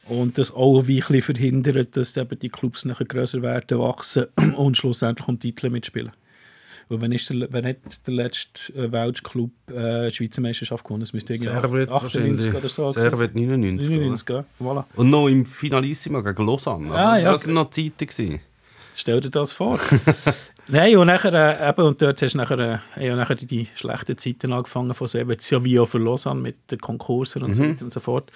Und 0.09 0.39
das 0.39 0.55
auch 0.55 0.87
wie 0.87 1.03
ein 1.03 1.23
verhindert, 1.23 1.97
dass 1.97 2.17
eben 2.17 2.39
die 2.39 2.49
Clubs 2.49 2.85
nachher 2.85 3.05
grösser 3.05 3.43
werden, 3.43 3.79
wachsen 3.79 4.27
und 4.57 4.77
schlussendlich 4.77 5.29
um 5.29 5.39
Titel 5.39 5.69
mitspielen. 5.71 6.13
Weil 6.89 7.03
wenn, 7.03 7.13
ist 7.13 7.29
der, 7.29 7.53
wenn 7.53 7.67
hat 7.67 8.07
der 8.07 8.15
letzte 8.15 8.73
äh, 8.73 8.91
Weltclub 8.91 9.51
äh, 9.71 10.09
die 10.09 10.15
Schweizer 10.15 10.41
Meisterschaft 10.41 10.85
gewonnen? 10.85 11.01
Das 11.01 11.13
müsste 11.13 11.35
irgendwie 11.35 11.51
Servet 11.51 11.91
98 11.91 12.55
oder 12.55 12.69
so 12.71 12.93
Servet 12.93 13.35
99. 13.35 13.91
oder? 13.91 13.97
99, 13.99 14.29
ja. 14.31 14.45
Voilà. 14.59 14.85
Und 14.97 15.11
noch 15.11 15.29
im 15.29 15.45
Finalissima 15.45 16.23
gegen 16.23 16.47
Lausanne. 16.47 16.95
Ah, 16.95 17.19
ja, 17.19 17.33
das 17.33 17.47
waren 17.47 17.55
noch 17.55 17.69
Zeiten. 17.69 18.41
Stell 18.95 19.21
dir 19.21 19.31
das 19.31 19.53
vor. 19.53 19.79
Nein, 20.71 20.97
und, 20.99 21.07
nachher, 21.07 21.33
äh, 21.33 21.69
eben, 21.71 21.83
und 21.83 22.03
dort 22.03 22.21
hast 22.21 22.35
du 22.35 22.39
nachher, 22.39 22.83
äh, 22.97 23.15
nachher 23.15 23.37
die, 23.37 23.69
schlechten 23.75 24.19
Zeiten 24.19 24.53
angefangen 24.53 24.93
von 24.93 25.09
ja 25.09 25.65
wie 25.65 25.81
auch 25.81 25.87
für 25.87 25.99
Lausanne 25.99 26.41
mit 26.41 26.71
den 26.71 26.79
Konkursen 26.79 27.43
und 27.43 27.55
so 27.55 27.65
weiter 27.65 27.85
und 27.85 27.93
so 27.93 28.01
fort. 28.01 28.31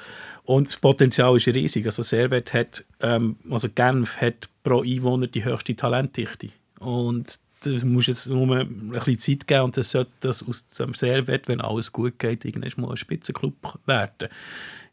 Und 0.44 0.68
das 0.68 0.76
Potenzial 0.78 1.36
ist 1.36 1.46
riesig. 1.48 1.84
Also 1.84 2.02
Servet 2.02 2.54
hat, 2.54 2.84
ähm, 3.00 3.36
also 3.50 3.68
Genf 3.68 4.16
hat 4.16 4.48
pro 4.64 4.80
Einwohner 4.80 5.26
die 5.26 5.44
höchste 5.44 5.76
Talentdichte. 5.76 6.48
Und 6.80 7.38
du 7.64 7.86
musst 7.86 8.08
jetzt 8.08 8.26
nur 8.28 8.56
ein 8.56 8.88
bisschen 8.88 9.18
Zeit 9.18 9.46
geben 9.46 9.64
und 9.64 9.76
das 9.76 9.90
sollte 9.90 10.10
das 10.20 10.46
aus 10.46 10.66
dem 10.68 10.94
Servet, 10.94 11.48
wenn 11.48 11.60
alles 11.60 11.92
gut 11.92 12.18
geht, 12.18 12.44
irgendwann 12.44 12.84
mal 12.84 12.90
ein 12.90 12.96
Spitzenklub 12.96 13.54
werden. 13.86 14.28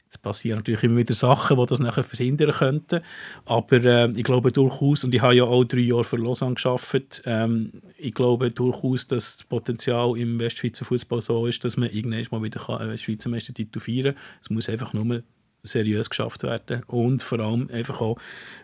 Jetzt 0.09 0.23
passieren 0.23 0.57
natürlich 0.57 0.81
immer 0.81 0.97
wieder 0.97 1.13
Sachen, 1.13 1.55
die 1.55 1.65
das 1.67 1.77
nachher 1.77 2.03
verhindern 2.03 2.49
könnten. 2.49 3.01
Aber 3.45 3.85
äh, 3.85 4.11
ich 4.13 4.23
glaube 4.23 4.51
durchaus, 4.51 5.03
und 5.03 5.13
ich 5.13 5.21
habe 5.21 5.35
ja 5.35 5.43
auch 5.43 5.63
drei 5.65 5.81
Jahre 5.81 6.03
für 6.03 6.17
Lausanne 6.17 6.55
gearbeitet, 6.55 7.21
ähm, 7.25 7.73
ich 7.95 8.15
glaube 8.15 8.49
durchaus, 8.49 9.05
dass 9.05 9.37
das 9.37 9.45
Potenzial 9.45 10.17
im 10.17 10.39
Westschweizer 10.39 10.83
Fußball 10.85 11.21
so 11.21 11.45
ist, 11.45 11.63
dass 11.63 11.77
man 11.77 11.91
irgendwann 11.91 12.25
mal 12.31 12.41
wieder 12.41 12.79
einen 12.79 12.97
Schweizer 12.97 13.29
Meistertitel 13.29 13.79
feiern 13.79 14.15
kann. 14.15 14.23
Es 14.41 14.49
muss 14.49 14.67
einfach 14.67 14.93
nur 14.93 15.21
seriös 15.61 16.09
geschafft 16.09 16.41
werden 16.41 16.81
und 16.87 17.21
vor 17.21 17.39
allem 17.39 17.69
einfach 17.71 18.01
auch 18.01 18.17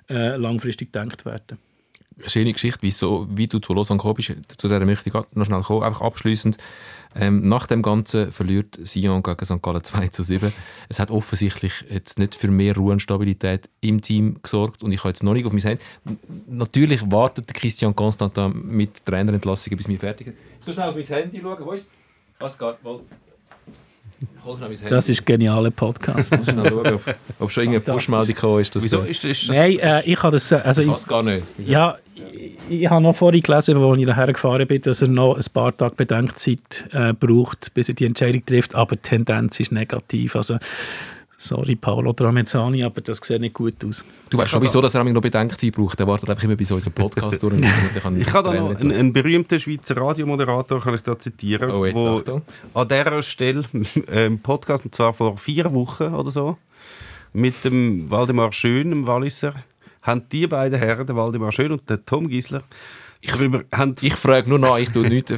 äh, 0.10 0.38
langfristig 0.38 0.94
gedacht 0.94 1.26
werden. 1.26 1.60
Schöne 2.26 2.54
Geschichte, 2.54 2.82
wie, 2.82 2.92
so, 2.92 3.28
wie 3.30 3.48
du 3.48 3.60
zu 3.60 3.74
Lausanne 3.74 3.98
gekommen 3.98 4.16
bist. 4.16 4.34
Zu 4.58 4.68
der 4.68 4.86
möchte 4.86 5.10
ich 5.10 5.14
noch 5.14 5.46
schnell 5.46 5.62
kommen. 5.62 5.84
Einfach 5.84 6.02
abschliessend. 6.02 6.58
Ähm, 7.14 7.48
nach 7.48 7.68
dem 7.68 7.82
Ganzen 7.82 8.32
verliert 8.32 8.78
Sion 8.84 9.24
gegen 9.24 9.46
St. 9.46 9.62
Gallen 9.62 9.84
2 9.84 10.08
zu 10.10 10.24
7. 10.24 10.52
Es 10.90 11.00
hat 11.00 11.12
offensichtlich 11.12 11.86
jetzt 11.90 12.20
nicht 12.20 12.36
für 12.36 12.50
mehr 12.50 12.76
Ruhe 12.76 12.94
und 12.94 13.02
Stabilität 13.02 13.70
im 13.82 14.02
Team 14.02 14.38
gesorgt. 14.42 14.84
Und 14.84 14.92
ich 14.92 15.00
habe 15.00 15.10
jetzt 15.10 15.24
noch 15.24 15.34
nicht 15.34 15.46
auf 15.46 15.52
mein 15.52 15.62
Handy. 15.62 15.84
Natürlich 16.48 17.10
wartet 17.12 17.54
Christian 17.54 17.96
Constantin 17.96 18.66
mit 18.68 19.06
Trainerentlassungen, 19.06 19.78
bis 19.78 19.88
wir 19.88 20.00
fertig 20.00 20.28
sind. 20.28 20.38
Ich 20.66 20.74
schnell 20.74 20.90
auf 20.90 20.96
mein 20.96 21.06
Handy 21.06 21.42
schauen. 21.42 21.66
Wo 21.66 21.72
ist 21.72 21.86
Was 22.40 22.58
geht? 22.58 22.76
Ich 22.82 22.86
hol 22.86 23.02
schnell 23.02 23.02
mein 23.02 23.08
Handy. 23.08 23.36
Das 24.90 25.10
ist 25.10 25.22
ein 25.22 25.26
genialer 25.26 25.72
Podcast. 25.72 26.30
Schnell 26.30 26.70
schauen, 26.70 26.94
ob, 26.94 27.16
ob 27.40 27.52
schon 27.52 27.64
irgendeine 27.64 27.96
Postmeldung 27.96 28.28
gekommen 28.28 28.62
ist. 28.62 28.76
Wieso 28.76 29.02
ist, 29.02 29.24
ist 29.26 29.50
das? 29.50 29.56
Nein, 29.56 29.80
äh, 29.80 30.04
ich 30.06 30.22
habe 30.22 30.34
das, 30.34 30.52
äh, 30.52 30.56
also 30.64 30.84
Ich 30.84 31.08
gar 31.08 31.24
nicht. 31.24 31.46
Ja, 31.66 31.98
ich, 32.16 32.58
ich 32.82 32.90
habe 32.90 33.02
noch 33.02 33.16
vorhin 33.16 33.42
gelesen, 33.42 33.78
als 33.78 33.98
ich 33.98 34.06
daher 34.06 34.28
gefahren 34.28 34.68
bin, 34.68 34.82
dass 34.82 35.02
er 35.02 35.08
noch 35.08 35.36
ein 35.36 35.44
paar 35.54 35.76
Tage 35.76 35.96
Bedenkzeit 35.96 36.88
äh, 36.92 37.14
braucht, 37.14 37.74
bis 37.74 37.90
er 37.90 37.96
die 37.96 38.06
Entscheidung 38.06 38.46
trifft. 38.46 38.76
Aber 38.76 38.96
die 38.96 39.02
Tendenz 39.02 39.60
ist 39.60 39.72
negativ. 39.72 40.36
Also, 40.36 40.58
sorry, 41.38 41.76
Paolo 41.76 42.14
Tramezzani, 42.14 42.84
aber 42.84 43.02
das 43.02 43.18
sieht 43.18 43.42
nicht 43.42 43.54
gut 43.54 43.84
aus. 43.86 44.04
Du 44.30 44.38
weißt 44.38 44.52
schon, 44.52 44.62
wieso 44.62 44.82
dass 44.82 44.96
er 44.96 45.04
noch 45.04 45.22
Bedenkzeit 45.22 45.74
braucht. 45.74 46.00
Er 46.00 46.08
wartet 46.08 46.30
einfach 46.30 46.44
immer 46.44 46.56
bis 46.56 46.72
unserem 46.72 46.94
Podcast 46.94 47.42
durch. 47.42 47.62
kann 48.02 48.20
Ich 48.20 48.28
kann 48.28 48.44
da 48.46 48.54
noch 48.54 48.76
einen, 48.76 48.92
einen 48.92 49.14
berühmten 49.14 49.60
Schweizer 49.60 49.98
Radiomoderator 49.98 50.82
kann 50.82 50.96
ich 50.96 51.02
da 51.02 51.18
zitieren, 51.18 51.70
Oh, 51.72 51.86
jetzt 51.86 51.96
wo 51.96 52.18
Achtung. 52.18 52.42
an 52.74 52.88
dieser 52.88 53.22
Stelle 53.24 53.64
im 54.12 54.40
Podcast, 54.44 54.86
und 54.86 54.96
zwar 54.96 55.14
vor 55.14 55.38
vier 55.38 55.74
Wochen 55.74 56.14
oder 56.14 56.32
so, 56.32 56.58
mit 57.34 57.64
dem 57.66 58.10
Waldemar 58.10 58.52
Schön, 58.52 58.90
dem 58.92 59.08
Walliser, 59.08 59.54
haben 60.02 60.24
die 60.32 60.48
beiden 60.48 60.78
Herren, 60.80 61.06
der 61.06 61.16
Waldemar 61.16 61.52
Schön 61.52 61.72
und 61.72 61.90
der 61.90 62.06
Tom 62.06 62.28
Gisler, 62.30 62.64
darüber, 63.32 63.64
haben, 63.74 63.96
Ich 64.02 64.16
frage 64.16 64.50
nur 64.50 64.60
nach, 64.60 64.78
ich 64.78 64.90
tue 64.90 65.08
nichts. 65.08 65.34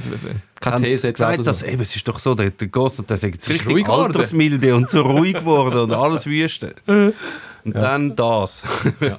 Keine 0.60 0.86
These. 0.88 1.12
gesagt, 1.12 1.46
dass, 1.46 1.64
eben, 1.64 1.82
es 1.82 1.96
ist 1.96 2.08
doch 2.08 2.20
so, 2.20 2.34
der, 2.36 2.50
der 2.50 2.68
Ghost, 2.68 3.02
der 3.10 3.18
sagt, 3.18 3.42
es 3.42 3.48
ist 3.50 3.66
ruhig 3.66 3.68
richtig 3.68 3.86
geworden. 3.86 4.16
altersmilde 4.16 4.76
und 4.76 4.90
so 4.90 5.02
ruhig 5.02 5.34
geworden 5.34 5.80
und 5.80 5.94
alles 5.94 6.26
Wüste. 6.26 6.76
Und 6.88 7.14
dann 7.76 8.16
das. 8.16 8.64
Ja, 9.00 9.18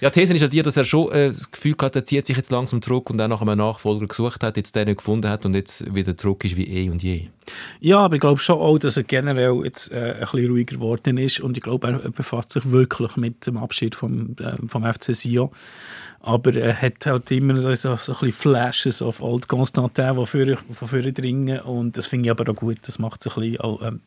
die 0.00 0.10
These 0.10 0.34
ist 0.34 0.40
ja 0.40 0.48
die, 0.48 0.62
dass 0.62 0.76
er 0.76 0.84
schon 0.84 1.10
äh, 1.10 1.28
das 1.28 1.50
Gefühl 1.50 1.74
hat, 1.80 1.96
er 1.96 2.04
zieht 2.04 2.26
sich 2.26 2.36
jetzt 2.36 2.50
langsam 2.50 2.80
zurück 2.82 3.10
und 3.10 3.18
dann 3.18 3.30
nach 3.30 3.42
einem 3.42 3.58
Nachfolger 3.58 4.06
gesucht 4.06 4.42
hat, 4.44 4.56
jetzt 4.56 4.76
den 4.76 4.86
nicht 4.86 4.98
gefunden 4.98 5.28
hat 5.28 5.44
und 5.44 5.54
jetzt 5.54 5.94
wieder 5.94 6.16
zurück 6.16 6.44
ist 6.44 6.56
wie 6.56 6.68
eh 6.68 6.88
und 6.90 7.02
je. 7.02 7.28
Ja, 7.80 7.98
aber 7.98 8.14
ich 8.16 8.20
glaube 8.20 8.40
schon 8.40 8.58
auch, 8.58 8.78
dass 8.78 8.96
er 8.96 9.02
generell 9.02 9.62
jetzt 9.64 9.90
äh, 9.90 10.14
ein 10.14 10.20
bisschen 10.20 10.50
ruhiger 10.50 10.76
geworden 10.76 11.18
ist 11.18 11.40
und 11.40 11.56
ich 11.56 11.62
glaube, 11.62 11.88
er 11.88 12.10
befasst 12.10 12.52
sich 12.52 12.70
wirklich 12.70 13.16
mit 13.16 13.46
dem 13.46 13.56
Abschied 13.56 13.94
vom, 13.94 14.36
äh, 14.40 14.54
vom 14.66 14.84
FC 14.84 15.14
Sion. 15.14 15.50
Aber 16.20 16.54
er 16.54 16.80
hat 16.80 17.06
halt 17.06 17.30
immer 17.30 17.56
so, 17.56 17.74
so, 17.74 17.96
so 17.96 18.12
ein 18.12 18.18
bisschen 18.18 18.32
Flashes 18.32 19.02
of 19.02 19.22
Old 19.22 19.48
Constantin, 19.48 20.16
die 20.16 20.26
vorne 20.26 21.12
dringen 21.12 21.60
und 21.60 21.96
das 21.96 22.06
finde 22.06 22.26
ich 22.26 22.30
aber 22.30 22.50
auch 22.50 22.56
gut, 22.56 22.78
das 22.82 22.98
macht 22.98 23.24
es 23.24 23.36
ein 23.36 23.40
bisschen, 23.40 23.60
auch, 23.60 23.82
ähm, 23.82 24.00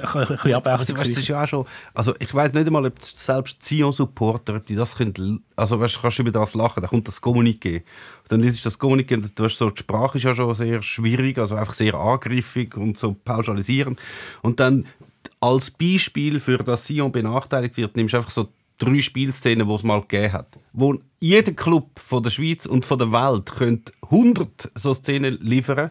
bisschen- 0.00 0.26
bisschen 0.28 0.54
Also, 0.54 0.94
weißt, 0.94 1.10
das 1.10 1.16
ist 1.18 1.28
ja 1.28 1.42
auch 1.42 1.48
schon, 1.48 1.66
also 1.94 2.14
ich 2.18 2.32
weiß 2.34 2.52
nicht 2.52 2.66
einmal, 2.66 2.86
ob 2.86 3.00
selbst 3.02 3.62
Zion-Supporter, 3.62 4.56
ob 4.56 4.66
die 4.66 4.74
das 4.74 4.96
können, 4.96 5.44
also 5.56 5.78
weißt, 5.80 6.00
kannst 6.00 6.18
du 6.18 6.22
über 6.22 6.32
das 6.32 6.54
lachen, 6.54 6.82
da 6.82 6.88
kommt 6.88 7.08
das 7.08 7.22
Kommuniqué. 7.22 7.82
Dann 8.28 8.42
ist 8.42 8.64
das 8.64 8.78
Kommuniqué, 8.78 9.14
und 9.14 9.38
du 9.38 9.44
hast 9.44 9.58
so, 9.58 9.70
die 9.70 9.78
Sprache 9.80 10.18
ist 10.18 10.24
ja 10.24 10.34
schon 10.34 10.54
sehr 10.54 10.82
schwierig, 10.82 11.38
also 11.38 11.54
einfach 11.56 11.74
sehr 11.74 11.94
angriffig 11.94 12.76
und 12.76 12.98
so 12.98 13.14
pauschalisierend. 13.24 13.98
Und 14.42 14.60
dann 14.60 14.86
als 15.40 15.70
Beispiel 15.70 16.40
für 16.40 16.58
das 16.58 16.86
Sion 16.86 17.12
benachteiligt 17.12 17.76
wird, 17.76 17.96
nimmst 17.96 18.14
du 18.14 18.18
einfach 18.18 18.30
so 18.30 18.48
drei 18.78 19.00
Spielszenen, 19.00 19.66
die 19.66 19.74
es 19.74 19.82
mal 19.82 20.00
gegeben 20.00 20.32
hat. 20.32 20.46
Wo 20.72 20.96
jeder 21.20 21.52
Club 21.52 21.98
von 21.98 22.22
der 22.22 22.30
Schweiz 22.30 22.66
und 22.66 22.86
von 22.86 22.98
der 22.98 23.12
Welt 23.12 23.46
könnte 23.56 23.92
100 24.10 24.70
so 24.74 24.94
Szenen 24.94 25.38
liefern 25.40 25.90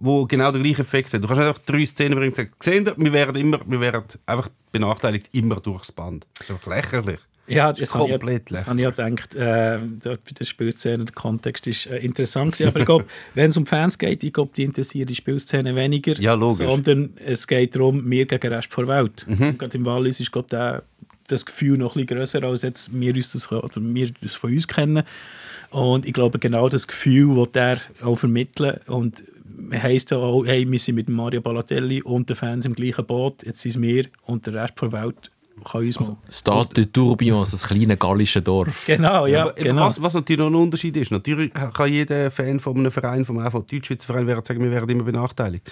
wo 0.00 0.26
genau 0.26 0.50
den 0.50 0.62
gleichen 0.62 0.80
Effekt 0.80 1.12
hat. 1.12 1.22
Du 1.22 1.28
kannst 1.28 1.40
einfach 1.40 1.60
drei 1.64 1.84
Szenen 1.84 2.16
bringen 2.16 2.30
und 2.30 2.36
sagen, 2.36 2.50
seht 2.60 2.86
ihr, 2.86 2.94
wir 2.96 3.12
werden, 3.12 3.36
immer, 3.36 3.60
wir 3.66 3.80
werden 3.80 4.04
einfach 4.26 4.48
benachteiligt, 4.72 5.28
immer 5.32 5.56
durchs 5.56 5.92
Band. 5.92 6.26
Das 6.34 6.48
ist 6.48 6.50
einfach 6.50 6.66
lächerlich. 6.66 7.20
Ja, 7.46 7.72
Das 7.72 7.80
ist 7.80 7.94
das 7.94 8.00
komplett 8.00 8.50
habe 8.66 8.76
ich 8.76 8.82
ja 8.82 8.90
gedacht. 8.90 9.34
Äh, 9.34 9.80
bei 10.02 10.18
der 10.38 10.44
Spielszene, 10.44 11.04
der 11.04 11.14
Kontext 11.14 11.66
ist 11.66 11.86
äh, 11.86 11.98
interessant 11.98 12.52
gewesen. 12.52 12.68
Aber 12.68 12.80
ich 12.80 12.86
glaube, 12.86 13.06
wenn 13.34 13.50
es 13.50 13.56
um 13.56 13.66
Fans 13.66 13.98
geht, 13.98 14.22
ich 14.22 14.32
glaube, 14.32 14.52
die 14.56 14.62
interessieren 14.62 15.08
die 15.08 15.16
Spielszene 15.16 15.74
weniger. 15.74 16.18
Ja, 16.20 16.34
logisch. 16.34 16.66
Sondern 16.66 17.14
es 17.24 17.46
geht 17.46 17.74
darum, 17.74 18.08
wir 18.08 18.26
gegen 18.26 18.40
den 18.40 18.52
Rest 18.52 18.68
der 18.76 18.88
Welt. 18.88 19.26
Mhm. 19.28 19.48
Und 19.48 19.58
Gerade 19.58 19.76
im 19.78 19.84
Wallis 19.84 20.20
ist, 20.20 20.30
glaube 20.30 20.48
der, 20.48 20.84
das 21.26 21.44
Gefühl 21.44 21.76
noch 21.76 21.96
ein 21.96 22.06
bisschen 22.06 22.18
grösser, 22.18 22.42
als 22.44 22.62
jetzt 22.62 22.98
wir, 22.98 23.14
uns 23.14 23.32
das, 23.32 23.50
oder 23.50 23.70
wir 23.76 24.10
das 24.22 24.34
von 24.34 24.52
uns 24.52 24.68
kennen. 24.68 25.02
Und 25.70 26.06
ich 26.06 26.12
glaube, 26.12 26.38
genau 26.38 26.68
das 26.68 26.86
Gefühl, 26.86 27.34
das 27.36 27.52
der 27.52 27.80
auch 28.02 28.16
vermitteln 28.16 28.80
und 28.86 29.24
heisst 29.72 30.10
ja 30.10 30.18
auch, 30.18 30.44
hey, 30.44 30.70
wir 30.70 30.78
sind 30.78 30.96
mit 30.96 31.08
Mario 31.08 31.40
Balotelli 31.40 32.02
und 32.02 32.28
den 32.28 32.36
Fans 32.36 32.64
im 32.64 32.74
gleichen 32.74 33.06
Boot, 33.06 33.44
jetzt 33.44 33.60
sind 33.60 33.76
es 33.76 33.80
wir 33.80 34.06
und 34.26 34.46
der 34.46 34.54
Rest 34.54 34.74
der 34.80 34.92
Welt 34.92 35.30
kann 35.64 35.84
uns 35.84 36.00
mal... 36.00 36.16
Stade 36.28 36.74
de 36.74 36.86
Tourbillon, 36.86 37.40
das 37.40 37.66
kleine 37.66 37.96
gallische 37.96 38.40
Dorf. 38.40 38.86
Genau, 38.86 39.26
ja, 39.26 39.42
Aber 39.42 39.52
genau. 39.52 39.86
was, 39.86 40.00
was 40.00 40.14
natürlich 40.14 40.40
noch 40.40 40.48
ein 40.48 40.54
Unterschied 40.54 40.96
ist, 40.96 41.10
natürlich 41.10 41.52
kann 41.52 41.90
jeder 41.90 42.30
Fan 42.30 42.60
von 42.60 42.78
einem 42.78 42.90
Verein, 42.90 43.24
vom 43.24 43.38
AV 43.38 43.62
Deutschschweizer 43.66 44.06
Verein, 44.06 44.26
sagen, 44.44 44.62
wir 44.62 44.70
werden 44.70 44.88
immer 44.88 45.04
benachteiligt. 45.04 45.70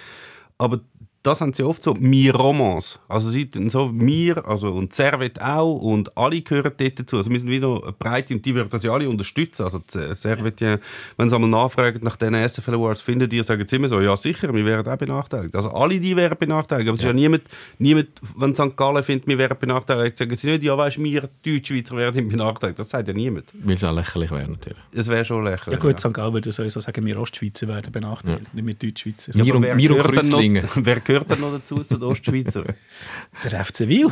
Aber 0.59 0.81
das 1.29 1.43
haben 1.43 1.53
sie 1.53 1.63
oft 1.63 1.83
so, 1.83 1.95
wir 1.99 2.35
Romans. 2.35 2.99
Also 3.07 3.29
sie 3.29 3.51
so, 3.69 3.91
wir, 3.93 4.47
also 4.49 4.73
und 4.73 4.95
Servet 4.95 5.43
auch 5.43 5.75
und 5.77 6.17
alle 6.17 6.41
gehören 6.41 6.73
dort 6.75 6.99
dazu. 6.99 7.19
Also 7.19 7.31
wir 7.31 7.39
sind 7.39 7.51
wieder 7.51 7.83
eine 7.83 7.93
breite 7.93 8.33
und 8.35 8.45
die 8.47 8.55
werden 8.55 8.69
das 8.71 8.83
ja 8.83 8.93
alle 8.93 9.09
unterstützen. 9.09 9.65
Also 9.65 9.81
Servet, 9.87 10.61
ja. 10.63 10.79
wenn 11.19 11.29
sie 11.29 11.35
einmal 11.35 11.51
nachfragen 11.51 12.01
nach 12.03 12.17
den 12.17 12.35
SFL 12.35 12.75
Awards, 12.75 13.03
finden 13.03 13.29
die, 13.29 13.43
sagen 13.43 13.63
sie 13.69 13.77
immer 13.77 13.89
so, 13.89 14.01
ja 14.01 14.17
sicher, 14.17 14.55
wir 14.55 14.65
werden 14.65 14.91
auch 14.91 14.97
benachteiligt. 14.97 15.55
Also 15.55 15.71
alle 15.71 16.01
die 16.01 16.17
werden 16.17 16.39
benachteiligt. 16.39 16.89
Aber 16.89 16.95
es 16.97 17.03
ist 17.03 17.07
ja 17.07 17.13
niemand, 17.13 17.43
niemand, 17.79 18.09
wenn 18.37 18.55
St. 18.55 18.75
Gallen 18.75 19.03
findet, 19.05 19.29
wir 19.29 19.37
werden 19.37 19.59
benachteiligt, 19.61 20.17
sagen 20.17 20.35
sie 20.35 20.49
nicht, 20.51 20.63
ja 20.63 20.79
weißt, 20.79 20.99
wir 20.99 21.29
Deutschschweizer 21.45 21.95
werden 21.97 22.29
benachteiligt. 22.29 22.79
Das 22.79 22.89
sagt 22.89 23.07
ja 23.07 23.13
niemand. 23.13 23.45
Weil 23.53 23.75
es 23.75 23.85
auch 23.85 23.93
lächerlich 23.95 24.31
wäre 24.31 24.49
natürlich. 24.51 24.79
Das 24.93 25.09
wäre 25.09 25.25
schon 25.27 25.45
lächerlich. 25.45 25.79
Ja 25.79 25.87
gut, 25.87 26.01
St. 26.01 26.15
Gallen 26.15 26.33
würde 26.33 26.51
sowieso 26.53 26.81
sagen, 26.81 27.05
wir 27.05 27.21
Ostschweizer 27.21 27.69
werden 27.69 27.93
benachteiligt, 27.93 28.55
nicht 28.55 28.67
wir 28.67 28.75
Deutschschweizer. 28.75 29.37
Ja. 29.37 29.45
Wir 29.45 29.55
und- 29.55 29.63
wer 29.63 29.77
wir 29.77 29.91
und 29.91 29.99
dann 29.99 30.07
noch- 30.07 30.23
Kreuzlingen. 30.23 30.65
Wer 30.77 31.01
gehört 31.01 31.18
dann 31.25 31.41
noch 31.41 31.53
dazu, 31.53 31.85
zu 31.85 31.97
den 31.97 32.05
Ostschweizer? 32.05 32.65
Der 33.45 33.65
FC 33.65 33.81
Wil. 33.81 34.11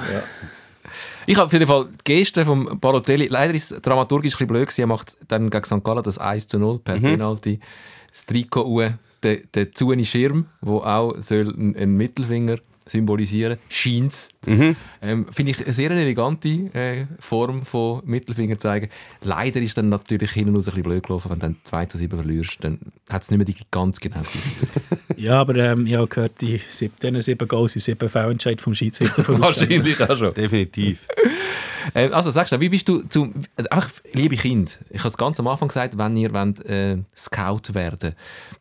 Ich 1.27 1.37
habe 1.37 1.47
auf 1.47 1.53
jeden 1.53 1.67
Fall 1.67 1.87
die 1.87 2.05
Geste 2.05 2.45
vom 2.45 2.79
Balotelli, 2.81 3.27
leider 3.27 3.53
ist 3.55 3.73
es 3.73 3.83
dramaturgisch 3.83 4.35
ein 4.35 4.39
bisschen 4.39 4.47
blöd 4.47 4.69
gewesen, 4.69 4.83
er 4.83 4.87
macht 4.87 5.17
dann 5.29 5.51
gegen 5.51 5.65
St. 5.65 5.83
Gallen 5.83 6.03
das 6.03 6.19
1 6.19 6.47
zu 6.47 6.59
0 6.59 6.79
per 6.79 7.01
Penalty, 7.01 7.59
das 8.11 8.27
Trikot 8.27 8.93
der, 9.23 9.39
der 9.55 9.73
zuene 9.73 10.05
Schirm, 10.05 10.47
wo 10.61 10.79
auch 10.79 11.15
soll 11.19 11.53
einen, 11.53 11.77
einen 11.77 11.97
Mittelfinger 11.97 12.59
symbolisieren 12.87 13.59
scheint 13.69 14.29
ähm, 14.47 15.27
Finde 15.31 15.51
ich 15.51 15.65
eine 15.65 15.73
sehr 15.73 15.91
elegante 15.91 16.49
äh, 16.49 17.07
Form 17.19 17.65
von 17.65 18.03
Mittelfinger 18.05 18.59
zeigen. 18.59 18.89
Leider 19.23 19.61
ist 19.61 19.77
dann 19.77 19.89
natürlich 19.89 20.31
hinten 20.31 20.55
raus 20.55 20.69
ein 20.69 20.75
bisschen 20.75 20.83
blöd 20.85 21.03
gelaufen, 21.03 21.31
wenn 21.31 21.39
du 21.39 21.47
dann 21.47 21.57
2 21.65 21.87
zu 21.87 21.99
7 21.99 22.17
verlierst, 22.17 22.59
dann 22.63 22.79
hat 23.11 23.23
es 23.23 23.31
nicht 23.31 23.39
mehr 23.39 23.45
die 23.45 23.57
ganz 23.71 24.01
genau 24.01 24.23
Ja, 25.17 25.41
aber 25.41 25.57
ähm, 25.57 25.87
ich 25.87 25.95
habe 25.95 26.07
gehört, 26.07 26.41
die 26.41 26.61
sieb, 26.69 27.01
diesen 27.01 27.21
sieben 27.21 27.49
Goals 27.49 27.73
sind 27.73 27.83
sieben 27.83 28.09
Fehlentscheid 28.09 28.61
vom 28.61 28.75
Schiedsrichter. 28.75 29.25
Wahrscheinlich 29.41 30.01
auch 30.01 30.17
schon. 30.17 30.35
Definitiv. 30.35 31.07
Ähm, 31.95 32.13
also 32.13 32.31
sagst 32.31 32.53
du, 32.53 32.61
wie 32.61 32.69
bist 32.69 32.89
du 32.89 33.03
zum 33.03 33.33
also 33.55 33.71
einfach 33.71 33.91
liebe 34.13 34.37
Kind? 34.37 34.81
Ich 34.91 34.99
habe 35.01 35.09
es 35.09 35.17
ganz 35.17 35.39
am 35.39 35.47
Anfang 35.47 35.69
gesagt, 35.69 35.97
wenn 35.97 36.17
ihr 36.17 36.33
wollt, 36.33 36.65
äh, 36.67 36.99
Scout 37.17 37.75
werden, 37.75 38.15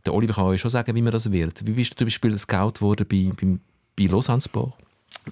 der 0.05 0.13
Oliver 0.13 0.33
kann 0.33 0.45
euch 0.45 0.61
schon 0.61 0.69
sagen, 0.69 0.95
wie 0.95 1.01
man 1.01 1.11
das 1.11 1.31
wird. 1.31 1.65
Wie 1.65 1.71
bist 1.71 1.93
du 1.93 1.95
zum 1.95 2.05
Beispiel 2.05 2.37
Scout 2.37 2.73
geworden 2.73 3.05
bei, 3.09 3.31
bei, 3.39 3.57
bei 3.97 4.05
Lausanne 4.05 4.41
Sport? 4.41 4.73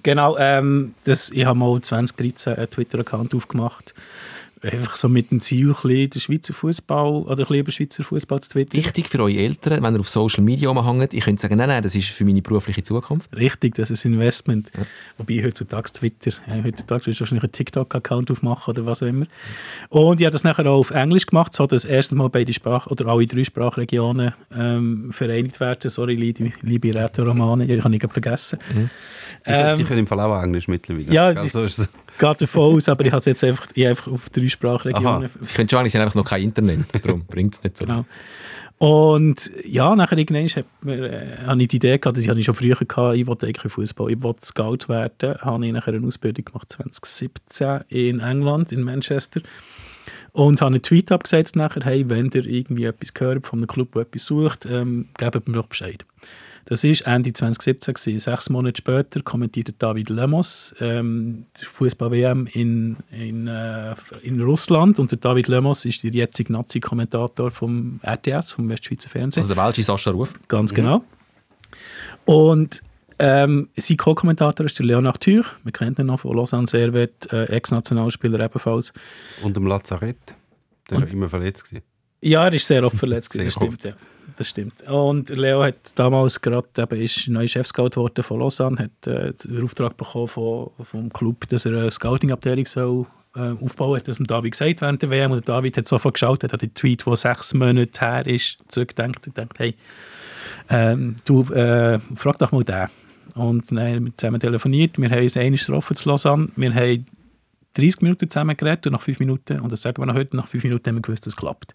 Genau, 0.02 0.36
ähm, 0.38 0.94
das, 1.04 1.30
ich 1.30 1.44
habe 1.44 1.58
mal 1.58 1.80
2013 1.80 2.54
einen 2.54 2.70
Twitter-Account 2.70 3.34
aufgemacht. 3.34 3.94
Einfach 4.64 4.96
so 4.96 5.08
mit 5.08 5.30
dem 5.30 5.40
Ziel, 5.40 5.68
ein 5.68 5.74
bisschen 5.74 6.10
den 6.10 6.20
Schweizer 6.20 6.54
Fußball 6.54 7.22
oder 7.22 7.30
ein 7.32 7.36
bisschen 7.36 7.56
über 7.56 7.70
Schweizer 7.72 8.04
Fußball 8.04 8.40
zu 8.40 8.50
twittern. 8.50 8.78
Wichtig 8.82 9.08
für 9.08 9.18
eure 9.18 9.36
Eltern, 9.36 9.82
wenn 9.82 9.94
ihr 9.94 10.00
auf 10.00 10.08
Social 10.08 10.42
Media 10.42 10.70
rumhängt, 10.70 11.12
ihr 11.12 11.20
könnt 11.20 11.38
sagen, 11.38 11.56
nein, 11.56 11.68
nein, 11.68 11.82
das 11.82 11.94
ist 11.94 12.08
für 12.08 12.24
meine 12.24 12.40
berufliche 12.40 12.82
Zukunft. 12.82 13.34
Richtig, 13.36 13.74
das 13.74 13.90
ist 13.90 14.04
ein 14.04 14.14
Investment. 14.14 14.70
Wobei 15.18 15.44
heutzutage 15.44 15.92
Twitter, 15.92 16.30
äh, 16.48 16.62
heutzutage 16.64 17.06
willst 17.06 17.20
du 17.20 17.24
wahrscheinlich 17.24 17.42
einen 17.44 17.52
TikTok-Account 17.52 18.30
aufmachen 18.30 18.72
oder 18.74 18.86
was 18.86 19.02
auch 19.02 19.06
immer. 19.06 19.26
Und 19.90 20.20
ich 20.20 20.26
habe 20.26 20.32
das 20.32 20.44
nachher 20.44 20.66
auch 20.66 20.78
auf 20.78 20.90
Englisch 20.90 21.26
gemacht, 21.26 21.54
so 21.54 21.66
dass 21.66 21.84
erstens 21.84 22.16
mal 22.16 22.28
beide 22.28 22.52
Sprach 22.52 22.86
oder 22.86 23.06
alle 23.06 23.26
drei 23.26 23.44
Sprachregionen 23.44 24.32
ähm, 24.56 25.10
vereinigt 25.12 25.60
werden. 25.60 25.90
Sorry, 25.90 26.14
liebe, 26.14 26.52
liebe 26.62 26.94
Rätoromane, 26.94 27.66
ich 27.66 27.78
habe 27.80 27.90
nicht 27.90 28.10
vergessen. 28.10 28.58
Die, 28.74 28.88
Ähm, 29.46 29.76
die 29.76 29.84
können 29.84 30.00
im 30.00 30.06
Fall 30.06 30.20
auch 30.20 30.42
Englisch 30.42 30.68
mittlerweile. 30.68 31.12
ja, 31.12 31.32
Gell, 31.32 31.50
Geht 32.18 32.42
davon 32.42 32.76
aus, 32.76 32.88
aber 32.88 33.04
ich 33.04 33.10
habe 33.10 33.20
es 33.20 33.26
jetzt 33.26 33.42
einfach, 33.44 33.66
ich 33.74 33.86
einfach 33.86 34.12
auf 34.12 34.30
drei 34.30 34.48
Sprachregionen 34.48 35.24
Aha. 35.24 35.30
Sie 35.40 35.54
können 35.54 35.68
schon 35.68 35.80
eigentlich, 35.80 35.92
sie 35.92 35.98
haben 35.98 36.04
einfach 36.04 36.16
noch 36.16 36.24
kein 36.24 36.42
Internet, 36.42 36.86
darum 37.04 37.24
bringt 37.28 37.54
es 37.54 37.62
nicht 37.62 37.76
so. 37.76 37.84
Genau. 37.84 38.04
Und 38.78 39.50
ja, 39.64 39.94
nachher 39.94 40.18
irgendwann 40.18 40.48
hat 40.48 40.64
mir, 40.82 41.10
äh, 41.10 41.38
habe 41.46 41.62
ich 41.62 41.68
die 41.68 41.76
Idee 41.76 41.98
gehabt, 41.98 42.18
das 42.18 42.28
hatte 42.28 42.38
ich 42.38 42.44
schon 42.44 42.54
früher 42.54 42.76
gehabt, 42.76 43.16
ich 43.16 43.26
wollte 43.26 43.46
eigentlich 43.46 43.72
Fußball, 43.72 44.10
ich 44.10 44.22
wollte 44.22 44.44
Scout 44.44 44.88
werden, 44.88 45.38
habe 45.40 45.66
ich 45.66 45.72
nachher 45.72 45.94
eine 45.94 46.06
Ausbildung 46.06 46.44
gemacht 46.44 46.70
2017 46.70 47.80
in 47.88 48.20
England, 48.20 48.72
in 48.72 48.82
Manchester 48.82 49.40
und 50.32 50.60
habe 50.60 50.74
einen 50.74 50.82
Tweet 50.82 51.12
abgesetzt 51.12 51.54
nachher, 51.54 51.84
hey, 51.84 52.10
wenn 52.10 52.30
ihr 52.34 52.44
irgendwie 52.44 52.84
etwas 52.84 53.14
gehört 53.14 53.46
von 53.46 53.60
einem 53.60 53.68
Club, 53.68 53.92
der 53.92 54.02
etwas 54.02 54.26
sucht, 54.26 54.66
ähm, 54.66 55.08
gebt 55.16 55.46
mir 55.46 55.54
doch 55.54 55.68
Bescheid. 55.68 56.04
Das 56.66 56.82
war 56.82 57.14
Ende 57.14 57.32
2017, 57.32 57.94
gewesen. 57.94 58.18
sechs 58.18 58.48
Monate 58.48 58.78
später 58.78 59.22
kommentierte 59.22 59.72
David 59.72 60.08
Lemos 60.08 60.74
ähm, 60.80 61.46
die 61.60 61.64
Fußball-WM 61.64 62.46
in, 62.52 62.96
in, 63.10 63.46
äh, 63.46 63.94
in 64.22 64.40
Russland 64.40 64.98
und 64.98 65.10
der 65.10 65.18
David 65.18 65.48
Lemos 65.48 65.84
ist 65.84 66.02
der 66.02 66.10
jetzige 66.10 66.52
Nazi-Kommentator 66.52 67.50
vom 67.50 68.00
RTS, 68.02 68.52
vom 68.52 68.68
Westschweizer 68.68 69.10
Fernsehen. 69.10 69.42
Also 69.42 69.54
der 69.54 69.62
Welche 69.62 69.82
Sascha 69.82 70.10
Ruf. 70.10 70.34
Ganz 70.48 70.72
genau. 70.72 71.04
Und 72.24 72.82
ähm, 73.18 73.68
sein 73.76 73.96
Co-Kommentator 73.96 74.66
ist 74.66 74.78
der 74.78 74.86
Leonard 74.86 75.20
Thür. 75.20 75.44
Wir 75.62 75.72
kennen 75.72 75.94
ihn 75.98 76.06
noch 76.06 76.20
von 76.20 76.36
Lausanne 76.36 76.66
Servet, 76.66 77.32
äh, 77.32 77.44
Ex-Nationalspieler 77.44 78.40
ebenfalls. 78.40 78.92
Und 79.42 79.56
im 79.56 79.66
Lazarett. 79.66 80.16
Der 80.90 81.00
war 81.00 81.06
ja 81.06 81.12
immer 81.12 81.28
verletzt. 81.28 81.64
Gewesen. 81.64 81.84
Ja, 82.20 82.46
er 82.46 82.52
ist 82.52 82.66
sehr 82.66 82.84
oft 82.84 82.96
verletzt. 82.96 83.32
Sehr 83.34 83.44
das 83.44 83.54
stimmt, 83.54 83.84
ja. 83.84 83.92
Das 84.36 84.48
stimmt. 84.48 84.82
Und 84.88 85.30
Leo 85.30 85.62
hat 85.62 85.76
damals 85.94 86.40
gerade 86.40 86.66
eben 86.76 87.00
ist 87.00 87.28
neuer 87.28 87.46
Chefscout 87.46 87.90
geworden 87.90 88.22
von 88.22 88.40
Lausanne, 88.40 88.78
hat 88.78 89.06
äh, 89.06 89.32
den 89.32 89.62
Auftrag 89.62 89.96
bekommen 89.96 90.28
von, 90.28 90.70
vom 90.82 91.12
Club, 91.12 91.48
dass 91.48 91.66
er 91.66 91.72
eine 91.72 91.90
Scouting-Abteilung 91.90 92.66
soll 92.66 93.06
äh, 93.36 93.52
aufbauen. 93.62 93.98
Hat 93.98 94.08
das 94.08 94.16
dem 94.16 94.26
David 94.26 94.52
gesagt 94.52 94.80
während 94.80 95.02
der 95.02 95.10
WM 95.10 95.30
und 95.30 95.48
David 95.48 95.76
hat 95.76 95.86
sofort 95.86 96.14
geschaut, 96.14 96.42
hat 96.42 96.60
den 96.60 96.74
Tweet, 96.74 97.06
der 97.06 97.16
sechs 97.16 97.54
Monate 97.54 98.00
her 98.00 98.26
ist, 98.26 98.58
zurückgedacht 98.72 99.26
und 99.26 99.34
gedacht, 99.36 99.58
hey, 99.58 99.74
ähm, 100.68 101.16
du 101.24 101.42
äh, 101.52 102.00
frag 102.16 102.38
doch 102.38 102.50
mal 102.50 102.64
den. 102.64 102.88
Und 103.36 103.70
dann 103.70 103.78
haben 103.78 104.04
wir 104.06 104.16
zusammen 104.16 104.40
telefoniert. 104.40 104.98
Wir 104.98 105.10
haben 105.10 105.22
uns 105.22 105.36
einmal 105.36 105.58
getroffen 105.58 105.96
zu 105.96 106.08
Lausanne. 106.08 106.48
Wir 106.56 106.74
haben 106.74 107.06
30 107.74 108.02
Minuten 108.02 108.30
zusammen 108.30 108.56
geredet 108.56 108.86
und 108.86 108.92
nach 108.92 109.02
5 109.02 109.18
Minuten, 109.18 109.60
und 109.60 109.72
das 109.72 109.82
sagen 109.82 110.00
wir 110.00 110.06
noch 110.06 110.14
heute, 110.14 110.36
nach 110.36 110.46
5 110.46 110.64
Minuten 110.64 110.88
haben 110.88 110.96
wir 110.96 111.02
gewusst, 111.02 111.26
dass 111.26 111.34
es 111.34 111.36
klappt. 111.36 111.74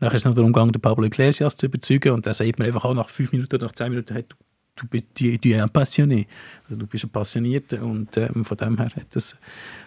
Dann 0.00 0.08
ist 0.08 0.14
es 0.16 0.24
noch 0.24 0.34
darum 0.34 0.52
gegangen, 0.52 0.72
den 0.72 0.80
Pablo 0.80 1.04
Iglesias 1.04 1.56
zu 1.56 1.66
überzeugen 1.66 2.12
und 2.12 2.26
dann 2.26 2.34
sagt 2.34 2.58
man 2.58 2.66
einfach 2.66 2.84
auch 2.84 2.94
nach 2.94 3.08
5 3.08 3.32
Minuten 3.32 3.60
nach 3.60 3.72
10 3.72 3.90
Minuten, 3.90 4.14
hey, 4.14 4.24
du, 4.28 4.36
du 4.76 4.86
bist 4.88 5.06
ein 5.20 5.70
Passionné. 5.70 6.26
Also 6.64 6.76
du 6.76 6.86
bist 6.86 7.04
ein 7.04 7.10
Passionierter 7.10 7.82
und 7.82 8.16
ähm, 8.16 8.44
von 8.44 8.56
dem 8.56 8.78
her 8.78 8.86
hat 8.86 9.06
das 9.10 9.36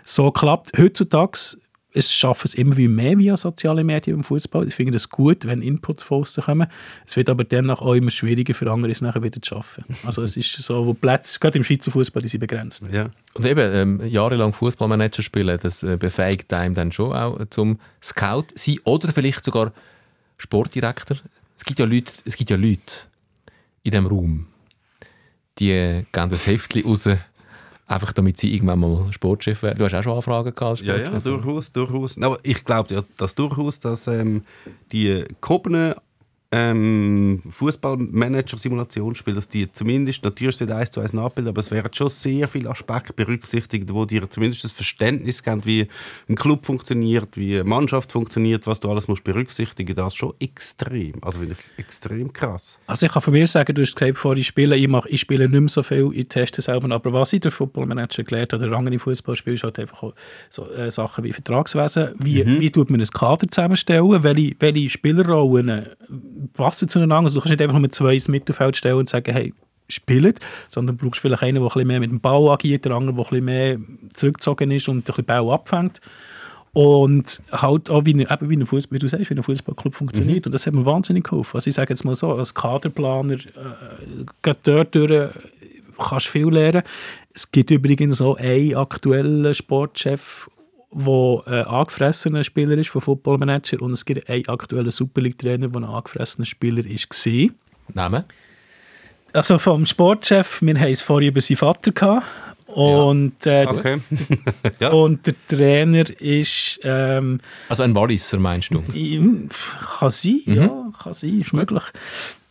so 0.04 0.32
geklappt. 0.32 0.72
Heutzutage 0.78 1.58
schaffen 2.02 2.48
es 2.48 2.56
immer 2.56 2.76
mehr 2.76 3.18
via 3.18 3.38
soziale 3.38 3.84
Medien 3.84 4.18
im 4.18 4.24
Fußball. 4.24 4.68
Ich 4.68 4.76
finde 4.76 4.96
es 4.96 5.10
gut, 5.10 5.46
wenn 5.46 5.62
Inputs 5.62 6.04
von 6.04 6.22
aussen 6.22 6.44
kommen. 6.44 6.68
Es 7.06 7.16
wird 7.16 7.30
aber 7.30 7.44
demnach 7.44 7.82
auch 7.82 7.94
immer 7.94 8.10
schwieriger 8.12 8.54
für 8.54 8.72
andere, 8.72 8.92
es 8.92 9.02
nachher 9.02 9.22
wieder 9.22 9.42
zu 9.42 9.56
schaffen. 9.56 9.84
Also 10.06 10.24
es 10.24 10.36
ist 10.36 10.52
so, 10.54 10.86
wo 10.88 10.94
Plätze, 10.94 11.40
gerade 11.40 11.58
im 11.58 11.64
Schweizer 11.64 11.92
Fußball, 11.92 12.22
die 12.22 12.28
sind 12.28 12.40
begrenzt. 12.40 12.84
Ja. 12.92 13.10
Und 13.36 13.46
eben, 13.46 13.74
ähm, 13.74 14.08
jahrelang 14.08 14.54
Fußballmanager 14.54 15.22
spielen, 15.22 15.58
das 15.62 15.84
äh, 15.84 15.98
befähigt 15.98 16.52
einem 16.54 16.74
dann 16.74 16.92
schon 16.92 17.14
auch 17.14 17.40
zum 17.50 17.80
Scout 18.02 18.48
sein 18.56 18.78
oder 18.86 19.10
vielleicht 19.10 19.46
sogar 19.46 19.72
Sportdirektor. 20.38 21.18
Es 21.58 21.66
gibt 21.66 21.80
ja 21.80 21.86
Leute, 21.86 22.12
es 22.26 22.36
gibt 22.36 22.50
ja 22.50 22.58
Leute 22.58 23.08
in 23.84 23.92
diesem 23.92 24.06
Raum, 24.08 24.48
die 25.60 25.68
geben 26.12 26.30
das 26.30 26.48
Heftchen 26.48 26.84
raus, 26.86 27.08
einfach 27.86 28.12
damit 28.14 28.40
sie 28.40 28.54
irgendwann 28.54 28.80
mal 28.80 29.12
Sportchef 29.12 29.62
werden. 29.64 29.78
Du 29.78 29.86
hast 29.86 29.94
auch 29.94 30.04
schon 30.04 30.16
Anfragen 30.16 30.54
gehabt 30.56 30.62
als 30.62 30.82
Ja, 30.82 30.96
ja, 30.98 31.06
Sportchef. 31.06 31.24
durchaus, 31.24 31.72
durchaus. 31.72 32.18
Aber 32.22 32.40
ich 32.44 32.64
glaube 32.64 32.94
ja, 32.94 33.04
dass 33.18 33.36
durchaus, 33.36 33.80
dass 33.80 34.08
ähm, 34.08 34.44
die 34.92 35.26
gehobenen 35.42 35.94
ähm, 36.56 37.42
Fußballmanager-Simulationsspiele, 37.50 39.36
dass 39.36 39.50
die 39.50 39.72
zumindest, 39.72 40.24
natürlich 40.24 40.58
sind 40.58 40.72
eins 40.72 40.92
zu 40.92 41.02
eins 41.02 41.12
nachbilden, 41.12 41.50
aber 41.50 41.62
es 41.62 41.72
werden 41.72 41.92
schon 41.92 42.10
sehr 42.10 42.48
viele 42.48 42.70
Aspekte 42.70 43.12
berücksichtigt, 43.12 43.92
wo 43.92 44.06
dir 44.06 44.30
zumindest 44.30 44.64
das 44.64 44.72
Verständnis 44.72 45.42
geben, 45.42 45.66
wie 45.66 45.88
ein 46.30 46.36
Club 46.36 46.64
funktioniert, 46.64 47.38
wie 47.38 47.56
eine 47.56 47.64
Mannschaft 47.64 48.12
funktioniert, 48.12 48.68
was 48.68 48.80
du 48.80 48.92
alles 48.92 49.08
musst 49.08 49.24
berücksichtigen, 49.24 49.96
das 49.96 50.14
ist 50.14 50.18
schon 50.18 50.36
extrem. 50.40 51.16
Also 51.24 51.40
finde 51.40 51.56
ich 51.56 51.80
extrem 51.80 52.32
krass. 52.32 52.78
Also 52.86 53.08
ich 53.08 53.12
kann 53.12 53.24
von 53.24 53.34
mir 53.34 53.48
sagen, 53.48 53.74
du 53.74 53.82
hast 53.82 53.96
gesagt, 53.96 54.14
bevor 54.14 54.38
ich 54.38 54.46
spiele, 54.46 54.78
ich, 54.78 54.88
mache, 54.88 55.10
ich 55.10 55.22
spiele 55.22 55.50
nicht 55.50 55.60
mehr 55.60 55.70
so 55.70 55.82
viel, 55.82 56.12
ich 56.14 56.28
teste 56.28 56.62
selber, 56.62 56.94
aber 56.94 57.14
was 57.14 57.34
ich 57.34 57.42
durch 57.42 57.56
Footballmanager 57.56 58.24
gelernt 58.24 58.54
habe, 58.54 58.68
oder 58.68 58.78
andere 58.78 59.00
Fußballspiele, 59.00 59.56
ist 59.56 59.64
halt 59.64 59.80
einfach 59.80 60.04
auch 60.04 60.14
so 60.52 60.70
äh, 60.70 60.92
Sachen 60.92 61.24
wie 61.24 61.34
Vertragswesen, 61.34 62.14
wie, 62.20 62.46
wie 62.46 62.70
tut 62.70 62.92
man 62.92 63.02
ein 63.02 63.08
Kader 63.08 63.48
zusammenstellen, 63.48 64.22
welche, 64.22 64.56
welche 64.60 64.90
Spielerrollen 64.92 65.88
passen 66.54 66.90
zueinander, 66.90 67.26
also 67.26 67.36
du 67.36 67.42
kannst 67.42 67.52
nicht 67.52 67.62
einfach 67.62 67.74
nur 67.74 67.82
mit 67.82 67.96
zwei 67.96 68.14
ins 68.14 68.28
Mittelfeld 68.28 68.78
stellen 68.78 68.98
und 68.98 69.10
sagen, 69.10 69.34
hey, 69.34 69.54
spielt, 69.88 70.40
sondern 70.70 70.98
du 70.98 71.06
brauchst 71.06 71.22
vielleicht 71.22 71.44
einen, 71.44 71.56
der 71.56 71.64
ein 71.64 71.68
bisschen 71.68 71.88
mehr 71.88 72.00
mit 72.00 72.12
dem 72.12 72.20
Ball 72.20 72.50
agiert, 72.50 72.86
der 72.86 72.94
andere, 72.94 73.16
der 73.16 73.24
ein 73.24 73.30
bisschen 73.30 73.46
mehr 73.46 73.78
zurückgezogen 74.14 74.72
ist 74.72 74.88
und 74.88 74.98
ein 74.98 75.04
bisschen 75.04 75.26
Ball 75.26 75.50
abfängt. 75.50 76.02
Und 76.74 77.42
halt 77.52 77.92
auch, 77.92 78.04
wie, 78.06 78.20
eben 78.20 78.50
wie, 78.50 78.58
ein 78.58 78.66
Fuß, 78.66 78.88
wie 78.90 78.98
du 78.98 79.08
sagst, 79.08 79.30
wie 79.30 79.36
ein 79.36 79.44
Fußballclub 79.44 79.94
funktioniert. 79.94 80.48
Und 80.48 80.54
das 80.54 80.66
hat 80.66 80.74
mir 80.74 80.86
wahnsinnig 80.86 81.26
geholfen. 81.26 81.58
Also 81.58 81.70
ich 81.70 81.76
sage 81.76 81.94
jetzt 81.94 82.04
mal 82.04 82.16
so, 82.16 82.34
als 82.34 82.56
Kaderplaner, 82.56 83.36
äh, 83.36 84.56
dort 84.64 84.96
durch, 84.96 85.30
kannst 86.00 86.28
viel 86.28 86.50
lernen. 86.50 86.82
Es 87.34 87.52
gibt 87.52 87.70
übrigens 87.70 88.22
auch 88.22 88.38
einen 88.38 88.76
aktuellen 88.76 89.54
Sportchef, 89.54 90.50
der 90.94 91.44
ein 91.46 91.66
angefressener 91.66 92.44
Spieler 92.44 92.78
ist 92.78 92.90
von 92.90 93.02
Football 93.02 93.40
Manager 93.40 93.82
und 93.82 93.94
es 93.94 94.06
gibt 94.06 94.30
einen 94.30 94.48
aktuellen 94.48 94.92
Super 94.92 95.22
League 95.22 95.40
Trainer, 95.40 95.68
der 95.68 95.82
ein 95.82 95.86
angefressener 95.86 96.46
Spieler 96.46 96.84
war. 96.86 97.50
Namen? 97.94 98.24
Also 99.34 99.58
vom 99.58 99.86
Sportchef, 99.86 100.62
wir 100.62 100.80
haben 100.80 100.92
es 100.92 101.02
vorhin 101.02 101.30
über 101.30 101.42
seinen 101.42 101.58
Vater 101.58 101.92
gehabt. 101.92 102.26
Und, 102.68 103.46
äh, 103.46 103.66
Okay. 103.68 104.00
ja. 104.80 104.90
und 104.90 105.28
der 105.28 105.36
Trainer 105.48 106.06
ist, 106.20 106.80
ähm, 106.84 107.40
Also 107.70 107.84
ein 107.84 107.94
Walliser, 107.94 108.40
meinst 108.40 108.74
du? 108.74 108.82
kann 110.00 110.10
sein, 110.10 110.42
ja, 110.46 110.92
kann 111.02 111.14
sein, 111.14 111.42
ist 111.42 111.54
möglich. 111.54 111.84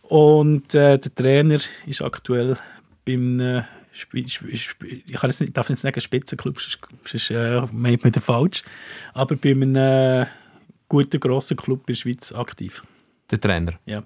Und 0.03 0.75
äh, 0.75 0.97
der 0.97 1.15
Trainer 1.15 1.59
ist 1.85 2.01
aktuell 2.01 2.57
beim 3.05 3.39
äh, 3.39 3.63
ich 3.93 5.13
kann 5.13 5.29
jetzt 5.29 5.41
nicht, 5.41 5.55
darf 5.55 5.69
nicht 5.69 5.81
sagen 5.81 5.99
Spitzenclub, 6.01 6.59
sonst, 6.59 6.79
sonst 7.05 7.31
äh, 7.31 7.61
meint 7.71 8.03
man 8.03 8.11
den 8.11 8.21
falsch, 8.21 8.63
aber 9.13 9.35
bei 9.35 9.51
einem 9.51 9.75
äh, 9.75 10.25
guten, 10.89 11.19
grossen 11.19 11.57
Club 11.57 11.81
in 11.81 11.85
der 11.87 11.95
Schweiz 11.95 12.31
aktiv. 12.31 12.83
Der 13.31 13.39
Trainer. 13.39 13.73
Ja, 13.85 14.03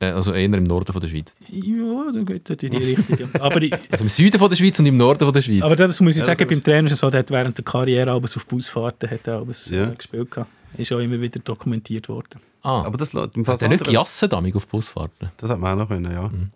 Äh, 0.00 0.06
Also 0.06 0.32
eher 0.32 0.44
im 0.52 0.64
Norden 0.64 0.92
von 0.92 1.00
der 1.00 1.08
Schweiz. 1.08 1.34
ja 1.48 2.10
da 2.12 2.22
geht 2.22 2.48
das 2.50 2.56
in 2.58 2.70
die 2.70 2.76
Richtung. 2.78 3.18
ja. 3.32 3.40
aber, 3.40 3.62
ich, 3.62 3.72
Also 3.90 4.04
im 4.04 4.08
Süden 4.08 4.38
von 4.38 4.48
der 4.48 4.56
Schweiz 4.56 4.78
und 4.78 4.86
im 4.86 4.96
Norden 4.96 5.24
von 5.24 5.32
der 5.32 5.42
Schweiz. 5.42 5.62
aber 5.62 5.76
das 5.76 6.00
muss 6.00 6.16
ich 6.16 6.22
sagen, 6.24 6.46
beim 6.48 6.62
Trainer 6.62 6.86
ist 6.86 6.94
es 6.94 6.98
so, 7.00 7.10
der 7.10 7.20
hat 7.20 7.30
während 7.30 7.56
der 7.58 7.64
Karriere 7.64 8.10
alles 8.12 8.36
auf 8.36 8.46
Busfahrten 8.46 9.10
hat 9.10 9.26
er 9.28 9.38
alles, 9.38 9.70
Ja. 9.70 9.90
äh, 9.90 9.94
gespielt. 9.96 10.30
Gehabt. 10.30 10.50
Ist 10.76 10.90
auch 10.92 10.98
immer 10.98 11.20
wieder 11.20 11.38
dokumentiert 11.38 12.08
worden. 12.08 12.40
ah, 12.62 12.82
Aber 12.84 12.96
das 12.96 13.12
lässt 13.12 13.36
im 13.36 13.44
Fall 13.44 13.54
hat 13.54 13.62
er 13.62 13.68
nicht 13.68 13.84
gejassen 13.84 14.28
damit 14.28 14.56
auf 14.56 14.66
Busfahrten? 14.66 15.30
Das 15.36 15.48
hat 15.50 15.58
man 15.60 15.72
auch 15.74 15.82
noch 15.84 15.88
können, 15.88 16.10
ja. 16.10 16.26
Mhm. 16.28 16.50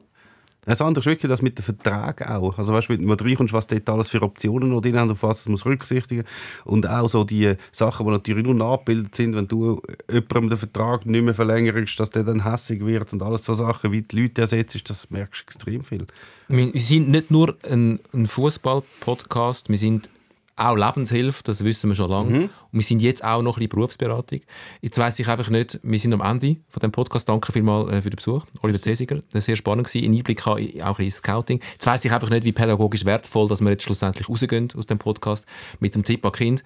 Das 0.68 0.82
andere 0.82 1.00
ist 1.00 1.06
wirklich 1.06 1.30
das 1.30 1.40
mit 1.40 1.56
den 1.56 1.62
Verträgen 1.62 2.28
auch. 2.28 2.58
Also 2.58 2.74
weißt 2.74 2.90
wenn 2.90 3.06
du 3.06 3.24
reinkommst, 3.24 3.54
was 3.54 3.66
dort 3.66 3.88
alles 3.88 4.10
für 4.10 4.20
Optionen 4.20 4.68
noch 4.68 4.82
drin 4.82 4.98
haben, 4.98 5.10
auf 5.10 5.22
was 5.22 5.48
muss 5.48 5.64
rücksichtigen 5.64 6.24
Und 6.64 6.86
auch 6.86 7.08
so 7.08 7.24
die 7.24 7.54
Sachen, 7.72 8.04
die 8.04 8.12
natürlich 8.12 8.44
nur 8.44 8.54
nachgebildet 8.54 9.14
sind, 9.14 9.34
wenn 9.34 9.48
du 9.48 9.80
jemandem 10.10 10.50
den 10.50 10.58
Vertrag 10.58 11.06
nicht 11.06 11.24
mehr 11.24 11.32
verlängerst, 11.32 11.98
dass 11.98 12.10
der 12.10 12.24
dann 12.24 12.44
hässig 12.44 12.84
wird 12.84 13.12
und 13.14 13.22
alles 13.22 13.44
so 13.44 13.54
Sachen, 13.54 13.92
wie 13.92 14.02
die 14.02 14.22
Leute 14.22 14.42
ersetzt, 14.42 14.90
das 14.90 15.10
merkst 15.10 15.40
du 15.40 15.46
extrem 15.46 15.84
viel. 15.84 16.06
Wir 16.48 16.72
wir 16.72 16.80
sind 16.80 17.08
nicht 17.08 17.30
nur 17.30 17.56
ein, 17.68 18.00
ein 18.12 18.26
Fußball-Podcast, 18.26 19.70
wir 19.70 19.78
sind 19.78 20.10
auch 20.58 20.76
Lebenshilfe, 20.76 21.42
das 21.44 21.62
wissen 21.64 21.90
wir 21.90 21.94
schon 21.94 22.10
lange. 22.10 22.42
Und 22.44 22.50
wir 22.72 22.82
sind 22.82 23.00
jetzt 23.00 23.24
auch 23.24 23.42
noch 23.42 23.56
ein 23.56 23.60
bisschen 23.60 23.70
Berufsberatung. 23.70 24.40
Jetzt 24.80 24.98
weiss 24.98 25.18
ich 25.18 25.28
einfach 25.28 25.50
nicht, 25.50 25.78
wir 25.82 25.98
sind 25.98 26.12
am 26.12 26.20
Ende 26.20 26.56
von 26.68 26.80
dem 26.80 26.92
Podcast. 26.92 27.28
Danke 27.28 27.52
vielmals 27.52 27.90
äh, 27.92 28.02
für 28.02 28.10
den 28.10 28.16
Besuch. 28.16 28.44
Oliver 28.62 28.78
Cesiger, 28.78 29.16
das 29.16 29.34
war 29.34 29.40
sehr 29.40 29.56
spannend, 29.56 29.94
ein 29.94 30.04
Einblick 30.14 30.46
auch 30.46 30.56
in- 30.58 31.10
Scouting. 31.10 31.60
Jetzt 31.72 31.86
weiss 31.86 32.04
ich 32.04 32.12
einfach 32.12 32.30
nicht, 32.30 32.44
wie 32.44 32.52
pädagogisch 32.52 33.04
wertvoll, 33.04 33.48
dass 33.48 33.60
wir 33.60 33.70
jetzt 33.70 33.84
schlussendlich 33.84 34.28
rausgehen 34.28 34.68
aus 34.76 34.86
dem 34.86 34.98
Podcast 34.98 35.46
mit 35.80 35.94
dem 35.94 36.04
Tipp 36.04 36.24
an 36.24 36.32
Kind. 36.32 36.64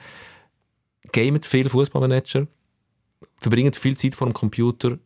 Gamet 1.13 1.45
viel 1.47 1.69
Fußballmanager, 1.69 2.47
verbringen 3.39 3.73
viel 3.73 3.97
Zeit 3.97 4.15
vor 4.15 4.29
dem 4.29 4.33
Computer 4.35 4.99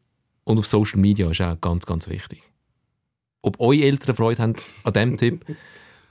und 0.44 0.58
auf 0.58 0.66
Social 0.66 1.00
Media 1.00 1.30
ist 1.30 1.40
auch 1.40 1.60
ganz, 1.60 1.86
ganz 1.86 2.08
wichtig 2.08 2.42
ob 3.46 3.60
eure 3.60 3.84
Eltern 3.84 4.16
Freude 4.16 4.42
haben 4.42 4.54
an 4.84 4.92
diesem 4.92 5.16
Tipp. 5.16 5.44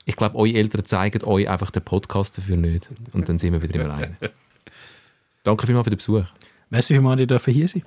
Ich 0.05 0.15
glaube, 0.15 0.35
eure 0.35 0.53
Eltern 0.53 0.85
zeigen 0.85 1.23
euch 1.23 1.49
einfach 1.49 1.71
den 1.71 1.83
Podcast 1.83 2.37
dafür 2.37 2.57
nicht. 2.57 2.89
Und 3.13 3.27
dann 3.27 3.39
sind 3.39 3.53
wir 3.53 3.61
wieder 3.61 3.83
im 3.83 3.89
Reinen. 3.89 4.17
Danke 5.43 5.65
vielmals 5.65 5.85
für 5.85 5.89
den 5.89 5.97
Besuch. 5.97 6.25
Weißt 6.69 6.89
du, 6.89 6.93
wie 6.93 6.99
man 6.99 7.27
dürfen 7.27 7.53
hier 7.53 7.67
sein 7.67 7.83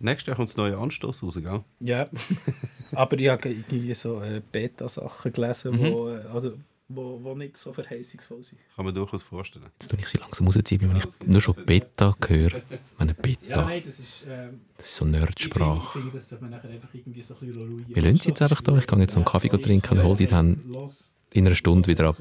Nächstes 0.00 0.26
Jahr 0.26 0.36
kommt 0.36 0.48
das 0.48 0.56
neue 0.56 0.76
Anstoß 0.76 1.22
raus, 1.22 1.34
gell? 1.40 1.64
Ja, 1.80 2.08
aber 2.92 3.18
ich 3.18 3.28
habe 3.28 3.48
irgendwie 3.48 3.94
so 3.94 4.20
äh, 4.20 4.42
Beta-Sachen 4.52 5.32
gelesen, 5.32 5.78
wo, 5.78 6.10
äh, 6.10 6.20
also, 6.32 6.54
wo, 6.88 7.18
wo 7.22 7.34
nicht 7.34 7.56
so 7.56 7.72
verheißungsvoll 7.72 8.42
sind. 8.42 8.58
Kann 8.76 8.84
man 8.84 8.94
durchaus 8.94 9.22
vorstellen. 9.22 9.64
Jetzt 9.78 9.90
tue 9.90 9.98
ich 9.98 10.08
sie 10.08 10.18
langsam 10.18 10.46
rausziehen, 10.46 10.82
wenn 10.82 10.96
ich 10.96 11.04
nur 11.26 11.40
schon 11.40 11.54
Beta 11.64 12.14
höre. 12.28 12.60
Meine 12.98 13.14
Beta, 13.14 13.64
nein, 13.64 13.82
das 13.84 13.98
ist... 13.98 14.26
Ähm, 14.28 14.60
das 14.76 14.86
ist 14.86 14.96
so 14.96 15.04
Nerdsprache. 15.04 15.98
finde, 15.98 16.12
das 16.12 16.28
sollte 16.28 16.44
man 16.44 16.50
nachher 16.50 16.70
einfach 16.70 16.92
irgendwie 16.92 17.22
so 17.22 17.34
ein 17.34 17.46
bisschen 17.46 17.62
ruhig 17.62 17.86
Wir 17.88 18.02
lassen 18.02 18.16
sie 18.16 18.28
jetzt 18.28 18.42
einfach 18.42 18.60
da. 18.60 18.76
Ich 18.76 18.86
gehe 18.86 18.98
jetzt 18.98 19.12
noch 19.12 19.22
einen 19.22 19.24
Kaffee 19.24 19.48
trinken 19.48 19.98
und 19.98 20.04
hole 20.04 20.16
sie 20.16 20.26
dann 20.26 20.60
Los. 20.66 21.14
In 21.34 21.46
einer 21.46 21.56
Stunde 21.56 21.88
wieder 21.88 22.08
ab. 22.08 22.16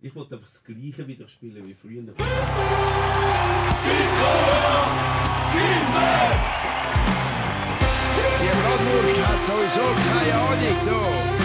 Ich 0.00 0.14
wollte 0.14 0.34
einfach 0.34 0.48
das 0.48 0.62
Gleiche 0.62 1.06
wieder 1.06 1.28
spielen 1.28 1.66
wie 1.66 1.72
früher. 1.72 2.02
Die 2.02 2.12
Bratwurst 8.58 9.26
hat 9.26 9.44
sowieso 9.44 9.80
keine 10.04 10.34
Ahnung. 10.34 10.76
So. 10.84 11.35